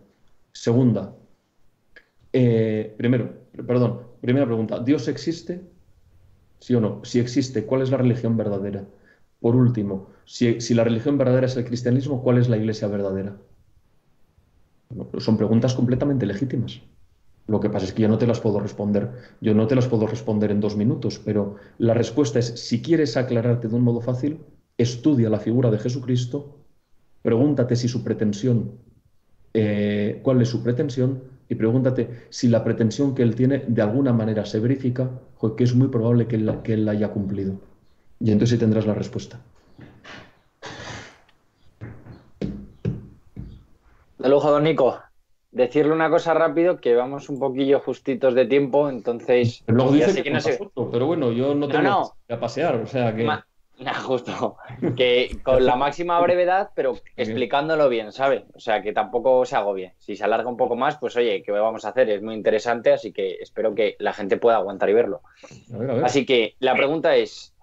Segunda, 0.54 1.14
eh, 2.32 2.94
primero, 2.98 3.34
perdón, 3.66 4.02
primera 4.22 4.46
pregunta, 4.46 4.80
¿Dios 4.80 5.08
existe? 5.08 5.62
¿Sí 6.60 6.76
o 6.76 6.82
no? 6.82 7.02
Si 7.04 7.20
existe, 7.20 7.66
¿cuál 7.66 7.82
es 7.82 7.92
la 7.92 7.98
religión 7.98 8.38
verdadera? 8.38 8.86
Por 9.40 9.56
último, 9.56 10.10
si, 10.26 10.58
la 10.74 10.84
religión 10.84 11.18
verdadera 11.18 11.48
es 11.48 11.58
el 11.58 11.66
cristianismo, 11.66 12.22
¿cuál 12.22 12.38
es 12.38 12.50
la 12.50 12.58
iglesia 12.58 12.88
verdadera? 12.88 13.38
son 15.20 15.38
preguntas 15.38 15.76
completamente 15.76 16.26
legítimas. 16.26 16.82
Lo 17.46 17.60
que 17.60 17.70
pasa 17.70 17.86
es 17.86 17.94
que 17.94 18.02
yo 18.02 18.08
no 18.08 18.18
te 18.18 18.26
las 18.26 18.40
puedo 18.40 18.60
responder. 18.60 19.12
Yo 19.40 19.54
no 19.54 19.68
te 19.68 19.76
las 19.76 19.88
puedo 19.88 20.08
responder 20.08 20.50
en 20.50 20.60
dos 20.60 20.76
minutos, 20.76 21.22
pero 21.24 21.58
la 21.78 21.94
respuesta 21.94 22.40
es, 22.40 22.60
si 22.60 22.82
quieres 22.82 23.16
aclararte 23.16 23.68
de 23.68 23.76
un 23.76 23.84
modo 23.84 24.02
fácil, 24.02 24.40
estudia 24.78 25.30
la 25.30 25.40
figura 25.40 25.70
de 25.70 25.78
Jesucristo 25.78 26.59
Pregúntate 27.22 27.76
si 27.76 27.88
su 27.88 28.04
pretensión, 28.04 28.72
eh, 29.54 30.20
cuál 30.24 30.42
es 30.42 30.50
su 30.50 30.64
pretensión, 30.64 31.22
y 31.50 31.56
pregúntate 31.56 32.28
si 32.30 32.48
la 32.48 32.64
pretensión 32.64 33.16
que 33.16 33.24
él 33.24 33.36
tiene 33.36 33.64
de 33.68 33.82
alguna 33.82 34.14
manera 34.14 34.46
se 34.46 34.60
verifica, 34.60 35.10
que 35.58 35.64
es 35.64 35.74
muy 35.74 35.88
probable 35.88 36.28
que 36.28 36.36
él, 36.36 36.60
que 36.64 36.74
él 36.74 36.86
la 36.86 36.92
haya 36.92 37.10
cumplido. 37.10 37.56
Y 38.20 38.32
entonces 38.32 38.56
sí 38.56 38.60
tendrás 38.60 38.86
la 38.86 38.94
respuesta. 38.94 39.40
De 44.20 44.28
lujo, 44.30 44.52
don 44.52 44.64
Nico. 44.64 45.00
Decirle 45.52 45.94
una 45.94 46.12
cosa 46.12 46.36
rápido, 46.36 46.80
que 46.80 46.94
vamos 46.94 47.30
un 47.30 47.40
poquillo 47.40 47.80
justitos 47.80 48.36
de 48.36 48.46
tiempo, 48.46 48.88
entonces... 48.88 49.64
Luego 49.66 49.92
dice 49.94 50.22
que, 50.22 50.30
no 50.30 50.40
sé. 50.40 50.60
pero 50.92 51.08
bueno, 51.08 51.32
yo 51.32 51.56
no 51.56 51.68
tengo 51.68 52.14
que 52.28 52.38
pasear, 52.38 52.76
o 52.76 52.86
sea 52.86 53.16
que... 53.16 53.28
justo. 54.06 54.58
Que 54.96 55.38
con 55.44 55.66
la 55.66 55.76
máxima 55.76 56.20
brevedad, 56.20 56.72
pero 56.76 56.98
explicándolo 57.16 57.90
bien, 57.90 58.12
¿sabe? 58.12 58.46
O 58.54 58.60
sea, 58.60 58.82
que 58.82 58.94
tampoco 58.94 59.46
se 59.46 59.58
bien. 59.74 59.94
Si 59.98 60.16
se 60.16 60.24
alarga 60.24 60.50
un 60.50 60.58
poco 60.58 60.76
más, 60.76 60.98
pues 60.98 61.16
oye, 61.16 61.42
¿qué 61.44 61.52
vamos 61.52 61.86
a 61.86 61.90
hacer? 61.90 62.10
Es 62.10 62.22
muy 62.22 62.36
interesante, 62.36 62.92
así 62.92 63.12
que 63.12 63.38
espero 63.40 63.74
que 63.76 63.96
la 64.00 64.14
gente 64.14 64.38
pueda 64.38 64.58
aguantar 64.58 64.90
y 64.90 64.94
verlo. 64.94 65.22
Así 66.04 66.26
que 66.26 66.56
la 66.60 66.76
pregunta 66.76 67.16
es, 67.16 67.56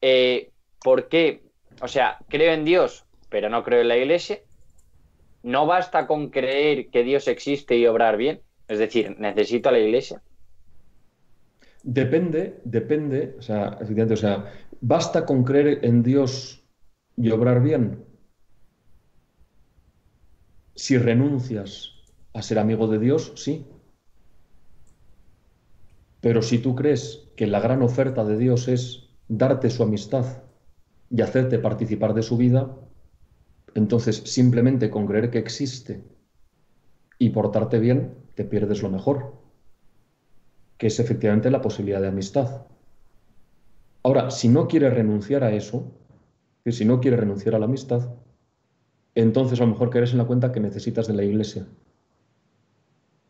eh, 0.00 0.50
¿por 0.82 1.08
qué? 1.08 1.42
O 1.80 1.88
sea, 1.88 2.18
creo 2.28 2.52
en 2.52 2.64
Dios, 2.64 3.04
pero 3.28 3.48
no 3.48 3.64
creo 3.64 3.80
en 3.80 3.88
la 3.88 3.96
iglesia. 3.96 4.38
¿No 5.42 5.66
basta 5.66 6.06
con 6.06 6.30
creer 6.30 6.88
que 6.88 7.02
Dios 7.02 7.28
existe 7.28 7.76
y 7.76 7.86
obrar 7.86 8.16
bien? 8.16 8.40
Es 8.68 8.78
decir, 8.78 9.16
necesito 9.18 9.68
a 9.68 9.72
la 9.72 9.78
iglesia. 9.78 10.22
Depende, 11.84 12.60
depende, 12.64 13.36
o 13.38 13.42
sea, 13.42 13.78
o 13.78 14.16
sea, 14.16 14.50
¿Basta 14.80 15.24
con 15.24 15.44
creer 15.44 15.84
en 15.84 16.02
Dios 16.02 16.62
y 17.16 17.30
obrar 17.30 17.62
bien? 17.62 18.04
Si 20.74 20.98
renuncias 20.98 21.92
a 22.32 22.42
ser 22.42 22.58
amigo 22.58 22.86
de 22.86 22.98
Dios, 22.98 23.32
sí. 23.36 23.66
Pero 26.20 26.42
si 26.42 26.58
tú 26.58 26.74
crees 26.74 27.28
que 27.36 27.46
la 27.46 27.60
gran 27.60 27.82
oferta 27.82 28.24
de 28.24 28.36
Dios 28.36 28.68
es 28.68 29.08
darte 29.28 29.70
su 29.70 29.82
amistad 29.82 30.42
y 31.10 31.22
hacerte 31.22 31.58
participar 31.58 32.14
de 32.14 32.22
su 32.22 32.36
vida, 32.36 32.76
entonces 33.74 34.16
simplemente 34.24 34.90
con 34.90 35.06
creer 35.06 35.30
que 35.30 35.38
existe 35.38 36.02
y 37.18 37.30
portarte 37.30 37.78
bien, 37.78 38.14
te 38.34 38.44
pierdes 38.44 38.82
lo 38.82 38.90
mejor, 38.90 39.43
que 40.78 40.88
es 40.88 40.98
efectivamente 41.00 41.50
la 41.50 41.60
posibilidad 41.60 42.00
de 42.00 42.08
amistad. 42.08 42.66
Ahora, 44.02 44.30
si 44.30 44.48
no 44.48 44.68
quieres 44.68 44.92
renunciar 44.92 45.44
a 45.44 45.52
eso, 45.52 45.92
si 46.66 46.84
no 46.84 47.00
quieres 47.00 47.20
renunciar 47.20 47.54
a 47.54 47.58
la 47.58 47.66
amistad, 47.66 48.10
entonces 49.14 49.60
a 49.60 49.64
lo 49.64 49.70
mejor 49.70 49.90
caerás 49.90 50.12
en 50.12 50.18
la 50.18 50.26
cuenta 50.26 50.52
que 50.52 50.60
necesitas 50.60 51.06
de 51.06 51.14
la 51.14 51.24
iglesia. 51.24 51.66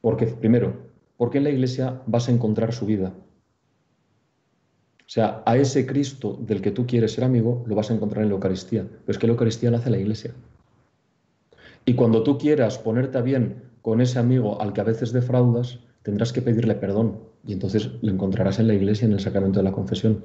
Porque, 0.00 0.26
primero, 0.26 0.74
porque 1.16 1.38
en 1.38 1.44
la 1.44 1.50
iglesia 1.50 2.02
vas 2.06 2.28
a 2.28 2.32
encontrar 2.32 2.72
su 2.72 2.86
vida. 2.86 3.12
O 5.00 5.08
sea, 5.14 5.42
a 5.44 5.56
ese 5.56 5.86
Cristo 5.86 6.38
del 6.40 6.62
que 6.62 6.70
tú 6.70 6.86
quieres 6.86 7.12
ser 7.12 7.24
amigo 7.24 7.62
lo 7.66 7.74
vas 7.74 7.90
a 7.90 7.94
encontrar 7.94 8.22
en 8.22 8.30
la 8.30 8.34
Eucaristía. 8.34 8.82
Pero 8.82 9.12
es 9.12 9.18
que 9.18 9.26
la 9.26 9.32
Eucaristía 9.32 9.70
la 9.70 9.78
hace 9.78 9.90
la 9.90 9.98
iglesia. 9.98 10.34
Y 11.84 11.94
cuando 11.94 12.22
tú 12.22 12.38
quieras 12.38 12.78
ponerte 12.78 13.18
a 13.18 13.22
bien 13.22 13.62
con 13.82 14.00
ese 14.00 14.18
amigo 14.18 14.60
al 14.60 14.72
que 14.72 14.80
a 14.80 14.84
veces 14.84 15.12
defraudas, 15.12 15.80
tendrás 16.02 16.32
que 16.32 16.40
pedirle 16.40 16.74
perdón. 16.74 17.20
Y 17.46 17.52
entonces 17.52 17.90
lo 18.00 18.10
encontrarás 18.10 18.58
en 18.58 18.68
la 18.68 18.74
iglesia, 18.74 19.06
en 19.06 19.12
el 19.12 19.20
sacramento 19.20 19.60
de 19.60 19.64
la 19.64 19.72
confesión. 19.72 20.24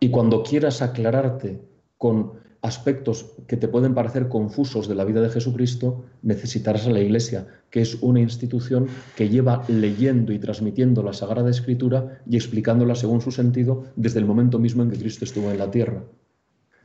Y 0.00 0.10
cuando 0.10 0.42
quieras 0.42 0.82
aclararte 0.82 1.60
con 1.98 2.44
aspectos 2.64 3.32
que 3.46 3.58
te 3.58 3.68
pueden 3.68 3.92
parecer 3.92 4.28
confusos 4.28 4.88
de 4.88 4.94
la 4.94 5.04
vida 5.04 5.20
de 5.20 5.28
Jesucristo, 5.28 6.06
necesitarás 6.22 6.86
a 6.86 6.90
la 6.90 7.00
Iglesia, 7.00 7.46
que 7.68 7.82
es 7.82 7.98
una 8.00 8.20
institución 8.20 8.86
que 9.16 9.28
lleva 9.28 9.64
leyendo 9.68 10.32
y 10.32 10.38
transmitiendo 10.38 11.02
la 11.02 11.12
Sagrada 11.12 11.50
Escritura 11.50 12.22
y 12.26 12.36
explicándola 12.36 12.94
según 12.94 13.20
su 13.20 13.32
sentido 13.32 13.84
desde 13.96 14.20
el 14.20 14.24
momento 14.24 14.58
mismo 14.58 14.82
en 14.82 14.90
que 14.90 14.98
Cristo 14.98 15.26
estuvo 15.26 15.50
en 15.50 15.58
la 15.58 15.70
tierra. 15.70 16.04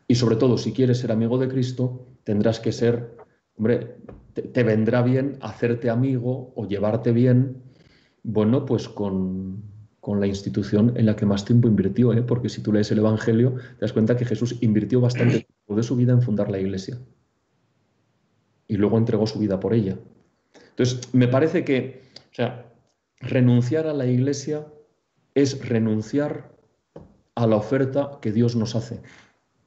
Y 0.05 0.15
sobre 0.15 0.35
todo, 0.35 0.57
si 0.57 0.73
quieres 0.73 0.97
ser 0.97 1.13
amigo 1.13 1.37
de 1.37 1.47
Cristo, 1.47 2.07
tendrás 2.25 2.59
que 2.59 2.73
ser, 2.73 3.15
hombre, 3.57 3.95
te, 4.33 4.41
te 4.41 4.63
vendrá 4.63 5.01
bien 5.01 5.37
hacerte 5.39 5.89
amigo 5.89 6.51
o 6.57 6.67
llevarte 6.67 7.13
bien, 7.13 7.68
bueno, 8.23 8.65
pues 8.65 8.89
con, 8.89 9.63
con 9.99 10.19
la 10.19 10.27
institución 10.27 10.93
en 10.95 11.05
la 11.05 11.15
que 11.15 11.25
más 11.25 11.45
tiempo 11.45 11.67
invirtió, 11.67 12.13
¿eh? 12.13 12.23
porque 12.23 12.49
si 12.49 12.61
tú 12.61 12.71
lees 12.71 12.91
el 12.91 12.99
Evangelio, 12.99 13.55
te 13.55 13.81
das 13.81 13.93
cuenta 13.93 14.15
que 14.15 14.25
Jesús 14.25 14.57
invirtió 14.61 15.01
bastante 15.01 15.45
tiempo 15.65 15.75
de 15.75 15.83
su 15.83 15.95
vida 15.95 16.13
en 16.13 16.21
fundar 16.21 16.49
la 16.49 16.59
iglesia. 16.59 16.97
Y 18.67 18.77
luego 18.77 18.97
entregó 18.97 19.27
su 19.27 19.39
vida 19.39 19.59
por 19.59 19.73
ella. 19.73 19.97
Entonces, 20.69 21.13
me 21.13 21.27
parece 21.27 21.63
que, 21.65 22.03
o 22.31 22.35
sea, 22.35 22.71
renunciar 23.19 23.87
a 23.87 23.93
la 23.93 24.05
iglesia 24.05 24.65
es 25.35 25.67
renunciar 25.67 26.55
a 27.35 27.47
la 27.47 27.55
oferta 27.55 28.19
que 28.21 28.31
Dios 28.31 28.55
nos 28.55 28.75
hace, 28.75 29.01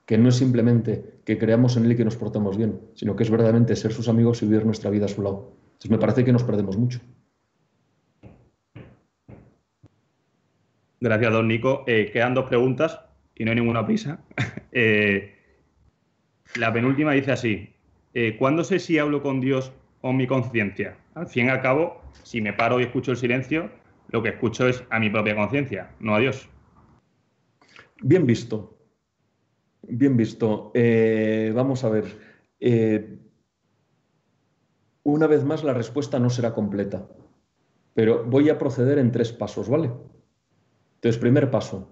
que 0.06 0.18
no 0.18 0.28
es 0.28 0.36
simplemente 0.36 1.20
que 1.24 1.38
creamos 1.38 1.76
en 1.76 1.84
Él 1.84 1.92
y 1.92 1.96
que 1.96 2.04
nos 2.04 2.16
portamos 2.16 2.56
bien, 2.56 2.80
sino 2.94 3.16
que 3.16 3.22
es 3.24 3.30
verdaderamente 3.30 3.76
ser 3.76 3.92
sus 3.92 4.08
amigos 4.08 4.42
y 4.42 4.46
vivir 4.46 4.64
nuestra 4.64 4.90
vida 4.90 5.06
a 5.06 5.08
su 5.08 5.22
lado. 5.22 5.52
Entonces, 5.64 5.90
me 5.90 5.98
parece 5.98 6.24
que 6.24 6.32
nos 6.32 6.44
perdemos 6.44 6.76
mucho. 6.76 7.00
Gracias, 11.02 11.32
don 11.32 11.48
Nico. 11.48 11.82
Eh, 11.88 12.10
quedan 12.12 12.32
dos 12.32 12.44
preguntas 12.44 13.00
y 13.34 13.44
no 13.44 13.50
hay 13.50 13.56
ninguna 13.56 13.84
prisa. 13.84 14.22
Eh, 14.74 15.34
la 16.56 16.72
penúltima 16.72 17.12
dice 17.12 17.32
así, 17.32 17.74
eh, 18.14 18.38
¿cuándo 18.38 18.64
sé 18.64 18.78
si 18.78 18.98
hablo 18.98 19.22
con 19.22 19.38
Dios 19.38 19.70
o 20.00 20.14
mi 20.14 20.26
conciencia? 20.26 20.96
Al 21.14 21.26
fin 21.26 21.44
y 21.44 21.48
al 21.50 21.60
cabo, 21.60 22.00
si 22.22 22.40
me 22.40 22.54
paro 22.54 22.80
y 22.80 22.84
escucho 22.84 23.10
el 23.10 23.18
silencio, 23.18 23.70
lo 24.08 24.22
que 24.22 24.30
escucho 24.30 24.66
es 24.66 24.82
a 24.88 24.98
mi 24.98 25.10
propia 25.10 25.36
conciencia, 25.36 25.90
no 26.00 26.14
a 26.14 26.20
Dios. 26.20 26.48
Bien 28.00 28.24
visto. 28.24 28.78
Bien 29.82 30.16
visto. 30.16 30.72
vamos 31.54 31.84
a 31.84 31.90
ver. 31.90 32.04
una 35.02 35.26
vez 35.26 35.44
más, 35.44 35.64
la 35.64 35.74
respuesta 35.74 36.18
no 36.18 36.30
será 36.30 36.54
completa, 36.54 37.06
pero 37.92 38.24
voy 38.24 38.48
a 38.48 38.56
proceder 38.56 38.96
en 38.98 39.12
tres 39.12 39.34
pasos, 39.34 39.68
¿vale? 39.68 39.90
Entonces, 41.02 41.20
primer 41.20 41.50
paso, 41.50 41.88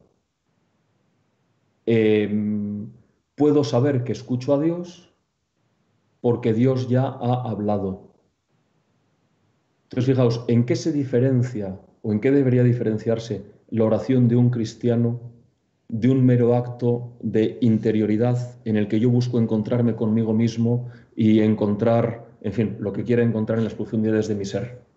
em, 1.84 2.92
puedo 3.34 3.64
saber 3.64 4.04
que 4.04 4.12
escucho 4.12 4.54
a 4.54 4.60
Dios 4.60 5.12
porque 6.20 6.54
Dios 6.54 6.88
ya 6.88 7.06
ha 7.06 7.50
hablado. 7.50 8.12
Entonces, 9.82 10.06
fijaos, 10.06 10.44
¿en 10.46 10.64
qué 10.64 10.76
se 10.76 10.92
diferencia 10.92 11.80
o 12.02 12.12
en 12.12 12.20
qué 12.20 12.30
debería 12.30 12.62
diferenciarse 12.62 13.42
la 13.70 13.84
oración 13.84 14.28
de 14.28 14.36
un 14.36 14.50
cristiano 14.50 15.20
de 15.88 16.08
un 16.08 16.24
mero 16.24 16.54
acto 16.54 17.16
de 17.20 17.58
interioridad 17.62 18.60
en 18.64 18.76
el 18.76 18.86
que 18.86 19.00
yo 19.00 19.10
busco 19.10 19.40
encontrarme 19.40 19.96
conmigo 19.96 20.34
mismo 20.34 20.88
y 21.16 21.40
encontrar, 21.40 22.28
en 22.42 22.52
fin, 22.52 22.76
lo 22.78 22.92
que 22.92 23.02
quiera 23.02 23.24
encontrar 23.24 23.58
en 23.58 23.64
las 23.64 23.74
profundidades 23.74 24.28
de 24.28 24.36
mi 24.36 24.44
ser? 24.44 24.89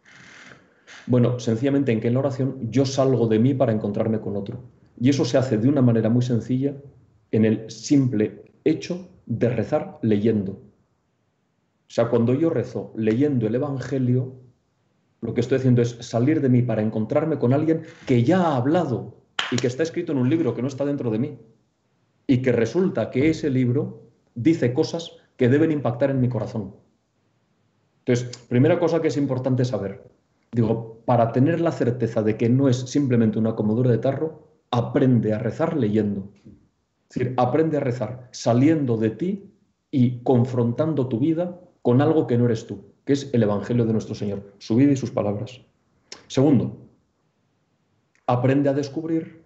Bueno, 1.05 1.39
sencillamente 1.39 1.91
en 1.91 1.99
que 1.99 2.07
en 2.07 2.13
la 2.13 2.21
oración 2.21 2.71
yo 2.71 2.85
salgo 2.85 3.27
de 3.27 3.39
mí 3.39 3.53
para 3.53 3.73
encontrarme 3.73 4.21
con 4.21 4.37
otro. 4.37 4.63
Y 4.99 5.09
eso 5.09 5.25
se 5.25 5.37
hace 5.37 5.57
de 5.57 5.67
una 5.67 5.81
manera 5.81 6.09
muy 6.09 6.21
sencilla 6.21 6.75
en 7.31 7.45
el 7.45 7.69
simple 7.69 8.45
hecho 8.63 9.09
de 9.25 9.49
rezar 9.49 9.99
leyendo. 10.01 10.53
O 10.53 11.93
sea, 11.93 12.09
cuando 12.09 12.33
yo 12.33 12.49
rezo 12.49 12.93
leyendo 12.95 13.47
el 13.47 13.55
Evangelio, 13.55 14.33
lo 15.21 15.33
que 15.33 15.41
estoy 15.41 15.57
haciendo 15.57 15.81
es 15.81 15.97
salir 15.99 16.41
de 16.41 16.49
mí 16.49 16.61
para 16.61 16.81
encontrarme 16.81 17.37
con 17.37 17.53
alguien 17.53 17.81
que 18.05 18.23
ya 18.23 18.41
ha 18.41 18.55
hablado 18.55 19.17
y 19.51 19.57
que 19.57 19.67
está 19.67 19.83
escrito 19.83 20.11
en 20.11 20.19
un 20.19 20.29
libro 20.29 20.53
que 20.53 20.61
no 20.61 20.67
está 20.67 20.85
dentro 20.85 21.11
de 21.11 21.19
mí. 21.19 21.37
Y 22.27 22.41
que 22.41 22.53
resulta 22.53 23.11
que 23.11 23.29
ese 23.29 23.49
libro 23.49 24.03
dice 24.35 24.73
cosas 24.73 25.11
que 25.35 25.49
deben 25.49 25.71
impactar 25.71 26.11
en 26.11 26.21
mi 26.21 26.29
corazón. 26.29 26.75
Entonces, 28.05 28.37
primera 28.47 28.79
cosa 28.79 29.01
que 29.01 29.09
es 29.09 29.17
importante 29.17 29.65
saber, 29.65 30.03
Digo, 30.53 30.92
para 31.05 31.31
tener 31.31 31.59
la 31.59 31.71
certeza 31.71 32.21
de 32.21 32.37
que 32.37 32.49
no 32.49 32.69
es 32.69 32.77
simplemente 32.77 33.39
una 33.39 33.55
comodura 33.55 33.91
de 33.91 33.97
tarro, 33.97 34.47
aprende 34.71 35.33
a 35.33 35.39
rezar 35.39 35.75
leyendo. 35.75 36.29
Es 37.09 37.15
decir, 37.19 37.33
aprende 37.37 37.77
a 37.77 37.81
rezar 37.81 38.29
saliendo 38.31 38.97
de 38.97 39.11
ti 39.11 39.51
y 39.91 40.23
confrontando 40.23 41.07
tu 41.07 41.19
vida 41.19 41.59
con 41.81 42.01
algo 42.01 42.25
que 42.25 42.37
no 42.37 42.45
eres 42.45 42.65
tú, 42.65 42.85
que 43.05 43.13
es 43.13 43.29
el 43.33 43.43
Evangelio 43.43 43.85
de 43.85 43.93
nuestro 43.93 44.15
Señor, 44.15 44.53
su 44.57 44.75
vida 44.75 44.91
y 44.91 44.95
sus 44.95 45.11
palabras. 45.11 45.61
Segundo, 46.27 46.77
aprende 48.25 48.69
a 48.69 48.73
descubrir 48.73 49.43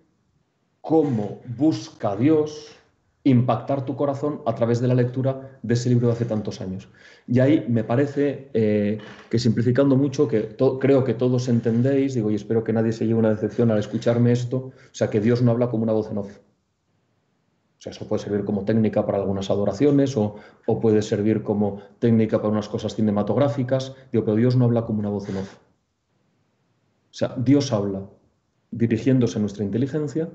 cómo 0.82 1.42
busca 1.58 2.16
Dios 2.16 2.78
impactar 3.24 3.84
tu 3.84 3.96
corazón 3.96 4.42
a 4.46 4.56
través 4.56 4.80
de 4.80 4.88
la 4.88 4.96
lectura 4.96 5.47
de 5.62 5.74
ese 5.74 5.90
libro 5.90 6.08
de 6.08 6.14
hace 6.14 6.26
tantos 6.26 6.62
años. 6.62 6.88
Y 7.28 7.40
ahí 7.40 7.66
me 7.68 7.84
parece 7.84 8.50
eh, 8.54 8.98
que 9.30 9.40
simplificando 9.40 9.96
mucho, 9.96 10.28
que 10.28 10.56
creo 10.80 11.04
que 11.04 11.14
todos 11.14 11.50
entendéis, 11.50 12.14
digo, 12.14 12.32
y 12.32 12.36
espero 12.36 12.64
que 12.64 12.74
nadie 12.74 12.92
se 12.92 13.06
lleve 13.06 13.20
una 13.20 13.30
decepción 13.30 13.72
al 13.72 13.80
escucharme 13.80 14.32
esto, 14.32 14.58
o 14.58 14.74
sea, 14.92 15.10
que 15.10 15.20
Dios 15.20 15.42
no 15.42 15.52
habla 15.52 15.70
como 15.70 15.84
una 15.84 15.94
voz 15.94 16.10
en 16.12 16.20
off. 16.20 16.38
O 17.78 17.82
sea, 17.82 17.92
eso 17.92 18.08
puede 18.08 18.24
servir 18.24 18.44
como 18.44 18.66
técnica 18.66 19.06
para 19.06 19.20
algunas 19.20 19.50
adoraciones 19.50 20.18
o, 20.18 20.36
o 20.66 20.80
puede 20.80 21.02
servir 21.02 21.44
como 21.44 21.82
técnica 22.00 22.38
para 22.38 22.50
unas 22.50 22.70
cosas 22.70 22.96
cinematográficas, 22.96 23.96
digo, 24.12 24.26
pero 24.26 24.38
Dios 24.38 24.56
no 24.56 24.66
habla 24.66 24.86
como 24.86 25.00
una 25.00 25.10
voz 25.10 25.30
en 25.30 25.38
off. 25.38 25.58
O 27.12 27.14
sea, 27.14 27.36
Dios 27.38 27.72
habla 27.74 28.08
dirigiéndose 28.72 29.38
a 29.38 29.42
nuestra 29.42 29.64
inteligencia 29.64 30.30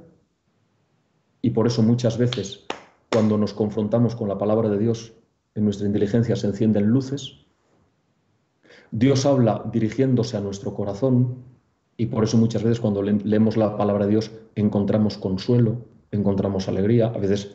y 1.40 1.50
por 1.50 1.66
eso 1.66 1.82
muchas 1.82 2.18
veces 2.18 2.66
cuando 3.12 3.36
nos 3.36 3.52
confrontamos 3.52 4.16
con 4.16 4.28
la 4.28 4.38
palabra 4.38 4.70
de 4.70 4.78
Dios, 4.78 5.12
en 5.54 5.64
nuestra 5.64 5.86
inteligencia 5.86 6.34
se 6.34 6.46
encienden 6.46 6.86
luces. 6.86 7.40
Dios 8.90 9.26
habla 9.26 9.68
dirigiéndose 9.70 10.38
a 10.38 10.40
nuestro 10.40 10.72
corazón 10.72 11.36
y 11.98 12.06
por 12.06 12.24
eso 12.24 12.38
muchas 12.38 12.62
veces 12.62 12.80
cuando 12.80 13.02
leemos 13.02 13.58
la 13.58 13.76
palabra 13.76 14.06
de 14.06 14.12
Dios 14.12 14.30
encontramos 14.54 15.18
consuelo, 15.18 15.84
encontramos 16.10 16.68
alegría, 16.68 17.08
a 17.08 17.18
veces 17.18 17.54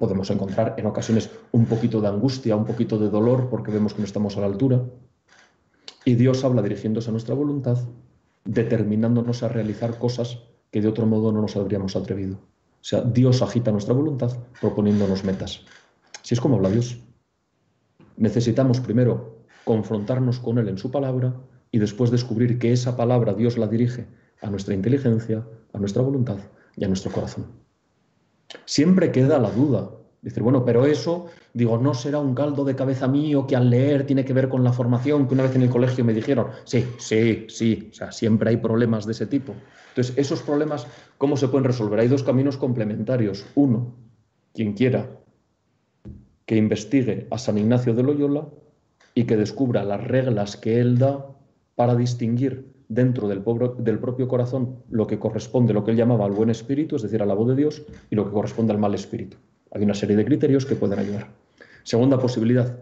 podemos 0.00 0.30
encontrar 0.30 0.74
en 0.78 0.86
ocasiones 0.86 1.30
un 1.52 1.66
poquito 1.66 2.00
de 2.00 2.08
angustia, 2.08 2.56
un 2.56 2.64
poquito 2.64 2.98
de 2.98 3.08
dolor 3.08 3.48
porque 3.50 3.70
vemos 3.70 3.94
que 3.94 4.00
no 4.00 4.04
estamos 4.04 4.36
a 4.36 4.40
la 4.40 4.46
altura. 4.46 4.82
Y 6.04 6.16
Dios 6.16 6.42
habla 6.44 6.60
dirigiéndose 6.60 7.10
a 7.10 7.12
nuestra 7.12 7.36
voluntad, 7.36 7.78
determinándonos 8.44 9.44
a 9.44 9.48
realizar 9.48 9.98
cosas 9.98 10.42
que 10.72 10.80
de 10.80 10.88
otro 10.88 11.06
modo 11.06 11.30
no 11.30 11.40
nos 11.40 11.56
habríamos 11.56 11.94
atrevido. 11.94 12.38
O 12.80 12.84
sea, 12.84 13.02
Dios 13.02 13.42
agita 13.42 13.72
nuestra 13.72 13.94
voluntad 13.94 14.36
proponiéndonos 14.60 15.24
metas. 15.24 15.64
Si 16.22 16.34
es 16.34 16.40
como 16.40 16.56
habla 16.56 16.70
Dios. 16.70 17.00
Necesitamos 18.16 18.80
primero 18.80 19.44
confrontarnos 19.64 20.38
con 20.38 20.58
Él 20.58 20.68
en 20.68 20.78
su 20.78 20.90
palabra 20.90 21.34
y 21.70 21.78
después 21.78 22.10
descubrir 22.10 22.58
que 22.58 22.72
esa 22.72 22.96
palabra 22.96 23.34
Dios 23.34 23.58
la 23.58 23.66
dirige 23.66 24.06
a 24.40 24.50
nuestra 24.50 24.74
inteligencia, 24.74 25.46
a 25.72 25.78
nuestra 25.78 26.02
voluntad 26.02 26.38
y 26.76 26.84
a 26.84 26.88
nuestro 26.88 27.12
corazón. 27.12 27.46
Siempre 28.64 29.12
queda 29.12 29.38
la 29.38 29.50
duda. 29.50 29.90
Dice, 30.20 30.40
bueno, 30.40 30.64
pero 30.64 30.84
eso, 30.84 31.26
digo, 31.54 31.78
no 31.78 31.94
será 31.94 32.18
un 32.18 32.34
caldo 32.34 32.64
de 32.64 32.74
cabeza 32.74 33.06
mío 33.06 33.46
que 33.46 33.54
al 33.54 33.70
leer 33.70 34.04
tiene 34.04 34.24
que 34.24 34.32
ver 34.32 34.48
con 34.48 34.64
la 34.64 34.72
formación 34.72 35.28
que 35.28 35.34
una 35.34 35.44
vez 35.44 35.54
en 35.54 35.62
el 35.62 35.70
colegio 35.70 36.04
me 36.04 36.12
dijeron. 36.12 36.48
Sí, 36.64 36.84
sí, 36.98 37.46
sí, 37.48 37.88
o 37.92 37.94
sea, 37.94 38.10
siempre 38.10 38.50
hay 38.50 38.56
problemas 38.56 39.06
de 39.06 39.12
ese 39.12 39.26
tipo. 39.26 39.54
Entonces, 39.90 40.18
esos 40.18 40.42
problemas, 40.42 40.86
¿cómo 41.18 41.36
se 41.36 41.48
pueden 41.48 41.64
resolver? 41.64 42.00
Hay 42.00 42.08
dos 42.08 42.24
caminos 42.24 42.56
complementarios. 42.56 43.46
Uno, 43.54 43.94
quien 44.54 44.72
quiera 44.72 45.08
que 46.46 46.56
investigue 46.56 47.28
a 47.30 47.38
San 47.38 47.58
Ignacio 47.58 47.94
de 47.94 48.02
Loyola 48.02 48.48
y 49.14 49.24
que 49.24 49.36
descubra 49.36 49.84
las 49.84 50.02
reglas 50.02 50.56
que 50.56 50.80
él 50.80 50.98
da 50.98 51.26
para 51.76 51.94
distinguir 51.94 52.72
dentro 52.88 53.28
del, 53.28 53.44
del, 53.78 53.98
propio 53.98 54.26
corazón 54.26 54.82
lo 54.90 55.06
que 55.06 55.18
corresponde, 55.18 55.74
lo 55.74 55.84
que 55.84 55.90
él 55.92 55.96
llamaba 55.96 56.24
al 56.24 56.32
buen 56.32 56.50
espíritu, 56.50 56.96
es 56.96 57.02
decir, 57.02 57.22
a 57.22 57.26
la 57.26 57.34
voz 57.34 57.48
de 57.48 57.56
Dios, 57.56 57.82
y 58.10 58.16
lo 58.16 58.24
que 58.24 58.32
corresponde 58.32 58.72
al 58.72 58.78
mal 58.78 58.94
espíritu. 58.94 59.36
Hay 59.70 59.82
una 59.82 59.94
serie 59.94 60.16
de 60.16 60.24
criterios 60.24 60.66
que 60.66 60.76
pueden 60.76 60.98
ayudar. 60.98 61.28
Segunda 61.82 62.18
posibilidad, 62.18 62.78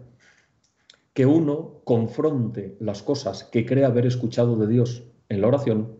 que 1.13 1.25
uno 1.25 1.81
confronte 1.83 2.75
las 2.79 3.01
cosas 3.01 3.43
que 3.45 3.65
cree 3.65 3.85
haber 3.85 4.05
escuchado 4.05 4.55
de 4.55 4.67
Dios 4.67 5.03
en 5.29 5.41
la 5.41 5.47
oración 5.47 5.97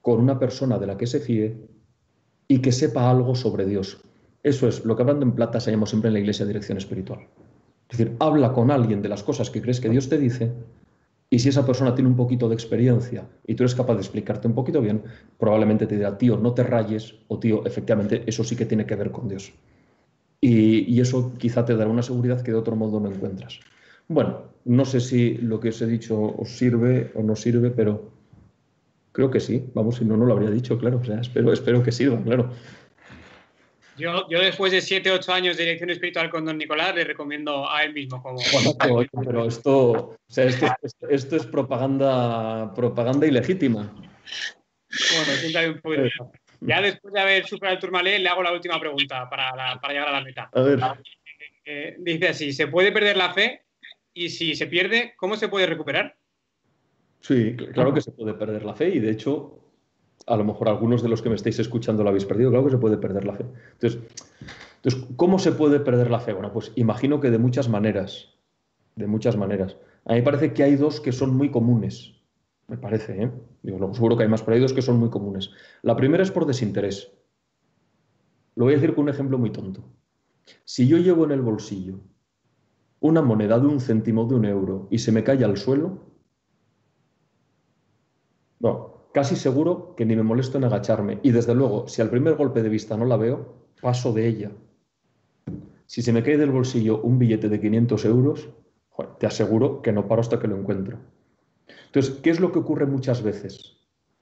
con 0.00 0.20
una 0.20 0.38
persona 0.38 0.78
de 0.78 0.86
la 0.86 0.96
que 0.96 1.06
se 1.06 1.20
fíe 1.20 1.56
y 2.48 2.60
que 2.60 2.72
sepa 2.72 3.10
algo 3.10 3.34
sobre 3.34 3.66
Dios. 3.66 3.98
Eso 4.42 4.68
es 4.68 4.84
lo 4.84 4.96
que 4.96 5.02
hablando 5.02 5.26
en 5.26 5.32
plata 5.32 5.60
se 5.60 5.70
llama 5.70 5.86
siempre 5.86 6.08
en 6.08 6.14
la 6.14 6.20
iglesia 6.20 6.46
dirección 6.46 6.78
espiritual. 6.78 7.26
Es 7.90 7.98
decir, 7.98 8.16
habla 8.20 8.52
con 8.52 8.70
alguien 8.70 9.02
de 9.02 9.08
las 9.08 9.22
cosas 9.22 9.50
que 9.50 9.60
crees 9.60 9.80
que 9.80 9.90
Dios 9.90 10.08
te 10.08 10.18
dice 10.18 10.52
y 11.28 11.40
si 11.40 11.48
esa 11.48 11.66
persona 11.66 11.94
tiene 11.94 12.08
un 12.08 12.16
poquito 12.16 12.48
de 12.48 12.54
experiencia 12.54 13.26
y 13.46 13.56
tú 13.56 13.64
eres 13.64 13.74
capaz 13.74 13.94
de 13.94 14.00
explicarte 14.00 14.46
un 14.46 14.54
poquito 14.54 14.80
bien, 14.80 15.02
probablemente 15.38 15.86
te 15.86 15.96
dirá, 15.96 16.16
tío, 16.16 16.36
no 16.36 16.54
te 16.54 16.62
rayes 16.62 17.16
o 17.28 17.38
tío, 17.38 17.66
efectivamente, 17.66 18.22
eso 18.26 18.44
sí 18.44 18.54
que 18.54 18.66
tiene 18.66 18.86
que 18.86 18.94
ver 18.94 19.10
con 19.10 19.28
Dios. 19.28 19.52
Y, 20.40 20.92
y 20.92 21.00
eso 21.00 21.32
quizá 21.38 21.64
te 21.64 21.76
dará 21.76 21.90
una 21.90 22.02
seguridad 22.02 22.42
que 22.42 22.52
de 22.52 22.58
otro 22.58 22.76
modo 22.76 23.00
no 23.00 23.10
encuentras. 23.10 23.60
Bueno, 24.08 24.44
no 24.64 24.84
sé 24.84 25.00
si 25.00 25.34
lo 25.38 25.60
que 25.60 25.70
os 25.70 25.80
he 25.80 25.86
dicho 25.86 26.20
os 26.20 26.50
sirve 26.50 27.10
o 27.14 27.22
no 27.22 27.36
sirve, 27.36 27.70
pero 27.70 28.10
creo 29.12 29.30
que 29.30 29.40
sí. 29.40 29.64
Vamos, 29.74 29.96
si 29.96 30.04
no, 30.04 30.16
no 30.16 30.26
lo 30.26 30.34
habría 30.34 30.50
dicho, 30.50 30.78
claro. 30.78 30.98
O 30.98 31.04
sea, 31.04 31.20
espero, 31.20 31.52
espero 31.52 31.82
que 31.82 31.92
sirva, 31.92 32.22
claro. 32.22 32.50
Yo, 33.96 34.28
yo 34.28 34.40
después 34.40 34.72
de 34.72 34.82
7, 34.82 35.10
8 35.10 35.32
años 35.32 35.56
de 35.56 35.62
dirección 35.64 35.88
espiritual 35.88 36.28
con 36.28 36.44
don 36.44 36.58
Nicolás, 36.58 36.94
le 36.94 37.04
recomiendo 37.04 37.68
a 37.68 37.82
él 37.82 37.94
mismo 37.94 38.22
como... 38.22 38.38
Bueno, 38.52 39.08
pero 39.24 39.46
esto, 39.46 39.90
o 39.90 40.16
sea, 40.28 40.44
esto, 40.44 40.66
esto, 41.08 41.36
es 41.36 41.46
propaganda, 41.46 42.74
propaganda 42.74 43.26
ilegítima. 43.26 43.90
Bueno, 43.94 45.32
siempre 45.40 45.70
un 45.70 45.80
poquito 45.80 46.30
Ya 46.66 46.80
después 46.80 47.14
de 47.14 47.20
haber 47.20 47.46
superado 47.46 47.74
el 47.76 47.80
Turmalé, 47.80 48.18
le 48.18 48.28
hago 48.28 48.42
la 48.42 48.52
última 48.52 48.80
pregunta 48.80 49.28
para, 49.30 49.78
para 49.80 49.92
llegar 49.92 50.08
a 50.08 50.12
la 50.12 50.20
meta. 50.20 50.50
A 50.52 50.60
ver. 50.62 50.80
Eh, 51.64 51.96
dice 51.98 52.28
así, 52.28 52.52
¿se 52.52 52.68
puede 52.68 52.92
perder 52.92 53.16
la 53.16 53.32
fe 53.32 53.62
y 54.14 54.28
si 54.28 54.54
se 54.54 54.66
pierde, 54.66 55.14
¿cómo 55.16 55.36
se 55.36 55.48
puede 55.48 55.66
recuperar? 55.66 56.16
Sí, 57.20 57.56
claro 57.74 57.92
que 57.92 58.00
se 58.00 58.12
puede 58.12 58.34
perder 58.34 58.64
la 58.64 58.74
fe 58.74 58.88
y 58.88 59.00
de 59.00 59.10
hecho, 59.10 59.58
a 60.26 60.36
lo 60.36 60.44
mejor 60.44 60.68
algunos 60.68 61.02
de 61.02 61.08
los 61.08 61.22
que 61.22 61.28
me 61.28 61.34
estáis 61.34 61.58
escuchando 61.58 62.02
lo 62.02 62.10
habéis 62.10 62.24
perdido, 62.24 62.50
claro 62.50 62.64
que 62.64 62.70
se 62.70 62.78
puede 62.78 62.98
perder 62.98 63.24
la 63.24 63.34
fe. 63.34 63.44
Entonces, 63.72 64.00
entonces, 64.76 65.08
¿cómo 65.16 65.38
se 65.40 65.52
puede 65.52 65.80
perder 65.80 66.10
la 66.10 66.20
fe? 66.20 66.32
Bueno, 66.32 66.52
pues 66.52 66.72
imagino 66.76 67.20
que 67.20 67.30
de 67.30 67.38
muchas 67.38 67.68
maneras, 67.68 68.32
de 68.94 69.06
muchas 69.08 69.36
maneras. 69.36 69.76
A 70.04 70.12
mí 70.12 70.20
me 70.20 70.24
parece 70.24 70.52
que 70.52 70.62
hay 70.62 70.76
dos 70.76 71.00
que 71.00 71.10
son 71.10 71.36
muy 71.36 71.50
comunes, 71.50 72.14
me 72.68 72.76
parece, 72.76 73.22
¿eh? 73.22 73.30
Digo, 73.62 73.94
seguro 73.94 74.16
que 74.16 74.24
hay 74.24 74.28
más, 74.28 74.42
pero 74.42 74.66
que 74.66 74.82
son 74.82 74.98
muy 74.98 75.10
comunes. 75.10 75.50
La 75.82 75.96
primera 75.96 76.22
es 76.22 76.30
por 76.30 76.46
desinterés. 76.46 77.12
Lo 78.56 78.64
voy 78.64 78.74
a 78.74 78.76
decir 78.76 78.94
con 78.94 79.04
un 79.04 79.10
ejemplo 79.10 79.38
muy 79.38 79.50
tonto. 79.50 79.84
Si 80.64 80.88
yo 80.88 80.98
llevo 80.98 81.24
en 81.24 81.32
el 81.32 81.42
bolsillo 81.42 82.00
una 83.00 83.22
moneda 83.22 83.58
de 83.60 83.66
un 83.66 83.80
céntimo 83.80 84.24
de 84.24 84.34
un 84.34 84.44
euro 84.44 84.88
y 84.90 84.98
se 84.98 85.12
me 85.12 85.22
cae 85.22 85.44
al 85.44 85.56
suelo, 85.56 86.06
no, 88.58 89.08
casi 89.12 89.36
seguro 89.36 89.94
que 89.94 90.06
ni 90.06 90.16
me 90.16 90.22
molesto 90.22 90.58
en 90.58 90.64
agacharme. 90.64 91.20
Y 91.22 91.30
desde 91.30 91.54
luego, 91.54 91.86
si 91.88 92.02
al 92.02 92.10
primer 92.10 92.34
golpe 92.34 92.62
de 92.62 92.68
vista 92.68 92.96
no 92.96 93.04
la 93.04 93.16
veo, 93.16 93.54
paso 93.80 94.12
de 94.12 94.26
ella. 94.26 94.50
Si 95.86 96.02
se 96.02 96.12
me 96.12 96.22
cae 96.22 96.36
del 96.36 96.50
bolsillo 96.50 97.00
un 97.02 97.18
billete 97.18 97.48
de 97.48 97.60
500 97.60 98.04
euros, 98.06 98.48
te 99.18 99.26
aseguro 99.26 99.82
que 99.82 99.92
no 99.92 100.08
paro 100.08 100.20
hasta 100.20 100.40
que 100.40 100.48
lo 100.48 100.56
encuentro. 100.56 100.98
Entonces, 101.86 102.20
¿qué 102.22 102.30
es 102.30 102.40
lo 102.40 102.52
que 102.52 102.58
ocurre 102.58 102.86
muchas 102.86 103.22
veces? 103.22 103.76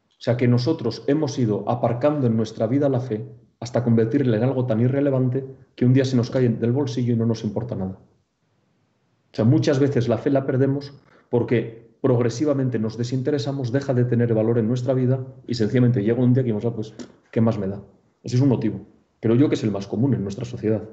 O 0.06 0.22
sea, 0.24 0.36
que 0.36 0.48
nosotros 0.48 1.04
hemos 1.06 1.38
ido 1.38 1.68
aparcando 1.68 2.26
en 2.26 2.36
nuestra 2.36 2.66
vida 2.66 2.88
la 2.88 3.00
fe 3.00 3.26
hasta 3.60 3.84
convertirla 3.84 4.36
en 4.36 4.44
algo 4.44 4.66
tan 4.66 4.80
irrelevante 4.80 5.44
que 5.74 5.84
un 5.84 5.92
día 5.92 6.04
se 6.04 6.16
nos 6.16 6.30
cae 6.30 6.48
del 6.48 6.72
bolsillo 6.72 7.14
y 7.14 7.16
no 7.16 7.26
nos 7.26 7.44
importa 7.44 7.74
nada. 7.74 7.98
O 9.32 9.36
sea, 9.36 9.44
muchas 9.44 9.78
veces 9.78 10.08
la 10.08 10.18
fe 10.18 10.30
la 10.30 10.46
perdemos 10.46 10.94
porque 11.28 11.84
progresivamente 12.00 12.78
nos 12.78 12.96
desinteresamos, 12.96 13.72
deja 13.72 13.94
de 13.94 14.04
tener 14.04 14.34
valor 14.34 14.58
en 14.58 14.68
nuestra 14.68 14.94
vida 14.94 15.26
y 15.46 15.54
sencillamente 15.54 16.02
llega 16.02 16.22
un 16.22 16.34
día 16.34 16.44
que 16.44 16.52
vamos, 16.52 16.64
ah, 16.66 16.74
pues, 16.74 16.94
¿qué 17.30 17.40
más 17.40 17.58
me 17.58 17.66
da? 17.66 17.82
Ese 18.22 18.36
es 18.36 18.42
un 18.42 18.50
motivo. 18.50 18.86
Creo 19.20 19.34
yo 19.34 19.48
que 19.48 19.54
es 19.54 19.64
el 19.64 19.70
más 19.70 19.86
común 19.86 20.14
en 20.14 20.22
nuestra 20.22 20.44
sociedad. 20.44 20.88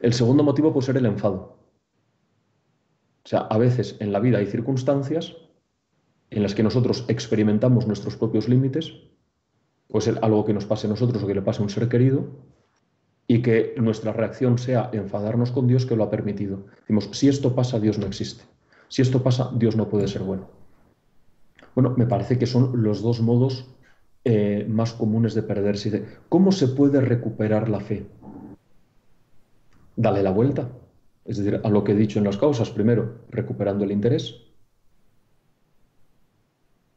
El 0.00 0.12
segundo 0.12 0.42
motivo 0.42 0.72
puede 0.72 0.86
ser 0.86 0.96
el 0.98 1.06
enfado. 1.06 1.58
O 3.24 3.28
sea, 3.28 3.40
a 3.40 3.58
veces 3.58 3.96
en 4.00 4.12
la 4.12 4.20
vida 4.20 4.38
hay 4.38 4.46
circunstancias 4.46 5.36
en 6.30 6.42
las 6.42 6.54
que 6.54 6.62
nosotros 6.62 7.04
experimentamos 7.08 7.86
nuestros 7.86 8.16
propios 8.16 8.48
límites, 8.48 8.92
puede 9.88 10.04
ser 10.04 10.18
algo 10.22 10.44
que 10.44 10.52
nos 10.52 10.66
pase 10.66 10.86
a 10.86 10.90
nosotros 10.90 11.22
o 11.22 11.26
que 11.26 11.34
le 11.34 11.42
pase 11.42 11.60
a 11.60 11.64
un 11.64 11.70
ser 11.70 11.88
querido, 11.88 12.26
y 13.30 13.42
que 13.42 13.74
nuestra 13.76 14.12
reacción 14.12 14.56
sea 14.58 14.88
enfadarnos 14.92 15.52
con 15.52 15.66
Dios 15.66 15.84
que 15.84 15.94
lo 15.94 16.04
ha 16.04 16.10
permitido. 16.10 16.64
Decimos, 16.80 17.10
si 17.12 17.28
esto 17.28 17.54
pasa, 17.54 17.78
Dios 17.78 17.98
no 17.98 18.06
existe. 18.06 18.42
Si 18.88 19.02
esto 19.02 19.22
pasa, 19.22 19.50
Dios 19.54 19.76
no 19.76 19.88
puede 19.88 20.08
ser 20.08 20.22
bueno. 20.22 20.48
Bueno, 21.74 21.94
me 21.96 22.06
parece 22.06 22.38
que 22.38 22.46
son 22.46 22.82
los 22.82 23.02
dos 23.02 23.20
modos 23.20 23.68
eh, 24.24 24.66
más 24.68 24.94
comunes 24.94 25.34
de 25.34 25.42
perderse. 25.42 26.06
¿Cómo 26.30 26.52
se 26.52 26.68
puede 26.68 27.02
recuperar 27.02 27.68
la 27.68 27.80
fe? 27.80 28.06
Dale 29.94 30.22
la 30.22 30.30
vuelta. 30.30 30.70
Es 31.26 31.36
decir, 31.36 31.60
a 31.62 31.68
lo 31.68 31.84
que 31.84 31.92
he 31.92 31.96
dicho 31.96 32.18
en 32.18 32.24
las 32.24 32.38
causas, 32.38 32.70
primero, 32.70 33.16
recuperando 33.30 33.84
el 33.84 33.92
interés. 33.92 34.47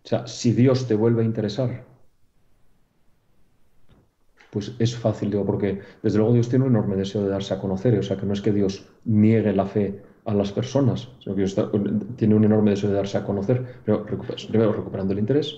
O 0.04 0.08
sea, 0.08 0.28
si 0.28 0.52
Dios 0.52 0.88
te 0.88 0.96
vuelve 0.96 1.22
a 1.22 1.26
interesar, 1.26 1.86
pues 4.52 4.74
es 4.80 4.96
fácil, 4.96 5.32
digo, 5.32 5.46
porque 5.46 5.80
desde 6.04 6.18
luego 6.18 6.34
Dios 6.34 6.50
tiene 6.50 6.66
un 6.66 6.72
enorme 6.72 6.96
deseo 6.96 7.24
de 7.24 7.30
darse 7.30 7.54
a 7.54 7.60
conocer, 7.60 7.98
o 7.98 8.04
sea, 8.04 8.18
que 8.18 8.26
no 8.26 8.34
es 8.34 8.42
que 8.42 8.52
Dios 8.52 8.86
niegue 9.06 9.54
la 9.54 9.66
fe 9.66 10.02
a 10.26 10.34
las 10.34 10.52
personas, 10.52 11.10
sino 11.20 11.36
que 11.36 11.42
Dios 11.42 11.56
tiene 12.18 12.36
un 12.36 12.44
enorme 12.44 12.72
deseo 12.72 12.90
de 12.90 12.98
darse 12.98 13.18
a 13.18 13.24
conocer, 13.24 13.80
pero 13.86 14.06
primero 14.06 14.74
recuperando 14.74 15.14
el 15.14 15.20
interés, 15.20 15.56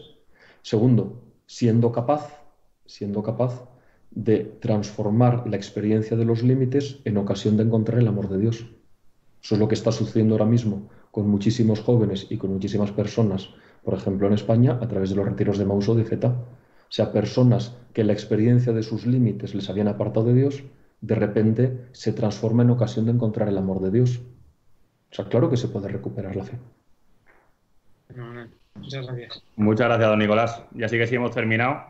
segundo, 0.61 1.21
siendo 1.47 1.91
capaz, 1.91 2.43
siendo 2.85 3.23
capaz 3.23 3.67
de 4.11 4.57
transformar 4.61 5.47
la 5.49 5.57
experiencia 5.57 6.15
de 6.15 6.25
los 6.25 6.43
límites 6.43 6.99
en 7.03 7.17
ocasión 7.17 7.57
de 7.57 7.63
encontrar 7.63 7.99
el 7.99 8.07
amor 8.07 8.29
de 8.29 8.37
Dios. 8.37 8.67
Eso 9.41 9.55
es 9.55 9.59
lo 9.59 9.67
que 9.67 9.75
está 9.75 9.91
sucediendo 9.91 10.35
ahora 10.35 10.45
mismo 10.45 10.89
con 11.11 11.27
muchísimos 11.29 11.81
jóvenes 11.81 12.27
y 12.29 12.37
con 12.37 12.53
muchísimas 12.53 12.91
personas, 12.91 13.49
por 13.83 13.93
ejemplo 13.93 14.27
en 14.27 14.33
España, 14.33 14.79
a 14.81 14.87
través 14.87 15.09
de 15.09 15.15
los 15.15 15.25
retiros 15.25 15.57
de 15.57 15.65
Mauso 15.65 15.95
de 15.95 16.05
Feta 16.05 16.35
sea, 16.93 17.11
personas 17.11 17.75
que 17.91 18.03
la 18.03 18.13
experiencia 18.13 18.71
de 18.71 18.83
sus 18.83 19.07
límites 19.07 19.55
les 19.55 19.67
habían 19.67 19.87
apartado 19.87 20.27
de 20.27 20.35
Dios, 20.35 20.63
de 21.01 21.15
repente 21.15 21.87
se 21.91 22.13
transforma 22.13 22.61
en 22.61 22.69
ocasión 22.69 23.05
de 23.05 23.13
encontrar 23.13 23.49
el 23.49 23.57
amor 23.57 23.81
de 23.81 23.89
Dios. 23.89 24.21
O 25.11 25.15
sea, 25.15 25.25
claro 25.25 25.49
que 25.49 25.57
se 25.57 25.69
puede 25.69 25.87
recuperar 25.87 26.35
la 26.35 26.43
fe. 26.43 26.59
Muchas 28.75 29.07
gracias. 29.07 29.43
Muchas 29.55 29.87
gracias, 29.87 30.07
don 30.07 30.19
Nicolás. 30.19 30.63
Ya 30.75 30.87
sí 30.87 30.99
que 30.99 31.07
sí 31.07 31.15
hemos 31.15 31.31
terminado. 31.31 31.83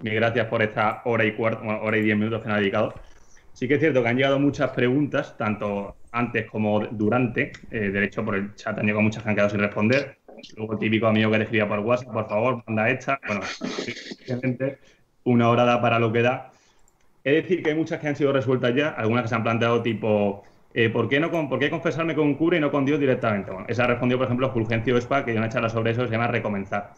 Mil 0.00 0.14
gracias 0.14 0.48
por 0.48 0.62
esta 0.62 1.02
hora 1.04 1.24
y 1.24 1.36
cuarto, 1.36 1.62
hora 1.64 1.96
y 1.96 2.02
diez 2.02 2.16
minutos 2.16 2.42
que 2.42 2.48
nos 2.48 2.56
ha 2.56 2.60
dedicado. 2.60 2.94
Sí 3.52 3.68
que 3.68 3.74
es 3.74 3.80
cierto 3.80 4.02
que 4.02 4.08
han 4.08 4.16
llegado 4.16 4.40
muchas 4.40 4.70
preguntas, 4.70 5.36
tanto 5.36 5.94
antes 6.10 6.50
como 6.50 6.80
durante. 6.80 7.52
Eh, 7.70 7.90
de 7.90 8.04
hecho, 8.04 8.24
por 8.24 8.34
el 8.34 8.52
chat 8.56 8.76
han 8.76 8.86
llegado 8.86 9.02
muchas 9.02 9.22
que 9.22 9.28
han 9.28 9.36
quedado 9.36 9.50
sin 9.50 9.60
responder. 9.60 10.18
Luego 10.56 10.78
típico 10.78 11.06
amigo 11.06 11.30
que 11.30 11.38
le 11.38 11.44
escribía 11.44 11.68
por 11.68 11.80
WhatsApp, 11.80 12.12
por 12.12 12.28
favor, 12.28 12.62
manda 12.66 12.88
esta. 12.90 13.20
Bueno, 13.26 13.42
una 15.24 15.48
hora 15.50 15.64
da 15.64 15.80
para 15.80 15.98
lo 15.98 16.12
que 16.12 16.22
da. 16.22 16.50
Es 17.22 17.34
decir, 17.42 17.62
que 17.62 17.70
hay 17.70 17.76
muchas 17.76 18.00
que 18.00 18.08
han 18.08 18.16
sido 18.16 18.32
resueltas 18.32 18.74
ya, 18.74 18.90
algunas 18.90 19.24
que 19.24 19.28
se 19.28 19.34
han 19.34 19.42
planteado 19.42 19.82
tipo, 19.82 20.42
eh, 20.72 20.88
¿por, 20.88 21.08
qué 21.08 21.20
no 21.20 21.30
¿por 21.30 21.58
qué 21.58 21.68
confesarme 21.68 22.14
con 22.14 22.26
un 22.26 22.34
cura 22.34 22.56
y 22.56 22.60
no 22.60 22.70
con 22.70 22.84
Dios 22.84 22.98
directamente? 22.98 23.50
Bueno, 23.50 23.66
esa 23.68 23.86
respondió, 23.86 24.16
por 24.16 24.26
ejemplo, 24.26 24.50
Fulgencio 24.50 24.96
Espa, 24.96 25.24
que 25.24 25.32
hay 25.32 25.36
una 25.36 25.48
charla 25.48 25.68
sobre 25.68 25.90
eso, 25.90 26.06
se 26.06 26.12
llama 26.12 26.28
Recomenzar. 26.28 26.92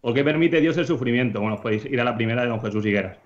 ¿Por 0.00 0.12
qué 0.12 0.22
permite 0.22 0.60
Dios 0.60 0.76
el 0.76 0.86
sufrimiento? 0.86 1.40
Bueno, 1.40 1.60
podéis 1.60 1.86
ir 1.86 1.98
a 2.00 2.04
la 2.04 2.14
primera 2.14 2.42
de 2.42 2.48
don 2.48 2.60
Jesús 2.60 2.84
Higueras, 2.84 3.16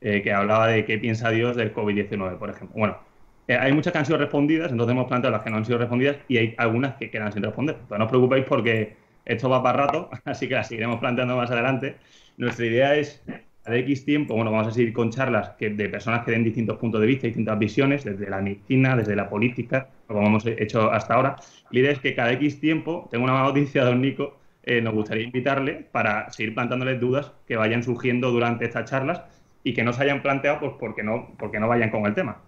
eh, 0.00 0.20
que 0.22 0.32
hablaba 0.32 0.66
de 0.66 0.84
qué 0.84 0.98
piensa 0.98 1.30
Dios 1.30 1.54
del 1.54 1.72
COVID-19, 1.72 2.38
por 2.38 2.50
ejemplo. 2.50 2.76
Bueno, 2.76 2.98
eh, 3.46 3.56
hay 3.56 3.72
muchas 3.72 3.92
que 3.92 3.98
han 3.98 4.06
sido 4.06 4.18
respondidas, 4.18 4.72
entonces 4.72 4.92
hemos 4.92 5.06
planteado 5.06 5.32
las 5.36 5.42
que 5.42 5.50
no 5.50 5.58
han 5.58 5.64
sido 5.64 5.78
respondidas 5.78 6.16
y 6.28 6.38
hay 6.38 6.54
algunas 6.56 6.96
que 6.96 7.10
quedan 7.10 7.32
sin 7.32 7.42
responder. 7.42 7.74
Entonces 7.74 7.98
no 7.98 8.04
os 8.04 8.10
preocupéis 8.10 8.44
porque 8.46 8.96
esto 9.24 9.48
va 9.48 9.62
para 9.62 9.86
rato, 9.86 10.10
así 10.24 10.48
que 10.48 10.54
las 10.54 10.68
seguiremos 10.68 10.98
planteando 10.98 11.36
más 11.36 11.50
adelante. 11.50 11.96
Nuestra 12.36 12.66
idea 12.66 12.94
es, 12.96 13.22
a 13.66 13.74
X 13.76 14.04
tiempo, 14.04 14.34
bueno, 14.34 14.50
vamos 14.50 14.68
a 14.68 14.70
seguir 14.72 14.92
con 14.92 15.10
charlas 15.10 15.50
que, 15.58 15.70
de 15.70 15.88
personas 15.88 16.24
que 16.24 16.32
den 16.32 16.44
distintos 16.44 16.78
puntos 16.78 17.00
de 17.00 17.06
vista, 17.06 17.26
distintas 17.26 17.58
visiones, 17.58 18.04
desde 18.04 18.28
la 18.28 18.40
medicina, 18.40 18.96
desde 18.96 19.16
la 19.16 19.28
política, 19.28 19.88
como 20.06 20.26
hemos 20.26 20.46
hecho 20.46 20.90
hasta 20.90 21.14
ahora. 21.14 21.36
La 21.70 21.80
idea 21.80 21.92
es 21.92 21.98
que 21.98 22.14
cada 22.14 22.32
X 22.32 22.60
tiempo, 22.60 23.08
tengo 23.10 23.24
una 23.24 23.42
noticia, 23.42 23.84
don 23.84 24.00
Nico, 24.00 24.38
eh, 24.62 24.80
nos 24.80 24.94
gustaría 24.94 25.24
invitarle 25.24 25.86
para 25.92 26.30
seguir 26.30 26.54
planteándoles 26.54 26.98
dudas 27.00 27.32
que 27.46 27.56
vayan 27.56 27.82
surgiendo 27.82 28.30
durante 28.30 28.64
estas 28.64 28.90
charlas 28.90 29.22
y 29.62 29.74
que 29.74 29.84
no 29.84 29.92
se 29.92 30.02
hayan 30.02 30.22
planteado 30.22 30.60
pues 30.60 30.72
porque 30.78 31.02
no, 31.02 31.34
porque 31.38 31.60
no 31.60 31.68
vayan 31.68 31.90
con 31.90 32.06
el 32.06 32.14
tema. 32.14 32.42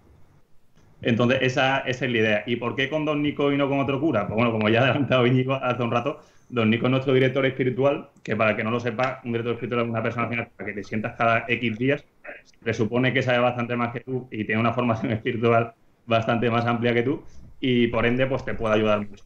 Entonces, 1.07 1.39
esa, 1.41 1.79
esa, 1.81 2.05
es 2.05 2.11
la 2.11 2.19
idea. 2.19 2.43
¿Y 2.47 2.57
por 2.57 2.75
qué 2.75 2.91
con 2.91 3.05
Don 3.05 3.23
Nico 3.23 3.53
y 3.53 3.57
no 3.57 3.69
con 3.69 3.79
otro 3.79 4.01
cura? 4.01 4.27
Pues 4.27 4.35
bueno, 4.35 4.51
como 4.51 4.69
ya 4.69 4.81
ha 4.81 4.85
adelantado 4.87 5.25
Íñigo 5.25 5.55
hace 5.55 5.81
un 5.81 5.93
rato, 5.93 6.19
Don 6.49 6.69
Nico 6.69 6.87
es 6.87 6.91
nuestro 6.91 7.15
director 7.15 7.47
espiritual, 7.47 8.09
que 8.25 8.35
para 8.35 8.57
que 8.57 8.65
no 8.65 8.73
lo 8.73 8.81
sepa, 8.81 9.21
un 9.25 9.31
director 9.31 9.55
espiritual 9.55 9.85
es 9.85 9.89
una 9.89 10.03
persona 10.03 10.25
al 10.25 10.31
final 10.31 10.49
para 10.57 10.69
que 10.69 10.75
te 10.75 10.83
sientas 10.83 11.15
cada 11.17 11.45
X 11.47 11.79
días, 11.79 12.05
presupone 12.61 13.13
que 13.13 13.23
sabe 13.23 13.39
bastante 13.39 13.77
más 13.77 13.93
que 13.93 14.01
tú 14.01 14.27
y 14.33 14.45
tiene 14.45 14.61
una 14.61 14.73
formación 14.73 15.13
espiritual 15.13 15.75
bastante 16.07 16.51
más 16.51 16.67
amplia 16.67 16.93
que 16.93 17.05
tú 17.05 17.23
y 17.61 17.87
por 17.87 18.05
ende 18.05 18.27
pues 18.27 18.45
te 18.45 18.55
puede 18.55 18.75
ayudar 18.75 19.09
mucho. 19.09 19.23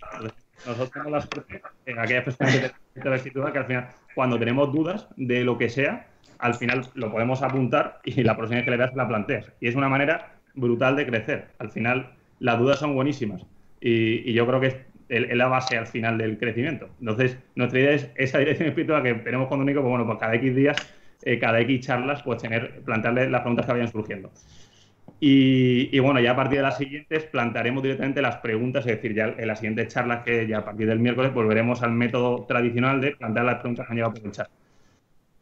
nosotros 0.66 0.90
tenemos 0.90 1.12
la 1.12 1.20
suerte 1.22 1.62
en 1.86 1.98
aquellas 1.98 2.24
personas 2.24 2.56
que 2.56 2.70
tienen 2.92 3.12
espiritual 3.14 3.52
que 3.52 3.58
al 3.58 3.66
final 3.66 3.88
cuando 4.14 4.38
tenemos 4.38 4.70
dudas 4.70 5.08
de 5.16 5.44
lo 5.44 5.56
que 5.56 5.70
sea, 5.70 6.08
al 6.38 6.54
final 6.54 6.86
lo 6.92 7.10
podemos 7.10 7.42
apuntar 7.42 8.00
y 8.04 8.22
la 8.22 8.36
próxima 8.36 8.56
vez 8.56 8.66
que 8.66 8.70
le 8.70 8.76
veas 8.76 8.94
la 8.94 9.08
planteas. 9.08 9.50
Y 9.60 9.68
es 9.68 9.74
una 9.74 9.88
manera 9.88 10.39
brutal 10.54 10.96
de 10.96 11.06
crecer. 11.06 11.48
Al 11.58 11.70
final, 11.70 12.12
las 12.38 12.58
dudas 12.58 12.78
son 12.78 12.94
buenísimas 12.94 13.46
y, 13.80 14.32
yo 14.32 14.46
creo 14.46 14.60
que 14.60 14.66
es, 15.08 15.36
la 15.36 15.48
base 15.48 15.76
al 15.76 15.86
final 15.86 16.18
del 16.18 16.38
crecimiento. 16.38 16.88
Entonces, 17.00 17.36
nuestra 17.56 17.80
idea 17.80 17.92
es 17.92 18.10
esa 18.14 18.38
dirección 18.38 18.68
espiritual 18.68 19.02
que 19.02 19.14
tenemos 19.14 19.48
con 19.48 19.58
Dominico, 19.58 19.80
pues 19.80 19.90
bueno, 19.90 20.06
pues 20.06 20.18
cada 20.18 20.34
X 20.36 20.54
días, 20.54 20.76
eh, 21.22 21.38
cada 21.38 21.60
X 21.60 21.86
charlas, 21.86 22.22
pues 22.22 22.40
tener, 22.40 22.80
plantearle 22.82 23.28
las 23.28 23.40
preguntas 23.40 23.66
que 23.66 23.72
vayan 23.72 23.88
surgiendo. 23.88 24.30
Y, 25.22 25.98
bueno, 25.98 26.18
ya 26.20 26.30
a 26.30 26.36
partir 26.36 26.58
de 26.58 26.62
las 26.62 26.78
siguientes 26.78 27.24
plantearemos 27.24 27.82
directamente 27.82 28.22
las 28.22 28.36
preguntas, 28.38 28.86
es 28.86 28.96
decir, 28.96 29.14
ya 29.14 29.34
en 29.36 29.48
las 29.48 29.58
siguientes 29.58 29.88
charlas 29.88 30.24
que 30.24 30.46
ya 30.46 30.58
a 30.58 30.64
partir 30.64 30.86
del 30.86 30.98
miércoles 30.98 31.34
volveremos 31.34 31.82
al 31.82 31.92
método 31.92 32.46
tradicional 32.46 33.02
de 33.02 33.16
plantear 33.16 33.44
las 33.44 33.56
preguntas 33.56 33.86
que 33.86 33.92
han 33.92 33.96
llegado 33.96 34.14
por 34.14 34.24
el 34.24 34.32
chat. 34.32 34.48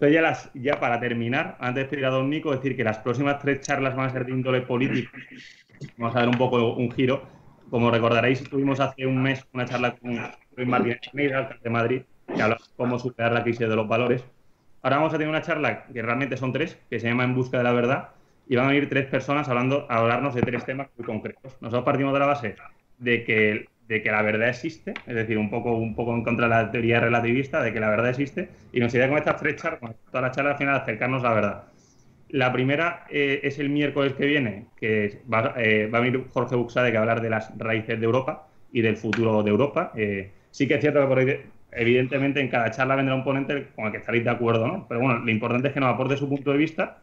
Entonces, 0.00 0.50
ya, 0.54 0.78
para 0.78 1.00
terminar, 1.00 1.56
antes 1.58 1.84
de 1.84 1.90
pedir 1.90 2.06
a 2.06 2.10
Don 2.10 2.30
Nico, 2.30 2.52
decir 2.52 2.76
que 2.76 2.84
las 2.84 2.98
próximas 2.98 3.40
tres 3.40 3.62
charlas 3.62 3.96
van 3.96 4.06
a 4.06 4.10
ser 4.10 4.24
de 4.24 4.32
índole 4.32 4.60
político. 4.60 5.10
Vamos 5.96 6.14
a 6.14 6.20
dar 6.20 6.28
un 6.28 6.38
poco 6.38 6.74
un 6.74 6.90
giro. 6.92 7.22
Como 7.68 7.90
recordaréis, 7.90 8.48
tuvimos 8.48 8.78
hace 8.78 9.06
un 9.06 9.20
mes 9.20 9.44
una 9.52 9.64
charla 9.64 9.96
con 9.96 10.16
Luis 10.56 10.68
Martínez 10.68 11.00
Alcalde 11.34 11.62
de 11.62 11.70
Madrid, 11.70 12.02
que 12.26 12.40
hablaba 12.40 12.62
de 12.64 12.70
cómo 12.76 12.98
superar 12.98 13.32
la 13.32 13.42
crisis 13.42 13.68
de 13.68 13.74
los 13.74 13.88
valores. 13.88 14.24
Ahora 14.82 14.96
vamos 14.98 15.12
a 15.12 15.18
tener 15.18 15.28
una 15.28 15.42
charla 15.42 15.84
que 15.86 16.00
realmente 16.00 16.36
son 16.36 16.52
tres, 16.52 16.78
que 16.88 17.00
se 17.00 17.08
llama 17.08 17.24
En 17.24 17.34
busca 17.34 17.58
de 17.58 17.64
la 17.64 17.72
verdad, 17.72 18.10
y 18.46 18.54
van 18.54 18.66
a 18.66 18.68
venir 18.68 18.88
tres 18.88 19.06
personas 19.06 19.48
hablando, 19.48 19.86
a 19.90 19.98
hablarnos 19.98 20.34
de 20.34 20.42
tres 20.42 20.64
temas 20.64 20.88
muy 20.96 21.04
concretos. 21.04 21.56
Nosotros 21.60 21.84
partimos 21.84 22.12
de 22.12 22.18
la 22.20 22.26
base 22.26 22.54
de 22.98 23.24
que 23.24 23.66
de 23.88 24.02
que 24.02 24.10
la 24.10 24.22
verdad 24.22 24.50
existe, 24.50 24.94
es 25.06 25.14
decir, 25.14 25.38
un 25.38 25.48
poco, 25.48 25.72
un 25.74 25.94
poco 25.94 26.14
en 26.14 26.22
contra 26.22 26.46
de 26.46 26.54
la 26.54 26.70
teoría 26.70 27.00
relativista, 27.00 27.62
de 27.62 27.72
que 27.72 27.80
la 27.80 27.88
verdad 27.88 28.10
existe, 28.10 28.50
y 28.70 28.80
nos 28.80 28.94
idea 28.94 29.08
con 29.08 29.16
estas 29.16 29.40
tres 29.40 29.56
charlas, 29.56 29.80
con 29.80 29.94
todas 30.10 30.22
las 30.22 30.36
charlas 30.36 30.52
al 30.52 30.58
final, 30.58 30.76
acercarnos 30.76 31.24
a 31.24 31.28
la 31.28 31.34
verdad. 31.34 31.64
La 32.28 32.52
primera 32.52 33.06
eh, 33.08 33.40
es 33.42 33.58
el 33.58 33.70
miércoles 33.70 34.12
que 34.12 34.26
viene, 34.26 34.66
que 34.78 35.22
va, 35.32 35.54
eh, 35.56 35.88
va, 35.92 35.98
a 35.98 36.00
venir 36.02 36.22
Jorge 36.28 36.54
Buxade 36.54 36.90
que 36.90 36.98
a 36.98 37.00
hablar 37.00 37.22
de 37.22 37.30
las 37.30 37.56
raíces 37.56 37.98
de 37.98 38.04
Europa 38.04 38.46
y 38.70 38.82
del 38.82 38.98
futuro 38.98 39.42
de 39.42 39.50
Europa. 39.50 39.92
Eh, 39.96 40.30
sí 40.50 40.68
que 40.68 40.74
es 40.74 40.80
cierto 40.82 41.00
que 41.00 41.06
por 41.06 41.18
ahí, 41.18 41.40
evidentemente 41.72 42.40
en 42.40 42.48
cada 42.48 42.70
charla 42.70 42.94
vendrá 42.94 43.14
un 43.14 43.24
ponente 43.24 43.68
con 43.74 43.86
el 43.86 43.92
que 43.92 43.98
estaréis 43.98 44.24
de 44.24 44.30
acuerdo, 44.30 44.68
¿no? 44.68 44.86
Pero 44.86 45.00
bueno, 45.00 45.20
lo 45.20 45.30
importante 45.30 45.68
es 45.68 45.74
que 45.74 45.80
nos 45.80 45.94
aporte 45.94 46.18
su 46.18 46.28
punto 46.28 46.52
de 46.52 46.58
vista, 46.58 46.98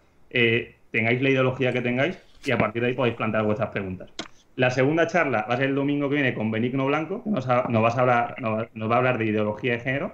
tengáis 0.92 1.20
la 1.20 1.30
ideología 1.30 1.74
que 1.74 1.82
tengáis 1.82 2.20
y 2.46 2.52
a 2.52 2.60
partir 2.60 2.84
de 2.84 2.90
ahí 2.90 2.94
podéis 2.94 3.16
plantear 3.16 3.44
vuestras 3.44 3.70
preguntas. 3.70 4.12
La 4.56 4.72
segunda 4.72 5.08
charla 5.08 5.46
va 5.50 5.56
a 5.56 5.58
ser 5.58 5.68
el 5.68 5.76
domingo 5.76 6.08
que 6.10 6.16
viene 6.16 6.34
con 6.34 6.50
Benigno 6.50 6.86
Blanco, 6.86 7.24
que 7.24 7.30
nos, 7.30 7.48
va 7.48 7.60
a 7.60 8.00
hablar, 8.00 8.36
va 8.42 8.96
a 8.96 8.98
hablar 8.98 9.18
de 9.18 9.26
ideología 9.26 9.74
de 9.74 9.80
género. 9.80 10.14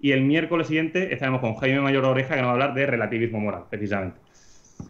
Y 0.00 0.12
el 0.12 0.22
miércoles 0.22 0.66
siguiente 0.66 1.12
estaremos 1.12 1.40
con 1.40 1.54
Jaime 1.54 1.80
Mayor 1.80 2.04
Oreja, 2.04 2.34
que 2.34 2.40
nos 2.40 2.48
va 2.48 2.50
a 2.50 2.54
hablar 2.54 2.74
de 2.74 2.86
relativismo 2.86 3.40
moral, 3.40 3.64
precisamente. 3.70 4.18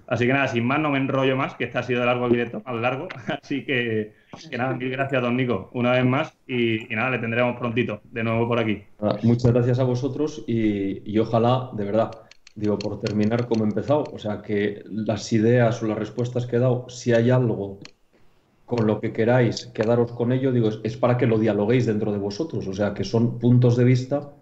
Así 0.07 0.27
que 0.27 0.33
nada, 0.33 0.49
sin 0.49 0.65
más, 0.65 0.81
no 0.81 0.91
me 0.91 0.99
enrollo 0.99 1.37
más, 1.37 1.55
que 1.55 1.65
este 1.65 1.79
ha 1.79 1.83
sido 1.83 2.01
de 2.01 2.07
largo 2.07 2.27
el 2.27 2.33
directo, 2.33 2.63
más 2.65 2.75
largo. 2.77 3.09
Así 3.43 3.65
que, 3.65 4.15
nada, 4.57 4.75
mil 4.75 4.91
gracias, 4.91 5.23
don 5.23 5.37
Nico, 5.37 5.71
una 5.75 5.93
vez 5.93 6.05
más. 6.05 6.33
Y, 6.47 6.87
nada, 6.91 7.11
le 7.11 7.19
tendremos 7.19 7.59
prontito 7.59 8.01
de 8.05 8.25
nuevo 8.25 8.49
por 8.49 8.59
aquí. 8.59 8.83
Muchas 9.23 9.53
gracias 9.53 9.79
a 9.79 9.85
vosotros 9.85 10.43
y, 10.47 11.03
y 11.11 11.19
ojalá, 11.19 11.71
de 11.75 11.85
verdad, 11.85 12.11
digo, 12.55 12.79
por 12.79 13.01
terminar 13.01 13.47
como 13.47 13.65
he 13.65 13.69
empezado, 13.69 14.05
o 14.13 14.19
sea, 14.19 14.43
que 14.43 14.83
las 14.87 15.33
ideas 15.33 15.83
o 15.83 15.87
las 15.87 15.99
respuestas 15.99 16.47
que 16.47 16.57
he 16.57 16.59
dado, 16.59 16.89
si 16.89 17.13
hay 17.13 17.31
algo 17.31 17.79
con 18.67 18.87
lo 18.87 19.01
que 19.01 19.13
queráis 19.13 19.67
quedaros 19.67 20.13
con 20.13 20.33
ello, 20.33 20.53
digo, 20.53 20.69
es, 20.83 20.97
para 20.97 21.17
que 21.17 21.27
lo 21.27 21.39
dialoguéis 21.39 21.87
dentro 21.87 22.13
de 22.13 22.19
vosotros, 22.19 22.67
o 22.67 22.75
sea, 22.75 22.93
que 22.93 23.05
son 23.05 23.39
puntos 23.39 23.77
de 23.77 23.85
vista 23.85 24.33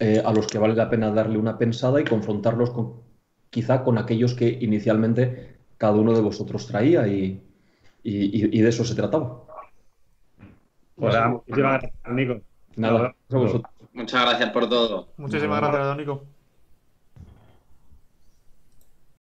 eh, 0.00 0.22
a 0.24 0.32
los 0.32 0.46
que 0.46 0.58
vale 0.58 0.74
la 0.74 0.90
pena 0.90 1.10
darle 1.10 1.38
una 1.38 1.58
pensada 1.58 2.00
y 2.00 2.04
confrontarlos 2.04 2.70
con, 2.70 3.02
quizá 3.50 3.84
con 3.84 3.98
aquellos 3.98 4.34
que 4.34 4.48
inicialmente 4.48 5.58
cada 5.76 5.94
uno 5.94 6.14
de 6.14 6.22
vosotros 6.22 6.66
traía 6.66 7.06
y, 7.06 7.42
de 8.02 8.68
eso 8.68 8.84
se 8.84 8.94
trataba. 8.94 9.44
muchísimas 10.96 11.82
gracias, 11.82 11.92
Nico. 12.08 12.40
Muchas 13.92 14.22
gracias 14.22 14.50
por 14.50 14.68
todo. 14.68 15.08
Muchísimas 15.18 15.60
gracias, 15.60 15.96
Nico. 15.98 16.24